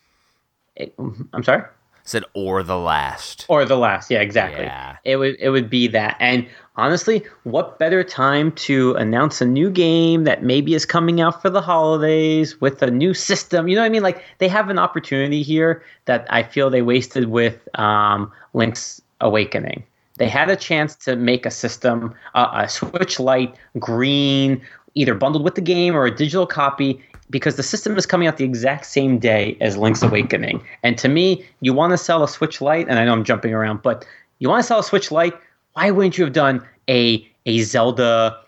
it- 0.76 0.94
I'm 1.34 1.44
sorry. 1.44 1.64
Said 2.06 2.24
or 2.34 2.64
the 2.64 2.78
last. 2.78 3.46
or 3.48 3.66
the 3.66 3.78
last. 3.78 4.12
Yeah 4.12 4.20
exactly. 4.22 4.66
Yeah. 4.66 4.98
it 5.04 5.18
would 5.18 5.38
it 5.40 5.50
would 5.50 5.70
be 5.70 5.88
that. 5.88 6.18
And 6.20 6.48
honestly 6.76 7.24
what 7.44 7.80
better 7.80 8.04
time 8.04 8.52
to 8.54 8.94
announce 8.96 9.42
a 9.42 9.46
new 9.46 9.70
game 9.70 10.24
that 10.26 10.44
maybe 10.44 10.74
is 10.74 10.86
coming 10.86 11.22
out 11.22 11.42
for 11.42 11.50
the 11.50 11.62
holidays 11.62 12.60
with 12.60 12.82
a 12.82 12.92
new 12.92 13.14
system? 13.14 13.68
You 13.68 13.76
know 13.76 13.82
what 13.82 13.88
i 13.88 13.90
mean? 13.90 14.04
Like 14.04 14.24
they 14.40 14.48
have 14.48 14.70
an 14.70 14.80
opportunity 14.80 15.44
here 15.44 15.84
that 16.06 16.28
i 16.30 16.44
feel 16.44 16.70
they 16.70 16.82
wasted 16.82 17.30
with 17.30 17.68
um, 17.80 18.32
link's 18.54 19.02
awakening. 19.22 19.84
They 20.18 20.30
had 20.30 20.50
a 20.50 20.56
chance 20.56 20.96
to 20.98 21.16
make 21.16 21.46
a 21.46 21.52
system 21.52 22.14
uh, 22.36 22.50
a 22.54 22.70
switch 22.70 23.20
light 23.20 23.56
green 23.80 24.62
either 24.96 25.16
bundled 25.16 25.44
with 25.44 25.56
the 25.56 25.62
game 25.62 25.96
or 25.96 26.06
a 26.06 26.16
digital 26.16 26.46
copy 26.46 27.02
because 27.34 27.56
the 27.56 27.64
system 27.64 27.98
is 27.98 28.06
coming 28.06 28.28
out 28.28 28.38
the 28.38 28.46
exact 28.46 28.86
same 28.86 29.18
day 29.18 29.58
as 29.60 29.76
Link's 29.76 30.04
Awakening. 30.04 30.64
And 30.84 31.00
to 31.00 31.10
me, 31.10 31.44
you 31.62 31.74
want 31.74 31.90
to 31.92 31.98
sell 31.98 32.24
a 32.24 32.28
Switch 32.28 32.62
Lite, 32.62 32.88
and 32.88 33.00
I 33.00 33.06
know 33.06 33.12
I'm 33.12 33.24
jumping 33.24 33.56
around, 33.56 33.82
but 33.82 34.06
you 34.38 34.48
want 34.48 34.62
to 34.62 34.68
sell 34.68 34.80
a 34.80 34.84
Switch 34.84 35.12
Lite, 35.12 35.34
why 35.74 35.90
wouldn't 35.90 36.16
you 36.16 36.24
have 36.26 36.34
done 36.34 36.64
a 36.88 37.28
a 37.48 37.62
Zelda 37.64 38.40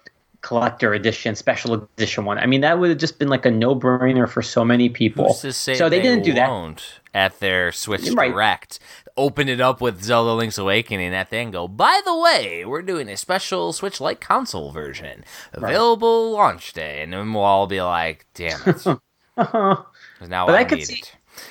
collector 0.42 0.94
edition, 0.94 1.36
special 1.36 1.74
edition 1.74 2.26
one? 2.26 2.38
I 2.38 2.46
mean, 2.46 2.62
that 2.62 2.78
would 2.78 2.90
have 2.92 3.00
just 3.00 3.18
been 3.18 3.28
like 3.28 3.48
a 3.48 3.52
no-brainer 3.52 4.30
for 4.30 4.44
so 4.44 4.64
many 4.64 4.88
people. 4.88 5.30
Who's 5.30 5.42
to 5.42 5.52
say 5.52 5.74
so 5.74 5.90
they, 5.90 6.00
didn't 6.00 6.24
do 6.24 6.34
that. 6.34 6.84
at 7.16 7.40
their 7.40 7.72
Switch 7.72 8.08
Right. 8.12 8.32
Direct. 8.32 8.80
Open 9.18 9.48
it 9.48 9.62
up 9.62 9.80
with 9.80 10.04
Zelda 10.04 10.34
Link's 10.34 10.58
Awakening 10.58 11.14
at 11.14 11.30
the 11.30 11.38
end. 11.38 11.54
Go. 11.54 11.68
By 11.70 12.02
the 12.04 12.18
way, 12.18 12.66
we're 12.66 12.82
doing 12.82 13.08
a 13.08 13.16
special 13.16 13.72
Switch 13.72 14.02
Lite 14.02 14.20
console 14.20 14.72
version 14.72 15.24
available 15.54 16.32
launch 16.32 16.74
day, 16.74 17.02
and 17.02 17.14
then 17.14 17.34
we'll 17.34 17.44
all 17.44 17.66
be 17.66 17.82
like, 17.82 18.26
"Damn 18.34 18.60
it!" 18.66 18.86
now 19.38 19.86
But 20.20 20.50
I, 20.50 20.60
I 20.60 20.64
could 20.66 20.84
see- 20.84 21.04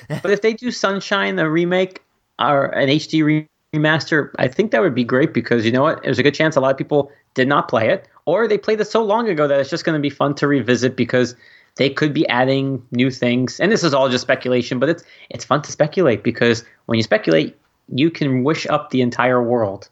it. 0.09 0.21
but 0.21 0.31
if 0.31 0.41
they 0.41 0.53
do 0.53 0.69
Sunshine, 0.69 1.35
the 1.37 1.49
remake, 1.49 2.03
or 2.39 2.65
an 2.67 2.89
HD 2.89 3.47
remaster, 3.75 4.29
I 4.37 4.47
think 4.47 4.71
that 4.71 4.81
would 4.81 4.95
be 4.95 5.03
great 5.03 5.33
because 5.33 5.65
you 5.65 5.71
know 5.71 5.83
what? 5.83 6.03
There's 6.03 6.19
a 6.19 6.23
good 6.23 6.35
chance 6.35 6.55
a 6.55 6.61
lot 6.61 6.71
of 6.71 6.77
people 6.77 7.11
did 7.33 7.47
not 7.47 7.67
play 7.67 7.89
it 7.89 8.07
or 8.25 8.47
they 8.47 8.57
played 8.57 8.79
it 8.79 8.85
so 8.85 9.03
long 9.03 9.27
ago 9.29 9.47
that 9.47 9.59
it's 9.59 9.69
just 9.69 9.83
going 9.85 9.97
to 9.97 10.01
be 10.01 10.09
fun 10.09 10.33
to 10.35 10.47
revisit 10.47 10.95
because 10.95 11.35
they 11.75 11.89
could 11.89 12.13
be 12.13 12.27
adding 12.27 12.85
new 12.91 13.11
things. 13.11 13.59
And 13.59 13.71
this 13.71 13.83
is 13.83 13.93
all 13.93 14.09
just 14.09 14.21
speculation, 14.21 14.79
but 14.79 14.89
it's 14.89 15.03
it's 15.29 15.45
fun 15.45 15.61
to 15.63 15.71
speculate 15.71 16.23
because 16.23 16.63
when 16.85 16.97
you 16.97 17.03
speculate, 17.03 17.57
you 17.89 18.09
can 18.09 18.43
wish 18.43 18.65
up 18.67 18.89
the 18.89 19.01
entire 19.01 19.43
world. 19.43 19.89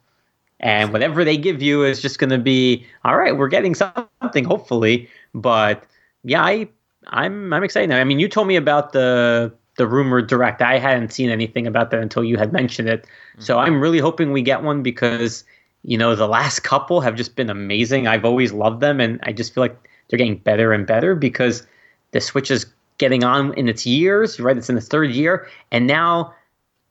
And 0.60 0.94
whatever 0.94 1.26
they 1.26 1.36
give 1.36 1.62
you 1.62 1.84
is 1.84 2.02
just 2.02 2.20
going 2.20 2.30
to 2.30 2.38
be 2.38 2.86
all 3.04 3.18
right. 3.18 3.38
We're 3.38 3.50
getting 3.50 3.76
something, 3.76 4.46
hopefully. 4.46 5.10
But 5.34 5.84
yeah, 6.24 6.42
I 6.42 6.70
I'm 7.08 7.52
I'm 7.54 7.64
excited 7.64 7.90
now. 7.90 8.00
I 8.00 8.06
mean, 8.06 8.20
you 8.20 8.30
told 8.30 8.48
me 8.48 8.56
about 8.56 8.94
the 8.94 9.54
the 9.76 9.88
rumored 9.88 10.28
direct. 10.28 10.62
I 10.62 10.78
hadn't 10.78 11.12
seen 11.12 11.30
anything 11.30 11.68
about 11.68 11.92
that 11.92 12.00
until 12.00 12.24
you 12.24 12.38
had 12.38 12.54
mentioned 12.54 12.88
it. 12.88 13.06
So 13.40 13.56
mm-hmm. 13.56 13.66
I'm 13.66 13.82
really 13.82 14.00
hoping 14.00 14.32
we 14.32 14.42
get 14.42 14.64
one 14.64 14.84
because 14.84 15.44
you 15.84 15.98
know 15.98 16.16
the 16.16 16.28
last 16.28 16.62
couple 16.62 17.02
have 17.02 17.16
just 17.16 17.36
been 17.36 17.50
amazing. 17.50 18.08
I've 18.08 18.24
always 18.24 18.54
loved 18.54 18.80
them, 18.80 19.02
and 19.02 19.20
I 19.24 19.34
just 19.34 19.54
feel 19.54 19.64
like 19.64 19.90
they're 20.14 20.20
getting 20.20 20.38
better 20.38 20.72
and 20.72 20.86
better 20.86 21.16
because 21.16 21.66
the 22.12 22.22
Switch 22.22 22.52
is 22.52 22.68
getting 23.00 23.24
on 23.24 23.52
in 23.56 23.68
its 23.68 23.84
years. 23.84 24.40
Right, 24.40 24.56
it's 24.56 24.70
in 24.70 24.78
its 24.78 24.88
third 24.88 25.10
year, 25.10 25.48
and 25.72 25.88
now 25.88 26.32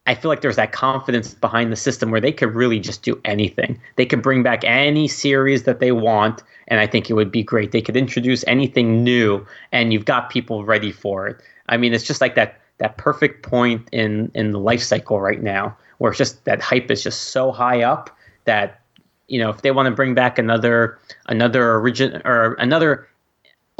I 0.09 0.17
feel 0.17 0.29
like 0.29 0.41
there's 0.41 0.57
that 0.57 0.73
confidence 0.73 1.33
behind 1.35 1.71
the 1.71 1.77
system 1.77 2.11
where 2.11 2.21
they 2.21 2.33
could 2.33 2.53
really 2.53 2.81
just 2.81 3.05
do 3.05 3.21
anything. 3.25 3.81
They 3.95 4.07
could 4.07 4.23
bring 4.23 4.43
back 4.43 4.65
any 4.65 5.07
series 5.07 5.63
that 5.63 5.79
they 5.79 5.93
want, 5.93 6.43
and 6.67 6.81
I 6.81 6.89
think 6.89 7.09
it 7.09 7.15
would 7.15 7.31
be 7.31 7.45
great. 7.45 7.71
They 7.71 7.81
could 7.81 7.97
introduce 7.97 8.43
anything 8.49 9.05
new, 9.05 9.47
and 9.71 9.93
you've 9.93 10.05
got 10.05 10.29
people 10.29 10.65
ready 10.65 10.91
for 10.91 11.29
it. 11.29 11.41
I 11.69 11.77
mean, 11.77 11.95
it's 11.95 12.03
just 12.03 12.21
like 12.21 12.35
that 12.35 12.61
that 12.79 12.97
perfect 12.97 13.45
point 13.45 13.89
in 13.93 14.33
in 14.35 14.51
the 14.51 14.59
life 14.59 14.83
cycle 14.83 15.21
right 15.21 15.41
now, 15.41 15.77
where 15.99 16.11
it's 16.11 16.19
just 16.19 16.45
that 16.45 16.61
hype 16.61 16.91
is 16.91 17.05
just 17.05 17.29
so 17.29 17.53
high 17.53 17.85
up 17.85 18.11
that 18.47 18.81
you 19.29 19.39
know 19.39 19.51
if 19.51 19.63
they 19.63 19.71
want 19.71 19.87
to 19.87 19.95
bring 19.95 20.13
back 20.13 20.41
another 20.41 20.99
another 21.27 21.75
origin 21.75 22.21
or 22.25 22.55
another 22.55 23.07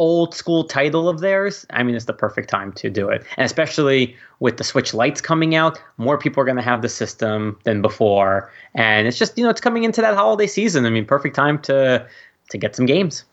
old 0.03 0.35
school 0.35 0.65
title 0.65 1.09
of 1.09 1.21
theirs, 1.21 1.65
I 1.71 1.85
mean, 1.85 1.95
it's 1.95 2.07
the 2.07 2.13
perfect 2.13 2.51
time 2.51 2.73
to 2.73 2.91
do 2.91 3.09
it. 3.09 3.25
And 3.37 3.47
especially 3.47 4.17
with 4.41 4.57
the 4.57 4.65
Switch 4.65 4.93
Lights 4.93 5.21
coming 5.21 5.55
out, 5.55 5.81
more 5.97 6.19
people 6.19 6.43
are 6.43 6.45
going 6.45 6.57
to 6.57 6.63
have 6.63 6.83
the 6.83 6.89
system 6.89 7.57
than 7.63 7.81
before. 7.81 8.51
And 8.75 9.07
it's 9.07 9.17
just, 9.17 9.39
you 9.39 9.45
know, 9.45 9.51
it's 9.51 9.61
coming 9.61 9.85
into 9.85 10.01
that 10.01 10.17
holiday 10.17 10.49
season. 10.49 10.87
I 10.87 10.91
mean, 10.91 11.07
perfect 11.07 11.37
time 11.37 11.61
to 11.63 12.05
to 12.51 12.59
get 12.59 12.75
some 12.75 12.85
games. 12.85 13.25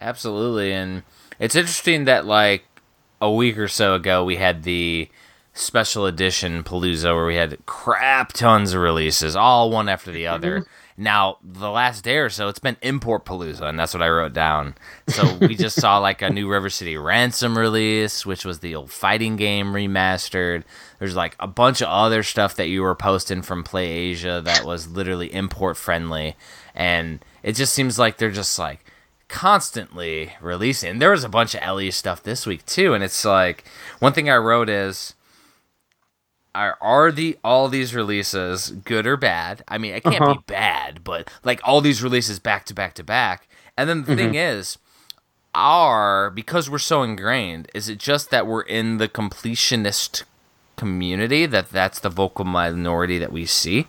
Absolutely, 0.00 0.72
and 0.72 1.04
it's 1.38 1.54
interesting 1.54 2.04
that 2.04 2.26
like 2.26 2.64
a 3.20 3.30
week 3.30 3.56
or 3.56 3.68
so 3.68 3.94
ago 3.94 4.24
we 4.24 4.36
had 4.36 4.64
the 4.64 5.08
special 5.54 6.04
edition 6.06 6.64
Palooza 6.64 7.14
where 7.14 7.26
we 7.26 7.36
had 7.36 7.64
crap 7.66 8.32
tons 8.32 8.74
of 8.74 8.82
releases, 8.82 9.36
all 9.36 9.70
one 9.70 9.88
after 9.88 10.10
the 10.10 10.24
mm-hmm. 10.24 10.34
other. 10.34 10.66
Now 11.00 11.38
the 11.42 11.70
last 11.70 12.04
day 12.04 12.18
or 12.18 12.28
so, 12.28 12.48
it's 12.48 12.58
been 12.58 12.76
import 12.82 13.24
Palooza, 13.24 13.62
and 13.62 13.78
that's 13.78 13.94
what 13.94 14.02
I 14.02 14.10
wrote 14.10 14.34
down. 14.34 14.74
So 15.08 15.38
we 15.40 15.54
just 15.54 15.80
saw 15.80 15.96
like 15.96 16.20
a 16.20 16.28
new 16.28 16.46
River 16.46 16.68
City 16.68 16.98
Ransom 16.98 17.56
release, 17.56 18.26
which 18.26 18.44
was 18.44 18.58
the 18.58 18.74
old 18.74 18.90
fighting 18.90 19.36
game 19.36 19.72
remastered. 19.72 20.64
There's 20.98 21.16
like 21.16 21.36
a 21.40 21.46
bunch 21.46 21.80
of 21.80 21.88
other 21.88 22.22
stuff 22.22 22.54
that 22.56 22.68
you 22.68 22.82
were 22.82 22.94
posting 22.94 23.40
from 23.40 23.64
Play 23.64 23.88
Asia 23.88 24.42
that 24.44 24.66
was 24.66 24.88
literally 24.88 25.32
import 25.32 25.78
friendly, 25.78 26.36
and 26.74 27.24
it 27.42 27.54
just 27.54 27.72
seems 27.72 27.98
like 27.98 28.18
they're 28.18 28.30
just 28.30 28.58
like 28.58 28.84
constantly 29.26 30.34
releasing. 30.42 30.98
There 30.98 31.12
was 31.12 31.24
a 31.24 31.30
bunch 31.30 31.54
of 31.54 31.66
LE 31.66 31.90
stuff 31.92 32.22
this 32.22 32.44
week 32.44 32.66
too, 32.66 32.92
and 32.92 33.02
it's 33.02 33.24
like 33.24 33.64
one 34.00 34.12
thing 34.12 34.28
I 34.28 34.36
wrote 34.36 34.68
is 34.68 35.14
are 36.54 36.76
are 36.80 37.12
the 37.12 37.38
all 37.44 37.68
these 37.68 37.94
releases 37.94 38.70
good 38.70 39.06
or 39.06 39.16
bad? 39.16 39.62
I 39.68 39.78
mean, 39.78 39.94
it 39.94 40.02
can't 40.02 40.20
Uh-huh. 40.20 40.34
be 40.34 40.40
bad, 40.46 41.04
but 41.04 41.30
like 41.44 41.60
all 41.64 41.80
these 41.80 42.02
releases 42.02 42.38
back 42.38 42.64
to 42.66 42.74
back 42.74 42.94
to 42.94 43.04
back. 43.04 43.48
And 43.76 43.88
then 43.88 44.04
the 44.04 44.16
thing 44.16 44.34
is, 44.34 44.78
are 45.54 46.30
because 46.30 46.68
we're 46.70 46.78
so 46.78 47.02
ingrained, 47.02 47.68
is 47.74 47.88
it 47.88 47.98
just 47.98 48.30
that 48.30 48.46
we're 48.46 48.62
in 48.62 48.98
the 48.98 49.08
completionist 49.08 50.24
community 50.76 51.46
that 51.46 51.70
that's 51.70 51.98
the 52.00 52.08
vocal 52.08 52.44
minority 52.44 53.18
that 53.18 53.32
we 53.32 53.46
see? 53.46 53.86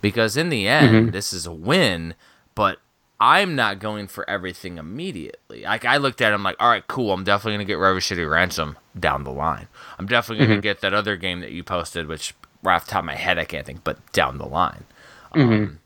Because 0.00 0.36
in 0.36 0.48
the 0.50 0.66
end, 0.68 1.12
this 1.12 1.32
is 1.32 1.46
a 1.46 1.52
win, 1.52 2.14
but 2.54 2.78
I'm 3.26 3.54
not 3.56 3.78
going 3.78 4.06
for 4.08 4.28
everything 4.28 4.76
immediately. 4.76 5.62
Like 5.62 5.84
I 5.86 5.96
looked 5.96 6.20
at 6.20 6.32
it, 6.32 6.34
I'm 6.34 6.42
like, 6.42 6.56
all 6.60 6.68
right, 6.68 6.86
cool. 6.86 7.12
I'm 7.12 7.24
definitely 7.24 7.54
gonna 7.54 7.64
get 7.64 7.78
River 7.78 8.00
City 8.02 8.22
Ransom 8.24 8.76
down 8.98 9.24
the 9.24 9.30
line. 9.32 9.68
I'm 9.98 10.06
definitely 10.06 10.46
gonna 10.46 10.60
get 10.60 10.80
that 10.82 10.92
other 10.92 11.16
game 11.16 11.40
that 11.40 11.50
you 11.52 11.64
posted, 11.64 12.06
which 12.06 12.34
right 12.62 12.76
off 12.76 12.84
the 12.84 12.90
top 12.92 12.98
of 13.00 13.06
my 13.06 13.14
head 13.14 13.38
I 13.38 13.44
can't 13.44 13.64
think, 13.64 13.82
but 13.82 13.96
down 14.12 14.36
the 14.38 14.44
line. 14.46 14.84
Um, 15.32 15.80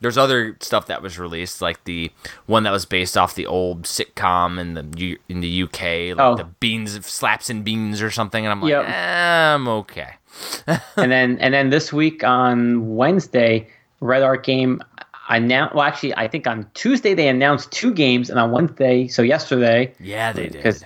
there's 0.00 0.16
other 0.16 0.56
stuff 0.60 0.86
that 0.86 1.02
was 1.02 1.18
released, 1.18 1.60
like 1.60 1.82
the 1.84 2.10
one 2.46 2.62
that 2.62 2.70
was 2.70 2.84
based 2.86 3.18
off 3.18 3.34
the 3.34 3.46
old 3.46 3.82
sitcom 3.82 4.58
in 4.58 4.74
the 4.74 4.86
U- 4.96 5.18
in 5.28 5.40
the 5.40 5.62
UK, 5.64 6.14
like 6.14 6.18
Oh. 6.18 6.36
the 6.36 6.44
beans 6.44 7.04
slaps 7.04 7.50
and 7.50 7.64
beans 7.64 8.00
or 8.00 8.10
something, 8.10 8.44
and 8.46 8.50
I'm 8.52 8.62
like, 8.62 8.70
Yep. 8.70 8.84
eh, 8.88 9.54
I'm 9.54 9.68
okay. 9.68 10.14
and 10.96 11.12
then 11.12 11.38
and 11.40 11.52
then 11.52 11.70
this 11.70 11.92
week 11.92 12.22
on 12.24 12.96
Wednesday, 12.96 13.68
Red 14.00 14.22
Art 14.22 14.44
Game 14.44 14.82
announced. 15.28 15.74
Well, 15.74 15.84
actually, 15.84 16.14
I 16.16 16.28
think 16.28 16.46
on 16.46 16.68
Tuesday 16.74 17.14
they 17.14 17.28
announced 17.28 17.70
two 17.72 17.92
games, 17.92 18.30
and 18.30 18.38
on 18.38 18.50
Wednesday, 18.50 19.08
so 19.08 19.22
yesterday, 19.22 19.92
Yeah, 20.00 20.32
they 20.32 20.44
did. 20.44 20.52
because, 20.52 20.84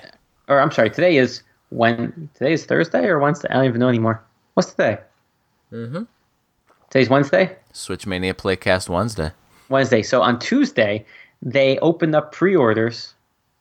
or 0.49 0.61
I'm 0.61 0.71
sorry, 0.71 0.91
today 0.91 1.17
is 1.17 1.43
when 1.71 2.29
today 2.35 2.53
is 2.53 2.65
Thursday 2.67 3.07
or 3.07 3.19
Wednesday. 3.19 3.49
I 3.51 3.55
don't 3.55 3.65
even 3.67 3.81
know 3.81 3.89
anymore. 3.89 4.23
What's 4.55 4.71
today? 4.71 4.99
Mm-hmm. 5.73 6.03
Today's 6.91 7.09
Wednesday. 7.09 7.57
Switchmania 7.73 8.35
Playcast 8.35 8.89
Wednesday. 8.89 9.31
Wednesday. 9.71 10.03
So 10.03 10.21
on 10.21 10.39
Tuesday, 10.39 11.07
they 11.41 11.79
opened 11.79 12.15
up 12.15 12.33
pre-orders. 12.33 13.15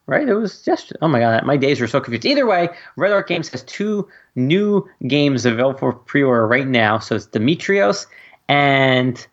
Right? 0.08 0.28
It 0.28 0.34
was 0.34 0.62
just 0.64 0.92
oh 1.02 1.08
my 1.08 1.20
god, 1.20 1.46
my 1.46 1.56
days 1.56 1.80
were 1.80 1.88
so 1.88 2.02
confused. 2.02 2.26
Either 2.26 2.46
way, 2.46 2.68
Red 2.98 3.14
Art 3.14 3.30
Games 3.30 3.48
has 3.50 3.64
two 3.64 4.10
new 4.36 4.86
games 5.08 5.46
available 5.46 5.80
for 5.80 5.94
pre-order 5.94 6.46
right 6.48 6.68
now. 6.68 7.00
So 7.00 7.16
it's 7.16 7.28
Demetrios 7.28 8.08
and 8.50 9.26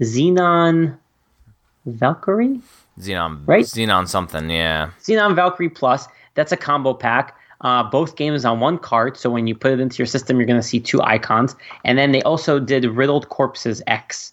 Xenon 0.00 0.96
Valkyrie. 1.86 2.60
Xenon, 2.98 3.42
Right? 3.46 3.64
Xenon 3.64 4.08
something, 4.08 4.50
yeah. 4.50 4.90
Xenon 5.02 5.34
Valkyrie 5.34 5.68
Plus. 5.68 6.08
That's 6.34 6.52
a 6.52 6.56
combo 6.56 6.94
pack. 6.94 7.36
Uh, 7.60 7.82
both 7.82 8.16
games 8.16 8.44
on 8.44 8.60
one 8.60 8.76
card, 8.78 9.16
so 9.16 9.30
when 9.30 9.46
you 9.46 9.54
put 9.54 9.72
it 9.72 9.80
into 9.80 9.96
your 9.96 10.06
system, 10.06 10.36
you're 10.36 10.46
going 10.46 10.60
to 10.60 10.66
see 10.66 10.80
two 10.80 11.00
icons. 11.02 11.56
And 11.84 11.96
then 11.96 12.12
they 12.12 12.20
also 12.22 12.58
did 12.58 12.84
Riddled 12.84 13.30
Corpses 13.30 13.80
X. 13.86 14.32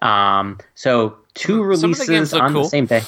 Um, 0.00 0.58
so 0.74 1.16
two 1.34 1.58
the 1.58 1.62
releases 1.64 2.08
games 2.08 2.34
on 2.34 2.52
cool. 2.52 2.64
the 2.64 2.68
same 2.68 2.86
day. 2.86 3.02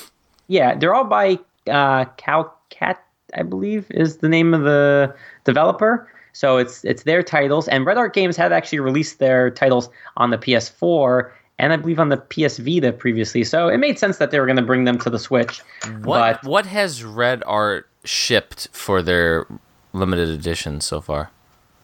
Yeah, 0.47 0.77
they're 0.77 0.95
all 0.95 1.05
by 1.05 1.39
uh, 1.69 2.05
Cowcat, 2.19 2.99
I 3.35 3.43
believe, 3.43 3.91
is 3.91 4.19
the 4.19 4.29
name 4.29 4.55
of 4.55 4.63
the 4.63 5.15
developer. 5.45 6.09
So 6.33 6.57
it's 6.59 6.85
it's 6.85 7.05
their 7.05 7.23
titles, 7.23 7.67
and 7.69 7.87
Red 7.87 7.97
Art 7.97 8.13
Games 8.13 8.37
had 8.37 8.53
actually 8.53 8.81
released 8.81 9.19
their 9.19 9.51
titles 9.51 9.89
on 10.17 10.31
the 10.31 10.39
PS4 10.39 11.31
and 11.59 11.73
I 11.73 11.77
believe 11.77 12.01
on 12.01 12.09
the 12.09 12.17
PS 12.17 12.59
Vita 12.59 12.93
previously. 12.93 13.45
So 13.45 13.69
it 13.69 13.79
made 13.79 13.99
sense 13.99 14.19
that 14.19 14.31
they 14.31 14.41
were 14.41 14.47
going 14.47 14.57
to 14.57 14.63
bring 14.63 14.85
them 14.85 14.99
to 14.99 15.11
the 15.11 15.19
Switch. 15.19 15.61
What 16.03 16.41
But 16.43 16.45
what 16.49 16.67
has 16.67 17.05
Red 17.05 17.43
Art 17.47 17.89
shipped 18.05 18.69
for 18.73 19.03
their 19.03 19.47
limited 19.93 20.29
edition 20.29 20.81
so 20.81 21.01
far? 21.01 21.31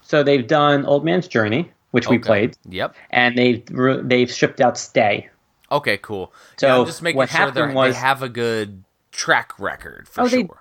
So 0.03 0.23
they've 0.23 0.47
done 0.47 0.85
Old 0.87 1.05
Man's 1.05 1.29
Journey, 1.29 1.71
which 1.93 2.09
we 2.09 2.19
played, 2.19 2.57
Yep. 2.69 2.95
and 3.11 3.39
they've 3.39 3.63
they've 4.09 4.31
shipped 4.31 4.61
out 4.61 4.77
Stay. 4.77 5.29
Okay, 5.73 5.99
cool. 5.99 6.33
So 6.57 6.67
yeah, 6.67 6.79
I'm 6.79 6.87
just 6.87 7.01
making 7.03 7.19
what 7.19 7.29
sure 7.31 7.39
happened 7.39 7.75
was- 7.75 7.95
they 7.95 8.01
have 8.01 8.23
a 8.23 8.29
good 8.29 8.83
track 9.13 9.53
record 9.59 10.09
for 10.09 10.23
Oh, 10.23 10.29
they- 10.29 10.41
sure. 10.43 10.61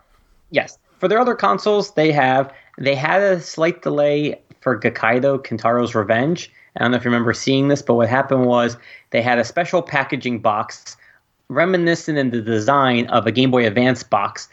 Yes, 0.51 0.77
for 0.99 1.07
their 1.07 1.19
other 1.19 1.33
consoles, 1.35 1.93
they 1.95 2.11
have 2.11 2.53
they 2.77 2.93
had 2.95 3.21
a 3.21 3.41
slight 3.41 3.81
delay 3.81 4.39
for 4.61 4.79
Gekido 4.79 5.43
Kintaro's 5.43 5.95
Revenge. 5.95 6.51
I 6.75 6.81
don't 6.81 6.91
know 6.91 6.97
if 6.97 7.03
you 7.03 7.11
remember 7.11 7.33
seeing 7.33 7.67
this, 7.67 7.81
but 7.81 7.95
what 7.95 8.09
happened 8.09 8.45
was 8.45 8.77
they 9.11 9.21
had 9.21 9.39
a 9.39 9.43
special 9.43 9.81
packaging 9.81 10.39
box 10.39 10.97
reminiscent 11.49 12.17
in 12.17 12.29
the 12.29 12.41
design 12.41 13.07
of 13.07 13.25
a 13.25 13.31
Game 13.31 13.51
Boy 13.51 13.65
Advance 13.65 14.03
box. 14.03 14.47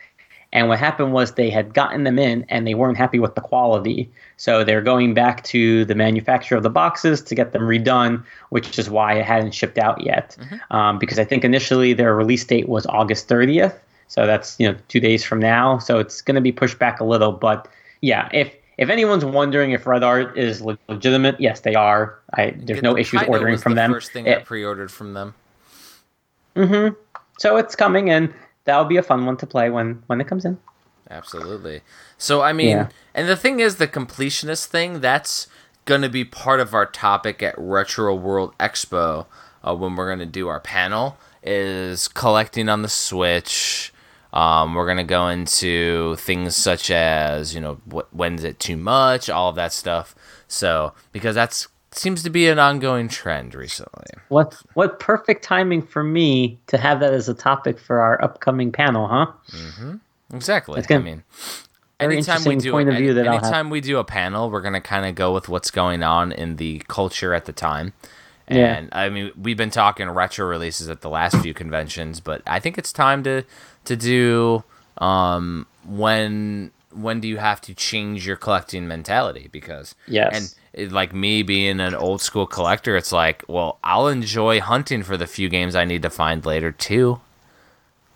And 0.52 0.68
what 0.68 0.78
happened 0.78 1.12
was 1.12 1.32
they 1.32 1.50
had 1.50 1.74
gotten 1.74 2.04
them 2.04 2.18
in 2.18 2.46
and 2.48 2.66
they 2.66 2.74
weren't 2.74 2.96
happy 2.96 3.18
with 3.18 3.34
the 3.34 3.40
quality. 3.40 4.10
So 4.38 4.64
they're 4.64 4.80
going 4.80 5.12
back 5.12 5.44
to 5.44 5.84
the 5.84 5.94
manufacturer 5.94 6.56
of 6.56 6.62
the 6.62 6.70
boxes 6.70 7.20
to 7.22 7.34
get 7.34 7.52
them 7.52 7.62
redone, 7.62 8.24
which 8.50 8.78
is 8.78 8.88
why 8.88 9.14
it 9.14 9.24
hadn't 9.24 9.52
shipped 9.52 9.76
out 9.76 10.00
yet. 10.00 10.36
Um, 10.70 10.98
because 10.98 11.18
I 11.18 11.24
think 11.24 11.44
initially 11.44 11.92
their 11.92 12.14
release 12.14 12.44
date 12.44 12.68
was 12.68 12.86
August 12.86 13.28
30th. 13.28 13.78
So 14.08 14.24
that's 14.24 14.58
you 14.58 14.70
know 14.70 14.78
two 14.88 15.00
days 15.00 15.24
from 15.24 15.40
now. 15.40 15.78
So 15.78 15.98
it's 15.98 16.22
going 16.22 16.36
to 16.36 16.40
be 16.40 16.52
pushed 16.52 16.78
back 16.78 17.00
a 17.00 17.04
little. 17.04 17.32
But 17.32 17.68
yeah, 18.00 18.28
if 18.32 18.54
if 18.78 18.88
anyone's 18.90 19.24
wondering 19.24 19.72
if 19.72 19.86
Red 19.86 20.02
Art 20.02 20.36
is 20.36 20.60
le- 20.60 20.78
legitimate, 20.88 21.40
yes, 21.40 21.60
they 21.60 21.74
are. 21.74 22.18
I, 22.34 22.54
there's 22.56 22.82
no 22.82 22.96
issues 22.96 23.22
ordering 23.28 23.56
from 23.58 23.72
the 23.72 23.82
them. 23.82 23.92
First 23.92 24.12
thing 24.12 24.26
It- 24.26 24.38
I 24.38 24.42
pre-ordered 24.42 24.90
from 24.90 25.14
them. 25.14 25.34
so 27.38 27.56
it's 27.56 27.74
coming, 27.76 28.10
and 28.10 28.32
that'll 28.64 28.84
be 28.84 28.96
a 28.96 29.02
fun 29.02 29.26
one 29.26 29.36
to 29.38 29.46
play 29.46 29.70
when 29.70 30.02
when 30.06 30.20
it 30.20 30.26
comes 30.26 30.44
in. 30.44 30.58
Absolutely. 31.10 31.82
So 32.18 32.42
I 32.42 32.52
mean, 32.52 32.68
Yeah. 32.76 32.88
and 33.14 33.28
the 33.28 33.36
thing 33.36 33.60
is, 33.60 33.76
the 33.76 33.86
completionist 33.88 34.66
thing 34.66 35.00
that's 35.00 35.46
going 35.84 36.02
to 36.02 36.08
be 36.08 36.24
part 36.24 36.58
of 36.60 36.74
our 36.74 36.86
topic 36.86 37.42
at 37.42 37.54
Retro 37.56 38.14
World 38.14 38.54
Expo 38.58 39.26
uh, 39.62 39.74
when 39.74 39.94
we're 39.94 40.06
going 40.08 40.18
to 40.18 40.26
do 40.26 40.48
our 40.48 40.60
panel. 40.60 41.16
is 41.48 42.08
collecting 42.08 42.68
on 42.68 42.82
the 42.82 42.88
Switch. 42.88 43.92
Um, 44.32 44.74
we're 44.74 44.86
gonna 44.86 45.04
go 45.04 45.28
into 45.28 46.16
things 46.16 46.56
such 46.56 46.90
as 46.90 47.54
you 47.54 47.60
know 47.60 47.74
wh- 47.92 48.14
when's 48.14 48.44
it 48.44 48.58
too 48.60 48.76
much, 48.76 49.30
all 49.30 49.48
of 49.48 49.56
that 49.56 49.72
stuff. 49.72 50.14
So 50.48 50.92
because 51.12 51.34
that's 51.34 51.68
seems 51.92 52.22
to 52.22 52.28
be 52.30 52.46
an 52.48 52.58
ongoing 52.58 53.08
trend 53.08 53.54
recently. 53.54 54.04
What 54.28 54.54
what 54.74 55.00
perfect 55.00 55.42
timing 55.42 55.80
for 55.82 56.02
me 56.02 56.58
to 56.66 56.76
have 56.76 57.00
that 57.00 57.14
as 57.14 57.28
a 57.28 57.34
topic 57.34 57.78
for 57.78 58.00
our 58.00 58.22
upcoming 58.22 58.70
panel, 58.72 59.06
huh? 59.08 59.26
Exactly. 60.34 60.80
Gonna- 60.88 61.00
I 61.00 61.04
mean, 61.04 61.22
anytime 62.00 62.36
we 62.44 62.56
do 62.64 62.72
point 62.72 62.88
of 62.88 62.94
any- 62.96 63.04
view 63.04 63.14
that 63.14 63.24
anytime 63.42 63.70
we 63.70 63.80
do 63.80 63.98
a 63.98 64.04
panel, 64.04 64.50
we're 64.50 64.60
gonna 64.60 64.80
kind 64.80 65.06
of 65.06 65.14
go 65.14 65.32
with 65.32 65.48
what's 65.48 65.70
going 65.70 66.02
on 66.02 66.32
in 66.32 66.56
the 66.56 66.82
culture 66.88 67.32
at 67.32 67.44
the 67.46 67.52
time. 67.52 67.92
Yeah. 68.48 68.76
And 68.76 68.88
I 68.92 69.08
mean, 69.08 69.32
we've 69.40 69.56
been 69.56 69.70
talking 69.70 70.08
retro 70.08 70.46
releases 70.46 70.88
at 70.88 71.00
the 71.00 71.10
last 71.10 71.36
few 71.38 71.52
conventions, 71.52 72.20
but 72.20 72.42
I 72.46 72.60
think 72.60 72.78
it's 72.78 72.92
time 72.92 73.22
to 73.24 73.42
to 73.84 73.96
do 73.96 74.64
um, 74.98 75.66
when 75.84 76.70
when 76.92 77.20
do 77.20 77.28
you 77.28 77.36
have 77.36 77.60
to 77.62 77.74
change 77.74 78.26
your 78.26 78.36
collecting 78.36 78.88
mentality? 78.88 79.48
Because 79.50 79.94
Yes. 80.06 80.32
and 80.74 80.84
it, 80.84 80.92
like 80.92 81.12
me 81.12 81.42
being 81.42 81.80
an 81.80 81.94
old 81.94 82.20
school 82.20 82.46
collector, 82.46 82.96
it's 82.96 83.12
like, 83.12 83.44
well, 83.48 83.78
I'll 83.84 84.08
enjoy 84.08 84.60
hunting 84.60 85.02
for 85.02 85.16
the 85.16 85.26
few 85.26 85.48
games 85.48 85.74
I 85.74 85.84
need 85.84 86.02
to 86.02 86.10
find 86.10 86.44
later 86.46 86.72
too. 86.72 87.20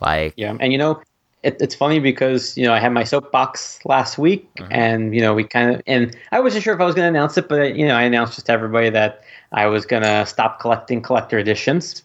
Like, 0.00 0.34
Yeah, 0.36 0.56
and 0.60 0.72
you 0.72 0.78
know, 0.78 1.02
it, 1.42 1.56
it's 1.60 1.74
funny 1.74 2.00
because 2.00 2.56
you 2.56 2.64
know 2.64 2.72
I 2.72 2.78
had 2.78 2.92
my 2.92 3.04
soapbox 3.04 3.80
last 3.84 4.18
week, 4.18 4.48
and 4.70 5.14
you 5.14 5.20
know 5.20 5.34
we 5.34 5.44
kind 5.44 5.74
of 5.74 5.82
and 5.86 6.16
I 6.32 6.40
wasn't 6.40 6.64
sure 6.64 6.74
if 6.74 6.80
I 6.80 6.84
was 6.84 6.94
going 6.94 7.10
to 7.10 7.18
announce 7.18 7.36
it, 7.38 7.48
but 7.48 7.76
you 7.76 7.86
know 7.86 7.96
I 7.96 8.02
announced 8.02 8.34
just 8.34 8.46
to 8.46 8.52
everybody 8.52 8.90
that 8.90 9.24
I 9.52 9.66
was 9.66 9.84
going 9.86 10.02
to 10.02 10.24
stop 10.26 10.60
collecting 10.60 11.02
collector 11.02 11.38
editions, 11.38 12.02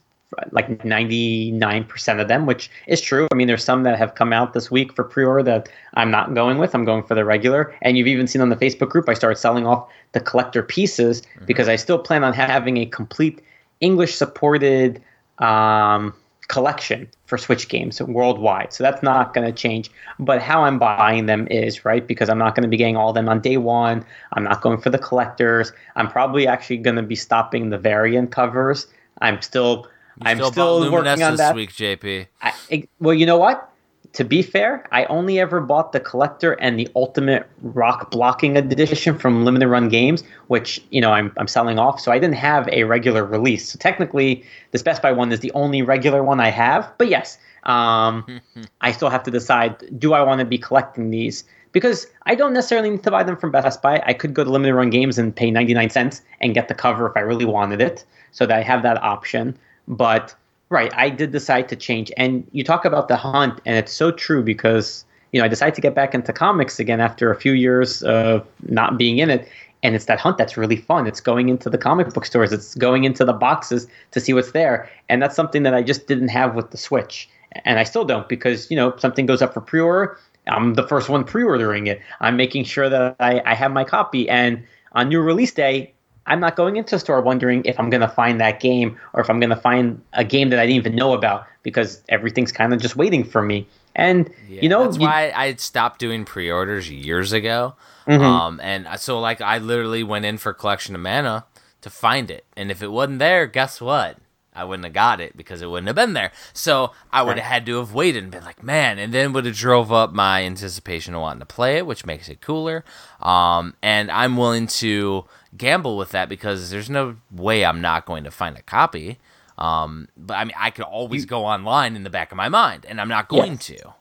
like 0.52 0.84
ninety 0.84 1.52
nine 1.52 1.84
percent 1.86 2.20
of 2.20 2.28
them, 2.28 2.46
which 2.46 2.70
is 2.88 3.00
true. 3.02 3.28
I 3.32 3.36
mean, 3.36 3.48
there's 3.48 3.64
some 3.64 3.84
that 3.84 3.98
have 3.98 4.16
come 4.16 4.34
out 4.34 4.54
this 4.54 4.72
week 4.72 4.94
for 4.94 5.04
pre-order 5.04 5.44
that 5.44 5.70
I'm 5.94 6.12
not 6.12 6.34
going 6.34 6.58
with. 6.58 6.74
I'm 6.74 6.86
going 6.86 7.04
for 7.04 7.16
the 7.16 7.24
regular, 7.24 7.76
and 7.82 7.98
you've 7.98 8.08
even 8.08 8.28
seen 8.28 8.42
on 8.42 8.50
the 8.50 8.56
Facebook 8.56 8.90
group 8.90 9.08
I 9.08 9.14
started 9.14 9.38
selling 9.38 9.66
off 9.66 9.88
the 10.14 10.20
collector 10.20 10.64
pieces 10.64 11.22
because 11.46 11.70
I 11.70 11.76
still 11.76 12.00
plan 12.00 12.24
on 12.24 12.34
having 12.34 12.78
a 12.78 12.86
complete 12.86 13.42
English 13.80 14.16
supported. 14.16 15.02
Um, 15.40 16.14
collection 16.48 17.10
for 17.26 17.38
Switch 17.38 17.68
games 17.68 18.02
worldwide. 18.02 18.72
So 18.74 18.84
that's 18.84 19.02
not 19.02 19.34
going 19.34 19.46
to 19.48 19.54
change. 19.54 19.90
But 20.20 20.42
how 20.42 20.64
I'm 20.64 20.80
buying 20.80 21.26
them 21.26 21.48
is, 21.50 21.86
right? 21.86 22.06
Because 22.06 22.30
I'm 22.30 22.38
not 22.38 22.56
going 22.56 22.64
to 22.64 22.70
be 22.70 22.78
getting 22.78 22.96
all 22.96 23.10
of 23.10 23.16
them 23.16 23.28
on 23.30 23.42
day 23.42 23.58
one. 23.58 24.06
I'm 24.34 24.44
not 24.44 24.62
going 24.62 24.80
for 24.80 24.90
the 24.90 25.00
collectors. 25.00 25.72
I'm 25.96 26.10
probably 26.10 26.48
actually 26.48 26.78
going 26.78 26.98
to 26.98 27.04
be 27.04 27.16
stopping 27.16 27.70
the 27.70 27.78
variant 27.78 28.32
covers. 28.32 28.88
I'm 29.22 29.42
still. 29.42 29.88
I'm 30.22 30.38
still, 30.38 30.52
still 30.52 30.92
working 30.92 31.24
on 31.24 31.34
this 31.34 31.40
that. 31.40 31.56
week, 31.56 31.74
JP. 31.74 32.28
I, 32.42 32.54
it- 32.70 32.90
well, 33.00 33.14
you 33.14 33.26
know 33.26 33.38
what? 33.38 33.70
To 34.16 34.24
be 34.24 34.42
fair, 34.42 34.88
I 34.94 35.04
only 35.06 35.42
ever 35.42 35.60
bought 35.60 35.92
the 35.92 36.00
collector 36.00 36.54
and 36.54 36.80
the 36.80 36.88
ultimate 36.96 37.46
rock 37.62 38.12
blocking 38.12 38.56
edition 38.56 39.20
from 39.20 39.44
Limited 39.44 39.68
Run 39.68 39.90
Games, 39.90 40.24
which 40.48 40.82
you 40.90 41.02
know 41.02 41.12
I'm 41.12 41.34
I'm 41.36 41.50
selling 41.50 41.80
off. 41.80 42.00
So 42.00 42.14
I 42.14 42.18
didn't 42.18 42.38
have 42.38 42.66
a 42.70 42.86
regular 42.86 43.26
release. 43.26 43.68
So 43.68 43.78
technically, 43.78 44.46
this 44.72 44.82
Best 44.82 45.02
Buy 45.02 45.12
one 45.12 45.34
is 45.34 45.42
the 45.42 45.52
only 45.52 45.82
regular 45.82 46.24
one 46.24 46.40
I 46.40 46.48
have. 46.48 46.90
But 46.98 47.10
yes, 47.10 47.38
um, 47.64 48.40
I 48.82 48.94
still 48.94 49.10
have 49.10 49.24
to 49.24 49.32
decide: 49.32 49.84
do 50.00 50.14
I 50.14 50.22
want 50.22 50.40
to 50.40 50.46
be 50.46 50.58
collecting 50.58 51.10
these? 51.10 51.44
Because 51.74 52.08
I 52.26 52.36
don't 52.36 52.54
necessarily 52.54 52.92
need 52.92 53.04
to 53.04 53.12
buy 53.12 53.24
them 53.24 53.36
from 53.36 53.52
Best 53.52 53.82
Buy. 53.82 54.02
I 54.06 54.14
could 54.14 54.34
go 54.34 54.46
to 54.46 54.50
Limited 54.50 54.76
Run 54.76 54.92
Games 54.92 55.18
and 55.18 55.36
pay 55.36 55.52
99 55.52 55.90
cents 55.90 56.22
and 56.40 56.54
get 56.54 56.70
the 56.70 56.74
cover 56.74 57.06
if 57.06 57.18
I 57.18 57.20
really 57.20 57.44
wanted 57.44 57.82
it, 57.82 58.06
so 58.32 58.46
that 58.46 58.58
I 58.58 58.62
have 58.62 58.82
that 58.84 59.04
option. 59.04 59.58
But 59.90 60.34
Right, 60.70 60.92
I 60.96 61.10
did 61.10 61.32
decide 61.32 61.70
to 61.70 61.76
change. 61.76 62.12
And 62.18 62.48
you 62.52 62.64
talk 62.64 62.86
about 62.86 63.08
the 63.08 63.16
hunt, 63.16 63.62
and 63.66 63.76
it's 63.78 63.94
so 63.94 64.12
true 64.12 64.44
because 64.44 65.06
you 65.32 65.40
know 65.40 65.46
I 65.46 65.48
decided 65.48 65.76
to 65.76 65.82
get 65.82 65.94
back 65.94 66.16
into 66.16 66.34
comics 66.34 66.80
again 66.80 67.00
after 67.00 67.32
a 67.32 67.36
few 67.36 67.54
years 67.54 68.02
of 68.04 68.48
not 68.68 68.98
being 68.98 69.20
in 69.20 69.30
it. 69.30 69.48
And 69.84 69.94
it's 69.94 70.06
that 70.06 70.20
hunt 70.20 70.40
that's 70.40 70.58
really 70.58 70.78
fun. 70.78 71.06
It's 71.06 71.22
going 71.22 71.50
into 71.50 71.70
the 71.70 71.78
comic 71.78 72.10
book 72.12 72.26
stores. 72.26 72.52
It's 72.52 72.74
going 72.74 73.04
into 73.04 73.24
the 73.24 73.34
boxes 73.34 73.88
to 74.12 74.20
see 74.20 74.34
what's 74.34 74.52
there, 74.54 74.90
and 75.08 75.22
that's 75.22 75.36
something 75.36 75.62
that 75.64 75.76
I 75.76 75.84
just 75.84 76.08
didn't 76.08 76.30
have 76.30 76.56
with 76.56 76.72
the 76.72 76.78
Switch, 76.78 77.30
and 77.64 77.78
I 77.78 77.84
still 77.84 78.04
don't 78.04 78.28
because 78.28 78.72
you 78.72 78.76
know 78.76 78.96
something 78.98 79.28
goes 79.28 79.44
up 79.44 79.54
for 79.54 79.62
pre-order. 79.62 80.18
I'm 80.48 80.74
the 80.74 80.88
first 80.88 81.10
one 81.10 81.24
pre-ordering 81.24 81.88
it. 81.88 82.02
I'm 82.22 82.38
making 82.38 82.66
sure 82.66 82.90
that 82.90 83.16
I, 83.20 83.42
I 83.46 83.54
have 83.54 83.72
my 83.72 83.84
copy, 83.84 84.28
and 84.28 84.64
on 84.94 85.10
new 85.10 85.22
release 85.22 85.52
day, 85.52 85.94
I'm 86.28 86.40
not 86.40 86.56
going 86.56 86.78
into 86.78 86.96
a 86.96 87.00
store 87.00 87.22
wondering 87.22 87.64
if 87.66 87.80
I'm 87.80 87.90
going 87.90 88.02
to 88.02 88.08
find 88.08 88.40
that 88.42 88.60
game 88.60 88.98
or 89.14 89.22
if 89.22 89.30
I'm 89.30 89.40
going 89.40 89.50
to 89.52 89.56
find 89.56 90.02
a 90.14 90.24
game 90.24 90.50
that 90.50 90.60
I 90.60 90.66
didn't 90.66 90.78
even 90.78 90.96
know 90.96 91.14
about 91.14 91.46
because 91.64 92.02
everything's 92.10 92.52
kind 92.52 92.74
of 92.74 92.82
just 92.82 92.96
waiting 92.96 93.24
for 93.24 93.42
me. 93.42 93.68
And 93.96 94.30
Yeah, 94.50 94.62
you 94.62 94.70
know, 94.70 94.84
that's 94.84 94.98
you- 94.98 95.04
why 95.04 95.32
I 95.36 95.56
stopped 95.56 96.00
doing 96.00 96.26
pre-orders 96.26 96.90
years 96.90 97.32
ago. 97.32 97.76
Mm-hmm. 98.08 98.24
Um, 98.24 98.60
and 98.62 98.88
so 99.00 99.20
like 99.20 99.42
I 99.42 99.58
literally 99.58 100.04
went 100.04 100.26
in 100.26 100.38
for 100.38 100.54
collection 100.54 100.96
of 100.96 101.02
mana 101.02 101.46
to 101.82 101.90
find 101.90 102.30
it, 102.32 102.46
and 102.58 102.70
if 102.72 102.82
it 102.84 102.90
wasn't 102.92 103.20
there, 103.20 103.48
guess 103.48 103.80
what? 103.82 104.18
I 104.58 104.64
wouldn't 104.64 104.86
have 104.86 104.94
got 104.94 105.20
it 105.20 105.36
because 105.36 105.62
it 105.62 105.70
wouldn't 105.70 105.88
have 105.88 105.98
been 105.98 106.14
there. 106.14 106.32
So 106.54 106.92
I 107.12 107.24
would 107.24 107.38
have 107.38 107.46
had 107.46 107.66
to 107.66 107.78
have 107.78 107.94
waited 107.94 108.24
and 108.24 108.32
been 108.32 108.46
like, 108.46 108.64
man, 108.64 108.98
and 109.00 109.14
then 109.14 109.34
would 109.34 109.46
have 109.46 109.56
drove 109.58 109.92
up 109.92 110.14
my 110.14 110.44
anticipation 110.44 111.14
of 111.14 111.20
wanting 111.22 111.42
to 111.42 111.46
play 111.46 111.76
it, 111.78 111.86
which 111.86 112.06
makes 112.06 112.30
it 112.30 112.40
cooler. 112.40 112.86
Um, 113.22 113.74
and 113.84 114.10
I'm 114.10 114.38
willing 114.38 114.68
to 114.68 115.26
gamble 115.58 115.98
with 115.98 116.12
that 116.12 116.30
because 116.30 116.70
there's 116.72 116.90
no 116.90 117.18
way 117.32 117.66
I'm 117.66 117.82
not 117.82 118.06
going 118.06 118.24
to 118.26 118.32
find 118.32 118.58
a 118.58 118.64
copy. 118.64 119.20
Um, 119.58 120.10
but 120.18 120.36
I 120.36 120.46
mean, 120.46 120.56
I 120.58 120.72
could 120.72 120.86
always 120.86 121.26
go 121.26 121.46
online 121.46 121.96
in 121.96 122.04
the 122.04 122.10
back 122.12 122.32
of 122.32 122.38
my 122.38 122.50
mind, 122.50 122.86
and 122.88 123.02
I'm 123.02 123.10
not 123.10 123.30
going 123.30 123.58
Yes. 123.58 123.60
to. 123.60 123.94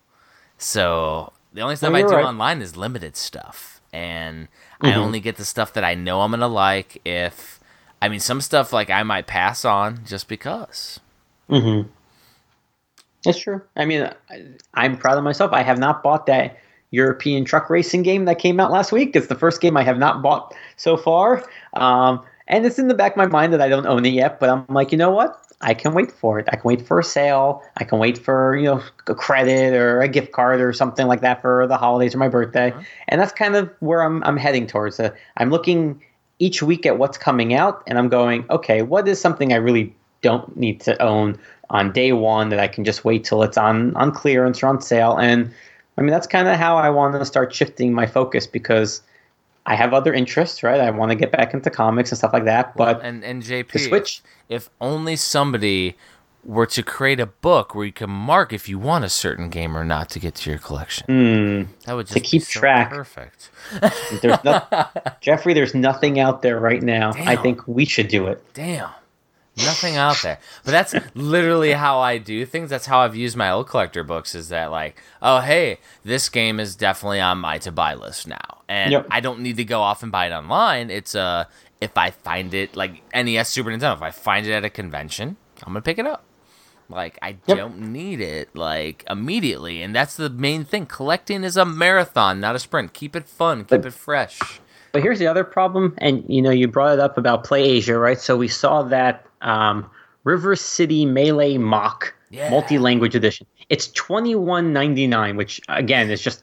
So 0.59 1.33
the 1.53 1.63
only 1.63 1.77
stuff 1.77 1.93
No, 1.93 1.95
I 1.95 2.03
do 2.03 2.21
right. 2.21 2.23
online 2.23 2.63
is 2.63 2.77
limited 2.77 3.17
stuff, 3.17 3.81
and 3.93 4.49
I 4.83 4.95
Mm-hmm. 4.95 4.97
only 4.97 5.21
get 5.21 5.37
the 5.37 5.45
stuff 5.45 5.73
that 5.75 5.85
I 5.85 5.95
know 5.95 6.23
I'm 6.23 6.33
gonna 6.33 6.49
like. 6.49 7.01
If 7.05 7.61
I 8.03 8.09
mean, 8.09 8.21
some 8.21 8.41
stuff 8.41 8.73
like 8.73 8.91
I 8.91 9.03
might 9.05 9.27
pass 9.27 9.65
on 9.65 10.05
just 10.07 10.29
because. 10.29 11.01
It's 13.25 13.39
true. 13.39 13.63
I 13.77 13.85
mean, 13.87 14.11
I, 14.31 14.45
I'm 14.75 14.99
proud 14.99 15.19
of 15.19 15.25
myself. 15.25 15.53
I 15.53 15.63
have 15.63 15.79
not 15.79 16.03
bought 16.03 16.27
that 16.27 16.59
European 16.95 17.45
truck 17.45 17.69
racing 17.69 18.03
game 18.03 18.25
that 18.25 18.39
came 18.39 18.61
out 18.61 18.71
last 18.71 18.93
week. 18.93 19.15
It's 19.15 19.27
the 19.27 19.35
first 19.35 19.61
game 19.61 19.77
I 19.77 19.83
have 19.83 19.99
not 19.99 20.23
bought 20.23 20.55
so 20.77 20.97
far. 20.97 21.45
Um, 21.75 22.25
and 22.47 22.65
it's 22.66 22.79
in 22.79 22.89
the 22.89 22.95
back 22.95 23.12
of 23.12 23.16
my 23.16 23.27
mind 23.27 23.53
that 23.53 23.61
I 23.61 23.69
don't 23.69 23.87
own 23.87 24.05
it 24.05 24.11
yet, 24.11 24.39
but 24.39 24.51
I'm 24.51 24.66
like, 24.69 24.93
you 24.93 24.99
know 24.99 25.11
what? 25.11 25.41
I 25.61 25.73
can 25.73 25.95
wait 25.95 26.12
for 26.12 26.39
it. 26.39 26.47
I 26.53 26.57
can 26.57 26.62
wait 26.65 26.87
for 26.87 26.99
a 26.99 27.05
sale. 27.05 27.62
I 27.79 27.85
can 27.85 27.99
wait 27.99 28.19
for, 28.19 28.55
you 28.57 28.65
know, 28.65 28.83
a 29.07 29.15
credit 29.15 29.73
or 29.73 30.01
a 30.03 30.09
gift 30.09 30.33
card 30.33 30.61
or 30.61 30.73
something 30.73 31.07
like 31.07 31.23
that 31.23 31.41
for 31.41 31.66
the 31.66 31.79
holidays 31.79 32.15
or 32.15 32.19
my 32.19 32.29
birthday. 32.29 32.73
And 33.09 33.21
that's 33.21 33.33
kind 33.33 33.57
of 33.57 33.71
where 33.81 34.03
I'm, 34.03 34.23
I'm 34.25 34.37
heading 34.37 34.66
towards. 34.66 35.01
Uh, 35.01 35.11
I'm 35.39 35.51
looking 35.51 36.03
each 36.39 36.62
week 36.62 36.85
at 36.85 36.99
what's 36.99 37.16
coming 37.16 37.55
out 37.55 37.83
and 37.87 37.99
I'm 37.99 38.09
going, 38.09 38.45
okay, 38.51 38.83
what 38.83 39.09
is 39.09 39.21
something 39.21 39.53
I 39.53 39.57
really 39.57 39.95
don't 40.21 40.55
need 40.57 40.81
to 40.83 41.01
own 41.01 41.39
on 41.71 41.93
day 41.93 42.12
one 42.12 42.51
that 42.51 42.59
I 42.59 42.69
can 42.69 42.85
just 42.85 43.05
wait 43.05 43.25
till 43.25 43.43
it's 43.43 43.57
on 43.57 43.95
on 43.97 44.12
clearance 44.12 44.62
or 44.62 44.66
on 44.66 44.81
sale. 44.81 45.16
And 45.16 45.53
I 45.97 46.01
mean 46.03 46.11
that's 46.11 46.27
kind 46.27 46.49
of 46.49 46.57
how 46.57 46.77
I 46.77 46.91
want 46.91 47.15
to 47.15 47.25
start 47.25 47.55
shifting 47.55 47.93
my 47.93 48.07
focus 48.07 48.47
because 48.47 49.03
I 49.66 49.75
have 49.77 49.95
other 49.95 50.12
interests, 50.12 50.62
right? 50.62 50.81
I 50.81 50.91
want 50.91 51.11
to 51.11 51.15
get 51.16 51.33
back 51.33 51.55
into 51.55 51.71
comics 51.71 52.11
and 52.11 52.19
stuff 52.19 52.33
like 52.33 52.45
that. 52.45 52.77
But 52.77 53.01
and 53.03 53.25
and 53.25 53.43
JP, 53.43 53.89
Switch- 53.89 54.23
If, 54.49 54.65
if 54.66 54.71
only 54.81 55.16
somebody 55.16 55.97
were 56.45 56.66
to 56.66 56.83
create 56.83 57.19
a 57.21 57.25
book 57.25 57.75
where 57.75 57.87
you 57.87 57.93
can 57.93 58.11
mark 58.11 58.53
if 58.53 58.69
you 58.69 58.79
want 58.79 59.03
a 59.03 59.09
certain 59.09 59.49
game 59.49 59.75
or 59.75 59.83
not 59.83 60.11
to 60.11 60.19
get 60.21 60.35
to 60.35 60.51
your 60.51 60.59
collection, 60.59 61.07
Mm, 61.09 61.69
that 61.87 61.95
would 61.95 62.07
just 62.07 62.12
to 62.15 62.21
keep 62.21 62.43
so 62.43 62.61
track. 62.61 62.91
Perfect. 62.91 63.51
there's 64.21 64.45
no, 64.45 64.61
Jeffrey, 65.23 65.55
there's 65.55 65.75
nothing 65.75 66.21
out 66.21 66.43
there 66.43 66.61
right 66.61 66.83
now. 66.83 67.12
Damn. 67.12 67.27
I 67.29 67.37
think 67.37 67.66
we 67.66 67.87
should 67.87 68.09
do 68.09 68.27
it. 68.27 68.45
Damn. 68.53 68.91
Nothing 69.57 69.97
out 69.97 70.17
there. 70.23 70.39
But 70.65 70.73
that's 70.73 70.95
literally 71.15 71.73
how 71.73 72.01
I 72.01 72.19
do 72.19 72.45
things. 72.45 72.71
That's 72.71 72.87
how 72.87 73.01
I've 73.01 73.15
used 73.15 73.37
my 73.37 73.51
old 73.51 73.69
collector 73.69 74.03
books 74.03 74.35
is 74.35 74.49
that 74.49 74.71
like, 74.73 75.01
oh 75.23 75.41
hey, 75.41 75.79
this 76.05 76.29
game 76.29 76.59
is 76.59 76.75
definitely 76.75 77.21
on 77.21 77.39
my 77.39 77.59
to 77.59 77.71
buy 77.71 77.95
list 77.95 78.27
now. 78.27 78.63
And 78.69 78.91
Yep. 78.93 79.07
I 79.11 79.21
don't 79.21 79.41
need 79.41 79.57
to 79.59 79.65
go 79.65 79.81
off 79.81 80.03
and 80.03 80.11
buy 80.11 80.27
it 80.27 80.33
online. 80.33 80.91
It's 80.91 81.15
uh 81.15 81.45
if 81.81 81.97
I 81.97 82.11
find 82.11 82.53
it 82.55 82.75
like 82.75 83.03
NES 83.15 83.49
Super 83.49 83.71
Nintendo, 83.71 83.95
if 83.95 84.03
I 84.03 84.11
find 84.11 84.47
it 84.47 84.53
at 84.53 84.65
a 84.65 84.71
convention, 84.71 85.37
I'm 85.63 85.73
gonna 85.73 85.83
pick 85.83 85.99
it 85.99 86.07
up. 86.07 86.25
Like 86.89 87.19
I 87.23 87.37
Yep. 87.47 87.57
don't 87.57 87.79
need 87.93 88.21
it 88.21 88.55
like 88.57 89.05
immediately. 89.09 89.83
And 89.83 89.95
that's 89.95 90.17
the 90.17 90.31
main 90.31 90.65
thing. 90.65 90.87
Collecting 90.87 91.45
is 91.45 91.57
a 91.57 91.65
marathon, 91.65 92.41
not 92.41 92.57
a 92.57 92.59
sprint. 92.59 92.93
Keep 92.93 93.15
it 93.15 93.29
fun, 93.29 93.61
keep 93.61 93.69
But- 93.69 93.87
it 93.87 93.95
fresh. 93.95 94.41
But 94.93 95.03
here's 95.03 95.19
the 95.19 95.27
other 95.27 95.43
problem, 95.43 95.93
and 95.99 96.25
you 96.29 96.41
know, 96.41 96.51
you 96.51 96.69
brought 96.69 96.93
it 96.93 97.01
up 97.01 97.19
about 97.19 97.43
Play 97.43 97.65
Asia, 97.65 97.99
right? 97.99 98.21
So 98.21 98.37
we 98.37 98.47
saw 98.47 98.83
that 98.85 99.27
um, 99.45 99.89
River 100.25 100.57
City 100.57 101.07
Melee 101.07 101.59
Mach 101.59 102.12
Yeah. 102.31 102.51
multi-language 102.51 103.15
edition. 103.15 103.47
It's 103.69 103.89
twenty 103.93 104.35
one 104.35 104.73
ninety 104.73 105.07
nine, 105.07 105.37
which 105.37 105.61
again 105.69 106.11
is 106.11 106.21
just 106.21 106.43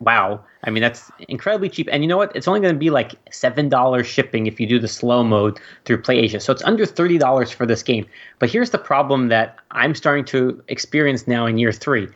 wow. 0.00 0.40
I 0.64 0.70
mean, 0.70 0.80
that's 0.80 1.10
incredibly 1.28 1.68
cheap. 1.68 1.88
And 1.90 2.02
you 2.02 2.08
know 2.08 2.16
what? 2.16 2.34
It's 2.36 2.46
only 2.46 2.60
going 2.60 2.74
to 2.74 2.78
be 2.78 2.90
like 2.90 3.14
seven 3.30 3.68
dollars 3.68 4.06
shipping 4.06 4.46
if 4.46 4.60
you 4.60 4.66
do 4.66 4.78
the 4.78 4.88
slow 4.88 5.24
mode 5.24 5.58
through 5.84 6.02
PlayAsia. 6.02 6.40
So 6.42 6.52
it's 6.52 6.62
under 6.64 6.84
thirty 6.86 7.18
dollars 7.18 7.50
for 7.50 7.66
this 7.66 7.82
game. 7.82 8.06
But 8.38 8.50
here's 8.50 8.70
the 8.70 8.78
problem 8.78 9.28
that 9.28 9.56
I'm 9.70 9.94
starting 9.94 10.24
to 10.26 10.62
experience 10.68 11.26
now 11.26 11.46
in 11.46 11.58
year 11.58 11.72
three. 11.72 12.08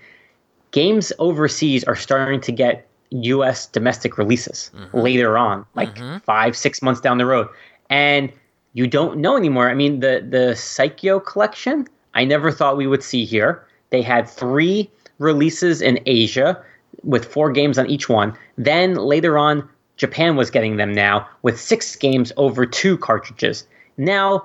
Games 0.73 1.13
overseas 1.19 1.85
are 1.85 1.97
starting 1.97 2.41
to 2.43 2.53
get 2.53 2.87
U.S. 3.11 3.67
domestic 3.67 4.19
releases 4.19 4.71
later 4.93 5.39
on, 5.39 5.65
like 5.75 5.97
five, 6.25 6.57
six 6.57 6.83
months 6.83 7.01
down 7.01 7.19
the 7.19 7.27
road, 7.27 7.49
and 7.89 8.31
you 8.77 8.87
don't 8.87 9.17
know 9.17 9.39
anymore. 9.39 9.71
I 9.71 9.75
mean, 9.75 10.01
the 10.01 10.23
the 10.29 10.53
Psikyo 10.53 11.25
collection, 11.25 11.89
I 12.15 12.27
never 12.27 12.53
thought 12.53 12.77
we 12.77 12.87
would 12.87 13.03
see 13.03 13.25
here. 13.25 13.65
They 13.89 14.03
had 14.03 14.29
three 14.29 14.91
releases 15.19 15.81
in 15.81 15.99
Asia 16.05 16.63
with 17.03 17.25
four 17.25 17.51
games 17.51 17.79
on 17.79 17.87
each 17.87 18.11
one. 18.11 18.37
Then 18.59 18.95
later 18.95 19.39
on, 19.39 19.67
Japan 19.97 20.37
was 20.37 20.51
getting 20.51 20.77
them 20.77 20.93
now 20.93 21.27
with 21.41 21.59
six 21.59 21.97
games 21.97 22.33
over 22.37 22.67
two 22.67 22.99
cartridges. 22.99 23.67
Now, 23.97 24.45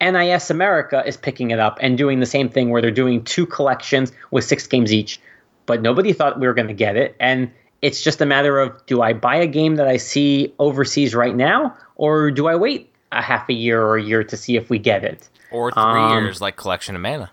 NIS 0.00 0.50
America 0.50 1.04
is 1.06 1.16
picking 1.16 1.52
it 1.52 1.60
up 1.60 1.78
and 1.80 1.96
doing 1.96 2.18
the 2.18 2.26
same 2.26 2.48
thing 2.48 2.70
where 2.70 2.82
they're 2.82 2.90
doing 2.90 3.22
two 3.22 3.46
collections 3.46 4.10
with 4.32 4.42
six 4.42 4.66
games 4.66 4.92
each. 4.92 5.20
But 5.66 5.82
nobody 5.82 6.12
thought 6.12 6.40
we 6.40 6.48
were 6.48 6.54
going 6.54 6.66
to 6.66 6.74
get 6.74 6.96
it. 6.96 7.14
And 7.20 7.48
it's 7.80 8.02
just 8.02 8.20
a 8.20 8.26
matter 8.26 8.58
of 8.58 8.84
do 8.86 9.02
I 9.02 9.12
buy 9.12 9.36
a 9.36 9.46
game 9.46 9.76
that 9.76 9.86
I 9.86 9.98
see 9.98 10.52
overseas 10.58 11.14
right 11.14 11.36
now, 11.36 11.76
or 11.94 12.32
do 12.32 12.48
I 12.48 12.56
wait 12.56 12.91
a 13.12 13.22
half 13.22 13.48
a 13.48 13.52
year 13.52 13.82
or 13.82 13.96
a 13.96 14.02
year 14.02 14.24
to 14.24 14.36
see 14.36 14.56
if 14.56 14.68
we 14.70 14.78
get 14.78 15.04
it? 15.04 15.28
Or 15.50 15.70
three 15.70 15.82
Um, 15.82 16.24
years 16.24 16.40
like 16.40 16.56
Collection 16.56 16.94
of 16.96 17.02
Mana. 17.02 17.30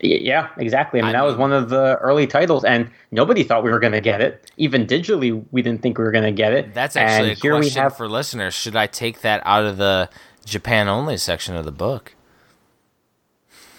Yeah, 0.00 0.48
exactly. 0.58 1.00
I 1.00 1.04
mean, 1.06 1.14
I 1.14 1.20
that 1.20 1.24
was 1.24 1.36
one 1.36 1.52
of 1.52 1.70
the 1.70 1.96
early 1.98 2.26
titles, 2.26 2.64
and 2.64 2.90
nobody 3.10 3.42
thought 3.42 3.64
we 3.64 3.70
were 3.70 3.78
going 3.78 3.92
to 3.94 4.00
get 4.02 4.20
it. 4.20 4.50
Even 4.58 4.86
digitally, 4.86 5.42
we 5.50 5.62
didn't 5.62 5.80
think 5.82 5.96
we 5.98 6.04
were 6.04 6.10
going 6.10 6.24
to 6.24 6.32
get 6.32 6.52
it. 6.52 6.74
That's 6.74 6.94
actually 6.96 7.30
and 7.30 7.38
a 7.38 7.40
here 7.40 7.54
we 7.54 7.60
question 7.60 7.82
have, 7.82 7.96
for 7.96 8.08
listeners. 8.08 8.52
Should 8.54 8.76
I 8.76 8.86
take 8.86 9.22
that 9.22 9.40
out 9.46 9.64
of 9.64 9.76
the 9.78 10.10
Japan 10.44 10.88
only 10.88 11.16
section 11.16 11.56
of 11.56 11.64
the 11.64 11.72
book? 11.72 12.14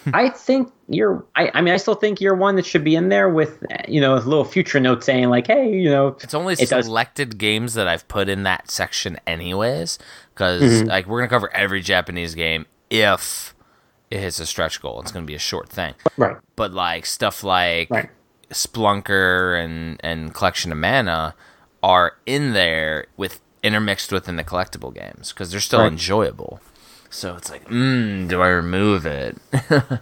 I 0.13 0.29
think 0.29 0.71
you're. 0.87 1.23
I, 1.35 1.51
I 1.53 1.61
mean, 1.61 1.73
I 1.73 1.77
still 1.77 1.95
think 1.95 2.21
you're 2.21 2.35
one 2.35 2.55
that 2.55 2.65
should 2.65 2.83
be 2.83 2.95
in 2.95 3.09
there 3.09 3.29
with, 3.29 3.63
you 3.87 3.99
know, 4.01 4.15
a 4.15 4.17
little 4.17 4.45
future 4.45 4.79
note 4.79 5.03
saying 5.03 5.29
like, 5.29 5.47
hey, 5.47 5.71
you 5.71 5.89
know, 5.89 6.15
It's 6.21 6.33
only 6.33 6.53
It 6.53 6.69
does- 6.69 6.85
selected 6.85 7.37
games 7.37 7.73
that 7.75 7.87
I've 7.87 8.07
put 8.07 8.29
in 8.29 8.43
that 8.43 8.69
section, 8.71 9.17
anyways. 9.27 9.99
Because 10.35 10.83
Mm-hmm. 10.83 10.87
like 10.87 11.07
we're 11.07 11.19
gonna 11.21 11.29
cover 11.29 11.51
every 11.55 11.81
Japanese 11.81 12.35
game 12.35 12.67
if 12.91 13.55
it 14.11 14.19
hits 14.21 14.39
a 14.41 14.47
stretch 14.47 14.81
goal. 14.81 15.01
It's 15.01 15.11
gonna 15.13 15.25
be 15.27 15.35
a 15.35 15.39
short 15.39 15.69
thing. 15.69 15.95
right, 16.17 16.37
But 16.57 16.73
like 16.73 17.07
stuff 17.07 17.43
like 17.43 17.91
right, 17.91 18.09
Spelunker 18.51 19.63
and 19.63 19.99
and 20.03 20.33
Collection 20.33 20.71
of 20.71 20.79
Mana 20.79 21.35
are 21.83 22.17
in 22.25 22.53
there 22.53 23.07
with 23.17 23.41
intermixed 23.63 24.11
within 24.11 24.37
the 24.37 24.43
collectible 24.45 24.93
games 24.93 25.33
because 25.33 25.51
they're 25.51 25.59
still 25.61 25.83
Right. 25.83 25.87
enjoyable. 25.87 26.61
So 27.09 27.35
it's 27.35 27.49
like, 27.51 27.65
mm, 27.69 28.27
do 28.29 28.41
I 28.41 28.49
remove 28.49 29.05
it? 29.05 29.37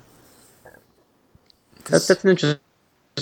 that's 1.86 2.08
that's 2.08 2.24
an 2.24 2.32
interesting 2.32 2.60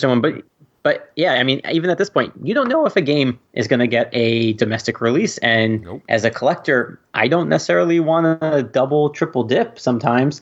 one. 0.03 0.21
But 0.21 0.43
but 0.83 1.11
yeah, 1.15 1.33
I 1.33 1.43
mean, 1.43 1.61
even 1.71 1.89
at 1.89 1.97
this 1.97 2.09
point, 2.09 2.33
you 2.41 2.53
don't 2.53 2.67
know 2.67 2.85
if 2.85 2.95
a 2.95 3.01
game 3.01 3.39
is 3.53 3.67
going 3.67 3.79
to 3.79 3.87
get 3.87 4.09
a 4.13 4.53
domestic 4.53 4.99
release, 4.99 5.37
and 5.39 5.81
Nope. 5.81 6.01
as 6.09 6.25
a 6.25 6.31
collector, 6.31 6.99
I 7.13 7.27
don't 7.27 7.49
necessarily 7.49 7.99
want 7.99 8.41
to 8.41 8.63
double, 8.63 9.09
triple 9.09 9.43
dip 9.43 9.77
sometimes. 9.79 10.41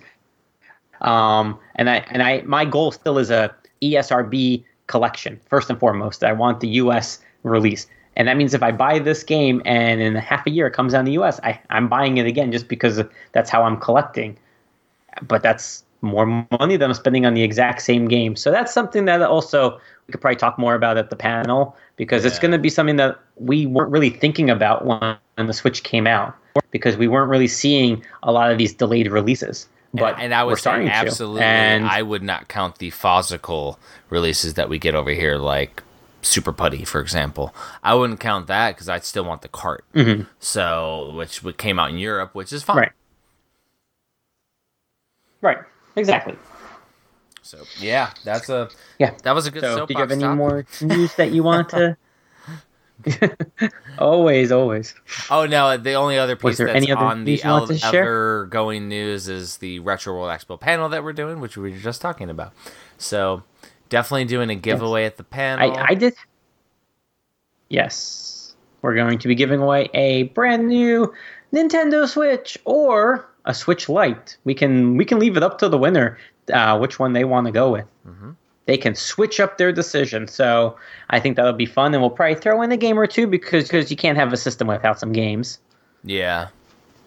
Um, 1.02 1.60
and 1.76 1.90
I 1.90 1.98
and 2.10 2.24
I 2.24 2.42
my 2.42 2.66
goal 2.66 2.92
still 2.92 3.18
is 3.18 3.30
a 3.30 3.54
ESRB 3.82 4.64
collection 4.88 5.40
first 5.50 5.70
and 5.70 5.80
foremost. 5.80 6.24
I 6.24 6.32
want 6.32 6.62
the 6.62 6.70
U.S. 6.70 7.20
release, 7.44 7.88
and 8.16 8.28
that 8.28 8.38
means 8.38 8.54
if 8.54 8.64
I 8.64 8.72
buy 8.72 9.00
this 9.00 9.24
game 9.24 9.62
and 9.66 10.02
in 10.02 10.16
half 10.16 10.48
a 10.48 10.50
year 10.50 10.68
it 10.68 10.72
comes 10.72 10.94
out 10.94 11.00
in 11.00 11.06
the 11.06 11.14
U.S., 11.14 11.40
I 11.44 11.60
I'm 11.70 11.90
buying 11.90 12.18
it 12.18 12.28
again 12.28 12.52
just 12.52 12.70
because 12.70 13.02
that's 13.34 13.50
how 13.50 13.64
I'm 13.64 13.78
collecting. 13.78 14.38
But 15.22 15.44
that's 15.44 15.84
more 16.02 16.26
money 16.60 16.78
than 16.78 16.90
I'm 16.90 16.94
spending 16.94 17.26
on 17.26 17.34
the 17.34 17.44
exact 17.44 17.82
same 17.82 18.08
game. 18.08 18.36
So 18.36 18.52
that's 18.52 18.74
something 18.74 19.06
that 19.06 19.22
also 19.22 19.80
we 20.08 20.12
could 20.12 20.22
probably 20.22 20.38
talk 20.38 20.58
more 20.58 20.76
about 20.76 20.98
at 20.98 21.10
the 21.10 21.16
panel 21.16 21.76
because 21.98 22.26
it's 22.26 22.40
going 22.40 22.52
to 22.52 22.58
be 22.58 22.70
something 22.70 22.96
that 22.96 23.20
we 23.36 23.66
weren't 23.66 23.92
really 23.92 24.10
thinking 24.10 24.50
about 24.50 24.86
when, 24.86 25.18
the 25.38 25.54
Switch 25.54 25.84
came 25.84 26.06
out 26.08 26.36
because 26.72 26.98
we 26.98 27.08
weren't 27.08 27.30
really 27.30 27.48
seeing 27.48 28.04
a 28.24 28.32
lot 28.32 28.52
of 28.52 28.58
these 28.58 28.74
delayed 28.74 29.10
releases. 29.12 29.68
But 29.94 30.16
and, 30.16 30.24
and 30.26 30.34
I 30.34 30.44
we're 30.44 30.52
would 30.52 30.60
starting 30.60 30.88
to. 30.88 30.94
absolutely. 30.94 31.42
And 31.42 31.86
I 31.86 32.02
would 32.02 32.24
not 32.24 32.48
count 32.48 32.78
the 32.80 32.90
physical 32.90 33.80
releases 34.10 34.56
that 34.56 34.70
we 34.70 34.78
get 34.80 34.96
over 34.96 35.12
here, 35.12 35.38
like 35.38 35.82
Super 36.22 36.52
Putty, 36.52 36.84
for 36.86 37.00
example. 37.02 37.54
I 37.84 37.96
wouldn't 37.96 38.20
count 38.20 38.48
that 38.48 38.76
because 38.76 38.90
I'd 38.90 39.06
still 39.06 39.24
want 39.24 39.42
the 39.42 39.48
cart. 39.48 39.86
Mhm. 39.96 40.28
So, 40.40 41.12
which 41.16 41.42
came 41.58 41.80
out 41.80 41.90
in 41.90 41.98
Europe, 41.98 42.36
which 42.36 42.52
is 42.54 42.64
fine. 42.64 42.78
right, 42.78 42.92
right, 45.42 45.58
exactly. 46.00 46.36
So, 47.42 47.60
yeah, 47.80 48.12
that's 48.24 48.50
a 48.50 48.70
Yeah. 49.00 49.16
that 49.24 49.34
was 49.34 49.48
a 49.48 49.52
good. 49.52 49.62
So, 49.62 49.86
do 49.86 49.94
you 49.94 50.00
have 50.00 50.12
any 50.12 50.22
topic. 50.24 50.38
more 50.38 50.66
news 50.82 51.16
that 51.16 51.32
you 51.32 51.44
want 51.44 51.70
to? 51.70 51.98
always, 53.98 54.52
always. 54.52 54.94
Oh 55.30 55.46
no, 55.46 55.78
the 55.78 55.94
only 55.94 56.18
other 56.18 56.36
Was 56.36 56.52
piece 56.52 56.58
there 56.58 56.68
that's 56.68 56.78
any 56.78 56.92
other 56.92 57.06
on 57.06 57.24
the 57.24 57.32
news 57.32 57.44
you 57.44 57.78
share? 57.78 58.04
ever 58.04 58.46
going 58.48 58.90
news 58.90 59.30
is 59.30 59.58
the 59.58 59.80
Retro 59.80 60.14
World 60.14 60.30
Expo 60.38 60.60
panel 60.60 60.90
that 60.90 61.04
we're 61.04 61.14
doing, 61.14 61.40
which 61.40 61.56
we 61.56 61.72
were 61.72 61.78
just 61.78 62.02
talking 62.02 62.30
about. 62.30 62.54
So 62.98 63.44
definitely 63.88 64.26
doing 64.26 64.50
a 64.50 64.56
giveaway 64.56 65.06
at 65.06 65.18
the 65.18 65.24
panel. 65.24 65.78
I, 65.78 65.88
I 65.90 65.94
did. 65.96 66.14
Yes, 67.70 68.56
we're 68.82 68.96
going 68.96 69.20
to 69.20 69.28
be 69.28 69.36
giving 69.36 69.62
away 69.62 69.90
a 69.94 70.24
brand 70.24 70.68
new 70.68 71.14
Nintendo 71.54 72.08
Switch 72.08 72.58
or 72.66 73.29
a 73.46 73.54
Switch 73.54 73.90
Lite. 73.90 74.38
We 74.44 74.54
can 74.54 74.98
we 74.98 75.06
can 75.06 75.20
leave 75.20 75.38
it 75.38 75.44
up 75.44 75.58
to 75.60 75.70
the 75.70 75.78
winner 75.78 76.18
uh, 76.54 76.78
which 76.78 77.00
one 77.00 77.14
they 77.14 77.24
want 77.26 77.46
to 77.48 77.52
go 77.52 77.72
with. 77.72 77.86
Mm-hmm. 78.08 78.32
They 78.66 78.78
can 78.78 78.94
switch 78.96 79.40
up 79.40 79.58
their 79.58 79.72
decision. 79.72 80.28
So 80.28 80.78
I 81.10 81.20
think 81.20 81.36
that'll 81.36 81.54
be 81.54 81.66
fun, 81.66 81.94
and 81.94 82.02
we'll 82.04 82.12
probably 82.12 82.36
throw 82.36 82.62
in 82.62 82.72
a 82.72 82.78
game 82.78 83.00
or 83.00 83.08
two 83.08 83.26
because 83.28 83.64
because 83.64 83.90
you 83.90 83.98
can't 83.98 84.18
have 84.18 84.32
a 84.32 84.38
system 84.38 84.68
without 84.68 85.00
some 85.00 85.12
games. 85.12 85.60
Yeah, 86.04 86.50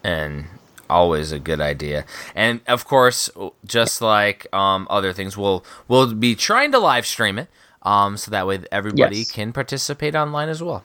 and 0.03 0.45
always 0.89 1.31
a 1.31 1.39
good 1.39 1.61
idea. 1.61 2.05
And 2.35 2.59
of 2.67 2.85
course, 2.85 3.29
just 3.65 4.01
like 4.01 4.53
um, 4.53 4.87
other 4.89 5.13
things, 5.13 5.37
we'll 5.37 5.63
we'll 5.87 6.13
be 6.13 6.35
trying 6.35 6.71
to 6.73 6.79
live 6.79 7.05
stream 7.05 7.39
it, 7.39 7.47
um, 7.83 8.17
so 8.17 8.29
that 8.31 8.45
way 8.45 8.59
everybody 8.71 9.19
Yes. 9.19 9.31
can 9.31 9.53
participate 9.53 10.15
online 10.15 10.49
as 10.49 10.61
well. 10.61 10.83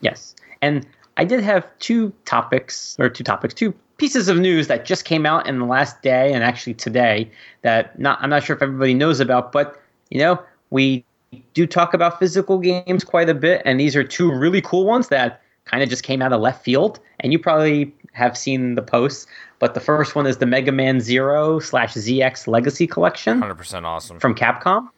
Yes. 0.00 0.34
And 0.62 0.86
I 1.18 1.24
did 1.24 1.42
have 1.42 1.66
two 1.80 2.12
topics, 2.24 2.96
or 2.98 3.08
two 3.08 3.24
topics, 3.24 3.52
two 3.52 3.74
pieces 3.98 4.28
of 4.28 4.38
news 4.38 4.68
that 4.68 4.84
just 4.84 5.04
came 5.04 5.26
out 5.26 5.46
in 5.48 5.58
the 5.58 5.66
last 5.66 6.00
day 6.02 6.32
and 6.32 6.44
actually 6.44 6.74
today 6.74 7.28
that 7.62 7.98
not 7.98 8.18
I'm 8.22 8.30
not 8.30 8.44
sure 8.44 8.54
if 8.56 8.62
everybody 8.62 8.94
knows 8.94 9.18
about, 9.18 9.50
but 9.50 9.82
you 10.10 10.20
know, 10.20 10.40
we 10.70 11.04
do 11.52 11.66
talk 11.66 11.92
about 11.92 12.18
physical 12.18 12.58
games 12.58 13.04
quite 13.04 13.28
a 13.28 13.34
bit, 13.34 13.60
and 13.64 13.78
these 13.78 13.94
are 13.94 14.04
two 14.04 14.32
really 14.32 14.62
cool 14.62 14.86
ones 14.86 15.08
that 15.08 15.42
kind 15.64 15.82
of 15.82 15.88
just 15.90 16.04
came 16.04 16.22
out 16.22 16.32
of 16.32 16.40
left 16.40 16.64
field, 16.64 17.00
and 17.20 17.32
you 17.32 17.38
probably 17.38 17.92
have 18.12 18.38
seen 18.38 18.74
the 18.74 18.82
posts. 18.82 19.26
But 19.58 19.74
the 19.74 19.80
first 19.80 20.14
one 20.14 20.26
is 20.26 20.38
the 20.38 20.46
Mega 20.46 20.72
Man 20.72 21.00
Zero 21.00 21.58
slash 21.58 21.94
ZX 21.94 22.46
Legacy 22.46 22.86
Collection 22.86 23.40
Hundred 23.40 23.56
percent 23.56 23.84
awesome. 23.84 24.20
from 24.20 24.34
Capcom. 24.34 24.88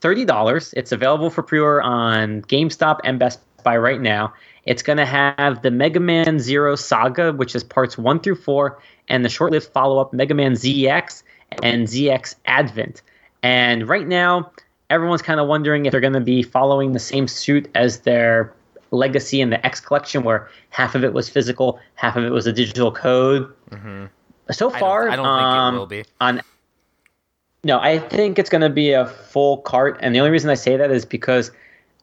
Thirty 0.00 0.24
dollars. 0.24 0.74
It's 0.76 0.90
available 0.90 1.30
for 1.30 1.44
pre-order 1.44 1.80
on 1.80 2.42
GameStop 2.42 2.98
and 3.04 3.20
Best 3.20 3.38
Buy 3.62 3.76
right 3.76 4.00
now. 4.00 4.32
It's 4.64 4.82
going 4.82 4.98
to 4.98 5.06
have 5.06 5.62
the 5.62 5.70
Mega 5.70 6.00
Man 6.00 6.38
Zero 6.38 6.76
Saga, 6.76 7.32
which 7.32 7.54
is 7.54 7.64
parts 7.64 7.98
one 7.98 8.20
through 8.20 8.36
four, 8.36 8.78
and 9.08 9.24
the 9.24 9.28
short-lived 9.28 9.66
follow-up 9.66 10.12
Mega 10.12 10.34
Man 10.34 10.52
ZX 10.52 11.22
and 11.62 11.86
ZX 11.88 12.36
Advent. 12.46 13.02
And 13.42 13.88
right 13.88 14.06
now, 14.06 14.52
everyone's 14.90 15.22
kind 15.22 15.40
of 15.40 15.48
wondering 15.48 15.86
if 15.86 15.92
they're 15.92 16.00
going 16.00 16.12
to 16.12 16.20
be 16.20 16.42
following 16.42 16.92
the 16.92 17.00
same 17.00 17.26
suit 17.26 17.68
as 17.74 18.00
their 18.00 18.54
Legacy 18.92 19.40
in 19.40 19.50
the 19.50 19.64
X 19.66 19.80
Collection, 19.80 20.22
where 20.22 20.48
half 20.70 20.94
of 20.94 21.02
it 21.02 21.12
was 21.12 21.28
physical, 21.28 21.80
half 21.94 22.14
of 22.16 22.24
it 22.24 22.30
was 22.30 22.46
a 22.46 22.52
digital 22.52 22.92
code. 22.92 23.52
So 23.70 23.76
Mm-hmm. 23.76 24.06
I 24.48 24.52
don't, 24.54 24.78
far, 24.78 25.08
I 25.08 25.16
don't 25.16 25.26
um, 25.26 25.74
think 25.74 25.76
it 25.76 25.78
will 25.78 25.86
be. 25.86 26.04
on 26.20 26.40
no 27.64 27.78
i 27.78 27.98
think 27.98 28.38
it's 28.38 28.50
going 28.50 28.60
to 28.60 28.68
be 28.68 28.92
a 28.92 29.06
full 29.06 29.58
cart 29.58 29.96
and 30.00 30.14
the 30.14 30.18
only 30.18 30.30
reason 30.30 30.50
i 30.50 30.54
say 30.54 30.76
that 30.76 30.90
is 30.90 31.04
because 31.04 31.52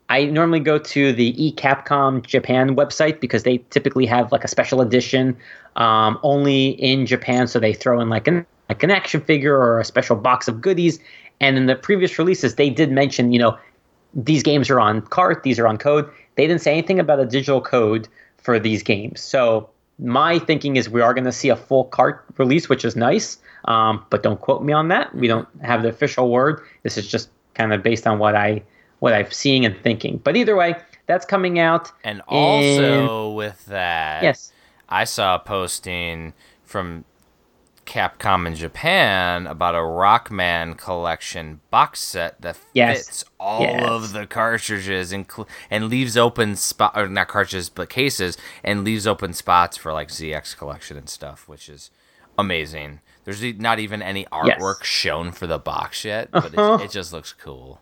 i 0.09 0.25
normally 0.25 0.59
go 0.59 0.77
to 0.77 1.13
the 1.13 1.33
eCapcom 1.33 2.25
japan 2.25 2.75
website 2.75 3.19
because 3.19 3.43
they 3.43 3.59
typically 3.69 4.05
have 4.05 4.31
like 4.31 4.43
a 4.43 4.47
special 4.47 4.81
edition 4.81 5.37
um, 5.79 6.19
only 6.23 6.69
in 6.69 7.05
japan. 7.05 7.47
So 7.47 7.59
they 7.59 7.73
throw 7.73 7.99
in 7.99 8.09
like 8.09 8.27
an 8.27 8.45
like 8.67 8.83
an 8.83 8.91
action 8.91 9.21
figure 9.21 9.55
or 9.55 9.79
a 9.79 9.85
special 9.85 10.15
box 10.15 10.47
of 10.47 10.61
goodies. 10.61 10.99
And 11.41 11.57
in 11.57 11.65
the 11.65 11.75
previous 11.75 12.19
releases 12.19 12.55
they 12.55 12.69
did 12.69 12.91
mention 12.91 13.31
you 13.31 13.39
know 13.39 13.57
these 14.13 14.43
games 14.43 14.69
are 14.69 14.79
on 14.79 15.01
cart 15.01 15.43
these 15.43 15.57
are 15.59 15.67
on 15.67 15.77
code. 15.77 16.09
They 16.35 16.45
didn't 16.47 16.61
say 16.61 16.73
anything 16.73 16.99
about 16.99 17.19
a 17.19 17.25
digital 17.25 17.61
code 17.61 18.07
for 18.37 18.59
these 18.59 18.83
games. 18.83 19.21
So 19.21 19.69
my 19.97 20.39
thinking 20.39 20.77
is 20.77 20.89
we 20.89 21.01
are 21.01 21.13
going 21.13 21.25
to 21.25 21.31
see 21.31 21.49
a 21.49 21.55
full 21.55 21.85
cart 21.85 22.25
release 22.37 22.69
which 22.69 22.85
is 22.85 22.95
nice. 22.95 23.37
Um, 23.65 24.05
but 24.09 24.23
don't 24.23 24.39
quote 24.39 24.63
me 24.63 24.73
on 24.73 24.87
that. 24.89 25.13
We 25.13 25.27
don't 25.27 25.47
have 25.61 25.81
the 25.83 25.89
official 25.89 26.29
word. 26.29 26.61
This 26.83 26.97
is 26.97 27.07
just 27.07 27.29
kind 27.55 27.73
of 27.73 27.83
based 27.83 28.07
on 28.07 28.19
what 28.19 28.35
i 28.35 28.63
what 28.99 29.13
I'm 29.13 29.31
seeing 29.31 29.65
and 29.65 29.75
thinking. 29.81 30.17
But 30.23 30.35
either 30.37 30.55
way, 30.55 30.75
that's 31.07 31.25
coming 31.25 31.59
out. 31.59 31.91
And 32.03 32.19
in- 32.19 32.23
also 32.27 33.31
with 33.31 33.65
that, 33.67 34.23
yes, 34.23 34.51
I 34.87 35.03
saw 35.05 35.35
a 35.35 35.39
posting 35.39 36.33
from 36.63 37.05
Capcom 37.85 38.45
in 38.45 38.53
Japan 38.53 39.47
about 39.47 39.73
a 39.73 39.79
Rockman 39.79 40.77
collection 40.77 41.59
box 41.71 41.99
set 41.99 42.39
that 42.41 42.57
Yes. 42.73 43.05
fits 43.07 43.25
all 43.39 43.61
Yes. 43.61 43.83
of 43.89 44.13
the 44.13 44.27
cartridges 44.27 45.11
and 45.11 45.25
and 45.71 45.89
leaves 45.89 46.15
open 46.15 46.55
spot 46.55 46.91
or 46.95 47.07
not 47.07 47.27
cartridges 47.29 47.69
but 47.69 47.89
cases 47.89 48.37
and 48.63 48.83
leaves 48.83 49.07
open 49.07 49.33
spots 49.33 49.75
for 49.75 49.91
like 49.91 50.09
ZX 50.09 50.55
collection 50.55 50.97
and 50.97 51.09
stuff, 51.09 51.47
which 51.47 51.67
is 51.67 51.89
amazing. 52.37 52.99
There's 53.23 53.41
not 53.41 53.79
even 53.79 54.03
any 54.03 54.25
artwork 54.25 54.83
shown 54.83 55.31
for 55.31 55.47
the 55.47 55.57
box 55.57 56.05
yet, 56.05 56.29
but 56.31 56.55
Uh-huh. 56.55 56.75
it, 56.75 56.85
it 56.85 56.91
just 56.91 57.11
looks 57.11 57.33
cool. 57.33 57.81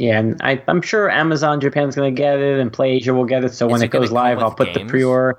Yeah, 0.00 0.18
and 0.18 0.40
I, 0.40 0.62
I'm 0.66 0.80
sure 0.80 1.10
Amazon 1.10 1.60
Japan's 1.60 1.94
going 1.94 2.14
to 2.14 2.18
get 2.18 2.38
it, 2.38 2.58
and 2.58 2.72
PlayAsia 2.72 3.14
will 3.14 3.26
get 3.26 3.44
it. 3.44 3.52
So 3.52 3.68
when 3.68 3.82
it 3.82 3.86
it 3.86 3.90
goes 3.90 4.10
live, 4.10 4.38
I'll 4.38 4.50
put 4.50 4.72
the 4.72 4.86
pre-order. 4.86 5.38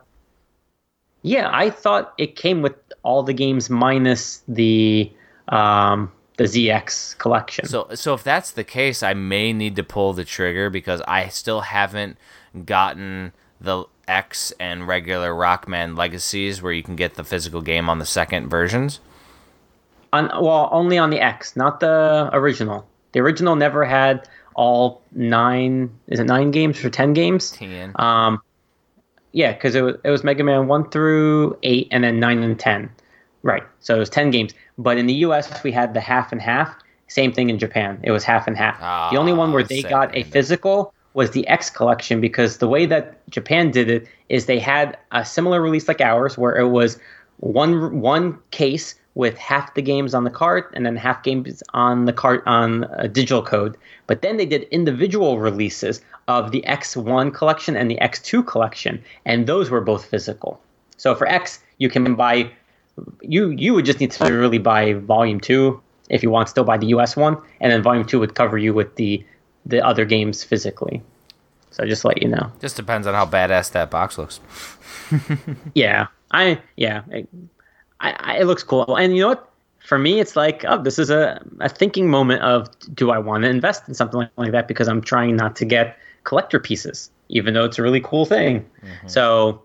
Yeah, 1.24 1.50
I 1.52 1.72
thought 1.72 2.14
it 2.20 2.36
came 2.36 2.62
with 2.62 2.76
all 3.02 3.24
the 3.24 3.34
games 3.34 3.72
minus 3.72 4.44
the 4.48 5.12
um, 5.48 6.12
the 6.38 6.44
ZX 6.44 7.18
collection. 7.18 7.66
So 7.66 7.88
so 7.96 8.14
if 8.14 8.24
that's 8.24 8.52
the 8.52 8.64
case, 8.64 9.02
I 9.02 9.16
may 9.16 9.52
need 9.52 9.76
to 9.78 9.84
pull 9.84 10.14
the 10.14 10.26
trigger 10.26 10.70
because 10.70 11.02
I 11.08 11.30
still 11.30 11.62
haven't 11.62 12.18
gotten 12.64 13.34
the 13.60 13.86
X 14.08 14.54
and 14.60 14.88
regular 14.88 15.34
Rockman 15.34 15.98
legacies 15.98 16.62
where 16.62 16.72
you 16.72 16.84
can 16.84 16.96
get 16.96 17.16
the 17.16 17.24
physical 17.24 17.62
game 17.62 17.90
on 17.90 17.98
the 17.98 18.06
second 18.06 18.50
versions. 18.50 19.00
On 20.14 20.28
well, 20.40 20.70
only 20.72 21.00
on 21.00 21.10
the 21.10 21.20
X, 21.20 21.56
not 21.56 21.80
the 21.80 22.30
original. 22.32 22.88
The 23.14 23.20
original 23.22 23.56
never 23.56 23.84
had 23.84 24.28
all 24.56 25.02
nine. 25.11 25.90
Is 26.07 26.19
it 26.19 26.26
nine 26.26 26.52
games 26.52 26.84
or 26.84 26.90
ten 26.90 27.14
games? 27.14 27.52
Ten. 27.52 27.91
Um, 27.95 28.41
yeah, 29.32 29.53
because 29.53 29.76
it 29.76 29.82
was 29.82 29.95
it 30.03 30.10
was 30.10 30.23
Mega 30.23 30.44
Man 30.44 30.68
one 30.68 30.90
through 30.90 31.57
eight, 31.64 31.88
and 31.91 32.03
then 32.03 32.19
nine 32.19 32.44
and 32.44 32.60
ten. 32.60 32.90
Right. 33.44 33.64
So 33.80 33.95
it 33.95 33.99
was 33.99 34.10
ten 34.10 34.30
games. 34.32 34.53
But 34.78 34.98
in 34.98 35.07
the 35.07 35.14
U.S., 35.15 35.64
we 35.64 35.72
had 35.72 35.94
the 35.94 36.02
half 36.02 36.32
and 36.32 36.41
half. 36.41 36.73
Same 37.07 37.32
thing 37.34 37.49
in 37.49 37.60
Japan. 37.60 37.99
It 38.03 38.11
was 38.11 38.23
half 38.23 38.48
and 38.48 38.56
half. 38.57 38.80
the 39.11 39.18
only 39.18 39.34
one 39.34 39.52
where 39.52 39.64
Ah, 39.64 39.68
they 39.68 39.82
got 39.82 40.15
a 40.15 40.23
physical 40.23 40.94
was 41.14 41.32
the 41.32 41.45
X 41.48 41.69
collection 41.69 42.22
because 42.22 42.60
the 42.60 42.69
way 42.69 42.86
that 42.86 43.28
Japan 43.30 43.69
did 43.72 43.90
it 43.90 44.07
is 44.30 44.45
they 44.45 44.60
had 44.60 44.98
a 45.11 45.26
similar 45.26 45.61
release 45.61 45.88
like 45.90 45.99
ours, 45.99 46.38
where 46.38 46.56
it 46.57 46.69
was 46.69 46.98
one 47.38 47.99
one 47.99 48.38
case 48.52 48.95
with 49.16 49.38
half 49.38 49.74
the 49.74 49.82
games 49.82 50.14
on 50.14 50.24
the 50.24 50.30
cart 50.30 50.72
and 50.74 50.86
then 50.86 50.96
half 50.96 51.22
games 51.24 51.62
on 51.74 52.06
the 52.06 52.14
cart 52.14 52.44
on 52.46 52.86
a 52.92 53.08
digital 53.08 53.44
code. 53.44 53.78
But 54.08 54.22
then 54.22 54.38
they 54.38 54.46
did 54.46 54.64
individual 54.72 55.40
releases 55.40 56.02
of 56.28 56.52
the 56.52 56.64
X1 56.68 57.34
collection 57.34 57.76
and 57.76 57.92
the 57.92 57.98
X2 58.02 58.46
collection, 58.48 59.04
and 59.26 59.48
those 59.48 59.70
were 59.70 59.82
both 59.82 60.06
physical. 60.06 60.62
So 60.98 61.16
for 61.16 61.28
X, 61.28 61.60
you 61.78 61.90
can 61.90 62.16
buy 62.16 62.52
you 63.22 63.50
you 63.50 63.74
would 63.74 63.86
just 63.86 64.00
need 64.00 64.12
to 64.12 64.26
really 64.26 64.58
buy 64.58 64.94
volume 64.94 65.40
two 65.40 65.82
if 66.10 66.22
you 66.22 66.30
want 66.30 66.50
still 66.50 66.64
buy 66.64 66.78
the 66.78 66.88
US 66.88 67.16
one, 67.16 67.38
and 67.60 67.72
then 67.72 67.82
volume 67.82 68.06
two 68.06 68.20
would 68.20 68.36
cover 68.36 68.58
you 68.58 68.74
with 68.74 68.96
the 68.96 69.26
the 69.66 69.86
other 69.86 70.06
games 70.06 70.44
physically. 70.44 71.02
So 71.72 71.86
just 71.86 72.04
let 72.04 72.22
you 72.22 72.28
know. 72.28 72.52
Just 72.60 72.76
depends 72.76 73.08
on 73.08 73.14
how 73.14 73.26
badass 73.26 73.72
that 73.72 73.90
box 73.90 74.18
looks. 74.18 74.40
Yeah, 75.74 76.08
I 76.32 76.62
yeah, 76.78 77.02
I, 78.02 78.15
I, 78.19 78.38
it 78.40 78.45
looks 78.45 78.64
cool, 78.64 78.95
and 78.95 79.15
you 79.15 79.22
know 79.22 79.30
what? 79.30 79.48
For 79.80 79.98
me, 79.98 80.19
it's 80.19 80.36
like 80.36 80.65
oh, 80.68 80.82
this 80.82 80.99
is 80.99 81.10
a 81.10 81.41
a 81.60 81.69
thinking 81.69 82.10
moment 82.10 82.41
of 82.41 82.68
do 82.94 83.11
I 83.11 83.19
want 83.19 83.44
to 83.44 83.49
invest 83.49 83.88
in 83.88 83.94
something 83.94 84.19
like, 84.19 84.30
like 84.36 84.52
that 84.52 84.68
because 84.68 84.88
I'm 84.88 85.02
trying 85.02 85.36
not 85.36 85.56
to 85.57 85.65
get 85.65 85.98
collector 86.23 86.60
pieces, 86.60 87.10
even 87.30 87.53
though 87.53 87.65
it's 87.65 87.80
a 87.80 87.84
really 87.84 88.02
cool 88.02 88.26
thing. 88.26 88.61
Mm-hmm. 88.84 89.07
So 89.07 89.61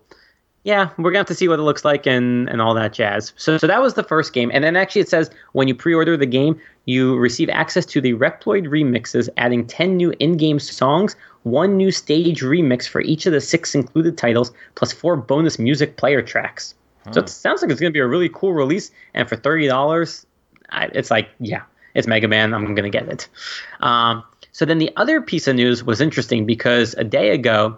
yeah, 0.63 0.89
we're 0.97 1.11
gonna 1.11 1.19
have 1.19 1.27
to 1.27 1.35
see 1.35 1.47
what 1.47 1.59
it 1.59 1.63
looks 1.63 1.85
like 1.85 2.05
and 2.05 2.49
and 2.49 2.61
all 2.61 2.73
that 2.73 2.93
jazz. 2.93 3.31
So 3.37 3.57
so 3.57 3.67
that 3.67 3.81
was 3.81 3.93
the 3.93 4.03
first 4.03 4.33
game, 4.33 4.51
and 4.53 4.63
then 4.63 4.75
actually 4.75 5.01
it 5.01 5.09
says 5.09 5.29
when 5.53 5.67
you 5.67 5.75
pre-order 5.75 6.17
the 6.17 6.25
game, 6.25 6.59
you 6.85 7.15
receive 7.17 7.49
access 7.49 7.85
to 7.87 8.01
the 8.01 8.13
Reploid 8.13 8.67
remixes, 8.67 9.29
adding 9.37 9.65
ten 9.65 9.97
new 9.97 10.13
in-game 10.19 10.59
songs, 10.59 11.15
one 11.43 11.77
new 11.77 11.91
stage 11.91 12.41
remix 12.41 12.87
for 12.87 13.01
each 13.01 13.25
of 13.25 13.33
the 13.33 13.41
six 13.41 13.75
included 13.75 14.17
titles, 14.17 14.51
plus 14.75 14.91
four 14.91 15.15
bonus 15.15 15.57
music 15.57 15.95
player 15.97 16.21
tracks. 16.21 16.73
So 17.11 17.21
it 17.21 17.29
sounds 17.29 17.61
like 17.61 17.71
it's 17.71 17.79
gonna 17.79 17.91
be 17.91 17.99
a 17.99 18.07
really 18.07 18.29
cool 18.29 18.53
release, 18.53 18.91
and 19.13 19.27
for 19.27 19.35
thirty 19.35 19.67
dollars, 19.67 20.25
it's 20.73 21.11
like 21.11 21.29
yeah, 21.39 21.63
it's 21.93 22.07
Mega 22.07 22.27
Man. 22.27 22.53
I'm 22.53 22.75
gonna 22.75 22.89
get 22.89 23.07
it. 23.07 23.27
Um, 23.79 24.23
so 24.51 24.65
then 24.65 24.77
the 24.77 24.91
other 24.97 25.21
piece 25.21 25.47
of 25.47 25.55
news 25.55 25.83
was 25.83 26.01
interesting 26.01 26.45
because 26.45 26.93
a 26.95 27.03
day 27.03 27.29
ago 27.29 27.77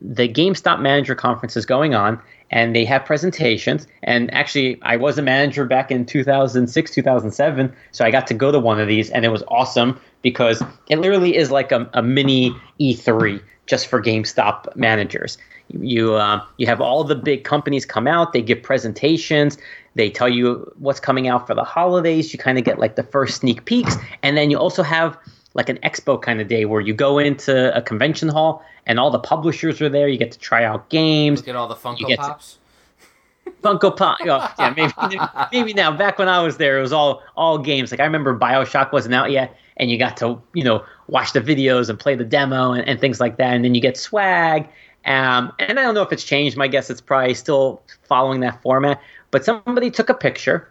the 0.00 0.28
GameStop 0.28 0.80
manager 0.80 1.14
conference 1.14 1.56
is 1.56 1.66
going 1.66 1.94
on 1.94 2.20
and 2.50 2.74
they 2.74 2.84
have 2.84 3.04
presentations. 3.04 3.86
And 4.02 4.32
actually, 4.32 4.78
I 4.82 4.96
was 4.96 5.18
a 5.18 5.22
manager 5.22 5.64
back 5.64 5.90
in 5.90 6.06
2006, 6.06 6.90
2007. 6.92 7.74
So 7.92 8.04
I 8.04 8.10
got 8.10 8.26
to 8.28 8.34
go 8.34 8.52
to 8.52 8.58
one 8.58 8.80
of 8.80 8.88
these 8.88 9.10
and 9.10 9.24
it 9.24 9.28
was 9.28 9.42
awesome 9.48 10.00
because 10.22 10.62
it 10.88 10.98
literally 10.98 11.36
is 11.36 11.50
like 11.50 11.72
a, 11.72 11.88
a 11.94 12.02
mini 12.02 12.54
E3 12.80 13.42
just 13.66 13.88
for 13.88 14.00
GameStop 14.00 14.74
managers. 14.76 15.36
You, 15.70 16.14
uh, 16.14 16.44
you 16.56 16.66
have 16.66 16.80
all 16.80 17.04
the 17.04 17.14
big 17.14 17.44
companies 17.44 17.84
come 17.84 18.06
out, 18.06 18.32
they 18.32 18.42
give 18.42 18.62
presentations, 18.62 19.58
they 19.94 20.08
tell 20.10 20.28
you 20.28 20.72
what's 20.78 21.00
coming 21.00 21.28
out 21.28 21.46
for 21.46 21.54
the 21.54 21.64
holidays. 21.64 22.32
You 22.32 22.38
kind 22.38 22.56
of 22.56 22.64
get 22.64 22.78
like 22.78 22.96
the 22.96 23.02
first 23.02 23.40
sneak 23.40 23.64
peeks. 23.64 23.96
And 24.22 24.36
then 24.36 24.50
you 24.50 24.56
also 24.58 24.82
have 24.82 25.18
like 25.54 25.68
an 25.68 25.78
expo 25.78 26.20
kind 26.22 26.40
of 26.40 26.46
day 26.48 26.64
where 26.64 26.80
you 26.80 26.94
go 26.94 27.18
into 27.18 27.76
a 27.76 27.82
convention 27.82 28.28
hall 28.28 28.64
and 28.86 29.00
all 29.00 29.10
the 29.10 29.18
publishers 29.18 29.80
are 29.82 29.88
there. 29.88 30.06
You 30.06 30.16
get 30.16 30.30
to 30.32 30.38
try 30.38 30.64
out 30.64 30.88
games. 30.88 31.40
Look 31.40 31.48
at 31.48 31.56
all 31.56 31.66
the 31.68 31.74
Funko 31.74 32.06
get 32.06 32.16
to- 32.16 32.22
Pops. 32.22 32.58
Funko 33.62 33.96
Pop. 33.96 34.18
Oh, 34.20 34.54
yeah, 34.58 34.74
maybe 34.76 35.18
maybe 35.52 35.72
now. 35.74 35.90
Back 35.96 36.18
when 36.18 36.28
I 36.28 36.42
was 36.42 36.58
there, 36.58 36.78
it 36.78 36.82
was 36.82 36.92
all 36.92 37.22
all 37.36 37.58
games. 37.58 37.90
Like 37.90 37.98
I 38.00 38.04
remember 38.04 38.38
Bioshock 38.38 38.92
wasn't 38.92 39.14
out 39.14 39.30
yet, 39.32 39.56
and 39.78 39.90
you 39.90 39.98
got 39.98 40.16
to 40.18 40.40
you 40.52 40.62
know 40.62 40.84
watch 41.08 41.32
the 41.32 41.40
videos 41.40 41.88
and 41.88 41.98
play 41.98 42.14
the 42.14 42.24
demo 42.24 42.72
and, 42.72 42.86
and 42.86 43.00
things 43.00 43.20
like 43.20 43.36
that. 43.38 43.54
And 43.54 43.64
then 43.64 43.74
you 43.74 43.80
get 43.80 43.96
swag. 43.96 44.68
Um, 45.08 45.52
and 45.58 45.80
I 45.80 45.82
don't 45.82 45.94
know 45.94 46.02
if 46.02 46.12
it's 46.12 46.22
changed. 46.22 46.56
My 46.56 46.68
guess 46.68 46.90
it's 46.90 47.00
probably 47.00 47.34
still 47.34 47.82
following 48.04 48.40
that 48.40 48.60
format. 48.62 49.00
But 49.30 49.44
somebody 49.44 49.90
took 49.90 50.10
a 50.10 50.14
picture 50.14 50.68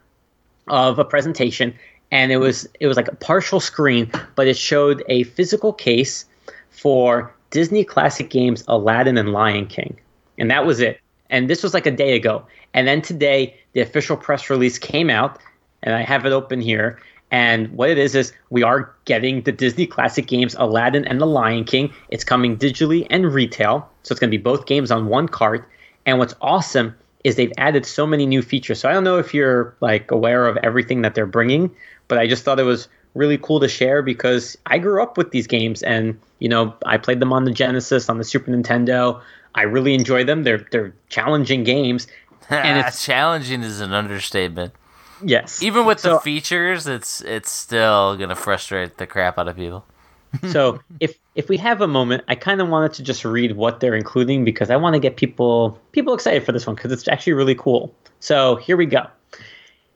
of 0.68 1.00
a 1.00 1.06
presentation, 1.06 1.74
and 2.12 2.32
it 2.32 2.38
was 2.38 2.68
it 2.80 2.88
was 2.88 2.96
like 2.98 3.08
a 3.08 3.16
partial 3.16 3.60
screen, 3.60 4.12
but 4.36 4.48
it 4.48 4.56
showed 4.56 5.04
a 5.10 5.24
physical 5.24 5.74
case 5.74 6.26
for 6.70 7.34
Disney 7.50 7.84
classic 7.84 8.30
games 8.30 8.64
Aladdin 8.68 9.18
and 9.18 9.34
Lion 9.34 9.66
King, 9.66 10.00
and 10.38 10.52
that 10.52 10.66
was 10.66 10.80
it. 10.80 11.02
And 11.30 11.50
this 11.50 11.64
was 11.64 11.74
like 11.74 11.86
a 11.86 11.92
day 11.92 12.16
ago. 12.16 12.46
And 12.74 12.88
then 12.88 13.02
today, 13.02 13.60
the 13.74 13.82
official 13.82 14.16
press 14.16 14.50
release 14.50 14.78
came 14.78 15.10
out, 15.10 15.40
and 15.82 15.96
I 15.96 16.04
have 16.04 16.26
it 16.26 16.32
open 16.32 16.62
here. 16.62 17.00
And 17.30 17.70
what 17.74 17.90
it 17.90 17.98
is 17.98 18.16
is 18.16 18.32
we 18.50 18.64
are 18.64 18.94
getting 19.06 19.42
the 19.42 19.52
Disney 19.52 19.86
classic 19.86 20.28
games 20.28 20.56
Aladdin 20.58 21.06
and 21.06 21.20
The 21.20 21.26
Lion 21.26 21.66
King. 21.66 21.94
It's 22.10 22.24
coming 22.24 22.58
digitally 22.58 23.06
and 23.10 23.26
retail, 23.34 23.90
so 24.04 24.14
it's 24.14 24.20
going 24.20 24.32
to 24.32 24.38
be 24.38 24.42
both 24.42 24.66
games 24.66 24.92
on 24.92 25.08
one 25.08 25.28
cart. 25.28 25.68
And 26.06 26.20
what's 26.20 26.36
awesome 26.40 26.96
is 27.26 27.36
they've 27.36 27.52
added 27.58 27.86
so 27.86 28.08
many 28.08 28.26
new 28.26 28.42
features. 28.42 28.80
So 28.80 28.88
I 28.88 28.94
don't 28.94 29.04
know 29.04 29.18
if 29.18 29.34
you're 29.34 29.76
like 29.82 30.10
aware 30.12 30.48
of 30.48 30.56
everything 30.64 31.02
that 31.02 31.16
they're 31.16 31.26
bringing, 31.26 31.70
but 32.08 32.18
I 32.18 32.28
just 32.28 32.44
thought 32.46 32.60
it 32.60 32.64
was 32.64 32.88
really 33.14 33.38
cool 33.38 33.60
to 33.60 33.68
share 33.68 34.02
because 34.02 34.58
I 34.68 34.78
grew 34.78 35.02
up 35.04 35.18
with 35.18 35.32
these 35.32 35.48
games 35.48 35.82
and 35.84 36.18
you 36.40 36.48
know 36.48 36.74
I 36.86 36.98
played 36.98 37.20
them 37.20 37.34
on 37.34 37.44
the 37.44 37.52
Genesis, 37.52 38.08
on 38.10 38.18
the 38.20 38.24
Super 38.24 38.52
Nintendo. 38.52 39.22
I 39.56 39.64
really 39.64 39.94
enjoy 39.94 40.24
them. 40.24 40.44
They're 40.44 40.66
they're 40.72 40.94
challenging 41.10 41.64
games. 41.66 42.08
And 42.50 42.78
it's- 42.80 43.04
challenging 43.04 43.62
is 43.64 43.82
an 43.82 43.92
understatement. 43.92 44.74
Yes. 45.24 45.62
Even 45.64 45.86
with 45.86 46.00
So- 46.00 46.14
the 46.16 46.20
features, 46.20 46.88
it's 46.88 47.22
it's 47.22 47.52
still 47.52 48.16
gonna 48.18 48.36
frustrate 48.36 48.98
the 48.98 49.08
crap 49.08 49.38
out 49.38 49.48
of 49.48 49.56
people. 49.56 49.86
so 50.52 50.80
if 51.00 51.18
if 51.36 51.50
we 51.50 51.58
have 51.58 51.82
a 51.82 51.88
moment, 51.88 52.24
I 52.28 52.36
kind 52.36 52.62
of 52.62 52.68
wanted 52.70 52.94
to 52.94 53.04
just 53.04 53.24
read 53.24 53.56
what 53.56 53.80
they're 53.80 53.96
including 53.96 54.44
because 54.44 54.70
I 54.70 54.76
want 54.76 54.94
to 54.94 55.00
get 55.00 55.16
people 55.16 55.80
people 55.92 56.14
excited 56.14 56.44
for 56.44 56.52
this 56.52 56.68
one 56.68 56.76
because 56.76 56.92
it's 56.92 57.08
actually 57.08 57.34
really 57.34 57.56
cool. 57.56 57.94
So 58.20 58.56
here 58.56 58.78
we 58.78 58.86
go. 58.86 59.08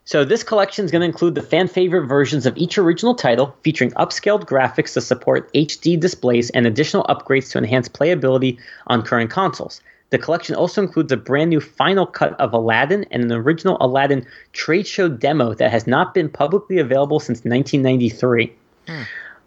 So 0.04 0.24
this 0.24 0.42
collection 0.42 0.84
is 0.84 0.90
going 0.90 1.00
to 1.00 1.06
include 1.06 1.36
the 1.36 1.42
fan 1.42 1.68
favorite 1.68 2.06
versions 2.06 2.44
of 2.44 2.56
each 2.56 2.76
original 2.76 3.14
title, 3.14 3.54
featuring 3.62 3.92
upscaled 3.92 4.44
graphics 4.46 4.94
to 4.94 5.00
support 5.00 5.52
HD 5.52 5.98
displays 5.98 6.50
and 6.50 6.66
additional 6.66 7.04
upgrades 7.04 7.52
to 7.52 7.58
enhance 7.58 7.88
playability 7.88 8.58
on 8.88 9.02
current 9.02 9.30
consoles. 9.30 9.80
The 10.12 10.18
collection 10.18 10.54
also 10.54 10.82
includes 10.82 11.10
a 11.10 11.16
brand 11.16 11.48
new 11.48 11.60
final 11.60 12.04
cut 12.04 12.38
of 12.38 12.52
Aladdin 12.52 13.06
and 13.10 13.22
an 13.22 13.32
original 13.32 13.78
Aladdin 13.80 14.26
trade 14.52 14.86
show 14.86 15.08
demo 15.08 15.54
that 15.54 15.70
has 15.70 15.86
not 15.86 16.12
been 16.12 16.28
publicly 16.28 16.78
available 16.78 17.18
since 17.18 17.38
1993. 17.46 18.52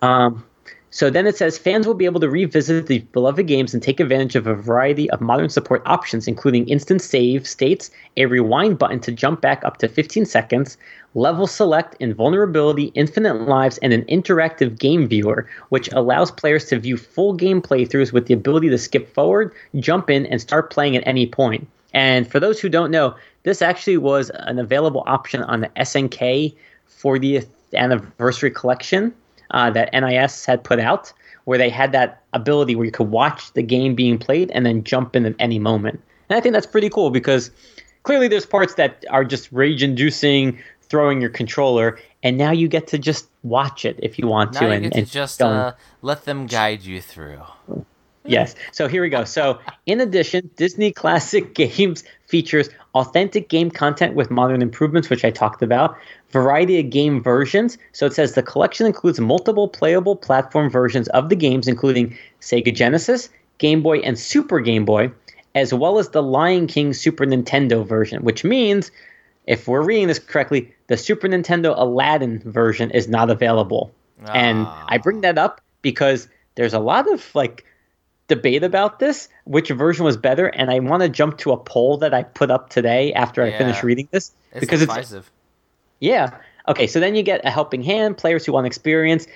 Um, 0.02 0.44
So 0.92 1.10
then 1.10 1.28
it 1.28 1.36
says 1.36 1.58
fans 1.58 1.86
will 1.86 1.94
be 1.94 2.06
able 2.06 2.22
to 2.22 2.30
revisit 2.30 2.88
the 2.88 3.00
beloved 3.12 3.48
games 3.48 3.74
and 3.74 3.84
take 3.84 4.00
advantage 4.00 4.36
of 4.36 4.48
a 4.48 4.56
variety 4.56 5.10
of 5.10 5.20
modern 5.20 5.50
support 5.50 5.82
options, 5.86 6.28
including 6.28 6.70
instant 6.70 7.02
save 7.02 7.46
states, 7.46 7.92
a 8.16 8.28
rewind 8.28 8.78
button 8.78 9.02
to 9.02 9.12
jump 9.12 9.42
back 9.42 9.64
up 9.66 9.78
to 9.78 9.90
15 9.90 10.26
seconds, 10.26 10.78
level 11.14 11.48
select, 11.48 11.96
invulnerability, 12.00 12.86
infinite 12.96 13.42
lives, 13.42 13.78
and 13.80 13.92
an 13.92 14.04
interactive 14.04 14.80
game 14.80 15.08
viewer, 15.08 15.48
which 15.70 15.92
allows 15.92 16.32
players 16.32 16.66
to 16.66 16.80
view 16.80 16.96
full 16.96 17.34
game 17.34 17.62
playthroughs 17.62 18.14
with 18.14 18.28
the 18.28 18.34
ability 18.34 18.70
to 18.70 18.78
skip 18.78 19.14
forward, 19.14 19.54
jump 19.80 20.10
in, 20.10 20.26
and 20.28 20.40
start 20.40 20.72
playing 20.72 20.96
at 20.96 21.06
any 21.06 21.28
point. 21.28 21.68
And 21.94 22.30
for 22.30 22.40
those 22.40 22.60
who 22.60 22.70
don't 22.70 22.92
know, 22.92 23.16
this 23.44 23.62
actually 23.62 23.98
was 23.98 24.30
an 24.36 24.60
available 24.60 25.04
option 25.08 25.44
on 25.44 25.62
the 25.62 25.70
SNK 25.70 26.56
40th 26.90 27.48
anniversary 27.74 28.52
collection 28.52 29.14
uh, 29.56 29.72
that 29.72 29.90
NIS 29.94 30.46
had 30.46 30.64
put 30.64 30.80
out, 30.80 31.12
where 31.46 31.58
they 31.58 31.70
had 31.70 31.92
that 31.94 32.22
ability 32.34 32.76
where 32.76 32.86
you 32.86 32.92
could 32.92 33.10
watch 33.10 33.54
the 33.54 33.64
game 33.64 33.96
being 33.96 34.20
played 34.20 34.52
and 34.52 34.66
then 34.66 34.84
jump 34.84 35.16
in 35.16 35.26
at 35.26 35.34
any 35.40 35.58
moment. 35.58 36.00
And 36.30 36.38
I 36.38 36.42
think 36.42 36.54
that's 36.54 36.68
pretty 36.68 36.90
cool 36.90 37.10
because 37.10 37.50
clearly 38.04 38.28
there's 38.28 38.46
parts 38.46 38.76
that 38.76 39.06
are 39.10 39.24
just 39.24 39.52
rage 39.52 39.82
inducing, 39.82 40.60
throwing 40.82 41.22
your 41.22 41.30
controller, 41.30 41.98
and 42.22 42.38
now 42.38 42.52
you 42.52 42.68
get 42.68 42.88
to 42.88 42.98
just 42.98 43.28
watch 43.44 43.86
it 43.86 43.98
if 44.04 44.20
you 44.20 44.28
want 44.28 44.54
Now 44.54 44.60
to. 44.62 44.66
you 44.68 44.72
and, 44.74 44.84
get 44.84 44.94
to 44.94 45.00
and 45.00 45.08
just 45.08 45.42
uh, 45.42 45.74
let 46.02 46.26
them 46.26 46.48
guide 46.48 46.84
you 46.84 47.00
through. 47.00 47.42
Yes. 48.26 48.56
So 48.72 48.88
here 48.88 49.02
we 49.02 49.10
go. 49.10 49.24
So 49.24 49.60
in 49.86 50.02
addition, 50.02 50.50
Disney 50.56 50.92
Classic 50.92 51.54
Games 51.54 52.04
features 52.28 52.70
authentic 52.96 53.50
game 53.50 53.70
content 53.70 54.16
with 54.16 54.32
modern 54.32 54.62
improvements, 54.62 55.10
which 55.10 55.26
I 55.26 55.30
talked 55.30 55.62
about, 55.62 55.96
variety 56.32 56.80
of 56.80 56.90
game 56.90 57.22
versions. 57.22 57.78
So 57.92 58.06
it 58.06 58.14
says 58.14 58.34
the 58.34 58.42
collection 58.42 58.88
includes 58.88 59.20
multiple 59.20 59.68
playable 59.68 60.16
platform 60.16 60.70
versions 60.70 61.08
of 61.10 61.30
the 61.30 61.36
games, 61.36 61.68
including 61.68 62.18
Sega 62.42 62.74
Genesis, 62.74 63.30
Game 63.58 63.84
Boy, 63.84 64.00
and 64.00 64.18
Super 64.18 64.60
Game 64.60 64.86
Boy, 64.86 65.12
as 65.54 65.74
well 65.74 66.00
as 66.00 66.10
the 66.10 66.24
Lion 66.24 66.68
King 66.68 66.94
Super 66.94 67.26
Nintendo 67.26 67.86
version, 67.86 68.24
which 68.24 68.44
means, 68.44 68.92
if 69.46 69.68
we're 69.68 69.84
reading 69.84 70.08
this 70.08 70.20
correctly, 70.20 70.74
the 70.88 70.98
Super 70.98 71.28
Nintendo 71.28 71.74
Aladdin 71.78 72.40
version 72.40 72.92
is 72.92 73.08
not 73.08 73.30
available. 73.30 73.94
And 74.34 74.66
I 74.88 74.98
bring 74.98 75.18
ah. 75.18 75.22
that 75.22 75.38
up 75.38 75.62
because 75.82 76.28
there's 76.56 76.74
a 76.74 76.80
lot 76.80 77.12
of 77.12 77.36
like 77.36 77.66
debate 78.28 78.64
about 78.64 79.00
this, 79.00 79.30
which 79.46 79.70
version 79.70 80.06
was 80.06 80.18
better, 80.18 80.48
and 80.48 80.72
I 80.72 80.80
want 80.80 81.04
to 81.04 81.10
jump 81.10 81.38
to 81.40 81.52
a 81.52 81.58
poll 81.58 81.98
that 81.98 82.14
I 82.14 82.24
put 82.24 82.50
up 82.50 82.70
today 82.70 83.14
after 83.14 83.44
I 83.44 83.50
Yeah. 83.50 83.58
finished 83.60 83.84
reading 83.84 84.08
this 84.12 84.32
It's 84.52 84.60
because 84.62 84.82
it's 84.82 84.92
divisive. 84.92 85.32
yeah. 86.00 86.32
Okay, 86.68 86.88
so 86.88 87.00
then 87.00 87.14
you 87.14 87.22
get 87.22 87.46
a 87.46 87.52
helping 87.52 87.84
hand, 87.84 88.18
players 88.18 88.46
who 88.46 88.52
want 88.54 88.66
experience. 88.66 89.28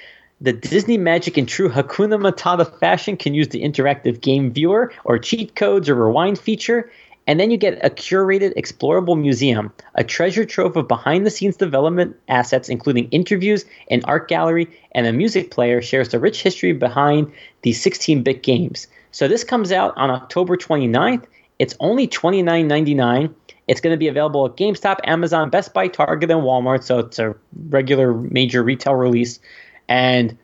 The 0.42 0.54
Disney 0.54 0.98
Magic 0.98 1.38
in 1.38 1.46
true 1.46 1.70
Hakuna 1.70 2.18
Matata 2.20 2.66
fashion 2.80 3.18
can 3.18 3.34
use 3.34 3.50
the 3.50 3.62
interactive 3.62 4.22
game 4.22 4.52
viewer 4.52 4.92
or 5.04 5.20
cheat 5.20 5.56
codes 5.56 5.90
or 5.90 5.96
rewind 5.96 6.40
feature. 6.40 6.90
And 7.30 7.40
then 7.40 7.52
you 7.52 7.58
get 7.58 7.78
a 7.86 7.92
curated, 7.92 8.56
explorable 8.56 9.16
museum, 9.16 9.72
a 9.94 10.04
treasure 10.04 10.46
trove 10.46 10.76
of 10.76 10.88
behind 10.88 11.28
the 11.28 11.30
scenes 11.30 11.58
development 11.58 12.16
assets, 12.28 12.70
including 12.70 13.08
interviews, 13.10 13.66
an 13.92 14.02
art 14.06 14.28
gallery, 14.28 14.68
and 14.94 15.06
a 15.06 15.14
music 15.14 15.52
player, 15.52 15.80
shares 15.80 16.10
the 16.10 16.18
rich 16.18 16.42
history 16.42 16.74
behind 16.74 17.32
the 17.62 17.72
16 17.72 18.24
bit 18.24 18.42
games. 18.42 18.88
So 19.12 19.28
this 19.28 19.44
comes 19.44 19.72
out 19.72 19.94
on 19.96 20.10
October 20.10 20.58
29th. 20.58 21.26
It's 21.60 21.76
only 21.80 22.08
$29.99. 22.08 23.32
It's 23.68 23.80
going 23.80 23.94
to 23.94 24.00
be 24.00 24.08
available 24.08 24.48
at 24.48 24.58
GameStop, 24.58 24.98
Amazon, 25.04 25.52
Best 25.52 25.72
Buy, 25.72 25.88
Target, 25.88 26.32
and 26.32 26.42
Walmart. 26.42 26.84
So 26.84 26.98
it's 26.98 27.20
a 27.20 27.36
regular 27.70 28.16
major 28.16 28.64
retail 28.64 28.96
release. 28.96 29.40
And 29.88 30.36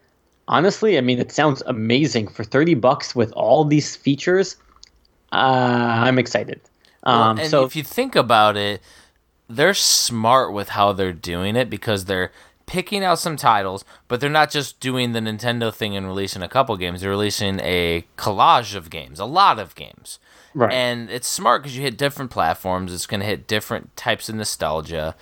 honestly, 0.48 1.00
I 1.00 1.02
mean, 1.02 1.18
it 1.18 1.32
sounds 1.32 1.64
amazing 1.66 2.28
for 2.28 2.44
30 2.44 2.76
bucks 2.76 3.16
with 3.16 3.32
all 3.32 3.66
these 3.66 3.96
features. 3.96 4.56
Uh, 5.32 6.04
I'm 6.06 6.20
excited. 6.20 6.62
Well, 7.06 7.22
Um, 7.22 7.40
and 7.40 7.50
so 7.50 7.64
if 7.66 7.76
you 7.76 7.84
think 7.84 8.16
about 8.16 8.58
it, 8.58 8.82
they're 9.48 9.74
smart 9.76 10.54
with 10.54 10.70
how 10.70 10.92
they're 10.94 11.14
doing 11.14 11.56
it 11.56 11.70
because 11.70 12.06
they're 12.06 12.32
picking 12.66 13.04
out 13.04 13.20
some 13.20 13.38
titles, 13.38 13.86
but 14.08 14.20
they're 14.20 14.30
not 14.30 14.50
just 14.50 14.80
doing 14.80 15.12
the 15.12 15.20
Nintendo 15.20 15.72
thing 15.74 15.96
and 15.96 16.08
releasing 16.08 16.42
a 16.42 16.48
couple 16.50 16.76
games. 16.78 17.02
They're 17.02 17.12
releasing 17.12 17.60
a 17.60 18.06
collage 18.18 18.74
of 18.76 18.90
games, 18.90 19.20
a 19.20 19.26
lot 19.26 19.60
of 19.60 19.76
games. 19.76 20.18
Right. 20.56 20.74
And 20.74 21.10
it's 21.12 21.28
smart 21.28 21.62
because 21.62 21.76
you 21.78 21.84
hit 21.84 21.98
different 21.98 22.32
platforms. 22.32 22.92
It's 22.94 23.06
going 23.06 23.20
to 23.20 23.26
hit 23.26 23.46
different 23.46 23.96
types 23.96 24.30
of 24.30 24.36
nostalgia. 24.36 25.16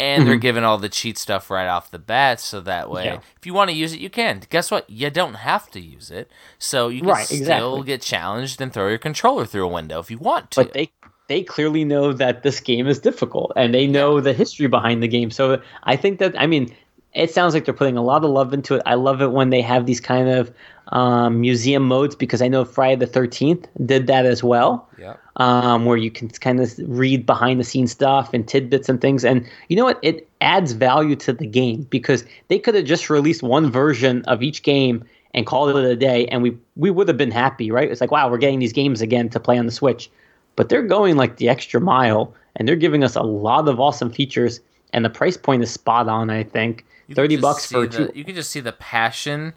And 0.00 0.26
they're 0.28 0.36
giving 0.36 0.62
all 0.62 0.78
the 0.78 0.88
cheat 0.88 1.18
stuff 1.18 1.50
right 1.50 1.66
off 1.66 1.90
the 1.90 1.98
bat, 1.98 2.38
so 2.38 2.60
that 2.60 2.88
way, 2.88 3.06
Mm-hmm. 3.06 3.14
Yeah. 3.14 3.20
if 3.36 3.46
you 3.46 3.52
want 3.52 3.68
to 3.70 3.76
use 3.76 3.92
it, 3.92 3.98
you 3.98 4.08
can. 4.08 4.42
Guess 4.48 4.70
what? 4.70 4.88
You 4.88 5.10
don't 5.10 5.34
have 5.34 5.70
to 5.72 5.80
use 5.80 6.12
it, 6.12 6.30
so 6.56 6.86
you 6.88 7.00
can 7.00 7.08
Right, 7.10 7.26
still 7.26 7.38
exactly. 7.38 7.82
get 7.84 8.02
challenged 8.02 8.60
and 8.60 8.72
throw 8.72 8.88
your 8.88 8.98
controller 8.98 9.44
through 9.44 9.64
a 9.64 9.68
window 9.68 9.98
if 9.98 10.08
you 10.08 10.18
want 10.18 10.52
to. 10.52 10.62
but 10.62 10.72
they 10.72 10.92
they 11.28 11.42
clearly 11.42 11.84
know 11.84 12.12
that 12.12 12.42
this 12.42 12.58
game 12.60 12.86
is 12.86 12.98
difficult 12.98 13.52
and 13.54 13.74
they 13.74 13.86
know 13.86 14.20
the 14.20 14.32
history 14.32 14.66
behind 14.66 15.02
the 15.02 15.08
game. 15.08 15.30
So 15.30 15.62
I 15.84 15.96
think 15.96 16.18
that 16.18 16.38
I 16.40 16.46
mean 16.46 16.74
it 17.14 17.30
sounds 17.30 17.54
like 17.54 17.64
they're 17.64 17.74
putting 17.74 17.96
a 17.96 18.02
lot 18.02 18.24
of 18.24 18.30
love 18.30 18.52
into 18.52 18.74
it. 18.74 18.82
I 18.84 18.94
love 18.94 19.22
it 19.22 19.32
when 19.32 19.50
they 19.50 19.62
have 19.62 19.86
these 19.86 20.00
kind 20.00 20.28
of 20.28 20.52
um, 20.88 21.40
museum 21.40 21.82
modes 21.86 22.14
because 22.14 22.42
I 22.42 22.48
know 22.48 22.64
Friday 22.64 22.96
the 22.96 23.06
Thirteenth 23.06 23.66
did 23.84 24.06
that 24.08 24.26
as 24.26 24.42
well. 24.42 24.88
Yep. 24.98 25.20
um, 25.36 25.84
where 25.84 25.96
you 25.96 26.10
can 26.10 26.28
kind 26.28 26.60
of 26.60 26.74
read 26.86 27.24
behind 27.24 27.60
the 27.60 27.64
scenes 27.64 27.92
stuff 27.92 28.34
and 28.34 28.46
tidbits 28.46 28.88
and 28.88 29.00
things. 29.00 29.24
And 29.24 29.46
you 29.68 29.76
know 29.76 29.84
what? 29.84 29.98
It 30.02 30.28
adds 30.40 30.72
value 30.72 31.14
to 31.16 31.32
the 31.32 31.46
game 31.46 31.82
because 31.82 32.24
they 32.48 32.58
could 32.58 32.74
have 32.74 32.84
just 32.84 33.08
released 33.08 33.42
one 33.42 33.70
version 33.70 34.24
of 34.24 34.42
each 34.42 34.62
game 34.62 35.04
and 35.34 35.46
called 35.46 35.76
it 35.76 35.84
a 35.84 35.96
day, 35.96 36.26
and 36.26 36.42
we 36.42 36.56
we 36.76 36.90
would 36.90 37.06
have 37.08 37.16
been 37.16 37.30
happy, 37.30 37.70
right? 37.70 37.90
It's 37.90 38.00
like, 38.00 38.10
wow, 38.10 38.30
we're 38.30 38.38
getting 38.38 38.58
these 38.58 38.72
games 38.72 39.00
again 39.00 39.28
to 39.30 39.40
play 39.40 39.58
on 39.58 39.66
the 39.66 39.72
Switch, 39.72 40.10
but 40.58 40.68
they're 40.68 40.82
going 40.82 41.16
like 41.16 41.36
the 41.36 41.48
extra 41.48 41.80
mile, 41.80 42.34
and 42.56 42.66
they're 42.68 42.74
giving 42.76 43.02
us 43.04 43.14
a 43.14 43.22
lot 43.22 43.68
of 43.68 43.78
awesome 43.78 44.10
features, 44.10 44.58
and 44.92 45.04
the 45.04 45.10
price 45.10 45.36
point 45.36 45.62
is 45.62 45.70
spot 45.70 46.08
on. 46.08 46.28
I 46.30 46.42
think 46.42 46.84
You 47.06 47.14
thirty 47.14 47.36
bucks 47.36 47.64
for 47.70 47.86
the, 47.86 48.08
two. 48.08 48.12
you 48.18 48.24
can 48.24 48.34
just 48.34 48.50
see 48.50 48.60
the 48.60 48.72
passion 48.72 49.54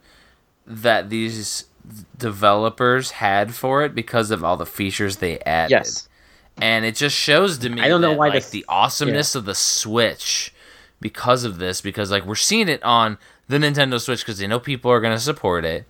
that 0.67 1.09
these 1.09 1.65
developers 2.17 3.11
had 3.11 3.53
for 3.53 3.83
it 3.83 3.95
because 3.95 4.31
of 4.31 4.43
all 4.43 4.55
the 4.57 4.65
features 4.65 5.17
they 5.17 5.39
added. 5.39 5.71
Yes. 5.71 6.07
and 6.61 6.85
it 6.85 6.95
just 6.95 7.15
shows 7.15 7.57
to 7.57 7.69
me 7.69 7.81
I 7.81 7.87
don't 7.87 8.01
know 8.01 8.11
that, 8.11 8.17
why 8.19 8.27
like 8.27 8.35
this- 8.43 8.49
the 8.51 8.65
awesomeness 8.69 9.35
of 9.35 9.45
the 9.45 9.55
Switch 9.55 10.53
because 10.99 11.43
of 11.43 11.57
this 11.57 11.81
because 11.81 12.11
like 12.11 12.25
we're 12.25 12.35
seeing 12.35 12.67
it 12.69 12.83
on 12.83 13.17
the 13.47 13.57
Nintendo 13.57 13.99
Switch 13.99 14.19
because 14.21 14.37
they 14.37 14.47
know 14.47 14.59
people 14.59 14.91
are 14.91 15.01
going 15.01 15.15
to 15.15 15.19
support 15.23 15.65
it 15.65 15.85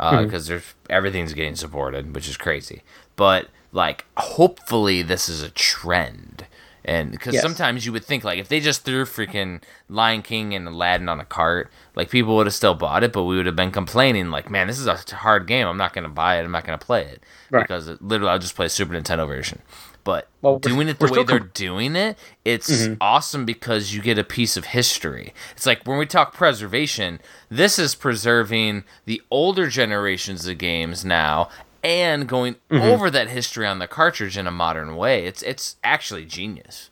Mm-hmm. 0.00 0.24
because 0.24 0.48
there's 0.48 0.74
everything's 0.90 1.34
getting 1.34 1.54
supported, 1.54 2.16
which 2.16 2.28
is 2.28 2.36
crazy. 2.36 2.82
But 3.14 3.48
like, 3.74 4.06
hopefully, 4.16 5.02
this 5.02 5.28
is 5.28 5.42
a 5.42 5.50
trend. 5.50 6.46
And 6.86 7.10
because 7.12 7.32
Yes. 7.34 7.42
sometimes 7.42 7.86
you 7.86 7.92
would 7.92 8.04
think 8.04 8.24
like 8.24 8.38
if 8.38 8.48
they 8.48 8.60
just 8.60 8.84
threw 8.84 9.04
freaking 9.06 9.62
Lion 9.88 10.20
King 10.20 10.54
and 10.54 10.68
Aladdin 10.68 11.08
on 11.08 11.18
a 11.18 11.24
cart, 11.24 11.70
like 11.96 12.10
people 12.10 12.36
would 12.36 12.46
have 12.46 12.54
still 12.54 12.74
bought 12.74 13.02
it, 13.02 13.10
but 13.10 13.24
we 13.24 13.36
would 13.38 13.46
have 13.46 13.56
been 13.56 13.70
complaining 13.70 14.30
like, 14.30 14.50
man, 14.50 14.66
this 14.66 14.78
is 14.78 14.86
a 14.86 14.96
hard 15.16 15.46
game. 15.46 15.66
I'm 15.66 15.78
not 15.78 15.94
gonna 15.94 16.10
buy 16.10 16.36
it. 16.38 16.44
I'm 16.44 16.50
not 16.52 16.64
gonna 16.66 16.76
play 16.76 17.02
it 17.04 17.22
Right. 17.50 17.62
because 17.62 17.88
it, 17.88 18.02
literally 18.02 18.30
I'll 18.30 18.38
just 18.38 18.54
play 18.54 18.66
a 18.66 18.68
Super 18.68 18.92
Nintendo 18.92 19.26
version. 19.26 19.62
But 20.04 20.28
Well, 20.42 20.58
doing 20.58 20.88
it 20.90 20.98
the 20.98 21.06
way 21.06 21.24
they're 21.24 21.38
com- 21.38 21.50
doing 21.54 21.96
it, 21.96 22.18
it's 22.44 22.88
awesome 23.00 23.46
because 23.46 23.94
you 23.94 24.02
get 24.02 24.18
a 24.18 24.24
piece 24.24 24.58
of 24.58 24.66
history. 24.66 25.32
It's 25.56 25.64
like 25.64 25.86
when 25.86 25.96
we 25.96 26.04
talk 26.04 26.34
preservation, 26.34 27.18
this 27.50 27.78
is 27.78 27.94
preserving 27.94 28.84
the 29.06 29.22
older 29.30 29.68
generations 29.70 30.46
of 30.46 30.58
games 30.58 31.02
now 31.06 31.48
and 31.84 32.26
going 32.26 32.54
mm-hmm. 32.70 32.82
over 32.82 33.10
that 33.10 33.28
history 33.28 33.66
on 33.66 33.78
the 33.78 33.86
cartridge 33.86 34.36
in 34.38 34.46
a 34.46 34.50
modern 34.50 34.96
way. 34.96 35.26
It's 35.26 35.42
it's 35.42 35.76
actually 35.84 36.24
genius. 36.24 36.90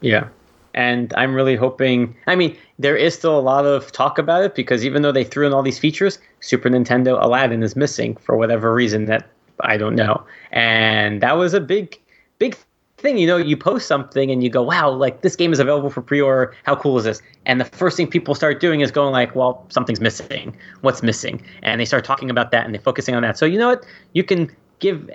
Yeah. 0.00 0.28
And 0.74 1.12
I'm 1.16 1.34
really 1.34 1.56
hoping. 1.56 2.14
I 2.28 2.36
mean, 2.36 2.56
there 2.78 2.96
is 2.96 3.14
still 3.14 3.36
a 3.36 3.40
lot 3.40 3.66
of 3.66 3.90
talk 3.90 4.16
about 4.16 4.44
it 4.44 4.54
because 4.54 4.84
even 4.84 5.02
though 5.02 5.10
they 5.10 5.24
threw 5.24 5.46
in 5.46 5.52
all 5.52 5.62
these 5.62 5.78
features, 5.78 6.18
Super 6.40 6.70
Nintendo 6.70 7.20
Aladdin 7.20 7.64
is 7.64 7.74
missing 7.74 8.14
for 8.16 8.36
whatever 8.36 8.72
reason 8.72 9.06
that 9.06 9.28
I 9.60 9.76
don't 9.76 9.96
know. 9.96 10.24
And 10.52 11.20
that 11.20 11.36
was 11.36 11.52
a 11.52 11.60
big, 11.60 11.98
big 12.38 12.56
thing. 12.98 13.18
You 13.18 13.26
know, 13.26 13.36
you 13.36 13.56
post 13.56 13.86
something 13.86 14.30
and 14.30 14.42
you 14.42 14.50
go, 14.50 14.62
wow, 14.62 14.90
like 14.90 15.22
this 15.22 15.36
game 15.36 15.52
is 15.52 15.58
available 15.58 15.90
for 15.90 16.02
pre 16.02 16.20
order. 16.20 16.54
How 16.64 16.76
cool 16.76 16.98
is 16.98 17.04
this? 17.04 17.22
And 17.46 17.60
the 17.60 17.64
first 17.64 17.96
thing 17.96 18.06
people 18.06 18.34
start 18.34 18.60
doing 18.60 18.80
is 18.80 18.90
going, 18.90 19.12
like, 19.12 19.34
well, 19.34 19.64
something's 19.68 20.00
missing. 20.00 20.56
What's 20.82 21.02
missing? 21.02 21.42
And 21.62 21.80
they 21.80 21.84
start 21.84 22.04
talking 22.04 22.30
about 22.30 22.50
that 22.50 22.64
and 22.64 22.74
they're 22.74 22.82
focusing 22.82 23.14
on 23.14 23.22
that. 23.22 23.38
So, 23.38 23.46
you 23.46 23.58
know 23.58 23.68
what? 23.68 23.86
You 24.12 24.24
can 24.24 24.54
give 24.80 25.10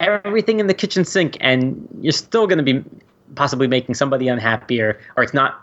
everything 0.00 0.60
in 0.60 0.66
the 0.66 0.74
kitchen 0.74 1.04
sink 1.04 1.36
and 1.40 1.88
you're 2.00 2.12
still 2.12 2.46
going 2.46 2.58
to 2.58 2.64
be 2.64 2.84
possibly 3.34 3.66
making 3.66 3.94
somebody 3.94 4.28
unhappy 4.28 4.80
or, 4.80 4.98
or 5.16 5.22
it's 5.22 5.34
not 5.34 5.60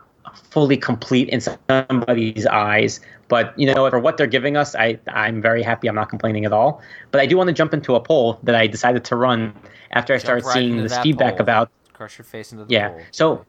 fully 0.50 0.78
complete 0.78 1.30
in 1.30 1.42
somebody's 1.42 2.46
eyes 2.46 3.00
but 3.28 3.58
you 3.58 3.66
know 3.66 3.90
for 3.90 4.00
what 4.00 4.18
they're 4.18 4.28
giving 4.28 4.56
us 4.56 4.76
i 4.76 4.98
i'm 5.08 5.42
very 5.42 5.62
happy 5.62 5.88
i'm 5.88 5.96
not 5.96 6.10
complaining 6.10 6.46
at 6.46 6.54
all 6.54 6.82
but 7.12 7.20
i 7.20 7.26
do 7.26 7.36
want 7.36 7.48
to 7.48 7.54
jump 7.54 7.74
into 7.74 7.96
a 7.96 8.00
poll 8.00 8.40
that 8.44 8.56
i 8.56 8.68
decided 8.68 9.04
to 9.04 9.16
run 9.16 9.54
after 9.93 10.13
i 10.13 10.18
started 10.18 10.45
right 10.45 10.53
seeing 10.53 10.72
into 10.72 10.84
this 10.84 10.97
feedback 10.99 11.34
poll. 11.34 11.41
about 11.41 11.72
Crush 11.93 12.18
your 12.18 12.26
face 12.26 12.51
into 12.51 12.65
the 12.65 12.73
yeah. 12.73 12.89
bowl. 12.89 13.01
So, 13.11 13.45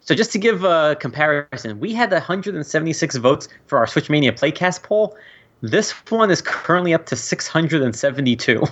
so 0.00 0.14
just 0.14 0.30
to 0.32 0.38
give 0.38 0.64
a 0.64 0.96
comparison, 1.00 1.80
we 1.80 1.92
had 1.94 2.12
176 2.12 3.16
votes 3.16 3.48
for 3.66 3.78
our 3.78 3.86
Switchmania 3.86 4.32
Playcast 4.32 4.82
poll. 4.82 5.16
This 5.62 5.92
one 6.10 6.30
is 6.30 6.42
currently 6.42 6.92
up 6.92 7.06
to 7.06 7.16
672, 7.16 8.62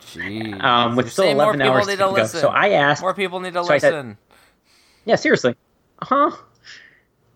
Jeez. 0.00 0.62
um, 0.64 0.96
with 0.96 1.06
You're 1.06 1.10
still 1.10 1.24
saying 1.24 1.36
more 1.36 1.54
11 1.54 1.62
hours 1.62 1.86
need 1.86 1.92
to 1.92 1.96
to 1.98 2.04
go. 2.04 2.12
listen. 2.12 2.40
So 2.40 2.48
I 2.48 2.70
asked, 2.70 3.02
More 3.02 3.12
people 3.14 3.40
need 3.40 3.52
to 3.54 3.64
So 3.64 3.72
I 3.74 3.78
said- 3.78 3.92
listen. 3.94 4.18
yeah, 5.04 5.16
seriously, 5.16 5.54
Uh 6.00 6.06
huh? 6.06 6.30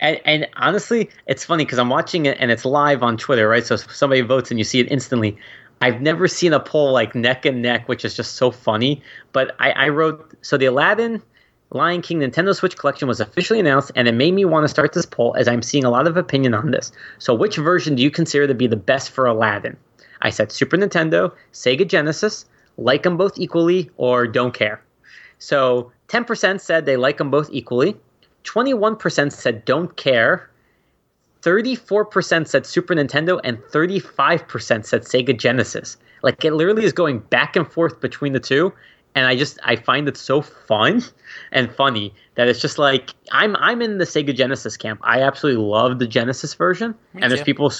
And, 0.00 0.20
and 0.24 0.48
honestly, 0.56 1.10
it's 1.26 1.44
funny 1.44 1.64
because 1.64 1.78
I'm 1.78 1.88
watching 1.90 2.26
it 2.26 2.36
and 2.40 2.50
it's 2.52 2.64
live 2.64 3.02
on 3.02 3.16
Twitter, 3.16 3.48
right? 3.48 3.66
So 3.66 3.76
somebody 3.76 4.20
votes 4.20 4.50
and 4.50 4.58
you 4.58 4.64
see 4.64 4.78
it 4.80 4.90
instantly. 4.90 5.36
I've 5.80 6.00
never 6.00 6.26
seen 6.26 6.52
a 6.52 6.60
poll 6.60 6.92
like 6.92 7.14
neck 7.14 7.44
and 7.44 7.62
neck, 7.62 7.88
which 7.88 8.05
is 8.05 8.16
just 8.16 8.36
so 8.36 8.50
funny. 8.50 9.02
But 9.32 9.55
I, 9.59 9.70
I 9.72 9.88
wrote 9.88 10.34
so 10.42 10.56
the 10.56 10.66
Aladdin 10.66 11.22
Lion 11.70 12.00
King 12.00 12.20
Nintendo 12.20 12.55
Switch 12.55 12.76
collection 12.78 13.09
was 13.09 13.20
officially 13.20 13.60
announced, 13.60 13.92
and 13.94 14.09
it 14.09 14.14
made 14.14 14.32
me 14.32 14.44
want 14.44 14.64
to 14.64 14.68
start 14.68 14.94
this 14.94 15.05
poll 15.05 15.34
as 15.38 15.46
I'm 15.46 15.60
seeing 15.60 15.84
a 15.84 15.90
lot 15.90 16.06
of 16.06 16.16
opinion 16.16 16.55
on 16.55 16.70
this. 16.70 16.92
So, 17.18 17.34
which 17.34 17.56
version 17.56 17.94
do 17.94 18.02
you 18.02 18.10
consider 18.10 18.46
to 18.46 18.55
be 18.55 18.66
the 18.66 18.76
best 18.76 19.10
for 19.10 19.26
Aladdin? 19.26 19.76
I 20.22 20.30
said 20.30 20.50
Super 20.50 20.78
Nintendo, 20.78 21.32
Sega 21.52 21.86
Genesis, 21.86 22.46
like 22.78 23.02
them 23.02 23.18
both 23.18 23.38
equally, 23.38 23.90
or 23.98 24.26
don't 24.26 24.55
care. 24.55 24.82
So, 25.38 25.92
10% 26.09 26.60
said 26.60 26.86
they 26.86 26.96
like 26.96 27.18
them 27.18 27.30
both 27.30 27.50
equally, 27.52 27.96
21% 28.44 29.30
said 29.30 29.64
don't 29.66 29.94
care, 29.96 30.48
34% 31.48 32.46
said 32.46 32.66
Super 32.66 32.94
Nintendo, 32.94 33.40
and 33.42 33.58
35% 33.58 34.84
said 34.84 35.02
Sega 35.02 35.36
Genesis. 35.36 35.96
Like, 36.22 36.44
it 36.44 36.52
literally 36.52 36.84
is 36.84 36.92
going 36.92 37.20
back 37.20 37.56
and 37.56 37.66
forth 37.66 38.00
between 38.00 38.34
the 38.34 38.40
two 38.40 38.72
and 39.14 39.26
I 39.26 39.34
just 39.34 39.58
I 39.64 39.76
find 39.76 40.06
it 40.08 40.16
so 40.16 40.42
fun 40.42 41.02
and 41.52 41.74
funny 41.74 42.14
that 42.34 42.46
it's 42.46 42.60
just 42.60 42.78
like 42.78 43.14
I'm 43.32 43.56
I'm 43.56 43.80
in 43.82 43.98
the 43.98 44.04
Sega 44.04 44.34
Genesis 44.34 44.76
camp. 44.76 45.00
I 45.02 45.22
absolutely 45.22 45.64
love 45.64 45.98
the 45.98 46.06
Genesis 46.06 46.54
version, 46.54 46.94
Me 47.14 47.22
and 47.22 47.30
there's 47.30 47.40
too. 47.40 47.46
people 47.46 47.72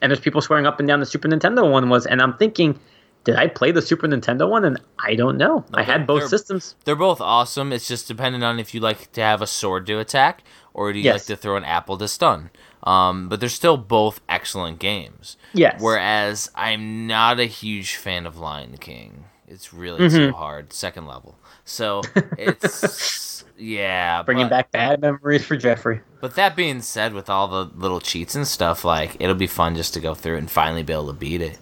and 0.00 0.10
there's 0.10 0.20
people 0.20 0.40
swearing 0.40 0.66
up 0.66 0.80
and 0.80 0.88
down 0.88 0.98
the 0.98 1.06
Super 1.06 1.28
Nintendo 1.28 1.70
one 1.70 1.88
was, 1.88 2.06
and 2.06 2.20
I'm 2.20 2.36
thinking, 2.36 2.78
did 3.24 3.36
I 3.36 3.46
play 3.46 3.70
the 3.72 3.82
Super 3.82 4.06
Nintendo 4.08 4.48
one? 4.48 4.64
And 4.64 4.80
I 4.98 5.14
don't 5.14 5.36
know. 5.36 5.64
I 5.74 5.82
had 5.82 6.06
both 6.06 6.20
they're- 6.22 6.28
systems. 6.28 6.74
They're 6.84 6.96
both 6.96 7.20
awesome. 7.20 7.72
It's 7.72 7.86
just 7.86 8.08
dependent 8.08 8.42
on 8.44 8.58
if 8.58 8.74
you 8.74 8.80
like 8.80 9.12
to 9.12 9.20
have 9.20 9.40
a 9.42 9.46
sword 9.46 9.86
to 9.86 9.98
attack 9.98 10.42
or 10.74 10.92
do 10.92 10.98
you 10.98 11.04
Yes. 11.04 11.14
like 11.14 11.26
to 11.26 11.36
throw 11.36 11.56
an 11.56 11.64
apple 11.64 11.96
to 11.98 12.08
stun. 12.08 12.50
Um, 12.82 13.28
but 13.28 13.38
they're 13.38 13.48
still 13.48 13.76
both 13.76 14.20
excellent 14.28 14.78
games. 14.80 15.36
Yes. 15.52 15.80
Whereas 15.80 16.50
I'm 16.56 17.06
not 17.06 17.38
a 17.38 17.44
huge 17.44 17.94
fan 17.96 18.26
of 18.26 18.38
Lion 18.38 18.76
King. 18.78 19.26
It's 19.46 19.72
really 19.72 20.00
Mm-hmm. 20.00 20.16
too 20.16 20.32
hard, 20.32 20.72
second 20.72 21.06
level. 21.06 21.38
So 21.64 22.00
it's 22.38 23.44
yeah. 23.56 24.22
Bringing 24.22 24.46
but, 24.46 24.50
back 24.50 24.70
bad 24.72 25.00
memories 25.00 25.44
for 25.44 25.56
Jeffrey. 25.56 26.00
But 26.20 26.34
that 26.36 26.56
being 26.56 26.80
said, 26.80 27.12
with 27.14 27.30
all 27.30 27.46
the 27.48 27.70
little 27.76 28.00
cheats 28.00 28.34
and 28.34 28.46
stuff, 28.48 28.84
like 28.84 29.16
it'll 29.20 29.34
be 29.36 29.46
fun 29.46 29.76
just 29.76 29.94
to 29.94 30.00
go 30.00 30.14
through 30.14 30.36
it 30.36 30.38
and 30.38 30.50
finally 30.50 30.82
be 30.82 30.92
able 30.92 31.06
to 31.08 31.12
beat 31.12 31.40
it. 31.42 31.58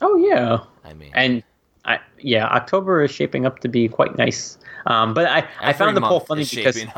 Oh 0.00 0.16
yeah, 0.16 0.58
I 0.84 0.94
mean, 0.94 1.10
and 1.14 1.42
I, 1.84 1.98
yeah, 2.20 2.46
October 2.46 3.02
is 3.02 3.10
shaping 3.10 3.46
up 3.46 3.60
to 3.60 3.68
be 3.68 3.88
quite 3.88 4.16
nice. 4.16 4.58
Um, 4.86 5.14
but 5.14 5.26
I, 5.26 5.48
I 5.60 5.72
found 5.72 5.96
the 5.96 6.00
poll 6.00 6.20
funny 6.20 6.44
because 6.44 6.84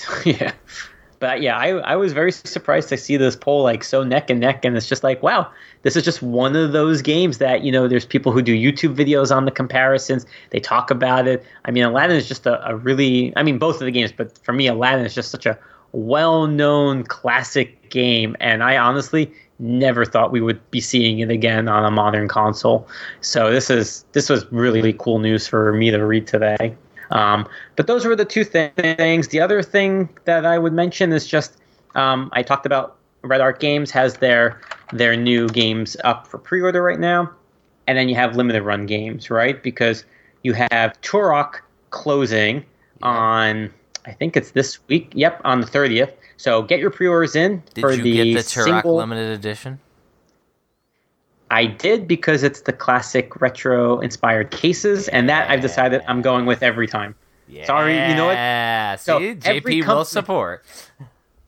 yeah. 0.24 0.52
But 1.18 1.42
yeah, 1.42 1.58
I, 1.58 1.68
I 1.68 1.96
was 1.96 2.14
very 2.14 2.32
surprised 2.32 2.88
to 2.88 2.96
see 2.96 3.18
this 3.18 3.36
poll 3.36 3.62
like 3.62 3.84
so 3.84 4.02
neck 4.02 4.30
and 4.30 4.40
neck, 4.40 4.64
and 4.64 4.74
it's 4.74 4.88
just 4.88 5.04
like, 5.04 5.22
wow, 5.22 5.50
this 5.82 5.94
is 5.94 6.02
just 6.02 6.22
one 6.22 6.56
of 6.56 6.72
those 6.72 7.02
games 7.02 7.36
that 7.38 7.62
you 7.62 7.70
know. 7.70 7.86
There's 7.88 8.06
people 8.06 8.32
who 8.32 8.40
do 8.40 8.54
YouTube 8.54 8.94
videos 8.96 9.34
on 9.34 9.44
the 9.44 9.50
comparisons. 9.50 10.24
They 10.48 10.60
talk 10.60 10.90
about 10.90 11.28
it. 11.28 11.44
I 11.66 11.72
mean, 11.72 11.84
Aladdin 11.84 12.16
is 12.16 12.26
just 12.26 12.46
a, 12.46 12.66
a 12.66 12.74
really, 12.74 13.34
I 13.36 13.42
mean, 13.42 13.58
both 13.58 13.76
of 13.76 13.84
the 13.84 13.90
games, 13.90 14.12
but 14.12 14.38
for 14.38 14.54
me, 14.54 14.66
Aladdin 14.66 15.04
is 15.04 15.14
just 15.14 15.30
such 15.30 15.44
a 15.44 15.58
well-known 15.92 17.04
classic 17.04 17.90
game, 17.90 18.34
and 18.40 18.62
I 18.62 18.78
honestly 18.78 19.30
never 19.60 20.04
thought 20.04 20.32
we 20.32 20.40
would 20.40 20.70
be 20.70 20.80
seeing 20.80 21.20
it 21.20 21.30
again 21.30 21.68
on 21.68 21.84
a 21.84 21.90
modern 21.90 22.28
console. 22.28 22.88
So 23.20 23.50
this 23.50 23.70
is 23.70 24.04
this 24.12 24.28
was 24.28 24.50
really 24.50 24.92
cool 24.94 25.18
news 25.18 25.46
for 25.46 25.72
me 25.72 25.90
to 25.90 26.04
read 26.04 26.26
today. 26.26 26.74
Um, 27.10 27.48
but 27.76 27.86
those 27.86 28.04
were 28.04 28.16
the 28.16 28.24
two 28.24 28.44
thi- 28.44 28.70
things. 28.76 29.28
The 29.28 29.40
other 29.40 29.62
thing 29.62 30.08
that 30.24 30.46
I 30.46 30.58
would 30.58 30.72
mention 30.72 31.12
is 31.12 31.26
just 31.26 31.56
um, 31.94 32.30
I 32.32 32.42
talked 32.42 32.66
about 32.66 32.96
Red 33.22 33.40
Art 33.40 33.60
Games 33.60 33.90
has 33.90 34.14
their 34.14 34.60
their 34.92 35.16
new 35.16 35.48
games 35.48 35.96
up 36.04 36.26
for 36.26 36.38
pre-order 36.38 36.82
right 36.82 36.98
now, 36.98 37.30
and 37.86 37.98
then 37.98 38.08
you 38.08 38.14
have 38.14 38.36
limited 38.36 38.62
run 38.62 38.86
games, 38.86 39.30
right? 39.30 39.62
Because 39.62 40.04
you 40.42 40.52
have 40.54 41.00
Turok 41.02 41.56
closing 41.90 42.64
on 43.02 43.72
I 44.06 44.12
think 44.12 44.36
it's 44.36 44.52
this 44.52 44.78
week. 44.88 45.12
Yep, 45.14 45.42
on 45.44 45.60
the 45.60 45.66
thirtieth. 45.66 46.14
So 46.40 46.62
get 46.62 46.80
your 46.80 46.88
pre-orders 46.88 47.36
in 47.36 47.62
Did 47.74 47.82
for 47.82 47.92
you 47.92 48.02
the 48.02 48.32
get 48.32 48.32
the 48.32 48.40
Turok 48.40 48.64
single. 48.64 48.96
limited 48.96 49.30
edition? 49.38 49.78
I 51.50 51.66
did 51.66 52.08
because 52.08 52.42
it's 52.42 52.62
the 52.62 52.72
classic 52.72 53.42
retro 53.42 54.00
inspired 54.00 54.50
cases, 54.50 55.08
and 55.08 55.28
that 55.28 55.50
I've 55.50 55.60
decided 55.60 56.00
I'm 56.08 56.22
going 56.22 56.46
with 56.46 56.62
every 56.62 56.86
time. 56.86 57.14
Yeah. 57.46 57.66
Sorry, 57.66 57.92
you 57.92 58.14
know 58.14 58.24
what? 58.24 58.36
Yeah. 58.36 58.96
See, 58.96 59.04
So, 59.04 59.20
JP 59.20 59.44
every 59.44 59.82
will 59.82 60.06
support. 60.06 60.64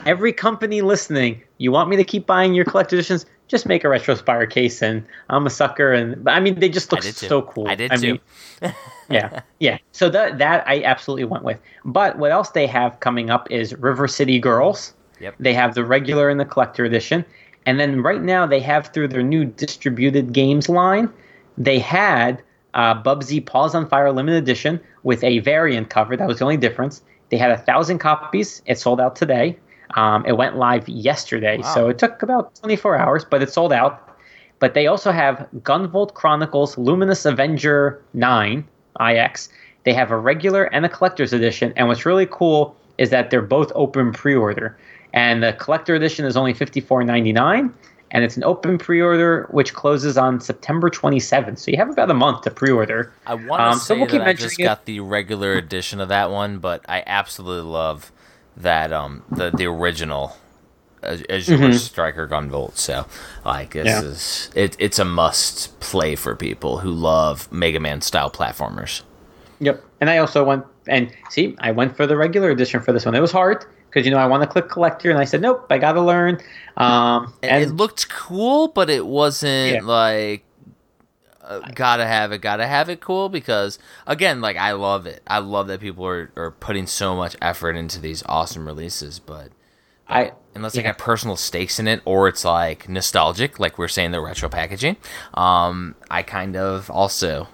Every 0.04 0.34
company 0.34 0.82
listening, 0.82 1.40
you 1.56 1.72
want 1.72 1.88
me 1.88 1.96
to 1.96 2.04
keep 2.04 2.26
buying 2.26 2.52
your 2.52 2.66
collector 2.66 2.96
editions? 2.96 3.24
Just 3.48 3.64
make 3.64 3.84
a 3.84 3.88
retro 3.88 4.12
inspired 4.12 4.50
case, 4.50 4.82
and 4.82 5.02
I'm 5.30 5.46
a 5.46 5.50
sucker. 5.50 5.94
And 5.94 6.22
but 6.22 6.32
I 6.34 6.40
mean, 6.40 6.60
they 6.60 6.68
just 6.68 6.92
look 6.92 7.02
so 7.02 7.40
cool. 7.40 7.66
I 7.66 7.76
did 7.76 7.92
mean, 7.98 8.20
too. 8.60 8.68
yeah, 9.12 9.40
yeah. 9.60 9.78
So 9.92 10.08
that 10.10 10.38
that 10.38 10.66
I 10.66 10.82
absolutely 10.82 11.24
went 11.24 11.44
with. 11.44 11.58
But 11.84 12.18
what 12.18 12.32
else 12.32 12.50
they 12.50 12.66
have 12.66 13.00
coming 13.00 13.30
up 13.30 13.50
is 13.50 13.74
River 13.76 14.08
City 14.08 14.38
Girls. 14.38 14.94
Yep. 15.20 15.36
They 15.38 15.54
have 15.54 15.74
the 15.74 15.84
regular 15.84 16.28
and 16.28 16.40
the 16.40 16.44
collector 16.44 16.84
edition, 16.84 17.24
and 17.66 17.78
then 17.78 18.02
right 18.02 18.22
now 18.22 18.46
they 18.46 18.60
have 18.60 18.88
through 18.88 19.08
their 19.08 19.22
new 19.22 19.44
distributed 19.44 20.32
games 20.32 20.68
line, 20.68 21.08
they 21.56 21.78
had 21.78 22.42
uh, 22.74 23.00
Bubsy 23.02 23.44
Paws 23.44 23.74
on 23.74 23.88
Fire 23.88 24.10
limited 24.12 24.42
edition 24.42 24.80
with 25.02 25.22
a 25.22 25.38
variant 25.40 25.90
cover. 25.90 26.16
That 26.16 26.26
was 26.26 26.38
the 26.38 26.44
only 26.44 26.56
difference. 26.56 27.02
They 27.30 27.36
had 27.36 27.50
a 27.50 27.58
thousand 27.58 27.98
copies. 27.98 28.62
It 28.66 28.78
sold 28.78 29.00
out 29.00 29.14
today. 29.16 29.58
Um, 29.94 30.24
it 30.26 30.32
went 30.38 30.56
live 30.56 30.88
yesterday, 30.88 31.58
Wow. 31.58 31.74
so 31.74 31.88
it 31.88 31.98
took 31.98 32.22
about 32.22 32.54
24 32.56 32.96
hours, 32.96 33.24
but 33.24 33.42
it 33.42 33.52
sold 33.52 33.72
out. 33.72 34.08
But 34.58 34.74
they 34.74 34.86
also 34.86 35.12
have 35.12 35.46
Gunvolt 35.60 36.14
Chronicles 36.14 36.78
Luminous 36.78 37.26
Avenger 37.26 38.00
9 38.14 38.64
IX. 39.00 39.48
They 39.84 39.92
have 39.94 40.10
a 40.10 40.16
regular 40.18 40.64
and 40.64 40.84
a 40.84 40.88
collector's 40.88 41.32
edition. 41.32 41.72
And 41.76 41.88
what's 41.88 42.06
really 42.06 42.26
cool 42.30 42.76
is 42.98 43.10
that 43.10 43.30
they're 43.30 43.42
both 43.42 43.72
open 43.74 44.12
pre 44.12 44.34
order. 44.34 44.76
And 45.12 45.42
the 45.42 45.52
collector 45.54 45.94
edition 45.94 46.24
is 46.24 46.36
only 46.36 46.54
$54.99. 46.54 47.72
And 48.14 48.24
it's 48.24 48.36
an 48.36 48.44
open 48.44 48.78
pre 48.78 49.00
order, 49.00 49.46
which 49.50 49.72
closes 49.74 50.18
on 50.18 50.40
September 50.40 50.90
27th. 50.90 51.58
So 51.58 51.70
you 51.70 51.78
have 51.78 51.88
about 51.90 52.10
a 52.10 52.14
month 52.14 52.42
to 52.42 52.50
pre 52.50 52.70
order. 52.70 53.12
I 53.26 53.34
want 53.34 53.66
to 53.66 53.72
Um, 53.72 53.78
say 53.78 53.94
so 53.94 53.96
we'll 53.96 54.06
keep 54.06 54.20
that 54.20 54.28
I 54.28 54.32
just 54.34 54.58
it. 54.58 54.62
got 54.64 54.84
the 54.84 55.00
regular 55.00 55.54
edition 55.56 56.00
of 56.00 56.08
that 56.08 56.30
one, 56.30 56.58
but 56.58 56.84
I 56.88 57.02
absolutely 57.06 57.70
love 57.70 58.12
that 58.56 58.92
um 58.92 59.24
the 59.30 59.50
the 59.50 59.64
original 59.66 60.36
Az- 61.02 61.24
Azure 61.30 61.72
Striker 61.74 62.26
Gunvolt. 62.28 62.76
So 62.76 63.06
like 63.44 63.72
this 63.72 63.86
Mm-hmm. 63.88 64.04
Yeah. 64.06 64.10
is 64.10 64.50
it, 64.54 64.76
it's 64.78 64.98
a 64.98 65.04
must 65.04 65.78
play 65.80 66.14
for 66.16 66.34
people 66.36 66.78
who 66.78 66.90
love 66.90 67.50
Mega 67.52 67.80
Man 67.80 68.00
style 68.00 68.30
platformers. 68.30 69.02
Yep. 69.60 69.84
And 70.00 70.10
I 70.10 70.18
also 70.18 70.42
went 70.44 70.64
and 70.88 71.12
see, 71.30 71.54
I 71.60 71.70
went 71.70 71.96
for 71.96 72.06
the 72.06 72.16
regular 72.16 72.50
edition 72.50 72.80
for 72.80 72.92
this 72.92 73.04
one. 73.04 73.14
It 73.14 73.20
was 73.20 73.30
hard 73.32 73.64
because 73.88 74.04
you 74.06 74.10
know 74.10 74.18
I 74.18 74.26
want 74.26 74.42
to 74.42 74.48
click 74.48 74.68
collector, 74.68 75.10
and 75.10 75.18
I 75.18 75.24
said 75.24 75.40
nope, 75.42 75.66
I 75.70 75.78
got 75.78 75.92
to 75.92 76.00
learn. 76.02 76.40
Um, 76.76 77.32
And 77.42 77.52
and 77.52 77.62
it 77.64 77.70
looked 77.74 78.08
cool, 78.08 78.68
but 78.68 78.90
it 78.90 79.06
wasn't 79.06 79.74
Yeah. 79.74 79.80
like 79.82 80.44
uh, 81.44 81.60
gotta 81.74 82.06
have 82.06 82.32
it, 82.32 82.38
gotta 82.38 82.66
have 82.66 82.88
it 82.88 83.00
cool 83.00 83.28
because 83.28 83.78
again, 84.06 84.40
like 84.40 84.56
I 84.56 84.72
love 84.72 85.06
it. 85.06 85.22
I 85.26 85.38
love 85.38 85.66
that 85.68 85.80
people 85.80 86.06
are, 86.06 86.30
are 86.36 86.50
putting 86.52 86.86
so 86.86 87.14
much 87.16 87.36
effort 87.42 87.76
into 87.76 88.00
these 88.00 88.22
awesome 88.26 88.66
releases, 88.66 89.18
but 89.18 89.48
I 90.08 90.32
unless 90.54 90.72
they 90.74 90.82
Yeah. 90.82 90.88
got 90.88 90.98
personal 90.98 91.36
stakes 91.36 91.78
in 91.78 91.88
it 91.88 92.02
or 92.04 92.28
it's 92.28 92.44
like 92.44 92.88
nostalgic, 92.88 93.58
like 93.58 93.78
we're 93.78 93.88
saying 93.88 94.10
the 94.12 94.20
retro 94.20 94.48
packaging, 94.48 94.96
um, 95.34 95.94
I 96.10 96.22
kind 96.22 96.56
of 96.56 96.90
also 96.90 97.48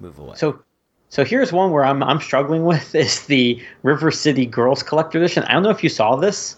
move 0.00 0.18
away. 0.18 0.34
So, 0.36 0.58
so 1.08 1.24
here's 1.24 1.52
one 1.52 1.70
where 1.72 1.84
I'm 1.84 2.02
I'm 2.02 2.20
struggling 2.20 2.64
with 2.64 2.94
is 2.94 3.26
the 3.26 3.60
River 3.82 4.10
City 4.10 4.46
Girls 4.46 4.82
Collector 4.82 5.18
Edition. 5.18 5.42
I 5.44 5.52
don't 5.52 5.62
know 5.62 5.70
if 5.70 5.82
you 5.82 5.88
saw 5.88 6.16
this, 6.16 6.56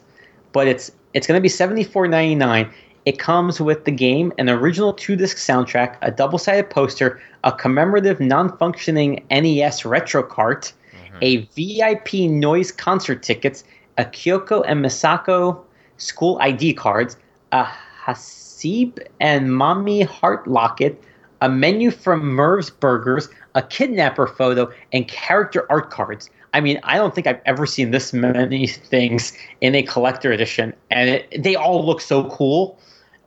but 0.53 0.67
it's 0.69 0.91
it's 1.13 1.27
going 1.27 1.39
to 1.39 1.43
be 1.43 1.49
seventy 1.49 1.85
four 1.85 2.07
ninety 2.09 2.35
nine. 2.35 2.71
It 3.05 3.19
comes 3.19 3.61
with 3.61 3.85
the 3.85 3.91
game, 3.91 4.33
an 4.39 4.49
original 4.49 4.93
two 4.95 5.15
disc 5.15 5.37
soundtrack, 5.37 5.97
a 6.01 6.11
double 6.11 6.39
sided 6.39 6.71
poster, 6.71 7.21
a 7.45 7.53
commemorative 7.53 8.19
non 8.19 8.57
functioning 8.57 9.23
NES 9.31 9.85
retro 9.85 10.23
cart, 10.23 10.73
a 11.21 11.39
VIP 11.55 12.31
Noize 12.31 12.75
concert 12.75 13.23
tickets, 13.23 13.63
a 13.99 14.05
Kyoko 14.05 14.65
and 14.67 14.85
Misako 14.85 15.61
school 15.97 16.39
ID 16.41 16.75
cards, 16.75 17.17
a 17.53 17.67
Hasebe 18.05 18.99
and 19.21 19.49
Mami 19.49 20.07
heart 20.07 20.47
locket, 20.47 21.03
a 21.41 21.49
menu 21.49 21.91
from 21.91 22.27
Merv's 22.27 22.71
Burgers, 22.71 23.29
a 23.55 23.63
kidnapper 23.63 24.27
photo, 24.27 24.71
and 24.93 25.07
character 25.09 25.67
art 25.71 25.91
cards. 25.91 26.31
I 26.53 26.61
mean, 26.61 26.79
I 26.85 26.97
don't 26.97 27.15
think 27.15 27.27
I've 27.27 27.41
ever 27.47 27.67
seen 27.67 27.91
this 27.91 28.13
many 28.13 28.67
things 28.69 29.37
in 29.61 29.75
a 29.75 29.83
collector 29.83 30.33
edition, 30.33 30.73
and 30.91 31.11
it, 31.11 31.43
they 31.43 31.57
all 31.57 31.85
look 31.85 32.01
so 32.01 32.31
cool. 32.31 32.79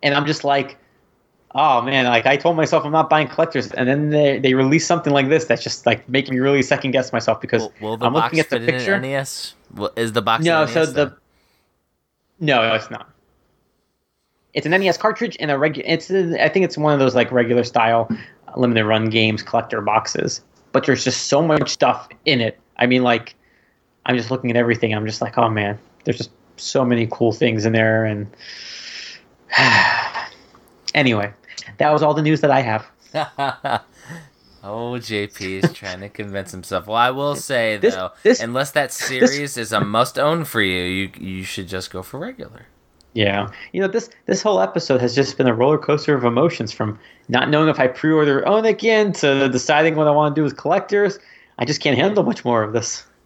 and 0.01 0.15
I'm 0.15 0.25
just 0.25 0.43
like, 0.43 0.77
oh 1.53 1.81
man, 1.81 2.05
like 2.05 2.25
I 2.25 2.37
told 2.37 2.55
myself 2.55 2.85
I'm 2.85 2.91
not 2.91 3.09
buying 3.09 3.27
collectors, 3.27 3.71
and 3.73 3.87
then 3.87 4.09
they 4.11 4.39
they 4.39 4.53
release 4.53 4.87
something 4.87 5.11
like 5.11 5.27
this 5.27 5.45
that's 5.45 5.61
just 5.61 5.85
like 5.85 6.07
making 6.07 6.35
me 6.35 6.39
really 6.39 6.61
second 6.61 6.91
guess 6.91 7.11
myself 7.11 7.41
because 7.41 7.63
Will, 7.81 7.97
will 7.97 8.03
I'm 8.05 8.13
looking 8.13 8.39
at 8.39 8.49
the 8.49 8.59
picture. 8.59 8.97
NES? 8.99 9.55
Well, 9.73 9.91
is 9.95 10.13
the 10.13 10.21
box 10.21 10.43
No, 10.45 10.65
so 10.65 10.79
NES 10.81 10.93
the 10.93 11.05
then? 11.05 11.15
no, 12.39 12.73
it's 12.73 12.89
not. 12.89 13.09
It's 14.53 14.65
an 14.65 14.71
NES 14.71 14.97
cartridge 14.97 15.37
and 15.39 15.51
a 15.51 15.57
regular. 15.57 15.87
It's 15.87 16.09
a- 16.09 16.43
I 16.43 16.49
think 16.49 16.65
it's 16.65 16.77
one 16.77 16.93
of 16.93 16.99
those 16.99 17.13
like 17.15 17.31
regular 17.31 17.63
style 17.63 18.07
uh, 18.47 18.59
limited 18.59 18.85
run 18.85 19.09
games 19.09 19.43
collector 19.43 19.81
boxes. 19.81 20.41
But 20.71 20.85
there's 20.85 21.03
just 21.03 21.27
so 21.27 21.41
much 21.41 21.69
stuff 21.69 22.07
in 22.25 22.41
it. 22.41 22.59
I 22.77 22.85
mean, 22.87 23.03
like 23.03 23.35
I'm 24.05 24.15
just 24.17 24.31
looking 24.31 24.49
at 24.49 24.55
everything. 24.57 24.93
I'm 24.93 25.05
just 25.05 25.21
like, 25.21 25.37
oh 25.37 25.49
man, 25.49 25.77
there's 26.05 26.17
just 26.17 26.31
so 26.55 26.83
many 26.85 27.07
cool 27.11 27.31
things 27.31 27.65
in 27.65 27.73
there. 27.73 28.05
And 28.05 28.27
anyway, 30.95 31.31
that 31.77 31.91
was 31.91 32.01
all 32.03 32.13
the 32.13 32.21
news 32.21 32.41
that 32.41 32.51
I 32.51 32.61
have. 32.61 32.85
oh, 34.67 34.93
JP 34.99 35.63
is 35.63 35.73
trying 35.73 36.01
to 36.01 36.09
convince 36.09 36.51
himself. 36.51 36.87
Well, 36.87 36.97
I 36.97 37.11
will 37.11 37.35
say 37.35 37.77
This- 37.81 37.95
though, 37.95 38.11
this- 38.23 38.41
unless 38.41 38.71
that 38.71 38.91
series 38.91 39.57
is 39.57 39.71
a 39.71 39.79
must-own 39.81 40.45
for 40.45 40.61
you, 40.61 40.83
you 40.83 41.11
you 41.19 41.43
should 41.43 41.67
just 41.67 41.91
go 41.91 42.01
for 42.03 42.19
regular. 42.19 42.67
Yeah, 43.13 43.47
you 43.73 43.81
know 43.81 43.87
this 43.87 44.09
this 44.27 44.43
whole 44.43 44.59
episode 44.61 45.01
has 45.01 45.15
just 45.15 45.37
been 45.37 45.47
a 45.47 45.53
roller 45.53 45.79
coaster 45.79 46.13
of 46.13 46.23
emotions 46.23 46.71
from 46.71 46.99
not 47.29 47.49
knowing 47.49 47.67
if 47.69 47.79
I 47.79 47.87
pre-order 47.87 48.47
own 48.47 48.65
again 48.65 49.11
to 49.13 49.49
deciding 49.49 49.95
what 49.95 50.07
I 50.07 50.11
want 50.11 50.35
to 50.35 50.39
do 50.39 50.43
with 50.43 50.55
collectors. 50.57 51.17
I 51.57 51.65
just 51.65 51.81
can't 51.81 51.97
handle 51.97 52.23
much 52.23 52.45
more 52.45 52.61
of 52.61 52.73
this. 52.73 53.05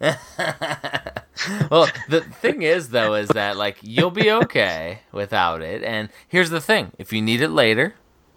well, 1.70 1.88
the 2.10 2.22
thing 2.42 2.62
is 2.62 2.90
though 2.90 3.16
is 3.16 3.28
that 3.30 3.58
like 3.58 3.78
you'll 3.82 4.12
be 4.12 4.32
okay 4.32 5.00
without 5.12 5.62
it. 5.62 5.84
And 5.84 6.10
here's 6.28 6.50
the 6.50 6.62
thing: 6.62 6.92
if 6.98 7.12
you 7.12 7.22
need 7.22 7.42
it 7.42 7.50
later, 7.50 7.96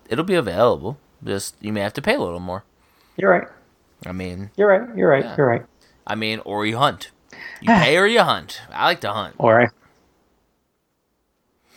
it'll 0.08 0.24
be 0.24 0.34
available. 0.34 0.98
Just 1.22 1.54
you 1.60 1.72
may 1.72 1.80
have 1.80 1.94
to 1.94 2.02
pay 2.02 2.14
a 2.14 2.20
little 2.20 2.40
more. 2.40 2.64
You're 3.16 3.30
right. 3.30 3.48
I 4.06 4.12
mean, 4.12 4.50
You're 4.56 4.68
right. 4.68 4.96
You're 4.96 5.08
right. 5.08 5.24
Yeah. 5.24 5.36
You're 5.36 5.46
right. 5.46 5.66
I 6.06 6.14
mean, 6.14 6.40
or 6.44 6.66
you 6.66 6.76
hunt. 6.78 7.10
You 7.60 7.68
pay 7.68 7.96
or 7.96 8.06
you 8.06 8.20
hunt. 8.22 8.60
I 8.70 8.86
like 8.86 9.00
to 9.02 9.12
hunt. 9.12 9.36
All 9.38 9.52
right. 9.52 9.70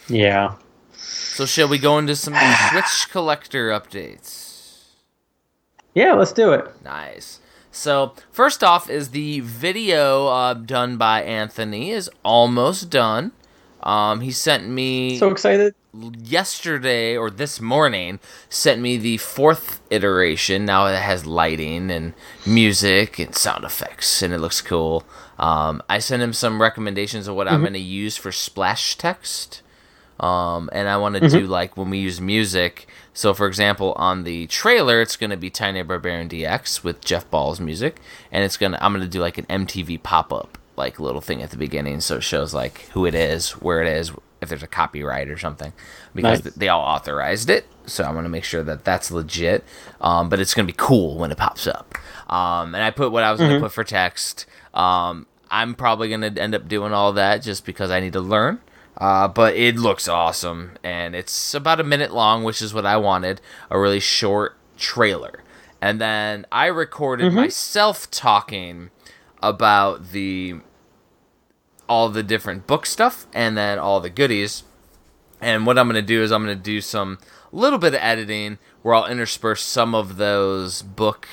Yeah. 0.08 0.56
So 0.96 1.46
shall 1.46 1.68
we 1.68 1.78
go 1.78 1.98
into 1.98 2.16
some 2.16 2.36
Switch 2.72 3.08
collector 3.12 3.70
updates? 3.70 4.86
Yeah. 5.94 6.14
Let's 6.14 6.34
do 6.34 6.54
it. 6.54 6.84
Nice. 6.84 7.40
So 7.72 8.14
first 8.32 8.64
off, 8.64 8.90
is 8.90 9.10
the 9.10 9.42
video 9.42 10.28
uh, 10.28 10.54
done 10.56 10.98
by 10.98 11.22
Anthony 11.22 11.92
is 11.92 12.10
almost 12.24 12.90
done. 12.90 13.34
Um, 13.88 14.20
he 14.20 14.32
sent 14.32 14.68
me 14.68 15.18
So 15.18 15.30
excited. 15.32 15.74
yesterday 15.94 17.16
or 17.16 17.30
this 17.30 17.62
morning 17.62 18.20
sent 18.50 18.82
me 18.82 18.98
the 18.98 19.16
fourth 19.18 19.80
iteration. 19.90 20.66
Now 20.66 20.88
it 20.88 20.98
has 21.02 21.26
lighting 21.26 21.90
and 21.90 22.14
music 22.46 23.18
and 23.18 23.34
sound 23.34 23.64
effects, 23.64 24.22
and 24.22 24.34
it 24.34 24.40
looks 24.40 24.62
cool. 24.62 25.04
Um, 25.40 25.82
I 25.90 26.00
sent 26.00 26.22
him 26.22 26.34
some 26.34 26.62
recommendations 26.62 27.28
of 27.28 27.36
what 27.36 27.48
I'm 27.48 27.62
going 27.62 27.74
to 27.74 27.80
use 27.80 28.18
for 28.18 28.32
splash 28.32 28.98
text. 28.98 29.62
Um, 30.20 30.70
and 30.74 30.90
I 30.90 30.98
want 30.98 31.16
to 31.16 31.30
do 31.30 31.46
like 31.46 31.78
when 31.78 31.90
we 31.92 32.00
use 32.00 32.20
music. 32.20 32.88
So, 33.14 33.34
for 33.34 33.48
example, 33.48 33.94
on 33.98 34.24
the 34.24 34.48
trailer, 34.48 35.00
it's 35.02 35.16
going 35.16 35.30
to 35.30 35.38
be 35.38 35.50
Tiny 35.50 35.82
Barbarian 35.84 36.28
DX 36.28 36.84
with 36.84 37.06
Jeff 37.06 37.30
Ball's 37.30 37.60
music, 37.60 38.02
and 38.32 38.44
it's 38.44 38.58
gonna 38.58 38.78
I'm 38.82 38.94
gonna 38.94 39.08
do 39.08 39.22
like 39.22 39.38
an 39.38 39.46
MTV 39.46 40.02
pop 40.04 40.34
up 40.34 40.58
like 40.78 41.00
little 41.00 41.22
thing 41.22 41.42
at 41.42 41.50
the 41.50 41.58
beginning, 41.58 42.00
so 42.02 42.18
it 42.18 42.24
shows 42.24 42.54
like 42.54 42.82
who 42.94 43.06
it 43.06 43.16
is, 43.16 43.52
where 43.54 43.82
it 43.82 43.88
is, 43.88 44.12
if 44.42 44.50
there's 44.50 44.64
a 44.64 44.68
copyright 44.68 45.30
or 45.30 45.38
something, 45.38 45.74
because 46.14 46.44
Nice. 46.46 46.54
they 46.54 46.68
all 46.70 46.82
authorized 46.84 47.50
it. 47.50 47.66
So 47.88 48.04
I 48.04 48.12
want 48.12 48.26
to 48.26 48.30
make 48.30 48.44
sure 48.44 48.64
that 48.64 48.86
that's 48.86 49.10
legit. 49.12 49.64
Um, 50.00 50.30
but 50.30 50.40
it's 50.40 50.54
gonna 50.54 50.68
be 50.68 50.74
cool 50.78 51.18
when 51.18 51.32
it 51.32 51.38
pops 51.38 51.66
up. 51.68 51.96
Um, 52.32 52.76
and 52.76 52.84
I 52.84 52.92
put 52.92 53.12
what 53.12 53.24
I 53.24 53.32
was 53.32 53.40
gonna 53.40 53.60
put 53.60 53.72
for 53.72 53.84
text. 53.84 54.46
Um, 54.74 55.26
I'm 55.50 55.74
probably 55.74 56.10
gonna 56.10 56.34
end 56.38 56.54
up 56.54 56.68
doing 56.68 56.94
all 56.94 57.14
that 57.14 57.42
just 57.42 57.66
because 57.66 57.90
I 57.90 58.00
need 58.00 58.14
to 58.14 58.22
learn. 58.22 58.60
Uh, 59.00 59.28
but 59.28 59.56
it 59.56 59.78
looks 59.78 60.08
awesome, 60.08 60.72
and 60.84 61.16
it's 61.16 61.54
about 61.54 61.80
a 61.80 61.84
minute 61.84 62.12
long, 62.14 62.44
which 62.44 62.62
is 62.62 62.74
what 62.74 62.86
I 62.86 62.98
wanted. 62.98 63.42
A 63.72 63.80
really 63.80 64.00
short 64.00 64.58
trailer, 64.78 65.44
and 65.82 66.02
then 66.02 66.46
I 66.52 66.66
recorded 66.68 67.32
myself 67.32 68.10
talking 68.12 68.90
about 69.44 70.12
the 70.12 70.56
all 71.88 72.10
the 72.10 72.24
different 72.24 72.68
book 72.68 72.86
stuff 72.86 73.28
and 73.34 73.58
then 73.58 73.80
all 73.80 74.00
the 74.00 74.10
goodies. 74.10 74.64
And 75.42 75.66
what 75.66 75.78
I'm 75.78 75.88
going 75.88 76.02
to 76.02 76.08
do 76.08 76.24
is 76.24 76.32
I'm 76.32 76.44
going 76.44 76.58
to 76.58 76.64
do 76.64 76.82
some 76.82 77.20
little 77.52 77.80
bit 77.80 77.94
of 77.94 78.00
editing 78.02 78.58
where 78.82 78.96
I'll 78.96 79.06
intersperse 79.06 79.64
some 79.64 79.94
of 79.96 80.18
those 80.18 80.82
book 80.82 81.28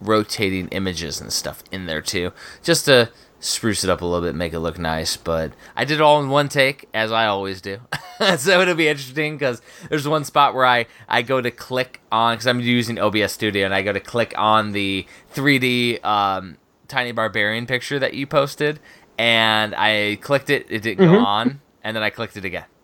rotating 0.00 0.68
images 0.68 1.20
and 1.20 1.32
stuff 1.32 1.62
in 1.70 1.86
there 1.86 2.02
too, 2.02 2.32
just 2.62 2.84
to 2.84 3.10
spruce 3.40 3.84
it 3.84 3.90
up 3.90 4.00
a 4.00 4.04
little 4.04 4.26
bit, 4.26 4.34
make 4.34 4.52
it 4.52 4.60
look 4.60 4.78
nice. 4.78 5.16
But 5.16 5.52
I 5.76 5.84
did 5.84 5.94
it 5.94 6.00
all 6.00 6.20
in 6.20 6.28
one 6.28 6.48
take, 6.48 6.88
as 6.92 7.12
I 7.12 7.26
always 7.26 7.60
do. 7.60 7.80
so 8.36 8.60
it'll 8.60 8.74
be 8.74 8.88
interesting 8.88 9.36
because 9.36 9.62
there's 9.88 10.08
one 10.08 10.24
spot 10.24 10.54
where 10.54 10.66
I, 10.66 10.86
I 11.08 11.22
go 11.22 11.40
to 11.40 11.50
click 11.50 12.00
on, 12.10 12.34
because 12.34 12.46
I'm 12.46 12.60
using 12.60 12.98
OBS 12.98 13.32
Studio, 13.32 13.64
and 13.64 13.74
I 13.74 13.82
go 13.82 13.92
to 13.92 14.00
click 14.00 14.34
on 14.36 14.72
the 14.72 15.06
3D 15.34 16.04
um, 16.04 16.58
Tiny 16.88 17.12
Barbarian 17.12 17.66
picture 17.66 17.98
that 17.98 18.14
you 18.14 18.26
posted, 18.26 18.80
and 19.18 19.74
I 19.74 20.16
clicked 20.20 20.48
it, 20.48 20.66
it 20.70 20.82
didn't 20.82 21.06
go 21.06 21.18
on, 21.18 21.60
and 21.82 21.94
then 21.96 22.02
I 22.02 22.10
clicked 22.10 22.36
it 22.36 22.44
again. 22.44 22.64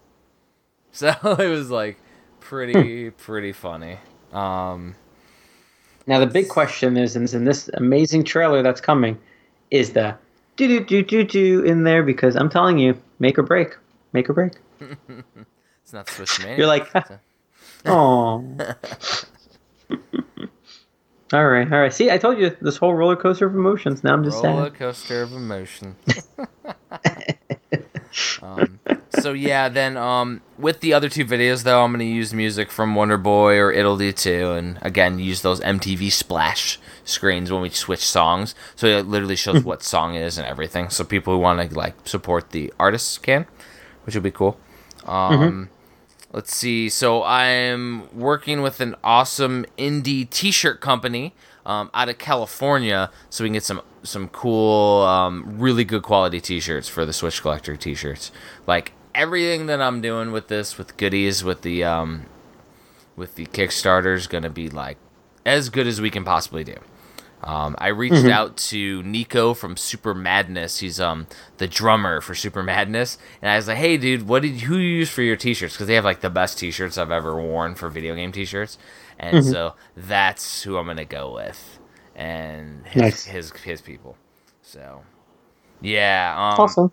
So 0.96 1.08
it 1.40 1.48
was 1.48 1.72
like 1.72 1.96
pretty, 2.38 3.10
pretty 3.10 3.50
funny. 3.50 3.98
Um, 4.32 4.94
Now 6.06 6.20
the 6.20 6.26
big 6.28 6.48
question 6.48 6.96
is, 6.96 7.16
is 7.16 7.34
in 7.34 7.44
this 7.46 7.68
amazing 7.74 8.22
trailer 8.22 8.62
that's 8.62 8.80
coming, 8.80 9.18
is 9.72 9.92
the 9.92 10.16
do 10.54 10.68
do 10.68 10.84
do 10.84 11.02
do 11.02 11.24
do 11.24 11.62
in 11.64 11.82
there 11.82 12.04
because 12.04 12.36
I'm 12.36 12.48
telling 12.48 12.78
you, 12.78 12.96
make 13.18 13.40
or 13.40 13.42
break, 13.42 13.76
make 14.12 14.30
or 14.30 14.34
break. 14.34 14.52
it's 15.82 15.92
not 15.92 16.08
Swiss 16.08 16.38
man. 16.44 16.56
You're 16.56 16.68
like, 16.68 16.88
oh. 17.86 18.44
All 21.34 21.48
right, 21.48 21.72
all 21.72 21.80
right. 21.80 21.92
See, 21.92 22.10
I 22.10 22.18
told 22.18 22.38
you 22.38 22.56
this 22.60 22.76
whole 22.76 22.94
roller 22.94 23.16
coaster 23.16 23.46
of 23.46 23.54
emotions. 23.54 24.04
Now 24.04 24.12
I'm 24.12 24.22
just 24.22 24.40
saying 24.40 24.54
roller 24.54 24.70
sad. 24.70 24.78
coaster 24.78 25.22
of 25.22 25.32
emotion. 25.32 25.96
um, 28.42 28.78
so 29.18 29.32
yeah, 29.32 29.68
then 29.68 29.96
um, 29.96 30.42
with 30.58 30.80
the 30.80 30.92
other 30.92 31.08
two 31.08 31.24
videos 31.24 31.64
though, 31.64 31.82
I'm 31.82 31.90
gonna 31.90 32.04
use 32.04 32.32
music 32.32 32.70
from 32.70 32.94
Wonder 32.94 33.18
Boy 33.18 33.58
or 33.58 33.72
It'll 33.72 33.96
Do 33.96 34.12
Too, 34.12 34.52
and 34.52 34.78
again 34.82 35.18
use 35.18 35.42
those 35.42 35.60
MTV 35.60 36.12
splash 36.12 36.78
screens 37.04 37.50
when 37.50 37.62
we 37.62 37.70
switch 37.70 38.06
songs. 38.06 38.54
So 38.76 38.86
it 38.86 39.06
literally 39.06 39.36
shows 39.36 39.64
what 39.64 39.82
song 39.82 40.14
it 40.14 40.22
is 40.22 40.38
and 40.38 40.46
everything. 40.46 40.88
So 40.88 41.02
people 41.02 41.34
who 41.34 41.40
want 41.40 41.68
to 41.68 41.76
like 41.76 42.06
support 42.06 42.50
the 42.50 42.72
artists 42.78 43.18
can, 43.18 43.46
which 44.04 44.14
would 44.14 44.24
be 44.24 44.30
cool. 44.30 44.56
Um, 45.04 45.68
Let's 46.34 46.52
see. 46.52 46.88
So 46.88 47.22
I'm 47.22 48.12
working 48.12 48.60
with 48.60 48.80
an 48.80 48.96
awesome 49.04 49.64
indie 49.78 50.28
T-shirt 50.28 50.80
company 50.80 51.32
um, 51.64 51.90
out 51.94 52.08
of 52.08 52.18
California, 52.18 53.08
so 53.30 53.44
we 53.44 53.50
can 53.50 53.54
get 53.54 53.62
some 53.62 53.80
some 54.02 54.28
cool, 54.30 55.02
um, 55.02 55.44
really 55.60 55.84
good 55.84 56.02
quality 56.02 56.40
T-shirts 56.40 56.88
for 56.88 57.06
the 57.06 57.12
Switch 57.12 57.40
Collector 57.40 57.76
T-shirts. 57.76 58.32
Like 58.66 58.94
everything 59.14 59.66
that 59.66 59.80
I'm 59.80 60.00
doing 60.00 60.32
with 60.32 60.48
this, 60.48 60.76
with 60.76 60.96
goodies, 60.96 61.44
with 61.44 61.62
the 61.62 61.84
um, 61.84 62.26
with 63.14 63.36
the 63.36 63.46
Kickstarter 63.46 64.16
is 64.16 64.26
gonna 64.26 64.50
be 64.50 64.68
like 64.68 64.98
as 65.46 65.68
good 65.68 65.86
as 65.86 66.00
we 66.00 66.10
can 66.10 66.24
possibly 66.24 66.64
do. 66.64 66.78
Um, 67.44 67.76
I 67.78 67.88
reached 67.88 68.26
out 68.28 68.56
to 68.56 69.02
Nico 69.02 69.54
from 69.54 69.76
Super 69.76 70.14
Madness. 70.14 70.78
He's 70.78 70.98
um 70.98 71.26
the 71.58 71.68
drummer 71.68 72.20
for 72.22 72.34
Super 72.34 72.62
Madness, 72.62 73.18
and 73.42 73.50
I 73.50 73.56
was 73.56 73.68
like, 73.68 73.76
"Hey, 73.76 73.96
dude, 73.98 74.26
what 74.26 74.42
did 74.42 74.62
who 74.62 74.76
you 74.78 74.98
use 74.98 75.10
for 75.10 75.22
your 75.22 75.36
T-shirts? 75.36 75.74
Because 75.74 75.86
they 75.86 75.94
have 75.94 76.04
like 76.04 76.20
the 76.22 76.30
best 76.30 76.58
T-shirts 76.58 76.96
I've 76.98 77.10
ever 77.10 77.36
worn 77.40 77.74
for 77.74 77.88
video 77.90 78.14
game 78.14 78.32
T-shirts." 78.32 78.78
And 79.18 79.44
so 79.44 79.74
that's 79.96 80.62
who 80.62 80.76
I'm 80.78 80.86
gonna 80.86 81.04
go 81.04 81.34
with, 81.34 81.78
and 82.16 82.86
his 82.86 83.02
Nice. 83.02 83.24
his, 83.24 83.52
his 83.52 83.80
people. 83.82 84.16
So 84.62 85.02
yeah, 85.80 86.34
um, 86.36 86.60
Awesome. 86.60 86.92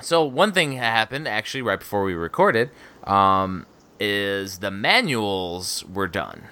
so 0.00 0.24
one 0.24 0.52
thing 0.52 0.72
happened 0.72 1.28
actually 1.28 1.62
right 1.62 1.78
before 1.78 2.04
we 2.04 2.14
recorded, 2.14 2.70
um, 3.04 3.66
is 4.00 4.58
the 4.60 4.70
manuals 4.70 5.84
were 5.84 6.06
done. 6.08 6.44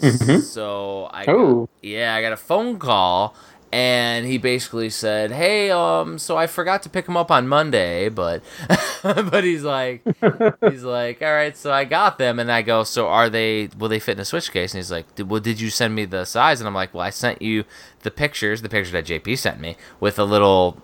So 0.00 1.08
I 1.12 1.24
got- 1.24 1.34
Oh. 1.34 1.68
yeah 1.82 2.14
I 2.14 2.22
got 2.22 2.32
a 2.32 2.36
phone 2.36 2.78
call 2.78 3.34
and 3.72 4.24
he 4.24 4.38
basically 4.38 4.88
said, 4.88 5.32
"Hey, 5.32 5.68
um, 5.72 6.16
so 6.20 6.36
I 6.36 6.46
forgot 6.46 6.84
to 6.84 6.88
pick 6.88 7.08
him 7.08 7.16
up 7.16 7.32
on 7.32 7.48
Monday, 7.48 8.08
but 8.08 8.40
but 9.02 9.42
he's 9.42 9.64
like 9.64 10.02
he's 10.70 10.84
like, 10.84 11.20
all 11.22 11.32
right, 11.32 11.56
so 11.56 11.72
I 11.72 11.84
got 11.84 12.16
them, 12.18 12.38
and 12.38 12.52
I 12.52 12.62
go, 12.62 12.84
so 12.84 13.08
are 13.08 13.28
they? 13.28 13.68
Will 13.76 13.88
they 13.88 13.98
fit 13.98 14.12
in 14.12 14.20
a 14.20 14.24
switch 14.24 14.52
case? 14.52 14.74
And 14.74 14.78
he's 14.78 14.92
like, 14.92 15.12
"Did- 15.16 15.28
well, 15.28 15.40
did 15.40 15.60
you 15.60 15.70
send 15.70 15.92
me 15.94 16.04
the 16.04 16.24
size? 16.24 16.60
And 16.60 16.68
I'm 16.68 16.74
like, 16.74 16.94
well, 16.94 17.02
I 17.04 17.10
sent 17.10 17.42
you 17.42 17.64
the 18.02 18.12
pictures, 18.12 18.62
the 18.62 18.68
pictures 18.68 18.92
that 18.92 19.06
JP 19.06 19.36
sent 19.38 19.58
me 19.58 19.76
with 19.98 20.20
a 20.20 20.24
little 20.24 20.80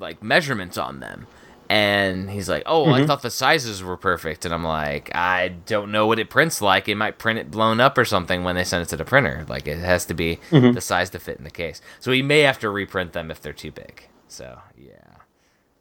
like 0.00 0.22
measurements 0.24 0.76
on 0.76 0.98
them. 0.98 1.28
And 1.68 2.30
he's 2.30 2.48
like, 2.48 2.62
"Oh, 2.66 2.90
I 2.90 2.98
mm-hmm. 2.98 3.06
thought 3.06 3.22
the 3.22 3.30
sizes 3.30 3.82
were 3.82 3.96
perfect." 3.96 4.44
And 4.44 4.54
I'm 4.54 4.64
like, 4.64 5.14
"I 5.14 5.48
don't 5.48 5.90
know 5.90 6.06
what 6.06 6.18
it 6.18 6.30
prints 6.30 6.62
like. 6.62 6.88
It 6.88 6.94
might 6.94 7.18
print 7.18 7.38
it 7.38 7.50
blown 7.50 7.80
up 7.80 7.98
or 7.98 8.04
something 8.04 8.44
when 8.44 8.56
they 8.56 8.64
send 8.64 8.82
it 8.82 8.88
to 8.90 8.96
the 8.96 9.04
printer. 9.04 9.44
Like 9.48 9.66
it 9.66 9.78
has 9.78 10.06
to 10.06 10.14
be 10.14 10.38
mm-hmm. 10.50 10.72
the 10.72 10.80
size 10.80 11.10
to 11.10 11.18
fit 11.18 11.38
in 11.38 11.44
the 11.44 11.50
case. 11.50 11.80
So 11.98 12.12
he 12.12 12.22
may 12.22 12.40
have 12.40 12.58
to 12.60 12.70
reprint 12.70 13.12
them 13.12 13.30
if 13.30 13.40
they're 13.40 13.52
too 13.52 13.72
big." 13.72 14.08
So 14.28 14.60
yeah, 14.76 15.16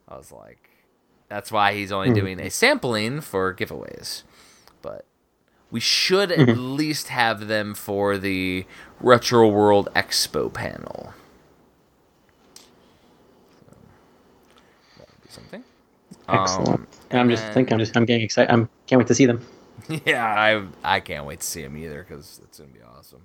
I 0.07 0.17
was 0.17 0.31
like, 0.31 0.69
"That's 1.29 1.51
why 1.51 1.73
he's 1.73 1.91
only 1.91 2.07
mm-hmm. 2.07 2.19
doing 2.19 2.39
a 2.39 2.49
sampling 2.49 3.21
for 3.21 3.53
giveaways." 3.53 4.23
But 4.81 5.05
we 5.71 5.79
should 5.79 6.31
at 6.31 6.57
least 6.57 7.09
have 7.09 7.47
them 7.47 7.73
for 7.73 8.17
the 8.17 8.65
Retro 8.99 9.47
World 9.49 9.89
Expo 9.95 10.51
panel. 10.51 11.13
That 14.97 15.07
would 15.09 15.21
be 15.23 15.29
something. 15.29 15.63
Excellent. 16.27 16.79
Um, 16.81 16.87
and 17.11 17.19
I'm 17.19 17.29
just 17.29 17.43
and- 17.43 17.53
thinking, 17.53 17.73
I'm 17.73 17.79
just, 17.79 17.95
I'm 17.95 18.05
getting 18.05 18.23
excited. 18.23 18.51
I'm 18.51 18.69
can't 18.87 18.99
wait 18.99 19.07
to 19.07 19.15
see 19.15 19.25
them. 19.25 19.45
yeah, 20.05 20.25
I 20.25 20.95
I 20.95 20.99
can't 20.99 21.25
wait 21.25 21.41
to 21.41 21.45
see 21.45 21.61
them 21.61 21.77
either 21.77 22.03
because 22.07 22.39
it's 22.43 22.59
gonna 22.59 22.71
be 22.71 22.79
awesome. 22.81 23.21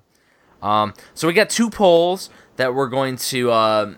Um, 0.62 0.94
so 1.14 1.26
we 1.26 1.32
got 1.32 1.48
two 1.48 1.70
polls 1.70 2.28
that 2.56 2.74
we're 2.74 2.88
going 2.88 3.16
to 3.16 3.50
um, 3.52 3.96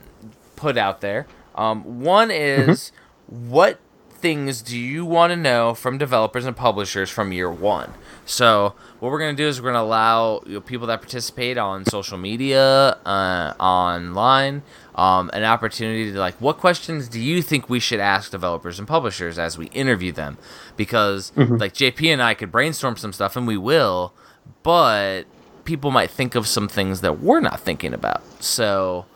put 0.54 0.78
out 0.78 1.00
there. 1.00 1.26
Um, 1.56 2.00
one 2.02 2.30
is 2.30 2.92
what 3.26 3.80
things 4.12 4.62
do 4.62 4.78
you 4.78 5.04
want 5.04 5.32
to 5.32 5.36
know 5.36 5.74
from 5.74 5.98
developers 5.98 6.46
and 6.46 6.56
publishers 6.56 7.10
from 7.10 7.32
year 7.32 7.50
one? 7.50 7.94
So 8.24 8.74
what 9.02 9.10
we're 9.10 9.18
gonna 9.18 9.32
do 9.32 9.48
is 9.48 9.60
we're 9.60 9.72
gonna 9.72 9.84
allow 9.84 10.40
you 10.46 10.52
know, 10.52 10.60
people 10.60 10.86
that 10.86 11.00
participate 11.00 11.58
on 11.58 11.84
social 11.84 12.16
media, 12.16 12.90
uh, 13.04 13.52
online, 13.58 14.62
um, 14.94 15.28
an 15.32 15.42
opportunity 15.42 16.12
to 16.12 16.18
like, 16.20 16.36
what 16.36 16.58
questions 16.58 17.08
do 17.08 17.18
you 17.18 17.42
think 17.42 17.68
we 17.68 17.80
should 17.80 17.98
ask 17.98 18.30
developers 18.30 18.78
and 18.78 18.86
publishers 18.86 19.40
as 19.40 19.58
we 19.58 19.66
interview 19.70 20.12
them? 20.12 20.38
Because 20.76 21.32
like 21.36 21.72
JP 21.72 22.12
and 22.12 22.22
I 22.22 22.34
could 22.34 22.52
brainstorm 22.52 22.96
some 22.96 23.12
stuff, 23.12 23.34
and 23.34 23.44
we 23.44 23.56
will, 23.56 24.14
but 24.62 25.24
people 25.64 25.90
might 25.90 26.10
think 26.10 26.36
of 26.36 26.46
some 26.46 26.68
things 26.68 27.00
that 27.00 27.18
we're 27.18 27.40
not 27.40 27.58
thinking 27.58 27.92
about. 27.92 28.22
So 28.40 29.06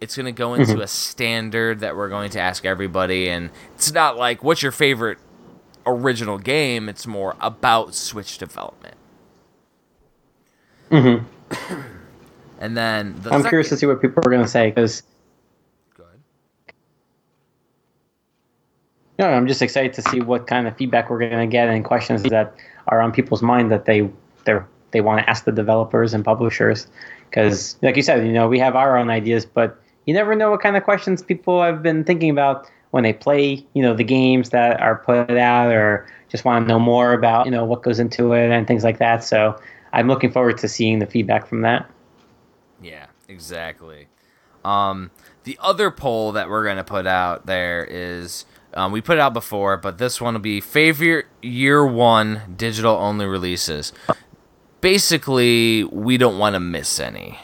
it's 0.00 0.14
going 0.14 0.26
to 0.26 0.32
go 0.32 0.54
into 0.54 0.80
a 0.80 0.86
standard 0.86 1.80
that 1.80 1.96
we're 1.96 2.10
going 2.10 2.30
to 2.30 2.40
ask 2.40 2.64
everybody 2.64 3.28
and 3.28 3.50
it's 3.74 3.92
not 3.92 4.16
like 4.16 4.44
what's 4.44 4.62
your 4.62 4.70
favorite 4.70 5.18
original 5.86 6.38
game 6.38 6.88
it's 6.88 7.06
more 7.06 7.36
about 7.40 7.94
switch 7.94 8.38
development 8.38 8.96
Mhm. 10.90 11.24
and 12.60 12.76
then 12.76 13.16
the 13.22 13.32
I'm 13.32 13.42
curious 13.42 13.68
to 13.70 13.76
see 13.76 13.86
what 13.86 14.00
people 14.00 14.22
are 14.24 14.30
going 14.30 14.42
to 14.42 14.48
say 14.48 14.70
because 14.70 15.02
no, 19.18 19.28
I'm 19.28 19.46
just 19.46 19.62
excited 19.62 19.92
to 19.94 20.02
see 20.10 20.20
what 20.20 20.46
kind 20.46 20.66
of 20.66 20.76
feedback 20.76 21.08
we're 21.08 21.18
going 21.20 21.38
to 21.38 21.46
get 21.46 21.68
and 21.68 21.84
questions 21.84 22.22
that 22.24 22.54
are 22.88 23.00
on 23.00 23.12
people's 23.12 23.42
mind 23.42 23.70
that 23.70 23.84
they 23.84 24.08
they 24.44 24.58
they 24.90 25.00
want 25.00 25.20
to 25.20 25.30
ask 25.30 25.44
the 25.44 25.52
developers 25.52 26.14
and 26.14 26.24
publishers. 26.24 26.86
Because, 27.30 27.76
like 27.82 27.96
you 27.96 28.02
said, 28.02 28.26
you 28.26 28.32
know, 28.32 28.48
we 28.48 28.58
have 28.58 28.76
our 28.76 28.96
own 28.96 29.10
ideas, 29.10 29.44
but 29.44 29.80
you 30.06 30.14
never 30.14 30.34
know 30.34 30.50
what 30.50 30.60
kind 30.60 30.76
of 30.76 30.84
questions 30.84 31.22
people 31.22 31.62
have 31.62 31.82
been 31.82 32.04
thinking 32.04 32.30
about 32.30 32.68
when 32.94 33.02
they 33.02 33.12
play, 33.12 33.66
you 33.72 33.82
know, 33.82 33.92
the 33.92 34.04
games 34.04 34.50
that 34.50 34.80
are 34.80 34.94
put 34.94 35.28
out, 35.32 35.72
or 35.72 36.06
just 36.28 36.44
want 36.44 36.64
to 36.64 36.68
know 36.68 36.78
more 36.78 37.12
about, 37.12 37.44
you 37.44 37.50
know, 37.50 37.64
what 37.64 37.82
goes 37.82 37.98
into 37.98 38.34
it 38.34 38.52
and 38.52 38.68
things 38.68 38.84
like 38.84 38.98
that. 38.98 39.24
So 39.24 39.60
I'm 39.92 40.06
looking 40.06 40.30
forward 40.30 40.58
to 40.58 40.68
seeing 40.68 41.00
the 41.00 41.06
feedback 41.06 41.48
from 41.48 41.62
that. 41.62 41.90
Yeah, 42.80 43.06
exactly. 43.26 44.06
Um, 44.64 45.10
the 45.42 45.58
other 45.60 45.90
poll 45.90 46.30
that 46.32 46.48
we're 46.48 46.64
gonna 46.64 46.84
put 46.84 47.04
out 47.04 47.46
there 47.46 47.84
is 47.84 48.44
um, 48.74 48.92
we 48.92 49.00
put 49.00 49.18
it 49.18 49.20
out 49.20 49.34
before, 49.34 49.76
but 49.76 49.98
this 49.98 50.20
one 50.20 50.34
will 50.34 50.40
be 50.40 50.60
favorite 50.60 51.26
year 51.42 51.84
one 51.84 52.54
digital 52.56 52.94
only 52.94 53.26
releases. 53.26 53.92
Basically, 54.80 55.82
we 55.82 56.16
don't 56.16 56.38
want 56.38 56.54
to 56.54 56.60
miss 56.60 57.00
any. 57.00 57.40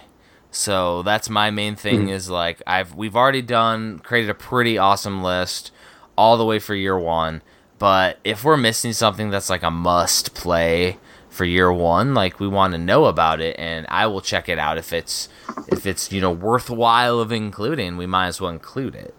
So 0.51 1.03
that's 1.03 1.31
my 1.31 1.51
main 1.51 1.77
thing 1.77 2.09
is 2.09 2.29
like 2.29 2.61
I've 2.67 2.95
we've 2.95 3.17
already 3.17 3.43
done 3.43 4.01
created 4.01 4.31
a 4.31 4.35
pretty 4.35 4.79
awesome 4.79 5.23
list 5.23 5.71
all 6.17 6.37
the 6.37 6.45
way 6.45 6.59
for 6.59 6.75
year 6.75 6.99
one. 6.99 7.43
But 7.79 8.19
if 8.25 8.45
we're 8.45 8.57
missing 8.57 8.93
something 8.93 9.31
that's 9.31 9.49
like 9.49 9.63
a 9.63 9.71
must 9.71 10.35
play 10.35 10.99
for 11.31 11.45
year 11.45 11.73
one, 11.73 12.13
like 12.15 12.41
we 12.41 12.49
want 12.49 12.73
to 12.73 12.79
know 12.79 13.05
about 13.07 13.41
it, 13.41 13.57
and 13.59 13.87
I 13.89 14.07
will 14.09 14.21
check 14.21 14.49
it 14.49 14.59
out 14.59 14.77
if 14.77 14.93
it's 14.93 15.29
if 15.69 15.87
it's 15.87 16.11
you 16.13 16.21
know 16.21 16.33
worthwhile 16.33 17.21
of 17.21 17.31
including. 17.33 17.97
We 17.97 18.07
might 18.07 18.27
as 18.27 18.41
well 18.41 18.51
include 18.51 18.95
it. 18.97 19.15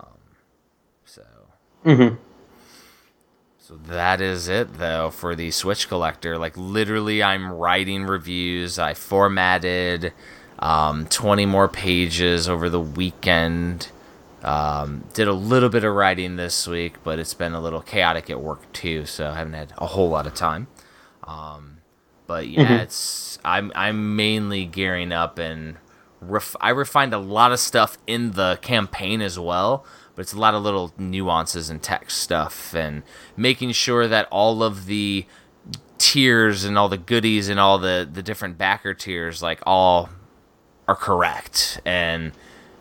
Um, 0.00 0.06
so 1.04 1.22
Mm-hmm. 1.84 2.16
so 3.58 3.76
that 3.86 4.20
is 4.22 4.48
it 4.48 4.78
though 4.78 5.10
for 5.10 5.34
the 5.36 5.50
Switch 5.50 5.88
collector. 5.88 6.38
Like 6.38 6.56
literally, 6.56 7.22
I'm 7.22 7.52
writing 7.52 8.04
reviews. 8.04 8.78
I 8.78 8.94
formatted 8.94 10.12
um, 10.64 11.06
20 11.06 11.44
more 11.44 11.68
pages 11.68 12.48
over 12.48 12.70
the 12.70 12.80
weekend. 12.80 13.90
Um, 14.42 15.04
did 15.12 15.28
a 15.28 15.32
little 15.32 15.68
bit 15.68 15.84
of 15.84 15.94
writing 15.94 16.36
this 16.36 16.66
week, 16.66 16.94
but 17.04 17.18
it's 17.18 17.34
been 17.34 17.52
a 17.52 17.60
little 17.60 17.82
chaotic 17.82 18.30
at 18.30 18.40
work 18.40 18.72
too, 18.72 19.04
so 19.04 19.28
I 19.28 19.36
haven't 19.36 19.52
had 19.52 19.74
a 19.76 19.86
whole 19.86 20.08
lot 20.08 20.26
of 20.26 20.34
time. 20.34 20.68
Um, 21.24 21.78
but 22.26 22.48
yeah, 22.48 22.80
it's 22.80 23.38
I'm 23.44 23.72
I'm 23.74 24.16
mainly 24.16 24.64
gearing 24.64 25.12
up 25.12 25.38
and 25.38 25.76
ref- 26.20 26.56
I 26.60 26.70
refined 26.70 27.12
a 27.12 27.18
lot 27.18 27.52
of 27.52 27.60
stuff 27.60 27.98
in 28.06 28.32
the 28.32 28.58
campaign 28.62 29.20
as 29.20 29.38
well, 29.38 29.84
but 30.14 30.22
it's 30.22 30.32
a 30.32 30.38
lot 30.38 30.54
of 30.54 30.62
little 30.62 30.94
nuances 30.96 31.68
and 31.68 31.82
text 31.82 32.18
stuff 32.18 32.74
and 32.74 33.02
making 33.36 33.72
sure 33.72 34.08
that 34.08 34.28
all 34.30 34.62
of 34.62 34.86
the 34.86 35.26
tiers 35.98 36.64
and 36.64 36.78
all 36.78 36.88
the 36.88 36.98
goodies 36.98 37.50
and 37.50 37.60
all 37.60 37.78
the 37.78 38.08
the 38.10 38.22
different 38.22 38.58
backer 38.58 38.92
tiers 38.92 39.42
like 39.42 39.60
all 39.64 40.10
are 40.88 40.96
correct 40.96 41.80
and 41.84 42.32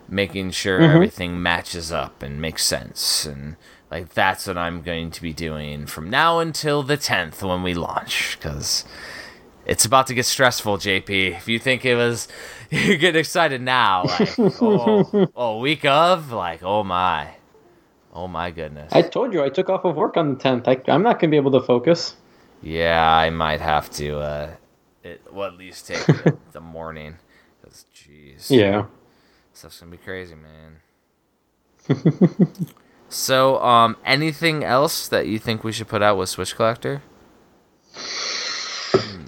making 0.09 0.51
sure 0.51 0.81
everything 0.81 1.41
matches 1.41 1.91
up 1.91 2.21
and 2.21 2.41
makes 2.41 2.65
sense 2.65 3.25
and 3.25 3.55
like 3.89 4.13
that's 4.13 4.47
what 4.47 4.57
I'm 4.57 4.81
going 4.81 5.11
to 5.11 5.21
be 5.21 5.33
doing 5.33 5.85
from 5.85 6.09
now 6.09 6.39
until 6.39 6.83
the 6.83 6.97
10th 6.97 7.47
when 7.47 7.63
we 7.63 7.73
launch 7.73 8.37
cuz 8.39 8.85
it's 9.65 9.85
about 9.85 10.07
to 10.07 10.13
get 10.13 10.25
stressful, 10.25 10.77
JP. 10.77 11.37
If 11.37 11.47
you 11.47 11.57
think 11.59 11.85
it 11.85 11.95
was 11.95 12.27
you're 12.69 12.97
getting 12.97 13.19
excited 13.19 13.61
now, 13.61 14.03
like 14.03 14.37
oh, 14.39 15.27
oh 15.35 15.59
week 15.59 15.85
of 15.85 16.31
like 16.31 16.63
oh 16.63 16.83
my. 16.83 17.35
Oh 18.13 18.27
my 18.27 18.51
goodness. 18.51 18.93
I 18.93 19.01
told 19.01 19.33
you 19.33 19.43
I 19.43 19.49
took 19.49 19.69
off 19.69 19.85
of 19.85 19.95
work 19.95 20.17
on 20.17 20.35
the 20.35 20.43
10th. 20.43 20.67
I, 20.67 20.91
I'm 20.91 21.01
not 21.01 21.13
going 21.13 21.31
to 21.31 21.33
be 21.33 21.37
able 21.37 21.51
to 21.59 21.61
focus. 21.61 22.15
Yeah, 22.61 23.03
I 23.03 23.31
might 23.31 23.59
have 23.59 23.89
to 23.91 24.19
uh 24.19 24.49
it 25.03 25.21
well 25.31 25.47
at 25.47 25.57
least 25.57 25.87
take 25.87 26.05
the, 26.51 26.61
morning 26.61 27.17
jeez. 28.13 28.49
Yeah. 28.49 28.85
Stuff's 29.53 29.79
gonna 29.79 29.91
be 29.91 29.97
crazy, 29.97 30.35
man. 30.35 30.79
so, 33.09 33.61
um, 33.61 33.97
anything 34.05 34.63
else 34.63 35.07
that 35.07 35.27
you 35.27 35.39
think 35.39 35.63
we 35.63 35.71
should 35.71 35.87
put 35.87 36.01
out 36.01 36.17
with 36.17 36.29
Switch 36.29 36.55
Collector? 36.55 37.01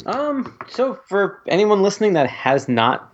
Um. 0.08 0.56
So 0.70 1.00
for 1.08 1.42
anyone 1.48 1.82
listening 1.82 2.14
that 2.14 2.30
has 2.30 2.70
not 2.70 3.12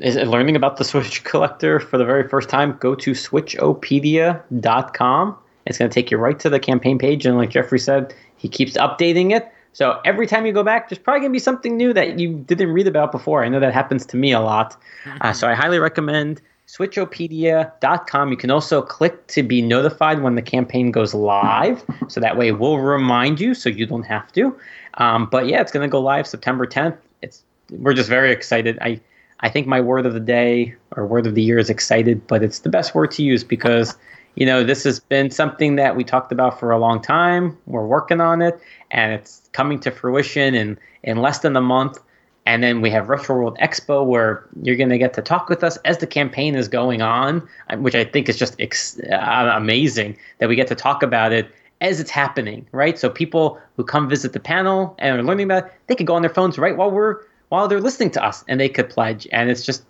is 0.00 0.16
learning 0.16 0.56
about 0.56 0.76
the 0.76 0.82
Switch 0.82 1.22
Collector 1.24 1.78
for 1.78 1.98
the 1.98 2.04
very 2.04 2.28
first 2.28 2.48
time, 2.48 2.76
go 2.80 2.96
to 2.96 3.12
switchopedia.com. 3.12 5.38
It's 5.66 5.78
going 5.78 5.88
to 5.88 5.94
take 5.94 6.10
you 6.10 6.18
right 6.18 6.40
to 6.40 6.50
the 6.50 6.58
campaign 6.58 6.98
page, 6.98 7.26
and 7.26 7.36
like 7.36 7.50
Jeffrey 7.50 7.78
said, 7.78 8.12
he 8.36 8.48
keeps 8.48 8.76
updating 8.76 9.30
it. 9.30 9.52
So 9.72 10.00
every 10.04 10.26
time 10.26 10.44
you 10.46 10.52
go 10.52 10.62
back, 10.62 10.88
there's 10.88 10.98
probably 10.98 11.20
going 11.20 11.32
to 11.32 11.36
be 11.36 11.40
something 11.40 11.76
new 11.76 11.92
that 11.94 12.18
you 12.18 12.34
didn't 12.46 12.72
read 12.72 12.86
about 12.86 13.10
before. 13.10 13.44
I 13.44 13.48
know 13.48 13.60
that 13.60 13.72
happens 13.72 14.04
to 14.06 14.16
me 14.16 14.32
a 14.32 14.40
lot. 14.40 14.76
Uh, 15.20 15.32
so 15.32 15.48
I 15.48 15.54
highly 15.54 15.78
recommend 15.78 16.42
switchopedia.com. 16.66 18.30
You 18.30 18.36
can 18.36 18.50
also 18.50 18.82
click 18.82 19.26
to 19.28 19.42
be 19.42 19.62
notified 19.62 20.22
when 20.22 20.34
the 20.34 20.42
campaign 20.42 20.90
goes 20.90 21.14
live. 21.14 21.84
So 22.08 22.20
that 22.20 22.36
way 22.36 22.52
we'll 22.52 22.78
remind 22.78 23.40
you 23.40 23.54
so 23.54 23.68
you 23.68 23.86
don't 23.86 24.04
have 24.04 24.30
to. 24.32 24.56
Um, 24.94 25.26
but 25.26 25.46
yeah, 25.46 25.60
it's 25.60 25.72
going 25.72 25.86
to 25.86 25.90
go 25.90 26.00
live 26.00 26.26
September 26.26 26.66
10th. 26.66 26.96
It's 27.22 27.42
we're 27.70 27.94
just 27.94 28.08
very 28.08 28.32
excited. 28.32 28.78
I 28.80 29.00
I 29.40 29.48
think 29.48 29.66
my 29.66 29.80
word 29.80 30.06
of 30.06 30.14
the 30.14 30.20
day 30.20 30.74
or 30.96 31.06
word 31.06 31.26
of 31.26 31.34
the 31.34 31.42
year 31.42 31.58
is 31.58 31.68
excited, 31.68 32.26
but 32.26 32.42
it's 32.42 32.60
the 32.60 32.68
best 32.68 32.94
word 32.94 33.10
to 33.12 33.22
use 33.22 33.42
because 33.42 33.96
you 34.36 34.46
know 34.46 34.62
this 34.62 34.84
has 34.84 35.00
been 35.00 35.30
something 35.30 35.76
that 35.76 35.96
we 35.96 36.04
talked 36.04 36.32
about 36.32 36.60
for 36.60 36.70
a 36.70 36.78
long 36.78 37.02
time. 37.02 37.58
We're 37.66 37.86
working 37.86 38.20
on 38.20 38.40
it, 38.40 38.60
and 38.90 39.12
it's 39.12 39.41
coming 39.52 39.80
to 39.80 39.90
fruition 39.90 40.54
in 40.54 40.78
in 41.02 41.18
less 41.18 41.40
than 41.40 41.56
a 41.56 41.60
month. 41.60 41.98
And 42.44 42.62
then 42.62 42.80
we 42.80 42.90
have 42.90 43.08
Retro 43.08 43.36
World 43.36 43.56
Expo, 43.60 44.04
where 44.04 44.44
you're 44.62 44.74
going 44.76 44.88
to 44.88 44.98
get 44.98 45.14
to 45.14 45.22
talk 45.22 45.48
with 45.48 45.62
us 45.62 45.76
as 45.84 45.98
the 45.98 46.08
campaign 46.08 46.56
is 46.56 46.66
going 46.66 47.00
on, 47.00 47.48
uh, 47.70 47.76
which 47.76 47.94
I 47.94 48.04
think 48.04 48.28
is 48.28 48.36
just 48.36 48.60
ex- 48.60 48.98
uh, 48.98 49.52
amazing 49.54 50.18
that 50.38 50.48
we 50.48 50.56
get 50.56 50.66
to 50.66 50.74
talk 50.74 51.04
about 51.04 51.32
it 51.32 51.48
as 51.80 52.00
it's 52.00 52.10
happening, 52.10 52.66
right? 52.72 52.98
So 52.98 53.08
people 53.08 53.60
who 53.76 53.84
come 53.84 54.08
visit 54.08 54.32
the 54.32 54.40
panel 54.40 54.96
and 54.98 55.20
are 55.20 55.22
learning 55.22 55.44
about 55.44 55.66
it, 55.66 55.72
they 55.86 55.94
could 55.94 56.06
go 56.06 56.14
on 56.14 56.22
their 56.22 56.34
phones 56.34 56.58
right 56.58 56.76
while 56.76 56.90
we're 56.90 57.20
while 57.50 57.68
they're 57.68 57.80
listening 57.80 58.10
to 58.12 58.24
us, 58.24 58.44
and 58.48 58.58
they 58.58 58.68
could 58.68 58.88
pledge. 58.88 59.28
And 59.30 59.48
it's 59.48 59.64
just 59.64 59.84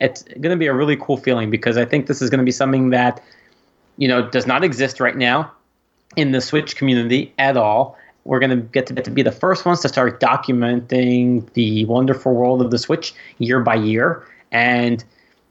it's 0.00 0.22
going 0.22 0.50
to 0.50 0.56
be 0.56 0.66
a 0.66 0.74
really 0.74 0.96
cool 0.96 1.16
feeling 1.16 1.50
because 1.50 1.76
I 1.76 1.84
think 1.84 2.06
this 2.06 2.22
is 2.22 2.30
going 2.30 2.38
to 2.38 2.44
be 2.44 2.52
something 2.52 2.90
that 2.90 3.20
you 3.98 4.08
know, 4.08 4.26
does 4.30 4.46
not 4.46 4.64
exist 4.64 5.00
right 5.00 5.16
now 5.16 5.52
in 6.16 6.32
the 6.32 6.40
Switch 6.40 6.76
community 6.76 7.34
at 7.38 7.56
all. 7.56 7.98
We're 8.28 8.40
going 8.40 8.50
to 8.50 8.56
get 8.56 8.86
to, 8.88 8.94
to 8.94 9.10
be 9.10 9.22
the 9.22 9.32
first 9.32 9.64
ones 9.64 9.80
to 9.80 9.88
start 9.88 10.20
documenting 10.20 11.50
the 11.54 11.86
wonderful 11.86 12.34
world 12.34 12.60
of 12.60 12.70
the 12.70 12.76
Switch 12.76 13.14
year 13.38 13.60
by 13.60 13.76
year. 13.76 14.22
And 14.52 15.02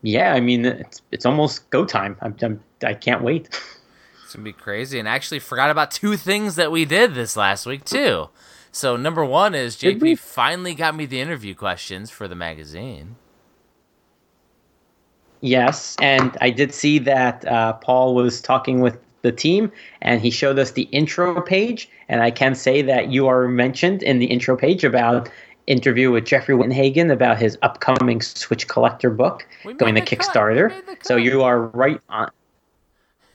yeah, 0.04 0.34
I 0.34 0.42
mean, 0.42 0.64
it's, 0.64 1.02
it's 1.12 1.26
almost 1.26 1.68
go 1.72 1.86
time. 1.86 2.18
I'm, 2.22 2.36
I'm, 2.40 2.64
I 2.84 2.94
can't 2.94 3.24
wait. 3.24 3.50
It's 4.24 4.36
gonna 4.36 4.44
be 4.44 4.52
crazy. 4.52 5.00
And 5.00 5.08
I 5.08 5.16
actually 5.16 5.40
forgot 5.40 5.70
about 5.70 5.90
two 5.90 6.18
things 6.18 6.56
that 6.56 6.70
we 6.70 6.84
did 6.84 7.16
this 7.16 7.38
last 7.38 7.66
week 7.66 7.86
too. 7.86 8.28
So 8.74 8.98
number 8.98 9.24
one 9.24 9.56
is 9.56 9.78
JP 9.78 10.20
finally 10.20 10.76
got 10.76 10.96
me 10.96 11.06
the 11.06 11.22
interview 11.22 11.56
questions 11.56 12.12
for 12.12 12.28
the 12.28 12.36
magazine. 12.36 13.16
Yes, 15.40 15.96
and 16.02 16.36
I 16.42 16.50
did 16.50 16.74
see 16.74 17.00
that 17.00 17.48
uh, 17.48 17.74
Paul 17.74 18.16
was 18.16 18.42
talking 18.42 18.82
with 18.82 19.00
the 19.22 19.32
team, 19.32 19.72
and 20.02 20.20
he 20.20 20.30
showed 20.30 20.60
us 20.60 20.72
the 20.72 20.90
intro 20.92 21.42
page. 21.42 21.90
And 22.10 22.22
I 22.22 22.32
can 22.32 22.56
say 22.56 22.82
that 22.84 23.12
you 23.12 23.28
are 23.28 23.48
mentioned 23.48 24.04
in 24.04 24.20
the 24.20 24.26
intro 24.26 24.56
page 24.56 24.84
about 24.84 25.30
interview 25.68 26.12
with 26.12 26.26
Jeffrey 26.26 26.56
Wittenhagen 26.56 27.12
about 27.12 27.38
his 27.38 27.58
upcoming 27.62 28.22
Switch 28.22 28.68
collector 28.68 29.10
book 29.10 29.46
going 29.78 29.96
to 29.96 30.02
the. 30.02 30.08
Kickstarter. 30.08 30.70
We 30.70 30.76
made 30.76 30.86
the 30.88 31.06
So 31.06 31.16
you 31.18 31.44
are 31.44 31.60
right 31.60 32.02
on. 32.10 32.32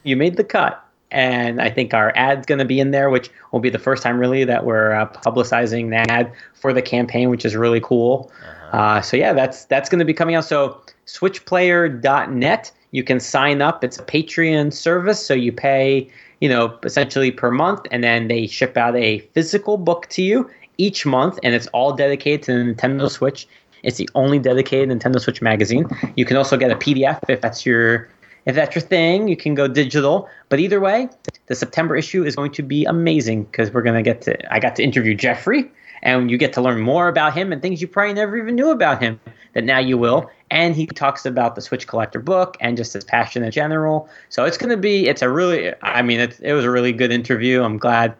You 0.02 0.16
made 0.16 0.36
the 0.36 0.44
cut, 0.44 0.82
and 1.12 1.60
I 1.60 1.70
think 1.70 1.94
our 1.94 2.12
ad's 2.16 2.46
going 2.46 2.58
to 2.58 2.64
be 2.64 2.80
in 2.80 2.90
there, 2.90 3.08
which 3.10 3.30
will 3.52 3.60
be 3.60 3.70
the 3.70 3.78
first 3.78 4.02
time 4.02 4.18
really 4.18 4.44
that 4.44 4.64
we're 4.64 4.92
uh, 4.92 5.06
publicizing 5.06 5.90
the 5.90 6.10
ad 6.10 6.32
for 6.54 6.72
the 6.72 6.82
campaign, 6.82 7.30
which 7.30 7.44
is 7.44 7.54
really 7.54 7.80
cool. 7.80 8.32
uh 8.72 9.00
so 9.00 9.16
yeah, 9.16 9.32
that's 9.32 9.66
that's 9.66 9.88
going 9.88 10.00
to 10.00 10.04
be 10.04 10.14
coming 10.14 10.34
out. 10.34 10.44
So 10.44 10.80
switchplayer.net, 11.06 12.72
you 12.90 13.04
can 13.04 13.20
sign 13.20 13.62
up. 13.62 13.84
It's 13.84 13.98
a 13.98 14.02
Patreon 14.02 14.72
service, 14.72 15.24
so 15.24 15.34
you 15.34 15.52
pay, 15.52 16.10
you 16.42 16.48
know, 16.48 16.76
essentially 16.82 17.30
per 17.30 17.52
month, 17.52 17.86
and 17.92 18.02
then 18.02 18.26
they 18.26 18.48
ship 18.48 18.76
out 18.76 18.96
a 18.96 19.20
physical 19.32 19.76
book 19.76 20.08
to 20.08 20.22
you 20.22 20.50
each 20.76 21.06
month, 21.06 21.38
and 21.44 21.54
it's 21.54 21.68
all 21.68 21.92
dedicated 21.92 22.42
to 22.42 22.52
the 22.52 22.74
Nintendo 22.74 23.08
Switch. 23.08 23.46
It's 23.84 23.96
the 23.96 24.10
only 24.16 24.40
dedicated 24.40 24.88
Nintendo 24.88 25.20
Switch 25.20 25.40
magazine. 25.40 25.86
You 26.16 26.24
can 26.24 26.36
also 26.36 26.56
get 26.56 26.72
a 26.72 26.74
PDF 26.74 27.20
if 27.28 27.40
that's 27.40 27.64
your 27.64 28.08
if 28.44 28.56
that's 28.56 28.74
your 28.74 28.82
thing. 28.82 29.28
You 29.28 29.36
can 29.36 29.54
go 29.54 29.68
digital, 29.68 30.28
but 30.48 30.58
either 30.58 30.80
way, 30.80 31.08
the 31.46 31.54
September 31.54 31.94
issue 31.94 32.24
is 32.24 32.34
going 32.34 32.50
to 32.52 32.62
be 32.64 32.84
amazing 32.86 33.44
because 33.44 33.70
we're 33.72 33.82
gonna 33.82 34.02
get 34.02 34.22
to. 34.22 34.52
I 34.52 34.58
got 34.58 34.74
to 34.76 34.82
interview 34.82 35.14
Jeffrey, 35.14 35.70
and 36.02 36.28
you 36.28 36.38
get 36.38 36.52
to 36.54 36.60
learn 36.60 36.80
more 36.80 37.06
about 37.06 37.34
him 37.34 37.52
and 37.52 37.62
things 37.62 37.80
you 37.80 37.86
probably 37.86 38.14
never 38.14 38.36
even 38.36 38.56
knew 38.56 38.70
about 38.70 39.00
him 39.00 39.20
that 39.52 39.62
now 39.62 39.78
you 39.78 39.96
will. 39.96 40.28
And 40.52 40.76
he 40.76 40.86
talks 40.86 41.24
about 41.24 41.54
the 41.54 41.62
Switch 41.62 41.86
Collector 41.86 42.20
book 42.20 42.58
and 42.60 42.76
just 42.76 42.92
his 42.92 43.04
passion 43.04 43.42
in 43.42 43.50
general. 43.50 44.08
So 44.28 44.44
it's 44.44 44.58
gonna 44.58 44.76
be. 44.76 45.08
It's 45.08 45.22
a 45.22 45.30
really. 45.30 45.72
I 45.82 46.02
mean, 46.02 46.20
it, 46.20 46.38
it 46.40 46.52
was 46.52 46.64
a 46.64 46.70
really 46.70 46.92
good 46.92 47.10
interview. 47.10 47.62
I'm 47.62 47.78
glad 47.78 48.14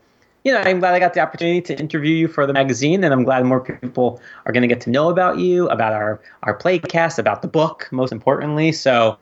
you 0.45 0.53
know, 0.53 0.59
I'm 0.59 0.81
glad 0.81 0.95
I 0.95 0.99
got 0.99 1.15
the 1.15 1.21
opportunity 1.21 1.61
to 1.61 1.79
interview 1.79 2.15
you 2.15 2.29
for 2.29 2.47
the 2.47 2.53
magazine, 2.53 3.05
and 3.05 3.13
I'm 3.13 3.23
glad 3.23 3.45
more 3.45 3.61
people 3.61 4.21
are 4.45 4.53
going 4.53 4.63
to 4.63 4.69
get 4.69 4.81
to 4.83 4.91
know 4.91 5.09
about 5.09 5.39
you, 5.39 5.69
about 5.69 5.93
our 5.93 6.21
our 6.43 6.59
playcast, 6.59 7.19
about 7.19 7.43
the 7.43 7.49
book, 7.49 7.89
most 7.93 8.13
importantly. 8.13 8.73
So 8.73 9.19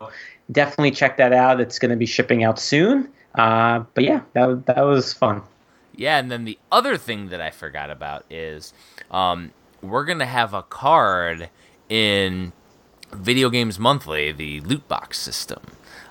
definitely 0.50 0.92
check 0.92 1.16
that 1.18 1.32
out. 1.32 1.60
It's 1.60 1.78
going 1.78 1.90
to 1.90 1.96
be 1.96 2.06
shipping 2.06 2.42
out 2.42 2.58
soon. 2.58 3.08
Uh, 3.34 3.80
but 3.94 4.04
yeah, 4.04 4.22
that 4.32 4.66
that 4.66 4.82
was 4.82 5.12
fun. 5.12 5.42
Yeah, 5.94 6.18
and 6.18 6.30
then 6.30 6.44
the 6.44 6.58
other 6.72 6.96
thing 6.96 7.28
that 7.28 7.40
I 7.40 7.50
forgot 7.50 7.90
about 7.90 8.24
is 8.30 8.72
um, 9.10 9.50
we're 9.82 10.04
gonna 10.04 10.26
have 10.26 10.54
a 10.54 10.62
card 10.62 11.50
in 11.88 12.52
Video 13.12 13.50
Games 13.50 13.78
Monthly, 13.78 14.32
the 14.32 14.60
loot 14.60 14.86
box 14.88 15.18
system, 15.18 15.60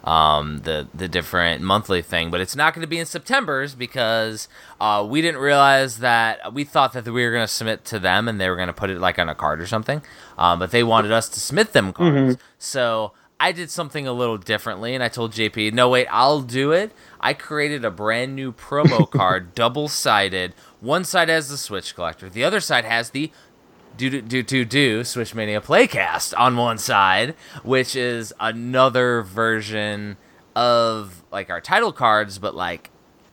um, 0.04 0.60
the 0.64 0.88
the 0.94 1.08
different 1.08 1.62
monthly 1.62 2.02
thing. 2.02 2.32
But 2.32 2.42
it's 2.42 2.56
not 2.56 2.74
going 2.74 2.82
to 2.82 2.88
be 2.88 3.00
in 3.00 3.06
September's 3.06 3.76
because 3.76 4.48
uh, 4.80 5.06
we 5.10 5.22
didn't 5.22 5.42
realize 5.42 6.00
that 6.00 6.54
we 6.54 6.64
thought 6.64 6.94
that 6.94 7.06
we 7.06 7.24
were 7.24 7.32
going 7.32 7.44
to 7.44 7.48
submit 7.48 7.86
to 7.86 8.00
them 8.00 8.28
and 8.28 8.40
they 8.40 8.50
were 8.50 8.56
going 8.56 8.68
to 8.68 8.74
put 8.74 8.90
it 8.90 9.00
like 9.00 9.20
on 9.20 9.30
a 9.30 9.36
card 9.36 9.62
or 9.62 9.68
something. 9.68 10.02
Um, 10.38 10.60
but 10.60 10.72
they 10.72 10.84
wanted 10.84 11.12
us 11.12 11.30
to 11.30 11.40
submit 11.40 11.74
them 11.74 11.94
cards, 11.94 12.38
so. 12.58 13.14
I 13.42 13.54
did 13.54 13.72
something 13.72 14.06
a 14.06 14.12
little 14.12 14.38
differently, 14.38 14.94
and 14.94 15.02
I 15.02 15.08
told 15.08 15.32
JP, 15.32 15.72
"No, 15.72 15.88
wait, 15.88 16.08
I'll 16.12 16.42
do 16.42 16.74
it." 16.74 16.92
I 17.22 17.34
created 17.34 17.86
a 17.86 17.90
brand 17.90 18.36
new 18.36 18.52
promo 18.52 19.10
card, 19.20 19.56
double 19.56 19.88
sided. 19.88 20.54
One 20.82 21.06
side 21.06 21.30
has 21.30 21.48
the 21.48 21.56
Switch 21.56 21.96
collector, 21.96 22.28
the 22.28 22.44
other 22.44 22.60
side 22.60 22.84
has 22.84 23.12
the 23.12 23.32
do 24.00 24.10
do 24.10 24.22
do 24.22 24.42
do 24.42 24.64
do 24.64 25.04
Switch 25.04 25.36
Mania 25.36 25.60
Playcast 25.60 26.34
on 26.38 26.56
one 26.56 26.78
side, 26.78 27.36
which 27.64 27.98
is 27.98 28.34
another 28.40 29.22
version 29.22 30.16
of 30.56 31.22
like 31.34 31.50
our 31.50 31.60
title 31.60 31.92
cards, 31.92 32.40
but 32.40 32.56
like 32.56 32.92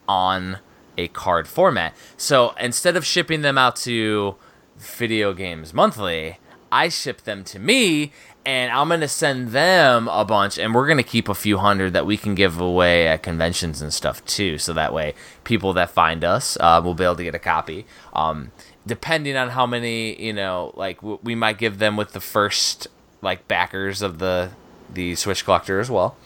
on 0.08 0.58
a 0.98 1.06
card 1.08 1.46
format. 1.46 1.94
So 2.16 2.52
instead 2.60 2.96
of 2.96 3.06
shipping 3.06 3.42
them 3.42 3.56
out 3.56 3.76
to 3.76 4.34
Video 4.76 5.32
Games 5.32 5.72
Monthly, 5.72 6.38
I 6.72 6.88
ship 6.88 7.22
them 7.22 7.44
to 7.44 7.60
me, 7.60 8.10
and 8.44 8.72
I'm 8.72 8.88
gonna 8.88 9.06
send 9.06 9.50
them 9.50 10.08
a 10.08 10.24
bunch, 10.24 10.58
and 10.58 10.74
we're 10.74 10.88
gonna 10.88 11.04
keep 11.04 11.28
a 11.28 11.34
few 11.34 11.58
hundred 11.58 11.92
that 11.92 12.06
we 12.06 12.16
can 12.16 12.34
give 12.34 12.60
away 12.60 13.06
at 13.06 13.22
conventions 13.22 13.80
and 13.80 13.94
stuff 13.94 14.24
too. 14.24 14.58
So 14.58 14.72
that 14.72 14.92
way, 14.92 15.14
people 15.44 15.72
that 15.74 15.90
find 15.90 16.24
us 16.24 16.56
uh, 16.58 16.80
will 16.82 16.94
be 16.94 17.04
able 17.04 17.16
to 17.16 17.24
get 17.24 17.36
a 17.36 17.38
copy. 17.38 17.86
Um, 18.12 18.50
depending 18.86 19.36
on 19.36 19.50
how 19.50 19.66
many, 19.66 20.20
you 20.22 20.32
know, 20.32 20.72
like 20.76 21.00
w- 21.00 21.18
we 21.22 21.34
might 21.34 21.58
give 21.58 21.78
them 21.78 21.96
with 21.96 22.12
the 22.12 22.20
first 22.20 22.86
like 23.22 23.48
backers 23.48 24.02
of 24.02 24.18
the 24.18 24.50
the 24.92 25.14
Switch 25.14 25.44
collector 25.44 25.80
as 25.80 25.90
well. 25.90 26.16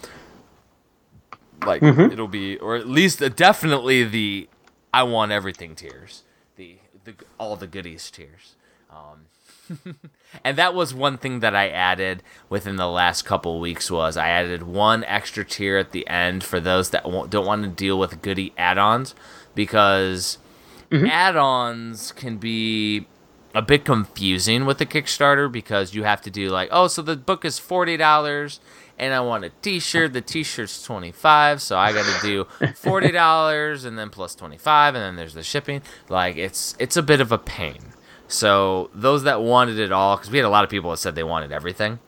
Like 1.64 1.82
it'll 1.82 2.28
be, 2.28 2.56
or 2.58 2.76
at 2.76 2.88
least 2.88 3.22
uh, 3.22 3.28
definitely 3.28 4.04
the 4.04 4.48
I 4.92 5.02
want 5.02 5.32
everything 5.32 5.74
tiers, 5.74 6.22
the 6.56 6.76
the 7.04 7.14
all 7.38 7.56
the 7.56 7.66
goodies 7.66 8.10
tiers. 8.10 8.54
Um, 8.90 9.96
and 10.44 10.56
that 10.56 10.74
was 10.74 10.94
one 10.94 11.16
thing 11.16 11.40
that 11.40 11.54
I 11.54 11.68
added 11.68 12.22
within 12.48 12.76
the 12.76 12.88
last 12.88 13.22
couple 13.22 13.60
weeks 13.60 13.90
was 13.90 14.16
I 14.16 14.28
added 14.28 14.62
one 14.64 15.04
extra 15.04 15.44
tier 15.44 15.78
at 15.78 15.92
the 15.92 16.06
end 16.08 16.42
for 16.42 16.60
those 16.60 16.90
that 16.90 17.04
don't 17.04 17.46
want 17.46 17.62
to 17.62 17.68
deal 17.68 17.98
with 17.98 18.22
goodie 18.22 18.52
add-ons 18.58 19.14
because 19.54 20.38
Mm-hmm. 20.90 21.06
add-ons 21.06 22.12
can 22.12 22.36
be 22.38 23.06
a 23.54 23.62
bit 23.62 23.84
confusing 23.84 24.66
with 24.66 24.78
the 24.78 24.86
Kickstarter 24.86 25.50
because 25.50 25.94
you 25.94 26.04
have 26.04 26.20
to 26.22 26.30
do 26.30 26.50
like, 26.50 26.68
oh, 26.72 26.88
so 26.88 27.02
the 27.02 27.16
book 27.16 27.44
is 27.44 27.58
forty 27.58 27.96
dollars, 27.96 28.60
and 28.98 29.14
I 29.14 29.20
want 29.20 29.44
a 29.44 29.50
T-shirt. 29.62 30.12
The 30.12 30.20
T-shirt's 30.20 30.82
twenty 30.82 31.12
five, 31.12 31.62
so 31.62 31.76
I 31.76 31.92
got 31.92 32.06
to 32.06 32.26
do 32.26 32.44
forty 32.74 33.10
dollars 33.10 33.84
and 33.84 33.98
then 33.98 34.10
plus 34.10 34.34
twenty 34.34 34.58
five, 34.58 34.94
and 34.94 35.02
then 35.02 35.16
there's 35.16 35.34
the 35.34 35.42
shipping. 35.42 35.82
Like 36.08 36.36
it's 36.36 36.74
it's 36.78 36.96
a 36.96 37.02
bit 37.02 37.20
of 37.20 37.32
a 37.32 37.38
pain. 37.38 37.78
So 38.28 38.90
those 38.94 39.24
that 39.24 39.42
wanted 39.42 39.78
it 39.78 39.90
all, 39.90 40.16
because 40.16 40.30
we 40.30 40.38
had 40.38 40.44
a 40.44 40.50
lot 40.50 40.62
of 40.62 40.70
people 40.70 40.90
that 40.92 40.98
said 40.98 41.16
they 41.16 41.24
wanted 41.24 41.50
everything. 41.50 41.98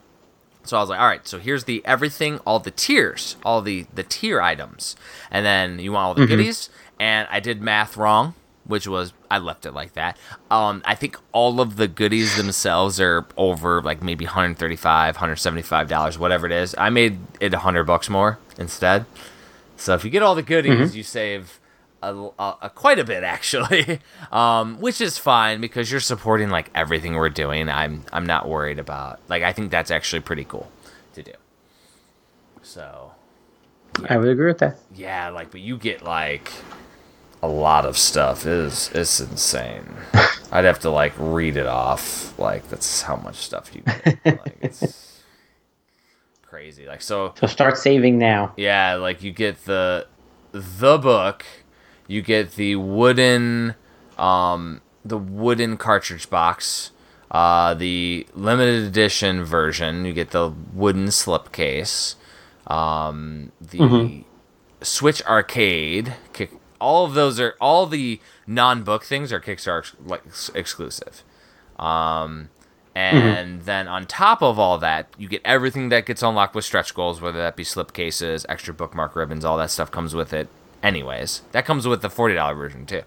So 0.65 0.77
I 0.77 0.79
was 0.79 0.89
like, 0.89 0.99
all 0.99 1.07
right, 1.07 1.27
so 1.27 1.39
here's 1.39 1.65
the 1.65 1.85
everything, 1.85 2.39
all 2.39 2.59
the 2.59 2.71
tiers, 2.71 3.35
all 3.43 3.61
the 3.61 3.85
the 3.93 4.03
tier 4.03 4.41
items, 4.41 4.95
and 5.29 5.45
then 5.45 5.79
you 5.79 5.91
want 5.91 6.05
all 6.05 6.13
the 6.13 6.21
mm-hmm. 6.21 6.29
goodies. 6.29 6.69
And 6.99 7.27
I 7.29 7.41
did 7.41 7.61
math 7.61 7.97
wrong, 7.97 8.33
which 8.65 8.87
was 8.87 9.13
I 9.29 9.39
left 9.39 9.65
it 9.65 9.71
like 9.73 9.93
that. 9.93 10.17
Um, 10.49 10.81
I 10.85 10.95
think 10.95 11.17
all 11.31 11.59
of 11.59 11.75
the 11.75 11.87
goodies 11.87 12.37
themselves 12.37 12.99
are 12.99 13.25
over 13.37 13.81
like 13.81 14.01
maybe 14.03 14.25
135 14.25 15.15
175 15.15 15.87
dollars, 15.89 16.17
whatever 16.17 16.45
it 16.45 16.51
is. 16.51 16.73
I 16.77 16.89
made 16.89 17.19
it 17.39 17.51
100 17.51 17.83
bucks 17.83 18.09
more 18.09 18.39
instead. 18.57 19.05
So 19.75 19.93
if 19.95 20.05
you 20.05 20.09
get 20.11 20.23
all 20.23 20.35
the 20.35 20.43
goodies, 20.43 20.95
you 20.95 21.03
save 21.03 21.59
a, 22.01 22.13
a, 22.39 22.57
a 22.63 22.69
quite 22.69 22.99
a 22.99 23.03
bit 23.03 23.23
actually, 23.35 23.99
um, 24.31 24.79
which 24.79 25.01
is 25.01 25.17
fine 25.17 25.59
because 25.61 25.91
you're 25.91 25.99
supporting 25.99 26.49
like 26.49 26.69
everything 26.75 27.15
we're 27.15 27.29
doing. 27.29 27.69
I'm 27.69 28.03
I'm 28.13 28.25
not 28.25 28.47
worried 28.47 28.79
about 28.79 29.19
like 29.27 29.43
I 29.43 29.51
think 29.51 29.71
that's 29.71 29.91
actually 29.91 30.21
pretty 30.21 30.45
cool 30.45 30.71
to 31.15 31.23
do. 31.23 31.33
So 32.61 33.11
I 34.09 34.17
would 34.17 34.29
agree 34.29 34.47
with 34.47 34.59
that. 34.59 34.77
yeah, 34.95 35.29
like 35.29 35.51
but 35.51 35.59
you 35.61 35.77
get 35.77 36.03
like 36.03 36.51
a 37.43 37.47
lot 37.47 37.85
of 37.85 37.97
stuff. 37.97 38.45
It 38.45 38.53
is 38.53 38.89
it's 38.95 39.19
insane. 39.19 39.85
I'd 40.51 40.63
have 40.63 40.79
to 40.79 40.89
like 40.89 41.13
read 41.17 41.57
it 41.57 41.67
off. 41.67 42.33
Like 42.39 42.69
that's 42.69 43.01
how 43.03 43.17
much 43.17 43.35
stuff 43.35 43.69
you 43.75 43.81
get. 43.81 44.05
like 44.25 44.57
it's 44.61 45.21
crazy. 46.41 46.87
Like 46.87 47.01
so 47.01 47.33
So 47.37 47.45
start 47.47 47.77
saving 47.77 48.17
now. 48.17 48.53
yeah, 48.55 48.93
like 48.95 49.21
you 49.21 49.31
get 49.31 49.65
the 49.65 50.07
the 50.53 50.97
book, 50.97 51.45
you 52.07 52.21
get 52.21 52.51
the 52.55 52.77
wooden 52.77 53.75
um 54.17 54.79
the 55.03 55.17
wooden 55.17 55.75
cartridge 55.75 56.29
box, 56.29 56.91
uh 57.29 57.73
the 57.73 58.25
limited 58.33 58.83
edition 58.85 59.43
version, 59.43 60.05
you 60.05 60.13
get 60.13 60.31
the 60.31 60.53
wooden 60.73 61.07
slipcase, 61.07 62.15
um 62.67 63.51
the 63.59 64.23
Switch 64.81 65.21
Arcade, 65.23 66.15
kick 66.33 66.51
all 66.83 67.05
of 67.05 67.13
those 67.13 67.39
are 67.39 67.55
all 67.59 67.87
the 67.87 68.19
non-book 68.45 69.03
things 69.03 69.31
are 69.33 69.39
Kickstarter 69.39 69.79
ex- 69.79 69.95
like 70.05 70.23
ex- 70.27 70.51
exclusive. 70.53 71.23
Um 71.79 72.49
And 72.95 73.63
then 73.63 73.87
on 73.87 74.05
top 74.05 74.43
of 74.43 74.59
all 74.59 74.77
that, 74.77 75.07
you 75.17 75.27
get 75.27 75.41
everything 75.43 75.89
that 75.89 76.05
gets 76.05 76.21
unlocked 76.21 76.53
with 76.53 76.63
stretch 76.65 76.93
goals, 76.93 77.21
whether 77.21 77.39
that 77.39 77.55
be 77.55 77.63
slip 77.63 77.91
cases, 77.91 78.45
extra 78.47 78.73
bookmark 78.73 79.15
ribbons, 79.15 79.43
all 79.43 79.57
that 79.57 79.71
stuff 79.71 79.89
comes 79.89 80.13
with 80.13 80.31
it. 80.31 80.47
Anyways, 80.83 81.41
that 81.53 81.65
comes 81.65 81.87
with 81.87 82.01
the 82.03 82.09
forty 82.09 82.35
dollar 82.35 82.53
version 82.53 82.85
too. 82.85 83.01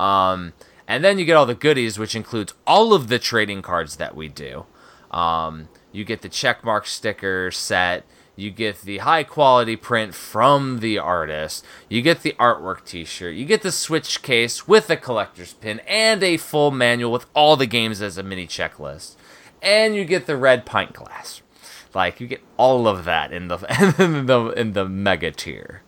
Um, 0.00 0.52
and 0.88 1.04
then 1.04 1.18
you 1.18 1.24
get 1.26 1.36
all 1.36 1.46
the 1.46 1.54
goodies, 1.54 1.98
which 1.98 2.14
includes 2.14 2.54
all 2.66 2.94
of 2.94 3.08
the 3.08 3.18
trading 3.18 3.60
cards 3.60 3.96
that 3.96 4.14
we 4.16 4.28
do. 4.28 4.64
Um, 5.10 5.68
you 5.92 6.04
get 6.04 6.22
the 6.22 6.28
checkmark 6.30 6.86
sticker 6.86 7.50
set. 7.50 8.04
You 8.36 8.50
get 8.50 8.82
the 8.82 8.98
high 8.98 9.24
quality 9.24 9.76
print 9.76 10.14
from 10.14 10.80
the 10.80 10.98
artist. 10.98 11.64
You 11.88 12.02
get 12.02 12.22
the 12.22 12.36
artwork 12.38 12.84
t 12.84 13.04
shirt. 13.04 13.34
You 13.34 13.46
get 13.46 13.62
the 13.62 13.72
Switch 13.72 14.20
case 14.20 14.68
with 14.68 14.90
a 14.90 14.96
collector's 14.96 15.54
pin 15.54 15.80
and 15.86 16.22
a 16.22 16.36
full 16.36 16.70
manual 16.70 17.10
with 17.10 17.26
all 17.34 17.56
the 17.56 17.66
games 17.66 18.02
as 18.02 18.18
a 18.18 18.22
mini 18.22 18.46
checklist. 18.46 19.16
And 19.62 19.96
you 19.96 20.04
get 20.04 20.26
the 20.26 20.36
red 20.36 20.66
pint 20.66 20.92
glass. 20.92 21.40
Like, 21.94 22.20
you 22.20 22.26
get 22.26 22.42
all 22.58 22.86
of 22.86 23.06
that 23.06 23.32
in 23.32 23.48
the, 23.48 23.56
in 23.98 24.26
the, 24.26 24.48
in 24.50 24.72
the 24.74 24.86
mega 24.86 25.30
tier. 25.30 25.82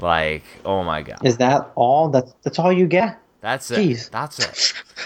Like, 0.00 0.44
oh 0.64 0.82
my 0.82 1.02
god. 1.02 1.18
Is 1.24 1.36
that 1.38 1.70
all? 1.74 2.08
That's 2.08 2.32
that's 2.42 2.58
all 2.58 2.72
you 2.72 2.86
get? 2.86 3.20
That's 3.40 3.70
it. 3.70 3.78
Jeez. 3.78 4.10
That's 4.10 4.38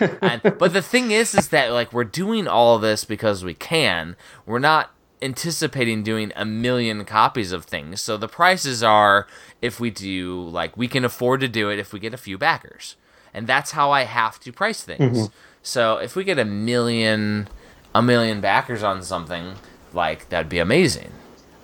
it. 0.00 0.18
and, 0.22 0.40
but 0.58 0.72
the 0.72 0.82
thing 0.82 1.10
is, 1.10 1.34
is 1.34 1.48
that 1.48 1.72
like 1.72 1.92
we're 1.92 2.04
doing 2.04 2.48
all 2.48 2.78
this 2.78 3.04
because 3.04 3.44
we 3.44 3.54
can. 3.54 4.16
We're 4.46 4.58
not 4.58 4.92
anticipating 5.22 6.02
doing 6.02 6.32
a 6.36 6.44
million 6.44 7.04
copies 7.04 7.52
of 7.52 7.64
things. 7.64 8.00
So 8.00 8.16
the 8.16 8.28
prices 8.28 8.82
are 8.82 9.26
if 9.62 9.80
we 9.80 9.90
do 9.90 10.42
like 10.48 10.76
we 10.76 10.88
can 10.88 11.04
afford 11.04 11.40
to 11.40 11.48
do 11.48 11.70
it 11.70 11.78
if 11.78 11.92
we 11.92 12.00
get 12.00 12.12
a 12.14 12.18
few 12.18 12.36
backers. 12.38 12.96
And 13.32 13.46
that's 13.46 13.72
how 13.72 13.90
I 13.90 14.02
have 14.04 14.38
to 14.40 14.52
price 14.52 14.82
things. 14.82 15.28
So 15.62 15.96
if 15.96 16.14
we 16.14 16.24
get 16.24 16.38
a 16.38 16.44
million 16.44 17.48
a 17.94 18.02
million 18.02 18.40
backers 18.40 18.82
on 18.82 19.02
something, 19.02 19.54
like 19.92 20.28
that'd 20.28 20.48
be 20.48 20.58
amazing. 20.58 21.10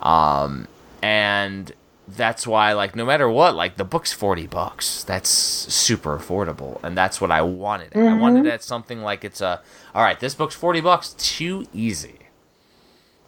Um 0.01 0.67
and 1.03 1.71
that's 2.07 2.45
why 2.45 2.73
like 2.73 2.95
no 2.95 3.05
matter 3.05 3.29
what 3.29 3.55
like 3.55 3.77
the 3.77 3.85
book's 3.85 4.11
40 4.11 4.47
bucks 4.47 5.03
that's 5.05 5.29
super 5.29 6.17
affordable 6.17 6.83
and 6.83 6.97
that's 6.97 7.21
what 7.21 7.31
i 7.31 7.41
wanted 7.41 7.95
i 7.95 8.13
wanted 8.13 8.45
it 8.45 8.53
at 8.53 8.63
something 8.63 9.01
like 9.01 9.23
it's 9.23 9.39
a 9.39 9.61
all 9.95 10.03
right 10.03 10.19
this 10.19 10.35
book's 10.35 10.55
40 10.55 10.81
bucks 10.81 11.13
too 11.17 11.65
easy 11.73 12.15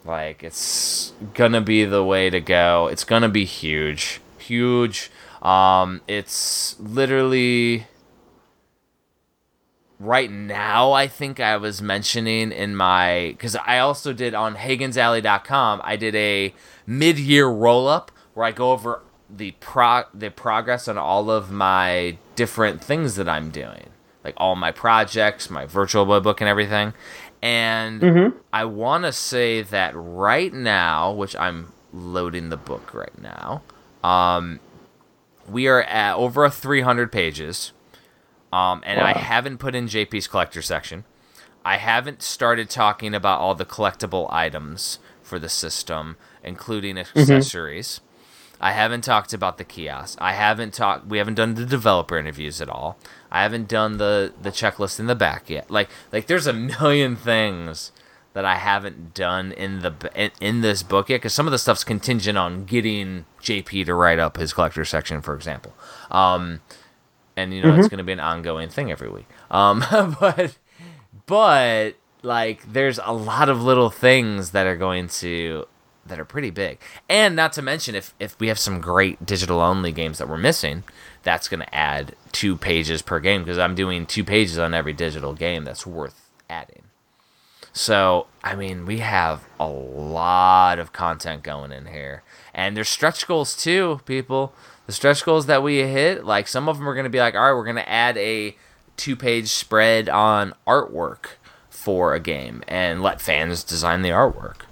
like 0.04 0.42
it's 0.42 1.12
gonna 1.34 1.60
be 1.60 1.84
the 1.84 2.04
way 2.04 2.30
to 2.30 2.40
go. 2.40 2.88
It's 2.88 3.04
gonna 3.04 3.28
be 3.28 3.44
huge. 3.44 4.20
Huge. 4.38 5.10
Um 5.42 6.00
it's 6.06 6.78
literally 6.80 7.86
right 10.00 10.30
now 10.30 10.90
i 10.90 11.06
think 11.06 11.38
i 11.38 11.56
was 11.56 11.80
mentioning 11.80 12.50
in 12.50 12.74
my 12.74 13.28
because 13.30 13.54
i 13.64 13.78
also 13.78 14.12
did 14.12 14.34
on 14.34 14.56
hagensalley.com 14.56 15.80
i 15.84 15.94
did 15.94 16.16
a 16.16 16.52
mid-year 16.84 17.46
roll-up 17.46 18.10
where 18.34 18.44
i 18.44 18.50
go 18.50 18.72
over 18.72 19.02
the 19.30 19.52
pro 19.60 20.02
the 20.12 20.30
progress 20.30 20.88
on 20.88 20.98
all 20.98 21.30
of 21.30 21.50
my 21.50 22.18
different 22.34 22.82
things 22.82 23.14
that 23.16 23.28
i'm 23.28 23.50
doing. 23.50 23.90
Like 24.22 24.34
all 24.38 24.56
my 24.56 24.70
projects 24.70 25.50
my 25.50 25.66
virtual 25.66 26.06
book 26.20 26.40
and 26.40 26.48
everything 26.48 26.94
and 27.44 28.02
i 28.52 28.64
want 28.64 29.04
to 29.04 29.12
say 29.12 29.62
that 29.62 29.92
right 29.94 30.52
now 30.54 31.12
which 31.12 31.36
i'm 31.36 31.72
loading 31.92 32.48
the 32.48 32.56
book 32.56 32.92
right 32.94 33.20
now 33.20 33.62
um 34.02 34.58
we 35.48 35.68
are 35.68 35.82
at 35.82 36.16
over 36.16 36.48
300 36.48 37.12
pages 37.12 37.72
um, 38.52 38.82
and 38.86 39.00
I 39.00 39.12
haven't 39.18 39.58
put 39.58 39.74
in 39.74 39.86
JP's 39.86 40.28
collector 40.28 40.62
section. 40.62 41.02
I 41.64 41.76
haven't 41.76 42.22
started 42.22 42.70
talking 42.70 43.12
about 43.12 43.40
all 43.40 43.56
the 43.56 43.64
collectible 43.64 44.32
items 44.32 45.00
for 45.22 45.40
the 45.40 45.48
system, 45.48 46.16
including 46.44 46.96
accessories. 46.96 48.00
I 48.60 48.72
haven't 48.72 49.02
talked 49.02 49.32
about 49.32 49.58
the 49.58 49.64
kiosk. 49.64 50.18
I 50.20 50.32
haven't 50.32 50.74
talked. 50.74 51.06
We 51.06 51.18
haven't 51.18 51.34
done 51.34 51.54
the 51.54 51.66
developer 51.66 52.18
interviews 52.18 52.60
at 52.60 52.68
all. 52.68 52.98
I 53.30 53.42
haven't 53.42 53.68
done 53.68 53.98
the 53.98 54.32
the 54.40 54.50
checklist 54.50 55.00
in 55.00 55.06
the 55.06 55.14
back 55.14 55.50
yet. 55.50 55.70
Like 55.70 55.88
like 56.12 56.26
there's 56.26 56.46
a 56.46 56.52
million 56.52 57.16
things 57.16 57.92
that 58.32 58.44
I 58.44 58.56
haven't 58.56 59.14
done 59.14 59.52
in 59.52 59.80
the 59.80 59.94
in, 60.14 60.30
in 60.40 60.60
this 60.60 60.82
book 60.82 61.08
yet 61.08 61.16
because 61.16 61.32
some 61.32 61.46
of 61.46 61.52
the 61.52 61.58
stuff's 61.58 61.84
contingent 61.84 62.36
on 62.36 62.64
getting 62.64 63.26
JP 63.42 63.86
to 63.86 63.94
write 63.94 64.18
up 64.18 64.36
his 64.36 64.52
collector 64.52 64.84
section, 64.84 65.22
for 65.22 65.34
example. 65.34 65.72
Um, 66.10 66.60
and 67.36 67.52
you 67.54 67.62
know 67.62 67.74
it's 67.74 67.88
going 67.88 67.98
to 67.98 68.04
be 68.04 68.12
an 68.12 68.20
ongoing 68.20 68.68
thing 68.68 68.90
every 68.90 69.08
week. 69.08 69.26
Um, 69.50 69.84
but 70.20 70.58
but 71.26 71.94
like 72.22 72.72
there's 72.72 72.98
a 73.02 73.12
lot 73.12 73.48
of 73.48 73.62
little 73.62 73.90
things 73.90 74.50
that 74.50 74.66
are 74.66 74.76
going 74.76 75.08
to 75.08 75.66
that 76.06 76.18
are 76.18 76.24
pretty 76.24 76.50
big, 76.50 76.78
and 77.08 77.34
not 77.34 77.52
to 77.54 77.62
mention 77.62 77.94
if 77.94 78.14
if 78.18 78.38
we 78.38 78.48
have 78.48 78.58
some 78.58 78.80
great 78.80 79.24
digital 79.24 79.60
only 79.60 79.92
games 79.92 80.18
that 80.18 80.28
we're 80.28 80.36
missing, 80.38 80.84
that's 81.22 81.48
going 81.48 81.60
to 81.60 81.74
add 81.74 82.14
two 82.32 82.56
pages 82.56 83.02
per 83.02 83.20
game 83.20 83.42
because 83.42 83.58
I'm 83.58 83.74
doing 83.74 84.06
two 84.06 84.24
pages 84.24 84.58
on 84.58 84.74
every 84.74 84.92
digital 84.92 85.34
game 85.34 85.64
that's 85.64 85.86
worth 85.86 86.30
adding. 86.48 86.84
So, 87.76 88.28
I 88.44 88.54
mean, 88.54 88.86
we 88.86 88.98
have 88.98 89.48
a 89.58 89.66
lot 89.66 90.78
of 90.78 90.92
content 90.92 91.42
going 91.42 91.72
in 91.72 91.86
here. 91.86 92.22
And 92.54 92.76
there's 92.76 92.88
stretch 92.88 93.26
goals 93.26 93.56
too, 93.56 94.00
people. 94.06 94.54
The 94.86 94.92
stretch 94.92 95.24
goals 95.24 95.46
that 95.46 95.62
we 95.62 95.78
hit, 95.78 96.24
like 96.24 96.46
some 96.46 96.68
of 96.68 96.78
them 96.78 96.88
are 96.88 96.94
going 96.94 97.04
to 97.04 97.10
be 97.10 97.18
like, 97.18 97.34
all 97.34 97.40
right, 97.40 97.52
we're 97.52 97.64
going 97.64 97.74
to 97.76 97.88
add 97.88 98.16
a 98.16 98.56
two 98.96 99.16
page 99.16 99.48
spread 99.48 100.08
on 100.08 100.54
artwork 100.68 101.30
for 101.68 102.14
a 102.14 102.20
game 102.20 102.62
and 102.68 103.02
let 103.02 103.20
fans 103.20 103.64
design 103.64 104.02
the 104.02 104.10
artwork. 104.10 104.62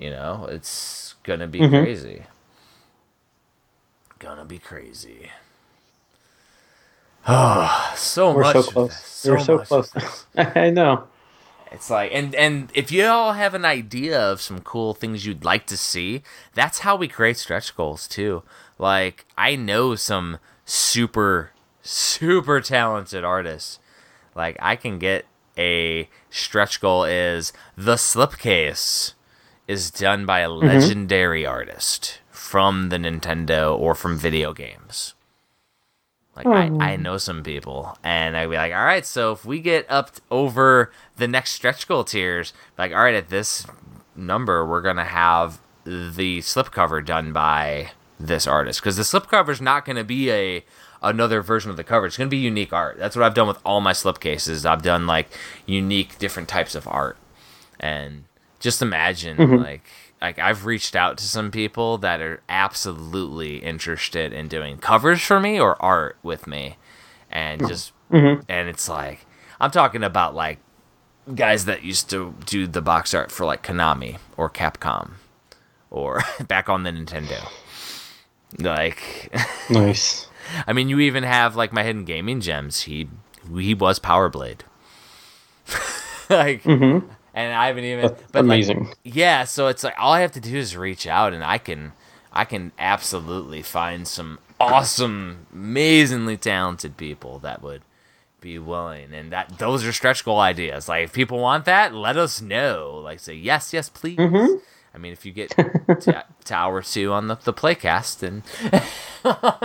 You 0.00 0.08
know, 0.08 0.48
it's 0.50 1.14
to 1.24 1.46
be 1.46 1.60
mm-hmm. 1.60 1.84
crazy. 1.84 2.22
Gonna 4.18 4.46
be 4.46 4.58
crazy. 4.58 5.30
Oh, 7.28 7.92
so 7.96 8.32
We're 8.32 8.42
much. 8.42 8.56
so 8.56 8.62
close. 8.62 9.26
We're 9.28 9.38
so 9.38 9.58
close. 9.58 10.26
I 10.36 10.70
know. 10.70 11.04
It's 11.70 11.90
like 11.90 12.10
and 12.12 12.34
and 12.34 12.70
if 12.74 12.90
you 12.90 13.04
all 13.06 13.34
have 13.34 13.54
an 13.54 13.64
idea 13.66 14.18
of 14.18 14.40
some 14.40 14.60
cool 14.60 14.94
things 14.94 15.26
you'd 15.26 15.44
like 15.44 15.66
to 15.66 15.76
see, 15.76 16.22
that's 16.54 16.80
how 16.80 16.96
we 16.96 17.06
create 17.06 17.36
stretch 17.36 17.76
goals 17.76 18.08
too. 18.08 18.42
Like 18.78 19.26
I 19.36 19.54
know 19.54 19.94
some 19.94 20.38
super 20.64 21.52
super 21.82 22.60
talented 22.62 23.22
artists. 23.22 23.78
Like 24.34 24.56
I 24.60 24.76
can 24.76 24.98
get 24.98 25.26
a 25.58 26.08
stretch 26.30 26.80
goal 26.80 27.04
is 27.04 27.52
the 27.76 27.96
slipcase 27.96 29.12
is 29.70 29.88
done 29.92 30.26
by 30.26 30.40
a 30.40 30.48
mm-hmm. 30.48 30.66
legendary 30.66 31.46
artist 31.46 32.18
from 32.28 32.88
the 32.88 32.96
Nintendo 32.96 33.78
or 33.78 33.94
from 33.94 34.18
video 34.18 34.52
games. 34.52 35.14
Like 36.34 36.46
I, 36.46 36.92
I 36.92 36.96
hmm. 36.96 37.02
know 37.02 37.18
some 37.18 37.44
people, 37.44 37.96
and 38.02 38.36
I'd 38.36 38.50
be 38.50 38.56
like, 38.56 38.72
all 38.72 38.84
right, 38.84 39.06
so 39.06 39.30
if 39.32 39.44
we 39.44 39.60
get 39.60 39.88
up 39.88 40.14
t- 40.14 40.22
over 40.30 40.90
the 41.16 41.28
next 41.28 41.52
stretch 41.52 41.86
goal 41.86 42.02
tiers, 42.02 42.52
like 42.78 42.92
all 42.92 43.02
right, 43.02 43.14
at 43.14 43.28
this 43.28 43.64
number, 44.16 44.66
we're 44.66 44.80
gonna 44.80 45.04
have 45.04 45.60
the 45.84 46.38
slipcover 46.40 47.04
done 47.04 47.32
by 47.32 47.92
this 48.18 48.46
artist 48.46 48.80
because 48.80 48.96
the 48.96 49.02
slipcover 49.02 49.50
is 49.50 49.60
not 49.60 49.84
gonna 49.84 50.04
be 50.04 50.30
a 50.30 50.64
another 51.02 51.42
version 51.42 51.70
of 51.70 51.76
the 51.76 51.84
cover. 51.84 52.06
It's 52.06 52.16
gonna 52.16 52.30
be 52.30 52.38
unique 52.38 52.72
art. 52.72 52.98
That's 52.98 53.14
what 53.14 53.24
I've 53.24 53.34
done 53.34 53.48
with 53.48 53.58
all 53.64 53.80
my 53.80 53.92
slipcases. 53.92 54.64
I've 54.64 54.82
done 54.82 55.06
like 55.06 55.28
unique 55.66 56.18
different 56.18 56.48
types 56.48 56.74
of 56.74 56.88
art, 56.88 57.18
and 57.78 58.24
just 58.60 58.80
imagine 58.82 59.36
mm-hmm. 59.36 59.56
like 59.56 59.84
like 60.20 60.38
I've 60.38 60.66
reached 60.66 60.94
out 60.94 61.18
to 61.18 61.24
some 61.24 61.50
people 61.50 61.98
that 61.98 62.20
are 62.20 62.42
absolutely 62.48 63.56
interested 63.56 64.32
in 64.32 64.48
doing 64.48 64.78
covers 64.78 65.20
for 65.22 65.40
me 65.40 65.58
or 65.58 65.80
art 65.82 66.16
with 66.22 66.46
me, 66.46 66.76
and 67.30 67.62
oh. 67.62 67.68
just 67.68 67.92
mm-hmm. 68.10 68.42
and 68.48 68.68
it's 68.68 68.88
like 68.88 69.26
I'm 69.60 69.70
talking 69.70 70.04
about 70.04 70.34
like 70.34 70.58
guys 71.34 71.64
that 71.64 71.82
used 71.82 72.10
to 72.10 72.34
do 72.46 72.66
the 72.66 72.82
box 72.82 73.14
art 73.14 73.30
for 73.30 73.44
like 73.44 73.62
Konami 73.62 74.18
or 74.36 74.48
Capcom 74.48 75.12
or 75.90 76.22
back 76.46 76.68
on 76.68 76.82
the 76.82 76.90
Nintendo. 76.90 77.48
Like, 78.58 79.32
Nice. 79.70 80.26
I 80.66 80.72
mean, 80.72 80.88
you 80.88 80.98
even 81.00 81.22
have 81.22 81.56
like 81.56 81.72
my 81.72 81.82
hidden 81.82 82.04
gaming 82.04 82.40
gems. 82.40 82.82
He 82.82 83.08
he 83.56 83.74
was 83.74 83.98
Power 83.98 84.28
Blade. 84.28 84.64
like, 86.28 86.62
mm-hmm. 86.64 87.06
And 87.34 87.52
I 87.52 87.68
haven't 87.68 87.84
even. 87.84 88.02
That's 88.02 88.22
but 88.32 88.44
like, 88.44 88.64
amazing. 88.64 88.92
yeah, 89.04 89.44
so 89.44 89.68
it's 89.68 89.84
like 89.84 89.94
all 89.98 90.12
I 90.12 90.20
have 90.20 90.32
to 90.32 90.40
do 90.40 90.56
is 90.56 90.76
reach 90.76 91.06
out, 91.06 91.32
and 91.32 91.44
I 91.44 91.58
can, 91.58 91.92
I 92.32 92.44
can 92.44 92.72
absolutely 92.78 93.62
find 93.62 94.06
some 94.06 94.38
awesome, 94.58 95.46
amazingly 95.52 96.36
talented 96.36 96.96
people 96.96 97.38
that 97.40 97.62
would 97.62 97.82
be 98.40 98.58
willing, 98.58 99.12
and 99.14 99.32
that 99.32 99.58
those 99.58 99.84
are 99.84 99.92
stretch 99.92 100.24
goal 100.24 100.40
ideas. 100.40 100.88
Like 100.88 101.04
if 101.04 101.12
people 101.12 101.38
want 101.38 101.64
that, 101.66 101.94
let 101.94 102.16
us 102.16 102.40
know. 102.40 103.00
Like 103.02 103.20
say 103.20 103.34
yes, 103.34 103.72
yes, 103.72 103.88
please. 103.88 104.18
I 104.18 104.98
mean, 104.98 105.12
if 105.12 105.24
you 105.24 105.32
get 105.32 105.50
to, 105.50 106.24
to 106.44 106.54
hour 106.54 106.82
two 106.82 107.12
on 107.12 107.28
the 107.28 107.36
the 107.36 107.52
playcast, 107.52 108.18
then 108.20 108.42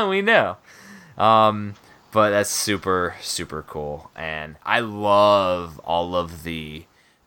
we 0.10 0.22
know. 0.22 0.58
Um, 1.18 1.76
but 2.12 2.30
that's 2.30 2.50
super 2.50 3.16
super 3.22 3.64
cool, 3.64 4.12
and 4.16 4.58
I 4.64 4.82
love 4.82 5.80
all 5.84 6.16
of 6.16 6.44
the 6.44 6.86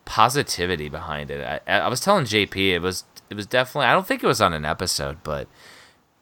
positivity 0.09 0.89
behind 0.89 1.29
it. 1.29 1.61
I, 1.67 1.81
I 1.81 1.87
was 1.87 1.99
telling 1.99 2.25
JP 2.25 2.55
it 2.71 2.79
was 2.79 3.03
it 3.29 3.35
was 3.35 3.45
definitely 3.45 3.85
I 3.85 3.93
don't 3.93 4.07
think 4.07 4.23
it 4.23 4.27
was 4.27 4.41
on 4.41 4.53
an 4.53 4.65
episode, 4.65 5.19
but 5.23 5.47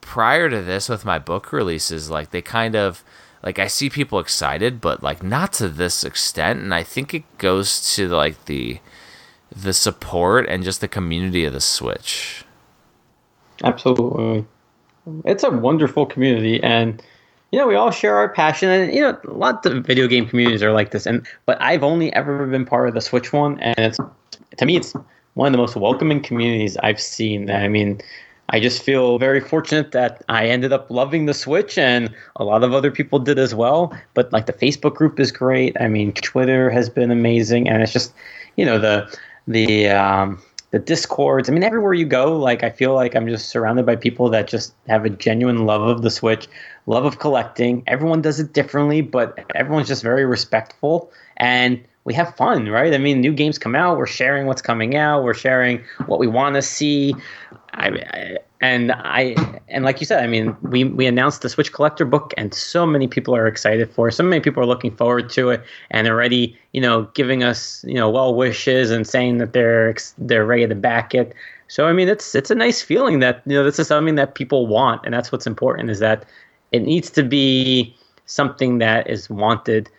prior 0.02 0.50
to 0.50 0.62
this 0.62 0.90
with 0.90 1.06
my 1.06 1.18
book 1.18 1.54
releases, 1.54 2.10
like 2.10 2.32
they 2.32 2.42
kind 2.42 2.76
of 2.76 3.02
like 3.42 3.60
I 3.60 3.68
see 3.68 3.90
people 3.90 4.20
excited, 4.20 4.82
but 4.82 5.02
like 5.02 5.24
not 5.24 5.54
to 5.54 5.70
this 5.70 6.04
extent, 6.04 6.60
and 6.60 6.74
I 6.74 6.84
think 6.84 7.14
it 7.14 7.24
goes 7.38 7.96
to 7.96 8.10
like 8.10 8.44
the 8.44 8.80
the 9.56 9.72
support 9.72 10.50
and 10.50 10.66
just 10.66 10.82
the 10.82 10.90
community 10.90 11.46
of 11.46 11.54
the 11.54 11.62
Switch. 11.62 12.44
Absolutely. 13.64 14.46
It's 15.24 15.46
a 15.46 15.50
wonderful 15.50 16.06
community 16.06 16.62
and 16.62 17.02
you 17.52 17.60
know, 17.60 17.68
we 17.68 17.76
all 17.76 17.92
share 17.92 18.18
our 18.18 18.30
passion 18.30 18.70
and 18.70 18.94
you 18.94 19.02
know, 19.02 19.18
lots 19.26 19.66
of 19.66 19.86
video 19.86 20.08
game 20.08 20.28
communities 20.28 20.62
are 20.62 20.74
like 20.74 20.92
this 20.92 21.06
and 21.06 21.26
but 21.46 21.62
I've 21.62 21.84
only 21.84 22.12
ever 22.14 22.46
been 22.48 22.66
part 22.66 22.88
of 22.88 22.94
the 22.94 23.02
Switch 23.02 23.32
one 23.32 23.60
and 23.60 23.76
it's 23.78 23.98
to 24.58 24.66
me 24.66 24.76
it's 24.76 24.94
one 25.36 25.48
of 25.48 25.52
the 25.52 25.58
most 25.58 25.76
welcoming 25.76 26.22
communities 26.22 26.78
I've 26.78 27.00
seen. 27.00 27.52
I 27.52 27.68
mean, 27.68 28.02
I 28.50 28.60
just 28.60 28.82
feel 28.82 29.20
very 29.20 29.40
fortunate 29.40 29.92
that 29.92 30.24
I 30.30 30.48
ended 30.48 30.74
up 30.74 30.90
loving 30.90 31.26
the 31.26 31.34
Switch 31.34 31.78
and 31.78 32.14
a 32.38 32.44
lot 32.44 32.64
of 32.64 32.74
other 32.74 32.92
people 32.92 33.20
did 33.20 33.38
as 33.38 33.54
well. 33.54 33.96
But 34.14 34.34
like 34.34 34.48
the 34.48 34.54
Facebook 34.54 34.96
group 34.96 35.20
is 35.20 35.32
great. 35.32 35.80
I 35.80 35.88
mean, 35.88 36.12
Twitter 36.14 36.70
has 36.70 36.90
been 36.90 37.12
amazing 37.12 37.70
and 37.70 37.84
it's 37.84 37.94
just, 37.94 38.14
you 38.56 38.66
know, 38.66 38.80
the 38.80 39.16
the 39.48 39.90
um 39.90 40.42
the 40.72 40.80
discords. 40.80 41.50
I 41.50 41.54
mean, 41.54 41.64
everywhere 41.64 41.94
you 41.94 42.06
go, 42.06 42.38
like 42.38 42.64
I 42.64 42.70
feel 42.70 42.94
like 42.94 43.16
I'm 43.16 43.28
just 43.28 43.50
surrounded 43.50 43.86
by 43.86 43.96
people 43.96 44.30
that 44.30 44.48
just 44.48 44.74
have 44.88 45.06
a 45.06 45.10
genuine 45.10 45.66
love 45.66 45.82
of 45.82 46.02
the 46.02 46.10
Switch, 46.10 46.48
love 46.86 47.06
of 47.06 47.20
collecting. 47.20 47.84
Everyone 47.88 48.22
does 48.22 48.40
it 48.40 48.54
differently, 48.54 49.02
but 49.02 49.46
everyone's 49.56 49.88
just 49.88 50.04
very 50.04 50.26
respectful 50.26 51.12
and 51.38 51.82
we 52.04 52.14
have 52.14 52.36
fun, 52.38 52.70
right? 52.70 52.94
I 52.94 52.98
mean, 52.98 53.20
new 53.20 53.34
games 53.34 53.58
come 53.58 53.76
out, 53.76 53.98
we're 53.98 54.08
sharing 54.08 54.46
what's 54.46 54.62
coming 54.62 54.96
out, 54.96 55.24
we're 55.24 55.34
sharing 55.34 55.84
what 56.06 56.20
we 56.20 56.28
want 56.28 56.56
to 56.56 56.62
see. 56.62 57.14
I, 57.78 58.38
and 58.62 58.92
I 58.92 59.36
and 59.70 59.86
like 59.86 60.00
you 60.00 60.06
said, 60.06 60.24
I 60.24 60.28
mean, 60.28 60.56
we 60.62 60.84
we 60.84 61.06
announced 61.06 61.42
the 61.42 61.50
Switch 61.50 61.72
Collector 61.72 62.06
book, 62.06 62.34
and 62.38 62.54
so 62.54 62.86
many 62.86 63.08
people 63.08 63.36
are 63.36 63.48
excited 63.48 63.90
for. 63.92 64.08
it. 64.08 64.14
So 64.14 64.24
many 64.24 64.42
people 64.42 64.64
are 64.64 64.66
looking 64.66 64.96
forward 64.96 65.30
to 65.32 65.50
it, 65.52 65.64
and 65.92 66.08
already, 66.08 66.58
you 66.74 66.82
know, 66.82 67.04
giving 67.14 67.44
us 67.44 67.84
you 67.88 67.96
know 67.96 68.10
well 68.10 68.34
wishes 68.34 68.90
and 68.90 69.08
saying 69.08 69.38
that 69.38 69.54
they're 69.54 69.96
they're 70.18 70.46
ready 70.46 70.68
to 70.68 70.76
back 70.76 71.14
it. 71.14 71.34
So 71.68 71.88
I 71.88 71.94
mean, 71.94 72.08
it's 72.08 72.34
it's 72.34 72.50
a 72.50 72.56
nice 72.56 72.82
feeling 72.82 73.20
that 73.20 73.44
you 73.46 73.54
know 73.54 73.64
this 73.64 73.80
is 73.80 73.88
something 73.88 74.16
that 74.16 74.36
people 74.36 74.66
want, 74.68 75.02
and 75.06 75.14
that's 75.14 75.32
what's 75.32 75.48
important 75.48 75.90
is 75.90 76.00
that 76.00 76.26
it 76.72 76.82
needs 76.82 77.10
to 77.12 77.24
be 77.24 77.96
something 78.26 78.80
that 78.80 79.10
is 79.10 79.30
wanted 79.30 79.90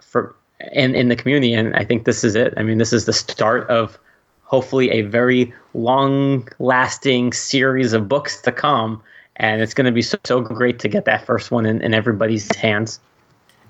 for 0.00 0.34
in 0.72 0.94
in 0.94 1.08
the 1.08 1.16
community, 1.16 1.52
and 1.52 1.76
I 1.76 1.84
think 1.84 2.04
this 2.04 2.24
is 2.24 2.34
it. 2.34 2.54
I 2.56 2.62
mean, 2.62 2.78
this 2.78 2.92
is 2.92 3.04
the 3.04 3.12
start 3.12 3.68
of 3.68 3.98
hopefully 4.48 4.90
a 4.90 5.02
very 5.02 5.52
long 5.74 6.48
lasting 6.58 7.34
series 7.34 7.92
of 7.92 8.08
books 8.08 8.40
to 8.40 8.50
come. 8.50 9.02
And 9.36 9.60
it's 9.60 9.74
going 9.74 9.84
to 9.84 9.92
be 9.92 10.02
so, 10.02 10.18
so 10.24 10.40
great 10.40 10.78
to 10.80 10.88
get 10.88 11.04
that 11.04 11.24
first 11.24 11.50
one 11.50 11.66
in, 11.66 11.82
in 11.82 11.94
everybody's 11.94 12.52
hands. 12.56 12.98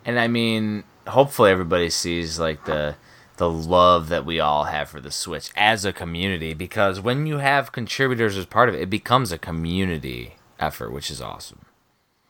And 0.04 0.18
I 0.20 0.28
mean, 0.28 0.84
hopefully 1.06 1.50
everybody 1.50 1.90
sees 1.90 2.38
like 2.38 2.64
the 2.64 2.94
the 3.36 3.50
love 3.50 4.08
that 4.08 4.24
we 4.24 4.40
all 4.40 4.64
have 4.64 4.88
for 4.88 5.00
the 5.00 5.12
Switch 5.12 5.50
as 5.54 5.84
a 5.84 5.92
community 5.92 6.54
because 6.54 7.00
when 7.00 7.24
you 7.24 7.38
have 7.38 7.70
contributors 7.70 8.36
as 8.36 8.46
part 8.46 8.68
of 8.68 8.74
it, 8.74 8.80
it 8.82 8.90
becomes 8.90 9.30
a 9.30 9.38
community 9.38 10.34
effort, 10.58 10.90
which 10.90 11.08
is 11.08 11.20
awesome. 11.20 11.64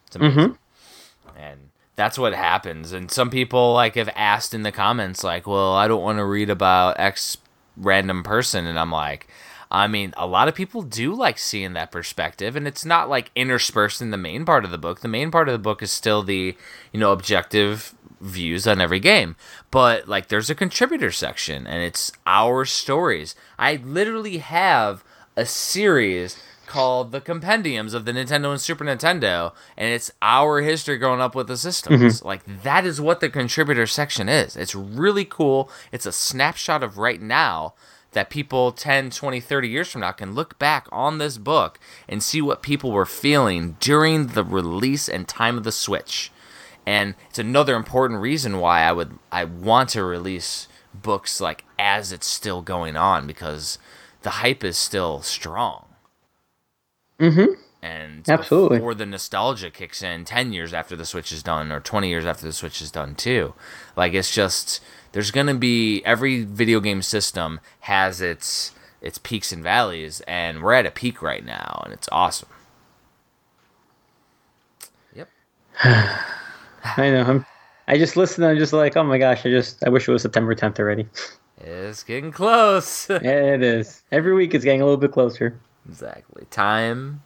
It's 0.06 0.16
amazing. 0.16 0.38
Mm-hmm. 0.38 1.38
And 1.38 1.60
that's 1.96 2.18
what 2.18 2.34
happens. 2.34 2.92
And 2.92 3.10
some 3.10 3.30
people 3.30 3.72
like 3.72 3.94
have 3.94 4.10
asked 4.14 4.52
in 4.52 4.64
the 4.64 4.72
comments 4.72 5.22
like, 5.22 5.46
"Well, 5.46 5.74
I 5.74 5.86
don't 5.86 6.02
want 6.02 6.18
to 6.18 6.24
read 6.24 6.50
about 6.50 6.98
X 6.98 7.38
random 7.78 8.22
person 8.22 8.66
and 8.66 8.78
I'm 8.78 8.92
like 8.92 9.28
I 9.70 9.86
mean, 9.86 10.14
a 10.16 10.26
lot 10.26 10.48
of 10.48 10.54
people 10.54 10.80
do 10.80 11.14
like 11.14 11.38
seeing 11.38 11.74
that 11.74 11.92
perspective, 11.92 12.56
and 12.56 12.66
it's 12.66 12.86
not 12.86 13.10
like 13.10 13.30
interspersed 13.36 14.00
in 14.00 14.10
the 14.10 14.16
main 14.16 14.46
part 14.46 14.64
of 14.64 14.70
the 14.70 14.78
book. 14.78 15.00
The 15.00 15.08
main 15.08 15.30
part 15.30 15.46
of 15.48 15.52
the 15.52 15.58
book 15.58 15.82
is 15.82 15.92
still 15.92 16.22
the, 16.22 16.56
you 16.90 16.98
know, 16.98 17.12
objective 17.12 17.94
views 18.20 18.66
on 18.66 18.80
every 18.80 19.00
game. 19.00 19.36
But 19.70 20.08
like 20.08 20.28
there's 20.28 20.50
a 20.50 20.54
contributor 20.54 21.10
section 21.10 21.66
and 21.66 21.82
it's 21.82 22.12
our 22.26 22.64
stories. 22.64 23.34
I 23.58 23.76
literally 23.76 24.38
have 24.38 25.04
a 25.36 25.46
series 25.46 26.36
called 26.68 27.10
the 27.10 27.20
compendiums 27.20 27.94
of 27.94 28.04
the 28.04 28.12
Nintendo 28.12 28.50
and 28.52 28.60
Super 28.60 28.84
Nintendo, 28.84 29.52
and 29.76 29.92
it's 29.92 30.12
our 30.22 30.60
history 30.60 30.98
growing 30.98 31.20
up 31.20 31.34
with 31.34 31.48
the 31.48 31.56
systems. 31.56 32.18
Mm-hmm. 32.18 32.26
Like 32.26 32.62
that 32.62 32.84
is 32.86 33.00
what 33.00 33.20
the 33.20 33.30
contributor 33.30 33.86
section 33.86 34.28
is. 34.28 34.56
It's 34.56 34.74
really 34.74 35.24
cool. 35.24 35.70
It's 35.90 36.06
a 36.06 36.12
snapshot 36.12 36.82
of 36.82 36.98
right 36.98 37.20
now 37.20 37.74
that 38.12 38.30
people 38.30 38.72
10, 38.72 39.10
20, 39.10 39.40
30 39.40 39.68
years 39.68 39.88
from 39.90 40.00
now 40.02 40.12
can 40.12 40.34
look 40.34 40.58
back 40.58 40.86
on 40.90 41.18
this 41.18 41.38
book 41.38 41.78
and 42.08 42.22
see 42.22 42.40
what 42.40 42.62
people 42.62 42.90
were 42.90 43.06
feeling 43.06 43.76
during 43.80 44.28
the 44.28 44.44
release 44.44 45.08
and 45.08 45.28
time 45.28 45.58
of 45.58 45.64
the 45.64 45.72
Switch. 45.72 46.32
And 46.86 47.14
it's 47.28 47.38
another 47.38 47.76
important 47.76 48.20
reason 48.20 48.58
why 48.58 48.80
I 48.80 48.92
would 48.92 49.18
I 49.30 49.44
want 49.44 49.90
to 49.90 50.04
release 50.04 50.68
books 50.94 51.40
like 51.40 51.64
as 51.78 52.12
it's 52.12 52.26
still 52.26 52.62
going 52.62 52.96
on 52.96 53.26
because 53.26 53.78
the 54.22 54.30
hype 54.30 54.64
is 54.64 54.76
still 54.76 55.20
strong. 55.22 55.84
Mm-hmm. 57.20 57.60
And 57.80 58.28
absolutely, 58.28 58.78
before 58.78 58.94
the 58.94 59.06
nostalgia 59.06 59.70
kicks 59.70 60.02
in, 60.02 60.24
ten 60.24 60.52
years 60.52 60.74
after 60.74 60.96
the 60.96 61.04
Switch 61.04 61.30
is 61.30 61.42
done, 61.42 61.70
or 61.70 61.80
twenty 61.80 62.08
years 62.08 62.26
after 62.26 62.44
the 62.44 62.52
Switch 62.52 62.82
is 62.82 62.90
done 62.90 63.14
too, 63.14 63.54
like 63.96 64.14
it's 64.14 64.34
just 64.34 64.80
there's 65.12 65.30
gonna 65.30 65.54
be 65.54 66.02
every 66.04 66.44
video 66.44 66.80
game 66.80 67.02
system 67.02 67.60
has 67.80 68.20
its 68.20 68.72
its 69.00 69.18
peaks 69.18 69.52
and 69.52 69.62
valleys, 69.62 70.20
and 70.26 70.62
we're 70.62 70.72
at 70.72 70.86
a 70.86 70.90
peak 70.90 71.22
right 71.22 71.44
now, 71.44 71.82
and 71.84 71.92
it's 71.92 72.08
awesome. 72.10 72.48
Yep. 75.14 75.28
I 75.84 77.10
know. 77.10 77.24
I'm. 77.26 77.46
I 77.86 77.96
just 77.96 78.16
listen. 78.16 78.44
I'm 78.44 78.58
just 78.58 78.72
like, 78.72 78.96
oh 78.96 79.04
my 79.04 79.18
gosh! 79.18 79.46
I 79.46 79.50
just. 79.50 79.84
I 79.84 79.88
wish 79.88 80.08
it 80.08 80.12
was 80.12 80.22
September 80.22 80.54
10th 80.54 80.78
already. 80.78 81.06
It's 81.60 82.02
getting 82.02 82.32
close. 82.32 83.08
yeah, 83.10 83.54
it 83.54 83.62
is. 83.62 84.02
Every 84.12 84.34
week 84.34 84.54
it's 84.54 84.64
getting 84.64 84.82
a 84.82 84.84
little 84.84 85.00
bit 85.00 85.12
closer. 85.12 85.58
Exactly. 85.88 86.46
Time 86.50 87.22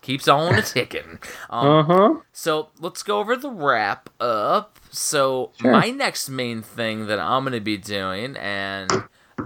keeps 0.00 0.28
on 0.28 0.62
ticking. 0.62 1.18
Um, 1.50 1.66
uh 1.66 1.82
huh. 1.82 2.14
So 2.32 2.68
let's 2.78 3.02
go 3.02 3.20
over 3.20 3.34
the 3.34 3.50
wrap 3.50 4.10
up. 4.20 4.78
So 4.90 5.52
sure. 5.60 5.72
my 5.72 5.88
next 5.90 6.28
main 6.28 6.60
thing 6.60 7.06
that 7.06 7.18
I'm 7.18 7.44
gonna 7.44 7.60
be 7.60 7.78
doing, 7.78 8.36
and 8.36 8.90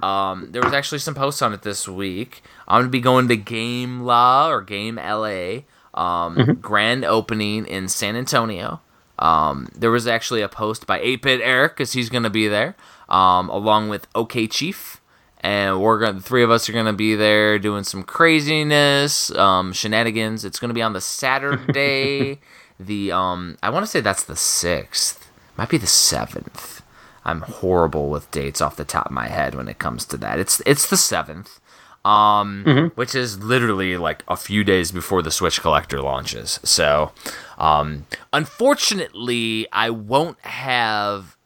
um, 0.02 0.48
there 0.51 0.62
was 0.62 0.72
actually 0.72 0.98
some 0.98 1.14
posts 1.14 1.43
on 1.43 1.52
it 1.52 1.62
this 1.62 1.86
week. 1.86 2.43
I'm 2.66 2.82
gonna 2.82 2.90
be 2.90 3.01
going 3.01 3.28
to 3.28 3.36
Game 3.36 4.01
La 4.01 4.51
or 4.51 4.62
Game 4.62 4.97
LA, 4.97 5.60
um, 5.94 6.36
mm-hmm. 6.36 6.52
grand 6.55 7.05
opening 7.05 7.66
in 7.66 7.86
San 7.86 8.16
Antonio. 8.16 8.80
Um, 9.16 9.68
there 9.76 9.93
was 9.93 10.09
actually 10.09 10.43
a 10.43 10.48
post 10.48 10.84
by 10.84 10.98
8-Bit 10.98 11.40
Eric 11.40 11.74
because 11.74 11.93
he's 11.93 12.10
gonna 12.10 12.30
be 12.30 12.48
there, 12.48 12.74
um, 13.09 13.48
along 13.48 13.90
with 13.90 14.09
OK 14.16 14.48
Chief 14.48 15.01
and 15.43 15.81
we're 15.81 15.98
gonna 15.98 16.14
the 16.14 16.23
three 16.23 16.43
of 16.43 16.51
us 16.51 16.69
are 16.69 16.73
gonna 16.73 16.93
be 16.93 17.14
there 17.14 17.59
doing 17.59 17.85
some 17.85 18.02
craziness, 18.02 19.31
um, 19.32 19.73
shenanigans. 19.73 20.44
It's 20.44 20.59
gonna 20.59 20.74
be 20.74 20.82
on 20.82 20.93
the 20.93 21.01
Saturday, 21.01 22.40
the 22.81 23.12
um, 23.12 23.59
I 23.62 23.70
want 23.70 23.85
to 23.85 23.90
say 23.90 24.01
that's 24.01 24.24
the 24.24 24.36
sixth, 24.36 25.31
might 25.56 25.69
be 25.69 25.78
the 25.78 25.86
seventh. 25.86 26.82
I'm 27.24 27.43
horrible 27.43 28.09
with 28.09 28.31
dates 28.31 28.60
off 28.60 28.77
the 28.77 28.85
top 28.85 29.06
of 29.06 29.12
my 29.12 29.28
head 29.28 29.55
when 29.55 29.69
it 29.69 29.78
comes 29.78 30.05
to 30.06 30.16
that. 30.19 30.39
It's 30.39 30.60
it's 30.66 30.89
the 30.89 30.97
seventh, 30.97 31.60
um, 32.05 32.64
mm-hmm. 32.66 32.86
which 32.94 33.14
is 33.14 33.43
literally 33.43 33.97
like 33.97 34.24
a 34.28 34.36
few 34.36 34.64
days 34.64 34.93
before 34.93 35.23
the 35.23 35.31
Switch 35.31 35.60
Collector 35.60 36.01
launches. 36.01 36.59
So, 36.64 37.12
um, 37.59 38.06
unfortunately, 38.32 39.66
I 39.73 39.90
won't 39.90 40.40
have 40.40 41.36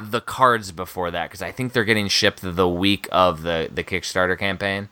the 0.00 0.20
cards 0.20 0.72
before 0.72 1.10
that 1.10 1.28
because 1.28 1.42
I 1.42 1.52
think 1.52 1.72
they're 1.72 1.84
getting 1.84 2.08
shipped 2.08 2.40
the 2.42 2.68
week 2.68 3.08
of 3.12 3.42
the 3.42 3.68
the 3.72 3.84
Kickstarter 3.84 4.38
campaign. 4.38 4.88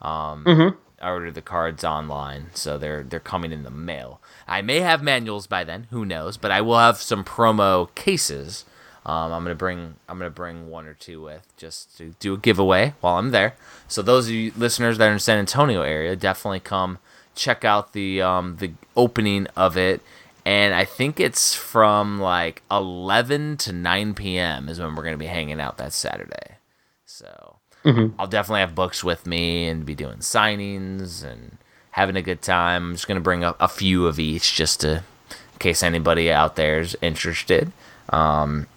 Um, 0.00 0.44
mm-hmm. 0.44 0.76
I 1.00 1.10
ordered 1.10 1.34
the 1.34 1.42
cards 1.42 1.84
online, 1.84 2.46
so 2.54 2.78
they're 2.78 3.02
they're 3.02 3.20
coming 3.20 3.52
in 3.52 3.62
the 3.62 3.70
mail. 3.70 4.20
I 4.46 4.62
may 4.62 4.80
have 4.80 5.02
manuals 5.02 5.46
by 5.46 5.64
then, 5.64 5.86
who 5.90 6.04
knows? 6.04 6.36
But 6.36 6.50
I 6.50 6.60
will 6.60 6.78
have 6.78 6.96
some 6.98 7.24
promo 7.24 7.94
cases. 7.94 8.64
Um, 9.04 9.32
I'm 9.32 9.42
gonna 9.42 9.54
bring 9.54 9.96
I'm 10.08 10.18
gonna 10.18 10.30
bring 10.30 10.70
one 10.70 10.86
or 10.86 10.94
two 10.94 11.22
with 11.22 11.46
just 11.56 11.96
to 11.98 12.14
do 12.18 12.34
a 12.34 12.38
giveaway 12.38 12.94
while 13.00 13.18
I'm 13.18 13.30
there. 13.30 13.54
So 13.86 14.02
those 14.02 14.28
of 14.28 14.34
you 14.34 14.52
listeners 14.56 14.98
that 14.98 15.08
are 15.08 15.12
in 15.12 15.18
San 15.18 15.38
Antonio 15.38 15.82
area, 15.82 16.16
definitely 16.16 16.60
come 16.60 16.98
check 17.34 17.64
out 17.64 17.92
the 17.92 18.20
um, 18.20 18.56
the 18.58 18.72
opening 18.96 19.46
of 19.56 19.76
it 19.76 20.02
and 20.48 20.74
I 20.74 20.86
think 20.86 21.20
it's 21.20 21.54
from 21.54 22.18
like 22.18 22.62
11 22.70 23.58
to 23.58 23.72
9 23.74 24.14
p.m. 24.14 24.70
is 24.70 24.80
when 24.80 24.96
we're 24.96 25.02
going 25.02 25.12
to 25.12 25.18
be 25.18 25.26
hanging 25.26 25.60
out 25.60 25.76
that 25.76 25.92
Saturday. 25.92 26.56
So 27.04 27.56
mm-hmm. 27.84 28.18
I'll 28.18 28.26
definitely 28.26 28.60
have 28.60 28.74
books 28.74 29.04
with 29.04 29.26
me 29.26 29.68
and 29.68 29.84
be 29.84 29.94
doing 29.94 30.20
signings 30.20 31.22
and 31.22 31.58
having 31.90 32.16
a 32.16 32.22
good 32.22 32.40
time. 32.40 32.86
I'm 32.86 32.94
just 32.94 33.06
going 33.06 33.20
to 33.20 33.22
bring 33.22 33.44
a, 33.44 33.56
a, 33.60 33.68
few 33.68 34.06
of 34.06 34.18
each 34.18 34.54
just 34.54 34.80
to, 34.80 35.04
in 35.28 35.58
case 35.58 35.82
anybody 35.82 36.32
out 36.32 36.56
there 36.56 36.78
is 36.78 36.96
interested. 37.02 37.70
Um, 38.08 38.68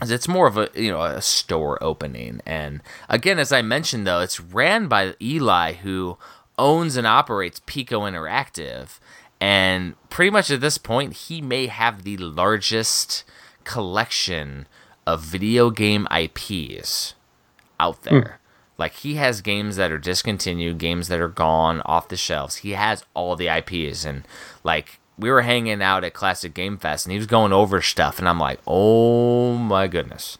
it's 0.00 0.28
more 0.28 0.46
of 0.46 0.58
a 0.58 0.70
you 0.76 0.92
know 0.92 1.02
a 1.02 1.20
store 1.20 1.82
opening 1.82 2.40
and 2.46 2.80
again 3.10 3.38
as 3.38 3.52
i 3.52 3.60
mentioned 3.60 4.06
though 4.06 4.20
it's 4.20 4.40
ran 4.40 4.88
by 4.88 5.14
eli 5.20 5.74
who 5.74 6.16
owns 6.60 6.96
and 6.96 7.06
operates 7.06 7.60
Piko 7.60 8.02
Interactive 8.08 8.98
and 9.40 9.94
pretty 10.10 10.30
much 10.30 10.50
at 10.50 10.60
this 10.60 10.78
point 10.78 11.14
he 11.14 11.40
may 11.40 11.66
have 11.66 12.02
the 12.02 12.16
largest 12.16 13.24
collection 13.64 14.66
of 15.06 15.22
video 15.22 15.70
game 15.70 16.06
ips 16.10 17.14
out 17.78 17.96
hmm. 17.96 18.08
there. 18.08 18.40
Like 18.78 18.94
he 18.94 19.16
has 19.16 19.42
games 19.42 19.76
that 19.76 19.92
are 19.92 19.98
discontinued 19.98 20.78
games 20.78 21.08
that 21.08 21.20
are 21.20 21.28
gone 21.28 21.82
off 21.82 22.08
the 22.08 22.16
shelves. 22.16 22.56
He 22.56 22.70
has 22.70 23.04
all 23.14 23.36
the 23.36 23.48
ips 23.48 24.04
and 24.04 24.26
like 24.64 25.00
we 25.18 25.30
were 25.30 25.42
hanging 25.42 25.82
out 25.82 26.02
at 26.02 26.14
Classic 26.14 26.54
Game 26.54 26.78
Fest 26.78 27.04
and 27.04 27.12
he 27.12 27.18
was 27.18 27.26
going 27.26 27.52
over 27.52 27.82
stuff. 27.82 28.18
And 28.18 28.26
I'm 28.26 28.38
like, 28.38 28.58
"Oh 28.66 29.54
my 29.54 29.86
goodness." 29.86 30.38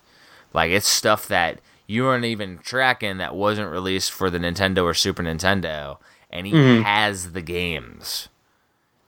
Like 0.54 0.70
it's 0.70 0.88
stuff 0.88 1.28
that 1.28 1.60
you 1.86 2.04
weren't 2.04 2.24
even 2.24 2.58
tracking 2.58 3.18
that 3.18 3.34
wasn't 3.34 3.70
released 3.70 4.10
for 4.10 4.30
the 4.30 4.38
Nintendo 4.38 4.84
or 4.84 4.94
Super 4.94 5.22
Nintendo. 5.22 5.98
And 6.30 6.46
he 6.46 6.52
mm-hmm. 6.52 6.82
has 6.82 7.32
the 7.32 7.42
games. 7.42 8.28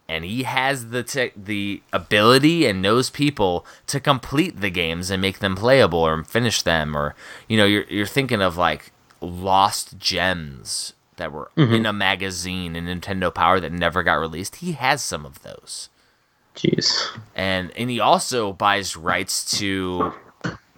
And 0.08 0.24
he 0.24 0.42
has 0.42 0.90
the 0.90 1.02
te- 1.02 1.32
the 1.36 1.82
ability 1.92 2.66
and 2.66 2.82
knows 2.82 3.08
people 3.08 3.64
to 3.86 4.00
complete 4.00 4.60
the 4.60 4.70
games 4.70 5.10
and 5.10 5.22
make 5.22 5.38
them 5.38 5.56
playable 5.56 6.00
or 6.00 6.22
finish 6.24 6.62
them 6.62 6.96
or 6.96 7.14
you 7.48 7.56
know 7.56 7.64
you're 7.64 7.84
you're 7.84 8.06
thinking 8.06 8.42
of 8.42 8.56
like 8.56 8.92
lost 9.20 9.98
gems 9.98 10.92
that 11.16 11.32
were 11.32 11.50
mm-hmm. 11.56 11.72
in 11.72 11.86
a 11.86 11.92
magazine 11.92 12.76
in 12.76 12.86
Nintendo 12.86 13.32
Power 13.32 13.60
that 13.60 13.72
never 13.72 14.02
got 14.02 14.14
released. 14.14 14.56
He 14.56 14.72
has 14.72 15.02
some 15.02 15.24
of 15.24 15.42
those. 15.42 15.88
Jeez. 16.56 16.92
And 17.34 17.70
and 17.76 17.88
he 17.88 18.00
also 18.00 18.52
buys 18.52 18.96
rights 18.96 19.58
to 19.58 20.12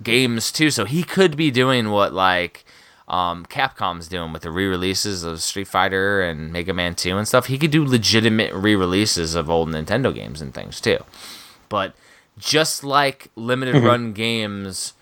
games 0.02 0.52
too, 0.52 0.70
so 0.70 0.84
he 0.84 1.02
could 1.02 1.36
be 1.36 1.51
doing 1.51 1.90
what 1.90 2.12
like 2.12 2.64
um, 3.14 3.46
Capcom's 3.46 4.08
doing 4.08 4.32
with 4.32 4.42
the 4.42 4.50
re-releases 4.50 5.22
of 5.22 5.40
Street 5.40 5.68
Fighter 5.68 6.20
and 6.20 6.52
Mega 6.52 6.74
Man 6.74 6.96
2 6.96 7.16
and 7.16 7.28
stuff. 7.28 7.46
He 7.46 7.58
could 7.58 7.70
do 7.70 7.86
legitimate 7.86 8.52
re-releases 8.52 9.36
of 9.36 9.48
old 9.48 9.68
Nintendo 9.68 10.12
games 10.12 10.40
and 10.40 10.52
things 10.52 10.80
too. 10.80 10.98
But 11.68 11.94
just 12.36 12.82
like 12.82 13.30
limited 13.36 13.84
run 13.84 14.12
games 14.14 14.94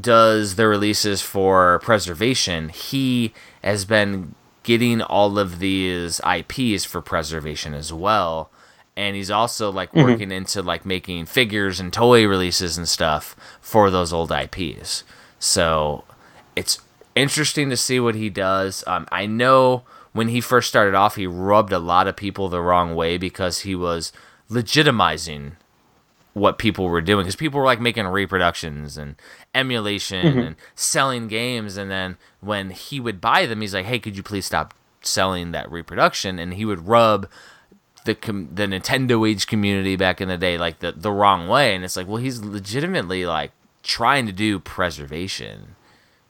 does 0.00 0.56
the 0.56 0.66
releases 0.66 1.22
for 1.22 1.78
preservation, 1.78 2.70
he 2.70 3.32
has 3.62 3.84
been 3.84 4.34
getting 4.64 5.00
all 5.00 5.38
of 5.38 5.60
these 5.60 6.20
IPs 6.28 6.84
for 6.84 7.00
preservation 7.00 7.72
as 7.72 7.92
well. 7.92 8.50
And 8.96 9.14
he's 9.14 9.30
also 9.30 9.70
like 9.70 9.94
working 9.94 10.32
into 10.32 10.60
like 10.60 10.84
making 10.84 11.26
figures 11.26 11.78
and 11.78 11.92
toy 11.92 12.26
releases 12.26 12.76
and 12.76 12.88
stuff 12.88 13.36
for 13.60 13.92
those 13.92 14.12
old 14.12 14.32
IPs. 14.32 15.04
So 15.38 16.02
it's 16.56 16.80
interesting 17.18 17.70
to 17.70 17.76
see 17.76 18.00
what 18.00 18.14
he 18.14 18.30
does. 18.30 18.84
Um, 18.86 19.06
I 19.12 19.26
know 19.26 19.82
when 20.12 20.28
he 20.28 20.40
first 20.40 20.68
started 20.68 20.94
off, 20.94 21.16
he 21.16 21.26
rubbed 21.26 21.72
a 21.72 21.78
lot 21.78 22.08
of 22.08 22.16
people 22.16 22.48
the 22.48 22.62
wrong 22.62 22.94
way 22.94 23.18
because 23.18 23.60
he 23.60 23.74
was 23.74 24.12
legitimizing 24.50 25.52
what 26.32 26.58
people 26.58 26.86
were 26.88 27.00
doing 27.00 27.24
because 27.24 27.36
people 27.36 27.60
were 27.60 27.66
like 27.66 27.80
making 27.80 28.06
reproductions 28.06 28.96
and 28.96 29.16
emulation 29.54 30.38
and 30.38 30.56
selling 30.74 31.28
games. 31.28 31.76
And 31.76 31.90
then 31.90 32.16
when 32.40 32.70
he 32.70 33.00
would 33.00 33.20
buy 33.20 33.46
them 33.46 33.60
he's 33.60 33.74
like 33.74 33.86
hey 33.86 33.98
could 33.98 34.16
you 34.16 34.22
please 34.22 34.46
stop 34.46 34.74
selling 35.02 35.52
that 35.52 35.70
reproduction? 35.70 36.38
And 36.38 36.54
he 36.54 36.64
would 36.64 36.86
rub 36.86 37.28
the 38.04 38.14
com- 38.14 38.48
the 38.54 38.64
NintendoAge 38.64 39.46
community 39.46 39.96
back 39.96 40.20
in 40.20 40.28
the 40.28 40.38
day 40.38 40.56
like 40.56 40.78
the 40.78 40.92
the 40.92 41.12
wrong 41.12 41.48
way. 41.48 41.74
And 41.74 41.84
it's 41.84 41.96
like 41.96 42.06
well 42.06 42.18
he's 42.18 42.40
legitimately 42.40 43.26
like 43.26 43.52
trying 43.82 44.26
to 44.26 44.32
do 44.32 44.58
preservation 44.58 45.74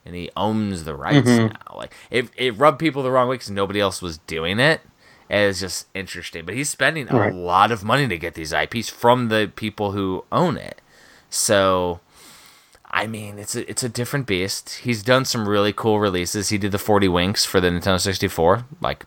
and 0.09 0.17
he 0.17 0.29
owns 0.35 0.83
the 0.83 0.95
rights 0.95 1.27
now 1.27 1.75
like 1.77 1.93
it, 2.09 2.27
it 2.35 2.57
rubbed 2.57 2.79
people 2.79 3.03
the 3.03 3.11
wrong 3.11 3.29
way 3.29 3.35
because 3.35 3.51
nobody 3.51 3.79
else 3.79 4.01
was 4.01 4.17
doing 4.19 4.59
it 4.59 4.81
and 5.29 5.49
it's 5.49 5.59
just 5.59 5.85
interesting. 5.93 6.43
But 6.45 6.55
he's 6.55 6.69
spending 6.69 7.07
a 7.07 7.15
lot 7.31 7.71
of 7.71 7.83
money 7.83 8.07
to 8.07 8.17
get 8.17 8.33
these 8.33 8.51
IPs 8.51 8.89
from 8.89 9.29
the 9.29 9.51
people 9.55 9.91
who 9.91 10.25
own 10.31 10.57
it. 10.57 10.81
So, 11.29 11.99
I 12.89 13.05
mean, 13.05 13.37
it's 13.37 13.55
a 13.55 13.69
it's 13.69 13.83
a 13.83 13.89
different 13.89 14.25
beast. 14.25 14.79
He's 14.83 15.03
done 15.03 15.25
some 15.25 15.47
really 15.47 15.71
cool 15.71 15.99
releases. 15.99 16.49
He 16.49 16.57
did 16.57 16.71
the 16.71 16.79
40 16.79 17.07
Winks 17.09 17.45
for 17.45 17.61
the 17.61 17.67
Nintendo 17.69 17.99
64, 17.99 18.65
like 18.81 19.05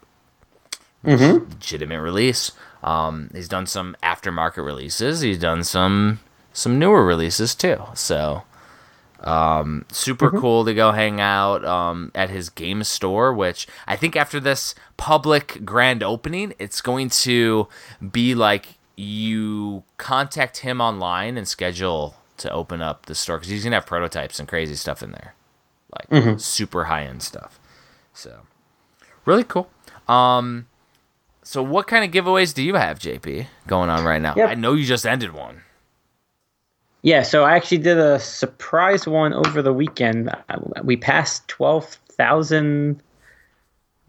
legitimate 1.50 2.00
release. 2.00 2.52
Um, 2.84 3.30
he's 3.34 3.48
done 3.48 3.66
some 3.66 3.96
aftermarket 4.02 4.64
releases. 4.64 5.22
He's 5.22 5.38
done 5.38 5.64
some 5.64 6.20
some 6.52 6.78
newer 6.78 7.04
releases 7.04 7.56
too. 7.56 7.82
So, 7.94 8.44
um, 9.22 9.84
super 9.90 10.30
cool 10.30 10.64
to 10.64 10.74
go 10.74 10.92
hang 10.92 11.20
out 11.20 11.64
um, 11.64 12.10
at 12.14 12.30
his 12.30 12.50
game 12.50 12.84
store. 12.84 13.32
Which 13.32 13.66
I 13.86 13.96
think 13.96 14.16
after 14.16 14.40
this 14.40 14.74
public 14.96 15.64
grand 15.64 16.02
opening, 16.02 16.54
it's 16.58 16.80
going 16.80 17.10
to 17.10 17.68
be 18.10 18.34
like 18.34 18.78
you 18.96 19.84
contact 19.96 20.58
him 20.58 20.80
online 20.80 21.36
and 21.36 21.48
schedule 21.48 22.16
to 22.38 22.50
open 22.50 22.82
up 22.82 23.06
the 23.06 23.14
store 23.14 23.38
because 23.38 23.50
he's 23.50 23.64
gonna 23.64 23.76
have 23.76 23.86
prototypes 23.86 24.38
and 24.38 24.48
crazy 24.48 24.74
stuff 24.74 25.02
in 25.02 25.12
there, 25.12 25.34
like 26.10 26.40
super 26.40 26.84
high 26.84 27.04
end 27.04 27.22
stuff. 27.22 27.58
So, 28.14 28.40
really 29.24 29.44
cool. 29.44 29.70
Um, 30.08 30.66
so 31.42 31.62
what 31.62 31.86
kind 31.86 32.04
of 32.04 32.10
giveaways 32.10 32.54
do 32.54 32.62
you 32.62 32.74
have, 32.74 32.98
JP, 32.98 33.46
going 33.66 33.90
on 33.90 34.04
right 34.04 34.22
now? 34.22 34.34
Yep. 34.36 34.50
I 34.50 34.54
know 34.54 34.74
you 34.74 34.84
just 34.84 35.06
ended 35.06 35.32
one. 35.32 35.62
Yeah, 37.02 37.22
so 37.22 37.42
I 37.44 37.56
actually 37.56 37.78
did 37.78 37.98
a 37.98 38.18
surprise 38.20 39.06
one 39.06 39.32
over 39.32 39.60
the 39.60 39.72
weekend. 39.72 40.30
Uh, 40.48 40.58
We 40.84 40.96
passed 40.96 41.46
12,000 41.48 43.02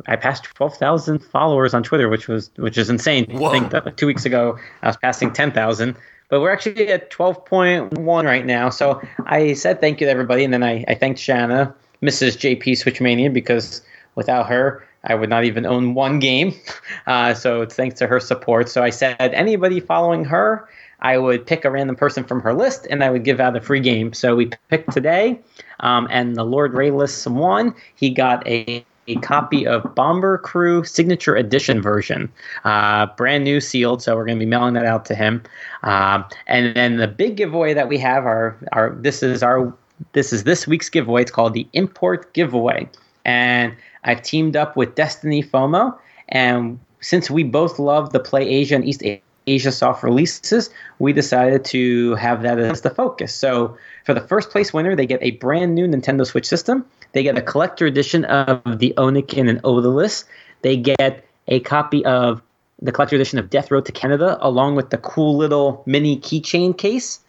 I 0.07 0.15
passed 0.15 0.43
12,000 0.43 1.19
followers 1.19 1.73
on 1.73 1.83
Twitter, 1.83 2.09
which 2.09 2.27
was 2.27 2.49
which 2.57 2.77
is 2.77 2.89
insane. 2.89 3.25
Whoa. 3.29 3.49
I 3.49 3.51
think 3.51 3.71
that 3.71 3.97
2 3.97 4.07
weeks 4.07 4.25
ago 4.25 4.57
I 4.81 4.87
was 4.87 4.97
passing 4.97 5.31
10,000, 5.31 5.95
but 6.29 6.41
we're 6.41 6.51
actually 6.51 6.89
at 6.89 7.11
12.1 7.11 8.25
right 8.25 8.45
now. 8.45 8.69
So 8.69 9.01
I 9.25 9.53
said 9.53 9.79
thank 9.81 10.01
you 10.01 10.07
to 10.07 10.11
everybody 10.11 10.43
and 10.43 10.53
then 10.53 10.63
I, 10.63 10.83
I 10.87 10.95
thanked 10.95 11.19
Shanna, 11.19 11.73
Mrs. 12.01 12.37
JP 12.37 12.63
Switchmania 12.63 13.31
because 13.31 13.81
without 14.15 14.47
her 14.49 14.83
I 15.05 15.15
would 15.15 15.29
not 15.29 15.43
even 15.43 15.65
own 15.65 15.95
one 15.95 16.19
game. 16.19 16.53
Uh, 17.05 17.33
so 17.33 17.65
thanks 17.65 17.99
to 17.99 18.07
her 18.07 18.17
support. 18.17 18.69
So 18.69 18.81
I 18.81 18.89
said 18.89 19.17
anybody 19.19 19.81
following 19.81 20.23
her 20.23 20.69
I 21.03 21.17
would 21.17 21.45
pick 21.45 21.65
a 21.65 21.69
random 21.69 21.95
person 21.95 22.23
from 22.23 22.41
her 22.41 22.53
list 22.53 22.87
and 22.89 23.03
I 23.03 23.09
would 23.09 23.23
give 23.23 23.39
out 23.39 23.55
a 23.55 23.61
free 23.61 23.81
game. 23.81 24.13
So 24.13 24.35
we 24.35 24.49
picked 24.69 24.91
today, 24.91 25.39
um, 25.81 26.07
and 26.09 26.35
the 26.35 26.45
Lord 26.45 26.73
Rayless 26.73 27.29
won. 27.29 27.75
He 27.95 28.09
got 28.09 28.45
a, 28.47 28.83
a 29.09 29.15
copy 29.17 29.67
of 29.67 29.93
Bomber 29.95 30.37
Crew 30.37 30.85
Signature 30.85 31.35
Edition 31.35 31.81
version, 31.81 32.31
uh, 32.63 33.07
brand 33.17 33.43
new 33.43 33.59
sealed. 33.59 34.01
So 34.01 34.15
we're 34.15 34.25
going 34.25 34.39
to 34.39 34.45
be 34.45 34.49
mailing 34.49 34.73
that 34.75 34.85
out 34.85 35.03
to 35.05 35.15
him. 35.15 35.43
Um, 35.83 36.23
and 36.47 36.73
then 36.75 36.97
the 36.97 37.07
big 37.07 37.35
giveaway 37.35 37.73
that 37.73 37.89
we 37.89 37.97
have 37.97 38.25
our 38.25 38.57
our 38.71 38.95
this 38.95 39.21
is 39.21 39.43
our 39.43 39.73
this 40.13 40.31
is 40.31 40.45
this 40.45 40.67
week's 40.67 40.89
giveaway. 40.89 41.21
It's 41.21 41.31
called 41.31 41.53
the 41.53 41.67
Import 41.73 42.33
Giveaway, 42.33 42.89
and 43.25 43.75
I've 44.05 44.21
teamed 44.21 44.55
up 44.55 44.77
with 44.77 44.95
Destiny 44.95 45.43
FOMO, 45.43 45.97
and 46.29 46.79
since 47.01 47.29
we 47.29 47.43
both 47.43 47.77
love 47.77 48.11
the 48.11 48.19
Play 48.19 48.47
Asia 48.47 48.75
and 48.75 48.85
East 48.85 49.03
Asia 49.47 49.71
soft 49.71 50.03
releases, 50.03 50.69
we 50.99 51.13
decided 51.13 51.65
to 51.65 52.15
have 52.15 52.43
that 52.43 52.59
as 52.59 52.81
the 52.81 52.89
focus. 52.89 53.33
So 53.33 53.77
for 54.05 54.13
the 54.13 54.21
first 54.21 54.49
place 54.49 54.73
winner, 54.73 54.95
they 54.95 55.05
get 55.05 55.21
a 55.21 55.31
brand 55.31 55.75
new 55.75 55.87
Nintendo 55.87 56.25
Switch 56.25 56.45
system. 56.45 56.85
They 57.11 57.23
get 57.23 57.37
a 57.37 57.41
collector 57.41 57.85
edition 57.85 58.25
of 58.25 58.79
the 58.79 58.93
Oniken 58.97 59.49
and 59.49 59.61
Odallus. 59.63 60.23
They 60.61 60.77
get 60.77 61.25
a 61.47 61.59
copy 61.61 62.03
of 62.05 62.41
the 62.81 62.91
collector 62.91 63.15
edition 63.15 63.39
of 63.39 63.49
Death 63.49 63.71
Road 63.71 63.85
to 63.85 63.91
Canada, 63.91 64.37
along 64.41 64.75
with 64.75 64.89
the 64.89 64.97
cool 64.97 65.37
little 65.37 65.83
mini 65.85 66.17
keychain 66.19 66.77
case. 66.77 67.19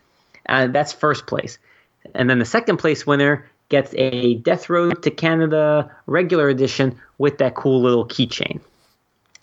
Uh, 0.48 0.66
that's 0.68 0.92
first 0.92 1.26
place. 1.26 1.58
And 2.14 2.28
then 2.28 2.38
the 2.38 2.44
second 2.44 2.78
place 2.78 3.06
winner 3.06 3.48
gets 3.68 3.94
a 3.94 4.34
Death 4.36 4.68
Road 4.68 5.02
to 5.02 5.10
Canada 5.10 5.90
regular 6.06 6.48
edition 6.48 6.98
with 7.18 7.38
that 7.38 7.54
cool 7.54 7.80
little 7.82 8.06
keychain. 8.06 8.60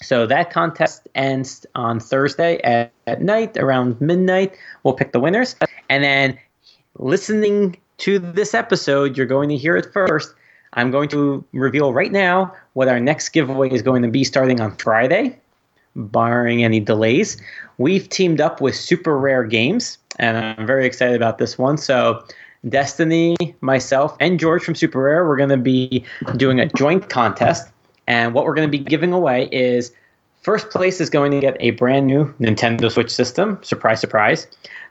So 0.02 0.26
that 0.28 0.52
contest 0.52 1.08
ends 1.16 1.66
on 1.76 2.00
Thursday 2.00 2.58
at, 2.62 2.92
at 3.08 3.22
night 3.22 3.58
around 3.58 4.00
midnight. 4.02 4.54
We'll 4.84 4.94
pick 4.94 5.12
the 5.12 5.20
winners. 5.20 5.56
And 5.90 6.04
then 6.04 6.38
listening 6.98 7.78
to 8.00 8.20
this 8.20 8.54
episode, 8.54 9.18
you're 9.18 9.28
going 9.28 9.50
to 9.50 9.58
hear 9.58 9.78
it 9.78 9.94
first. 9.94 10.34
I'm 10.74 10.90
going 10.92 11.10
to 11.10 11.44
reveal 11.54 11.94
right 11.94 12.12
now 12.12 12.54
what 12.74 12.88
our 12.88 13.00
next 13.00 13.30
giveaway 13.30 13.70
is 13.70 13.82
going 13.82 14.02
to 14.04 14.08
be 14.08 14.24
starting 14.24 14.62
on 14.62 14.76
Friday, 14.78 15.38
barring 15.96 16.64
any 16.64 16.80
delays. 16.80 17.40
We've 17.78 18.08
teamed 18.08 18.40
up 18.40 18.62
with 18.62 18.76
Super 18.76 19.18
Rare 19.18 19.44
Games, 19.44 19.98
and 20.18 20.38
I'm 20.38 20.66
very 20.66 20.86
excited 20.86 21.16
about 21.16 21.38
this 21.38 21.58
one. 21.58 21.78
So, 21.78 22.24
Destiny, 22.70 23.36
myself, 23.62 24.16
and 24.20 24.40
George 24.40 24.64
from 24.64 24.76
Super 24.76 25.02
Rare, 25.02 25.28
we're 25.28 25.36
going 25.36 25.50
to 25.50 25.58
be 25.58 26.06
doing 26.38 26.60
a 26.60 26.68
joint 26.68 27.10
contest. 27.10 27.68
And 28.12 28.34
what 28.34 28.44
we're 28.44 28.56
going 28.56 28.68
to 28.68 28.78
be 28.78 28.84
giving 28.84 29.14
away 29.14 29.48
is 29.54 29.94
first 30.42 30.70
place 30.70 31.00
is 31.00 31.10
going 31.10 31.32
to 31.32 31.40
get 31.40 31.56
a 31.62 31.72
brand 31.72 32.08
new 32.08 32.26
Nintendo 32.42 32.92
Switch 32.92 33.10
system. 33.10 33.58
Surprise, 33.62 34.02
surprise. 34.02 34.48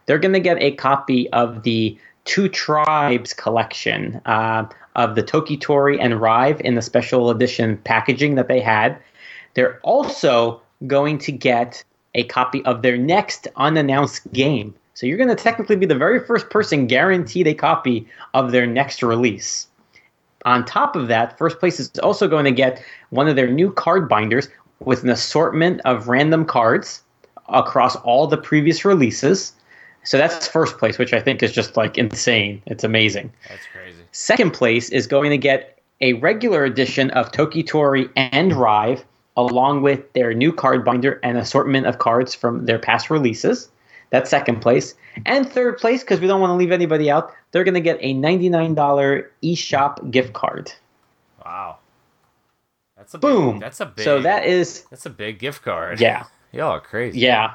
They're 0.07 0.19
going 0.19 0.33
to 0.33 0.41
get 0.41 0.57
a 0.63 0.73
copy 0.73 1.29
of 1.33 1.63
the 1.63 1.99
Two 2.25 2.49
Tribes 2.49 3.35
collection 3.35 4.23
uh, 4.25 4.67
of 4.97 5.17
the 5.17 5.23
Toki 5.23 5.59
Tori 5.59 6.01
and 6.01 6.19
Rive 6.19 6.63
in 6.63 6.77
the 6.77 6.81
special 6.83 7.29
edition 7.29 7.77
packaging 7.85 8.37
that 8.37 8.49
they 8.49 8.59
had. 8.59 8.97
They're 9.53 9.79
also 9.83 10.63
going 10.87 11.19
to 11.19 11.31
get 11.31 11.85
a 12.15 12.25
copy 12.25 12.65
of 12.65 12.81
their 12.81 12.97
next 12.97 13.49
unannounced 13.57 14.33
game. 14.33 14.75
So 14.95 15.05
you're 15.05 15.19
going 15.19 15.29
to 15.29 15.35
technically 15.35 15.77
be 15.77 15.85
the 15.85 15.95
very 15.95 16.25
first 16.25 16.49
person 16.49 16.87
guaranteed 16.87 17.47
a 17.47 17.55
copy 17.55 18.09
of 18.33 18.53
their 18.53 18.67
next 18.67 19.03
release. 19.03 19.67
On 20.45 20.65
top 20.65 20.97
of 20.97 21.09
that, 21.09 21.37
First 21.37 21.59
Place 21.59 21.79
is 21.79 21.91
also 21.99 22.27
going 22.27 22.45
to 22.45 22.53
get 22.53 22.83
one 23.11 23.29
of 23.29 23.37
their 23.37 23.51
new 23.51 23.73
card 23.73 24.09
binders 24.09 24.49
with 24.81 25.03
an 25.03 25.11
assortment 25.11 25.81
of 25.85 26.09
random 26.09 26.45
cards 26.45 27.03
across 27.49 27.97
all 27.97 28.27
the 28.27 28.39
previous 28.39 28.85
releases. 28.85 29.53
So 30.05 30.17
that's 30.17 30.49
First 30.49 30.79
Place, 30.79 30.99
which 30.99 31.13
I 31.13 31.21
think 31.21 31.43
is 31.43 31.53
just 31.53 31.77
like 31.77 31.99
insane. 31.99 32.63
It's 32.67 32.85
amazing. 32.85 33.33
That's 33.49 33.67
crazy. 33.73 33.99
Second 34.13 34.53
place 34.53 34.89
is 34.89 35.07
going 35.07 35.31
to 35.31 35.39
get 35.39 35.79
a 36.01 36.15
regular 36.15 36.65
edition 36.65 37.11
of 37.11 37.31
Toki 37.31 37.63
Tori 37.63 38.09
and 38.17 38.55
Rive, 38.55 39.05
along 39.37 39.83
with 39.83 40.11
their 40.15 40.33
new 40.33 40.53
card 40.53 40.85
binder 40.85 41.21
and 41.23 41.37
assortment 41.37 41.87
of 41.87 41.99
cards 41.99 42.35
from 42.35 42.65
their 42.65 42.79
past 42.79 43.11
releases. 43.11 43.69
That's 44.11 44.29
second 44.29 44.61
place. 44.61 44.95
And 45.25 45.49
third 45.49 45.79
place, 45.79 46.03
because 46.03 46.21
we 46.21 46.27
don't 46.27 46.41
want 46.41 46.51
to 46.51 46.57
leave 46.57 46.73
anybody 46.73 47.11
out, 47.11 47.33
they're 47.53 47.65
going 47.65 47.75
to 47.75 47.81
get 47.81 47.99
a 48.01 48.15
$99 48.15 49.25
eShop 49.43 50.11
gift 50.11 50.33
card. 50.33 50.73
Wow. 51.45 51.79
That's 52.97 53.15
a 53.15 53.19
big, 53.19 53.31
Boom. 53.31 53.59
That's 53.61 53.81
a 53.81 53.87
big. 53.87 54.05
So 54.05 54.21
that 54.21 54.45
is, 54.45 54.83
That's 54.91 55.07
a 55.07 55.11
big 55.11 55.39
gift 55.39 55.63
card. 55.63 56.01
yeah. 56.01 56.25
Y'all 56.53 56.73
are 56.73 56.81
crazy. 56.81 57.21
Yeah. 57.21 57.55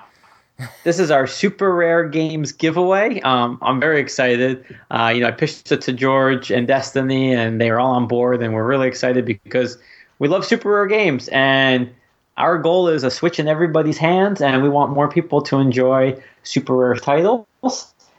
This 0.86 0.99
is 0.99 1.11
our 1.11 1.27
super 1.27 1.76
rare 1.76 2.07
games 2.07 2.53
giveaway. 2.53 3.19
Um, 3.22 3.60
I'm 3.61 3.80
very 3.82 3.99
excited. 3.99 4.64
Uh, 4.90 5.11
you 5.14 5.19
know, 5.19 5.27
I 5.27 5.32
pitched 5.32 5.69
it 5.73 5.82
to 5.82 5.91
George 5.91 6.49
and 6.49 6.65
Destiny, 6.65 7.34
and 7.34 7.60
they 7.60 7.69
are 7.69 7.77
all 7.77 7.91
on 7.91 8.07
board, 8.07 8.41
and 8.41 8.53
we're 8.53 8.65
really 8.65 8.88
excited 8.88 9.26
because 9.26 9.77
we 10.19 10.30
love 10.30 10.45
super 10.45 10.72
rare 10.72 10.88
games, 10.88 11.27
and 11.27 11.90
our 12.38 12.57
goal 12.57 12.88
is 12.88 13.03
a 13.03 13.11
Switch 13.11 13.38
in 13.38 13.49
everybody's 13.49 13.98
hands, 13.98 14.41
and 14.41 14.64
we 14.64 14.69
want 14.69 14.94
more 14.94 15.10
people 15.10 15.41
to 15.41 15.57
enjoy 15.57 16.18
super 16.46 16.76
rare 16.76 16.96
titles. 16.96 17.46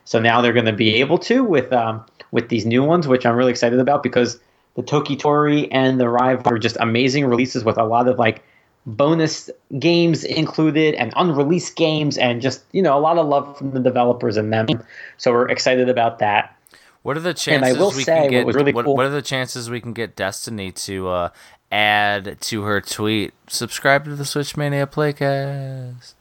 So 0.04 0.20
now 0.20 0.40
they're 0.40 0.52
going 0.52 0.66
to 0.66 0.72
be 0.72 0.94
able 0.96 1.18
to 1.18 1.42
with 1.42 1.72
um, 1.72 2.04
with 2.32 2.48
these 2.48 2.66
new 2.66 2.84
ones, 2.84 3.08
which 3.08 3.24
I'm 3.26 3.36
really 3.36 3.50
excited 3.50 3.78
about 3.80 4.02
because 4.02 4.38
the 4.74 4.82
Toki 4.82 5.16
Tori 5.16 5.70
and 5.72 5.98
the 5.98 6.08
Rive 6.08 6.46
are 6.46 6.58
just 6.58 6.76
amazing 6.80 7.26
releases 7.26 7.64
with 7.64 7.78
a 7.78 7.84
lot 7.84 8.08
of 8.08 8.18
like 8.18 8.42
bonus 8.86 9.50
games 9.80 10.22
included 10.22 10.94
and 10.94 11.12
unreleased 11.16 11.74
games 11.74 12.16
and 12.18 12.40
just 12.40 12.62
you 12.72 12.80
know 12.82 12.96
a 12.96 13.00
lot 13.00 13.18
of 13.18 13.26
love 13.26 13.58
from 13.58 13.72
the 13.72 13.80
developers 13.80 14.36
and 14.36 14.52
them 14.52 14.68
so 15.16 15.32
we're 15.32 15.48
excited 15.48 15.88
about 15.88 16.20
that 16.20 16.54
What 17.02 17.16
are 17.16 17.20
the 17.20 17.30
And 17.48 17.64
I 17.64 17.72
chances 17.72 17.78
will 17.78 17.90
we 17.90 18.04
say 18.04 18.14
can 18.22 18.30
get? 18.30 18.46
was 18.46 18.54
really 18.54 18.72
what, 18.72 18.84
cool- 18.84 18.94
what 18.94 19.04
are 19.06 19.10
the 19.10 19.22
chances 19.22 19.68
we 19.68 19.80
can 19.80 19.92
get 19.92 20.14
Destiny 20.14 20.70
to 20.72 21.08
uh, 21.08 21.28
add 21.76 22.40
to 22.40 22.62
her 22.62 22.80
tweet? 22.80 23.34
Subscribe 23.48 24.04
to 24.06 24.16
the 24.16 24.24
Switchmania 24.24 24.86
Playcast. 24.86 26.14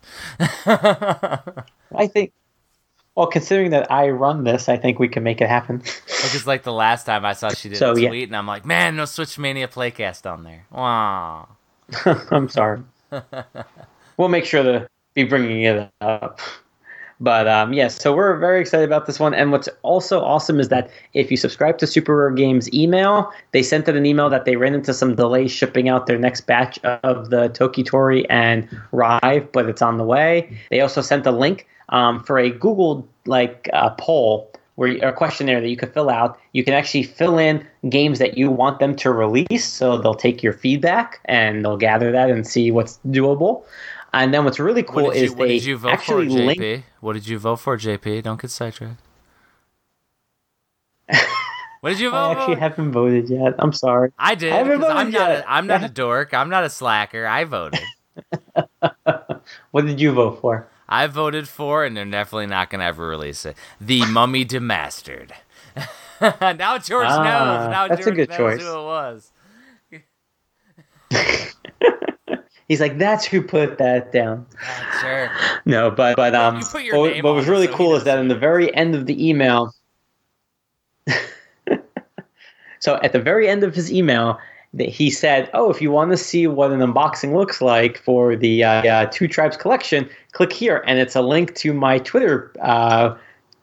i 1.96 2.08
think 2.08 2.34
well 3.16 3.28
considering 3.28 3.72
that 3.72 3.92
i 3.92 4.10
run 4.10 4.44
this 4.44 4.70
i 4.70 4.78
think 4.78 5.00
we 5.00 5.08
can 5.08 5.24
make 5.24 5.42
it 5.42 5.50
happen 5.50 5.82
Because 6.08 6.48
like 6.48 6.64
the 6.64 6.74
last 6.74 7.06
time 7.06 7.26
I 7.26 7.34
saw 7.34 7.50
she 7.50 7.70
did 7.70 7.78
So, 7.78 7.94
a 7.94 8.00
yeah. 8.00 8.10
tweet, 8.10 8.30
and 8.30 8.36
I'm 8.36 8.48
like, 8.48 8.66
man, 8.66 8.96
no 8.96 9.04
Switchmania 9.04 9.68
Playcast 9.68 10.30
on 10.32 10.44
there. 10.44 10.66
Wow. 10.72 11.50
i'm 12.32 12.50
sorry 12.50 12.82
we'll 14.18 14.30
make 14.30 14.46
sure 14.46 14.64
to 14.64 14.88
be 15.14 15.24
bringing 15.24 15.64
it 15.64 15.90
up 16.02 16.40
but 17.20 17.48
um, 17.48 17.74
yes 17.74 18.00
so 18.02 18.14
we're 18.14 18.38
very 18.38 18.60
excited 18.60 18.84
about 18.84 19.06
this 19.06 19.20
one 19.20 19.34
and 19.34 19.52
what's 19.52 19.70
also 19.84 20.22
awesome 20.22 20.60
is 20.60 20.70
that 20.70 20.90
if 21.14 21.32
you 21.32 21.38
subscribe 21.38 21.78
to 21.78 21.88
super 21.88 22.16
rare 22.16 22.32
games 22.32 22.72
email 22.74 23.32
they 23.52 23.64
sent 23.64 23.88
out 23.88 23.96
an 23.96 24.06
email 24.06 24.30
that 24.30 24.46
they 24.46 24.56
ran 24.56 24.74
into 24.74 24.94
some 24.94 25.16
delays 25.16 25.52
shipping 25.52 25.90
out 25.90 26.08
their 26.08 26.20
next 26.20 26.42
batch 26.42 26.80
of 26.84 27.30
the 27.30 27.50
Toki 27.50 27.84
Tori 27.84 28.30
and 28.30 28.68
rive 28.92 29.52
but 29.52 29.68
it's 29.68 29.82
on 29.82 29.98
the 29.98 30.04
way 30.04 30.58
they 30.70 30.82
also 30.82 31.02
sent 31.02 31.26
a 31.26 31.32
link 31.32 31.68
um, 31.90 32.24
for 32.24 32.38
a 32.38 32.50
google 32.50 33.08
like 33.26 33.70
uh, 33.74 33.92
poll 33.92 34.52
where 34.76 34.98
a 35.08 35.14
questionnaire 35.14 35.62
that 35.62 35.70
you 35.70 35.78
can 35.78 35.90
fill 35.90 36.10
out. 36.10 36.38
You 36.52 36.64
can 36.64 36.74
actually 36.74 37.04
fill 37.04 37.38
in 37.38 37.66
games 37.90 38.20
that 38.20 38.38
you 38.38 38.52
want 38.52 38.80
them 38.80 38.96
to 38.98 39.12
release. 39.12 39.66
So 39.66 39.98
they'll 39.98 40.14
take 40.14 40.44
your 40.44 40.54
feedback 40.54 41.22
and 41.26 41.64
they'll 41.64 41.78
gather 41.78 42.12
that 42.12 42.30
and 42.30 42.46
see 42.46 42.72
what's 42.72 43.00
doable. 43.08 43.64
And 44.14 44.34
then 44.34 44.46
what's 44.46 44.60
really 44.60 44.84
cool 44.84 45.06
what 45.06 45.14
did 45.14 45.24
you, 45.24 45.26
is 45.26 45.36
they 45.36 45.56
you 45.56 45.78
vote 45.78 45.92
actually 45.92 46.30
for, 46.30 46.36
link. 46.36 46.86
What 47.06 47.14
did 47.14 47.28
you 47.28 47.38
vote 47.38 47.58
for, 47.58 47.78
JP? 47.78 48.24
Don't 48.24 48.42
get 48.42 48.50
sidetracked. 48.50 49.00
what 51.82 51.92
did 51.92 52.00
you 52.00 52.10
vote 52.10 52.34
for? 52.34 52.40
I 52.40 52.42
actually 52.42 52.56
haven't 52.56 52.92
voted 52.94 53.30
yet. 53.30 53.54
I'm 53.60 53.74
sorry. 53.74 54.12
I 54.18 54.34
did. 54.34 54.52
I 54.52 54.56
haven't 54.58 54.80
'cause 54.82 54.90
I'm 54.90 54.98
voted 55.12 55.14
not. 55.14 55.30
yet. 55.30 55.40
A, 55.46 55.52
I'm 55.52 55.68
not 55.68 55.84
a 55.84 55.90
dork. 56.04 56.34
I'm 56.34 56.50
not 56.50 56.64
a 56.64 56.70
slacker. 56.72 57.28
I 57.28 57.44
voted. 57.44 57.80
What 59.70 59.86
did 59.86 60.02
you 60.02 60.14
vote 60.14 60.42
for? 60.42 60.68
I 60.90 61.06
voted 61.06 61.48
for, 61.48 61.86
and 61.86 61.96
they're 61.96 62.06
definitely 62.06 62.48
not 62.48 62.72
going 62.72 62.80
to 62.80 62.86
ever 62.86 63.08
release 63.08 63.46
it. 63.46 63.56
The 63.80 64.04
Mummy 64.08 64.44
Demastered. 64.44 65.30
now 66.20 66.80
George 66.80 67.06
Ah, 67.08 67.24
knows. 67.24 67.70
Now 67.70 67.88
that's 67.88 68.08
a 68.08 68.12
good 68.12 68.30
knows 68.30 68.38
choice. 68.38 68.62
who 68.64 68.80
it 68.80 68.84
was. 68.84 69.32
He's 72.68 72.82
like, 72.82 72.98
that's 72.98 73.26
who 73.26 73.42
put 73.42 73.78
that 73.78 74.12
down. 74.12 74.46
Sure. 75.00 75.32
No, 75.66 75.92
but 75.92 76.16
but 76.16 76.34
um, 76.34 76.58
You 76.58 76.66
put 76.66 76.84
your 76.84 76.98
what, 77.00 77.24
what 77.24 77.36
was 77.36 77.48
really 77.48 77.68
so 77.68 77.74
cool 77.74 77.96
is 77.96 78.04
that 78.06 78.18
in 78.18 78.28
the 78.28 78.36
very 78.36 78.74
end 78.76 78.96
of 78.96 79.06
the 79.06 79.28
email. 79.30 79.74
so 82.80 82.96
at 83.04 83.14
the 83.14 83.22
very 83.22 83.48
end 83.48 83.64
of 83.64 83.76
his 83.76 83.92
email, 83.92 84.40
that 84.74 84.90
he 84.90 85.10
said, 85.10 85.50
"Oh, 85.54 85.70
if 85.70 85.82
you 85.82 85.92
want 85.92 86.12
to 86.12 86.18
see 86.18 86.48
what 86.48 86.72
an 86.72 86.80
unboxing 86.80 87.36
looks 87.36 87.62
like 87.62 87.98
for 88.00 88.36
the 88.36 88.64
uh, 88.64 88.70
uh, 88.70 89.06
Two 89.12 89.28
Tribes 89.28 89.58
collection, 89.58 90.10
click 90.32 90.52
here, 90.52 90.84
and 90.86 91.00
it's 91.00 91.16
a 91.16 91.22
link 91.22 91.56
to 91.56 91.74
my 91.74 92.00
Twitter 92.00 92.52
uh, 92.62 93.16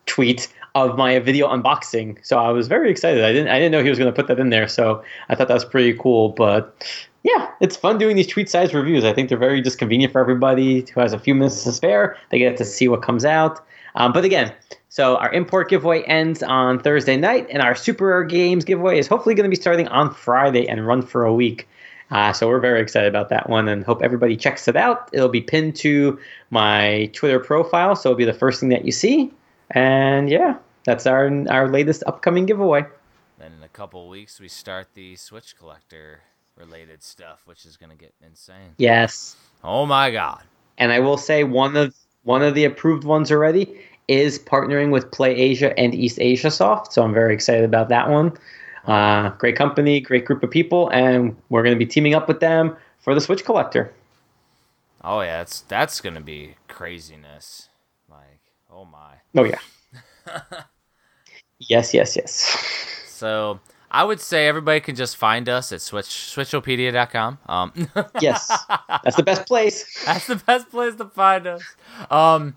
tweet." 0.07 0.49
Of 0.75 0.97
my 0.97 1.19
video 1.19 1.49
unboxing, 1.49 2.17
so 2.25 2.39
I 2.39 2.51
was 2.51 2.67
very 2.67 2.91
excited. 2.91 3.23
I 3.23 3.31
didn't, 3.31 3.49
I 3.49 3.59
didn't 3.59 3.73
know 3.73 3.83
he 3.83 3.91
was 3.91 3.99
going 3.99 4.11
to 4.11 4.17
put 4.17 4.27
that 4.29 4.41
in 4.41 4.49
there, 4.49 4.67
so 4.67 5.05
I 5.29 5.35
thought 5.35 5.49
that 5.49 5.55
was 5.55 5.67
pretty 5.67 5.93
cool. 5.99 6.31
But 6.31 6.83
yeah, 7.25 7.51
it's 7.61 7.77
fun 7.77 7.99
doing 7.99 8.17
these 8.17 8.27
tweet 8.27 8.49
size 8.49 8.73
reviews. 8.73 9.05
I 9.05 9.13
think 9.13 9.29
they're 9.29 9.37
very 9.37 9.61
just 9.61 9.79
convenient 9.79 10.15
for 10.15 10.21
everybody 10.21 10.87
who 10.95 11.01
has 11.01 11.13
a 11.13 11.19
few 11.19 11.35
minutes 11.35 11.63
to 11.65 11.73
spare. 11.73 12.17
They 12.31 12.39
get 12.39 12.57
to 12.57 12.65
see 12.65 12.89
what 12.89 13.03
comes 13.03 13.27
out. 13.27 13.61
Um, 13.97 14.15
but 14.15 14.25
again, 14.25 14.51
so 14.89 15.17
our 15.19 15.31
import 15.33 15.69
giveaway 15.69 16.05
ends 16.05 16.43
on 16.43 16.79
Thursday 16.79 17.19
night, 17.19 17.49
and 17.51 17.61
our 17.61 17.75
Super 17.75 18.07
Rare 18.07 18.25
Games 18.25 18.65
giveaway 18.65 18.99
is 18.99 19.07
hopefully 19.07 19.35
going 19.35 19.45
to 19.45 19.55
be 19.55 19.61
starting 19.61 19.89
on 19.89 20.15
Friday 20.15 20.67
and 20.67 20.87
run 20.87 21.03
for 21.03 21.27
a 21.27 21.35
week. 21.35 21.69
Uh, 22.11 22.33
so 22.33 22.49
we're 22.49 22.61
very 22.61 22.81
excited 22.81 23.09
about 23.09 23.29
that 23.29 23.51
one, 23.51 23.69
and 23.69 23.85
hope 23.85 24.03
everybody 24.03 24.39
checks 24.39 24.69
it 24.69 24.77
out. 24.77 25.11
It'll 25.13 25.29
be 25.29 25.43
pinned 25.43 25.77
to 25.77 26.19
my 26.51 27.11
Twitter 27.13 27.39
profile, 27.39 27.95
so 27.95 28.11
it'll 28.11 28.19
be 28.19 28.25
the 28.25 28.33
first 28.33 28.61
thing 28.61 28.71
that 28.71 28.87
you 28.87 28.93
see. 28.93 29.31
And 29.73 30.29
yeah, 30.29 30.57
that's 30.85 31.07
our 31.07 31.31
our 31.49 31.69
latest 31.69 32.03
upcoming 32.07 32.47
giveaway. 32.47 32.85
Then 33.39 33.53
in 33.53 33.63
a 33.63 33.69
couple 33.69 34.09
weeks, 34.09 34.41
we 34.41 34.49
start 34.49 34.89
the 34.95 35.17
Switch 35.17 35.57
Collector 35.59 36.21
related 36.57 37.03
stuff, 37.03 37.43
which 37.47 37.65
is 37.65 37.77
going 37.77 37.91
to 37.91 37.97
get 37.97 38.13
insane. 38.25 38.75
Yes. 38.79 39.37
Oh 39.65 39.87
my 39.87 40.11
god. 40.11 40.43
And 40.79 40.93
I 40.93 41.01
will 41.01 41.17
say 41.17 41.45
one 41.45 41.77
of 41.77 41.95
one 42.25 42.43
of 42.43 42.55
the 42.55 42.65
approved 42.65 43.05
ones 43.05 43.33
already 43.33 43.81
is 44.09 44.39
partnering 44.39 44.91
with 44.91 45.11
Play 45.11 45.35
Asia 45.35 45.79
and 45.79 45.93
EastAsiaSoft. 45.93 46.93
So 46.93 47.03
I'm 47.03 47.15
very 47.15 47.35
excited 47.35 47.65
about 47.65 47.89
that 47.89 48.09
one. 48.09 48.37
Uh, 48.87 49.31
great 49.31 49.57
company, 49.57 50.01
great 50.01 50.25
group 50.25 50.43
of 50.43 50.51
people, 50.51 50.89
and 50.89 51.37
we're 51.49 51.63
going 51.63 51.75
to 51.75 51.79
be 51.79 51.87
teaming 51.87 52.15
up 52.15 52.27
with 52.27 52.41
them 52.41 52.77
for 52.99 53.15
the 53.15 53.21
Switch 53.21 53.45
Collector. 53.45 53.95
Oh 55.05 55.21
yeah, 55.21 55.39
that's 55.39 55.61
that's 55.63 56.01
going 56.01 56.15
to 56.15 56.21
be 56.21 56.57
craziness. 56.69 57.69
Like, 58.11 58.41
oh 58.73 58.85
my. 58.85 59.15
Oh 59.37 59.45
yeah. 59.45 59.59
yes, 61.59 61.95
yes, 61.95 62.17
yes. 62.17 63.05
So 63.07 63.61
I 63.91 64.05
would 64.05 64.21
say 64.21 64.49
everybody 64.49 64.81
can 64.81 64.95
just 64.97 65.17
find 65.17 65.49
us 65.49 65.73
at 65.73 65.81
switch 65.81 66.07
switchopedia.com. 66.07 67.39
Um, 67.47 67.73
Yes, 68.21 68.49
that's 69.05 69.17
the 69.17 69.23
best 69.23 69.47
place. 69.47 70.03
that's 70.05 70.27
the 70.27 70.37
best 70.37 70.71
place 70.71 70.95
to 70.97 71.05
find 71.07 71.47
us. 71.47 71.63
Um, 72.11 72.57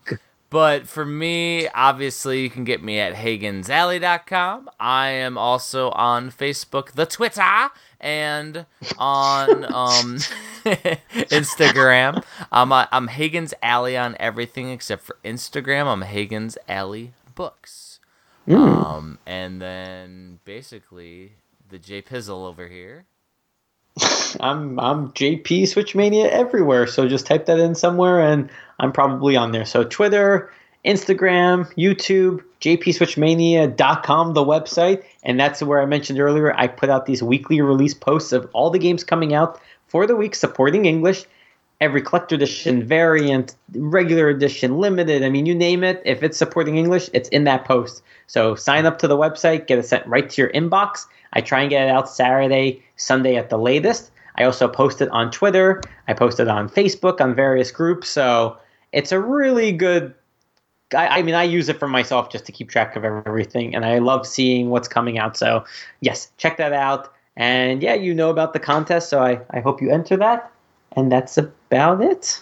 but 0.49 0.88
for 0.88 1.05
me, 1.05 1.67
obviously, 1.69 2.41
you 2.41 2.49
can 2.49 2.63
get 2.63 2.84
me 2.84 2.99
at 2.99 3.15
HagensAlley.com. 3.15 4.69
I 4.80 5.09
am 5.09 5.38
also 5.38 5.89
on 5.91 6.31
Facebook, 6.31 6.91
the 6.93 7.05
Twitter, 7.05 7.69
and 7.99 8.65
on 8.97 9.65
um, 9.73 10.17
Instagram. 10.65 12.23
I'm 12.51 12.72
uh, 12.72 12.85
I'm 12.91 13.07
Hagen's 13.07 13.53
Alley 13.61 13.97
on 13.97 14.15
everything 14.19 14.69
except 14.69 15.03
for 15.03 15.17
Instagram. 15.26 15.88
I'm 15.88 16.01
Hagen's 16.03 16.57
Alley 16.67 17.13
Books. 17.34 17.99
Um, 18.47 19.17
and 19.26 19.61
then 19.61 20.39
basically 20.45 21.34
the 21.69 21.80
J 21.80 22.01
Pizzle 22.01 22.45
over 22.45 22.67
here. 22.67 23.05
I'm 24.39 24.80
I'm 24.80 25.11
JP 25.13 25.63
Switchmania 25.63 26.30
everywhere. 26.30 26.85
So 26.88 27.07
just 27.07 27.26
type 27.26 27.45
that 27.47 27.59
in 27.59 27.76
somewhere, 27.76 28.22
and 28.22 28.49
I'm 28.80 28.91
probably 28.91 29.35
on 29.35 29.52
there. 29.52 29.65
So 29.65 29.84
Twitter, 29.84 30.52
Instagram, 30.85 31.65
YouTube, 31.76 32.43
jpswitchmania.com, 32.61 34.34
the 34.34 34.45
website, 34.45 35.03
and 35.23 35.39
that's 35.39 35.61
where 35.64 35.81
I 35.81 35.85
mentioned 35.85 36.19
earlier. 36.19 36.56
I 36.56 36.68
put 36.68 36.89
out 36.89 37.06
these 37.06 37.23
weekly 37.23 37.61
release 37.61 37.93
posts 37.93 38.31
of 38.31 38.49
all 38.53 38.69
the 38.69 38.80
games 38.80 39.03
coming 39.03 39.34
out 39.34 39.60
for 39.88 40.06
the 40.06 40.15
week 40.15 40.35
supporting 40.35 40.85
English. 40.85 41.26
Every 41.81 42.02
collector 42.02 42.35
edition, 42.35 42.84
variant, 42.84 43.56
regular 43.73 44.30
edition, 44.30 44.77
limited. 44.77 45.23
I 45.23 45.30
mean, 45.30 45.45
you 45.45 45.53
name 45.53 45.84
it. 45.84 46.02
If 46.06 46.23
it's 46.23 46.38
supporting 46.38 46.77
English, 46.77 47.10
it's 47.14 47.27
in 47.30 47.43
that 47.45 47.65
post. 47.65 48.02
So 48.27 48.56
sign 48.56 48.85
up 48.85 48.97
to 48.99 49.07
the 49.07 49.18
website, 49.18 49.68
get 49.68 49.80
it 49.80 49.85
sent 49.85 50.07
right 50.07 50.30
to 50.30 50.41
your 50.41 50.52
inbox. 50.52 51.06
I 51.34 51.41
try 51.41 51.61
and 51.61 51.69
get 51.69 51.88
it 51.88 51.89
out 51.89 52.10
Saturday, 52.10 52.81
Sunday 52.95 53.35
at 53.35 53.49
the 53.49 53.57
latest. 53.57 54.11
I 54.38 54.43
also 54.43 54.68
post 54.68 55.02
it 55.02 55.10
on 55.10 55.31
Twitter. 55.31 55.81
I 56.07 56.14
post 56.14 56.39
it 56.39 56.47
on 56.47 56.69
Facebook, 56.69 57.19
on 57.19 57.35
various 57.35 57.72
groups. 57.72 58.07
So 58.07 58.57
it's 58.91 59.12
a 59.12 59.20
really 59.20 59.72
good 59.72 60.14
I, 60.94 61.07
I, 61.07 61.22
mean, 61.24 61.36
I 61.36 61.44
use 61.44 61.68
it 61.68 61.80
for 61.80 61.88
myself 61.88 62.30
just 62.30 62.45
to 62.45 62.52
keep 62.52 62.70
track 62.70 62.95
of 62.95 63.03
everything, 63.03 63.76
and 63.76 63.86
I 63.86 63.98
love 63.98 64.28
seeing 64.28 64.70
what's 64.70 64.88
coming 64.88 65.18
out. 65.18 65.36
So, 65.36 65.66
yes, 66.02 66.32
check 66.38 66.57
that 66.57 66.74
out. 66.74 67.12
And 67.38 67.82
yeah, 67.82 67.95
you 67.95 68.14
know 68.14 68.30
about 68.30 68.53
the 68.53 68.60
contest, 68.60 69.10
so 69.10 69.22
I, 69.22 69.41
I 69.49 69.60
hope 69.60 69.82
you 69.82 69.90
enter 69.90 70.16
that. 70.18 70.52
And 70.95 71.12
that's 71.12 71.38
about 71.38 72.02
it. 72.02 72.41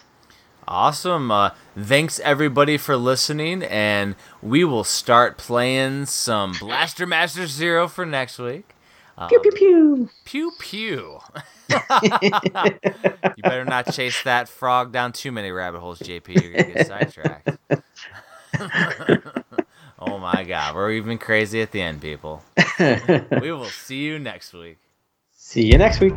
Awesome. 0.68 1.32
Uh, 1.32 1.52
thanks 1.78 2.20
everybody 2.20 2.78
for 2.78 2.96
listening, 2.96 3.64
and 3.64 4.16
we 4.42 4.64
will 4.64 4.84
start 4.84 5.38
playing 5.38 6.06
some 6.06 6.54
Blaster 6.60 7.06
Master 7.06 7.48
Zero 7.48 7.88
for 7.88 8.06
next 8.06 8.40
week. 8.40 8.76
Um, 9.18 9.30
pew 9.30 9.40
pew 9.40 9.52
pew. 9.52 10.10
Pew 10.26 10.52
pew. 10.60 11.20
you 13.36 13.44
better 13.44 13.66
not 13.66 13.94
chase 13.94 14.22
that 14.24 14.48
frog 14.48 14.92
down 14.92 15.12
too 15.12 15.32
many 15.32 15.52
rabbit 15.52 15.80
holes, 15.80 16.00
JP. 16.00 16.42
You're 16.42 16.52
gonna 16.52 16.74
get 16.74 16.88
sidetracked. 16.88 17.50
oh 20.00 20.18
my 20.20 20.44
god, 20.44 20.76
we're 20.76 20.92
even 20.92 21.18
crazy 21.18 21.62
at 21.62 21.72
the 21.72 21.82
end, 21.82 22.02
people. 22.02 22.44
we 22.80 23.52
will 23.52 23.66
see 23.66 24.04
you 24.04 24.20
next 24.20 24.54
week. 24.54 24.78
See 25.36 25.66
you 25.66 25.78
next 25.78 26.00
week. 26.00 26.14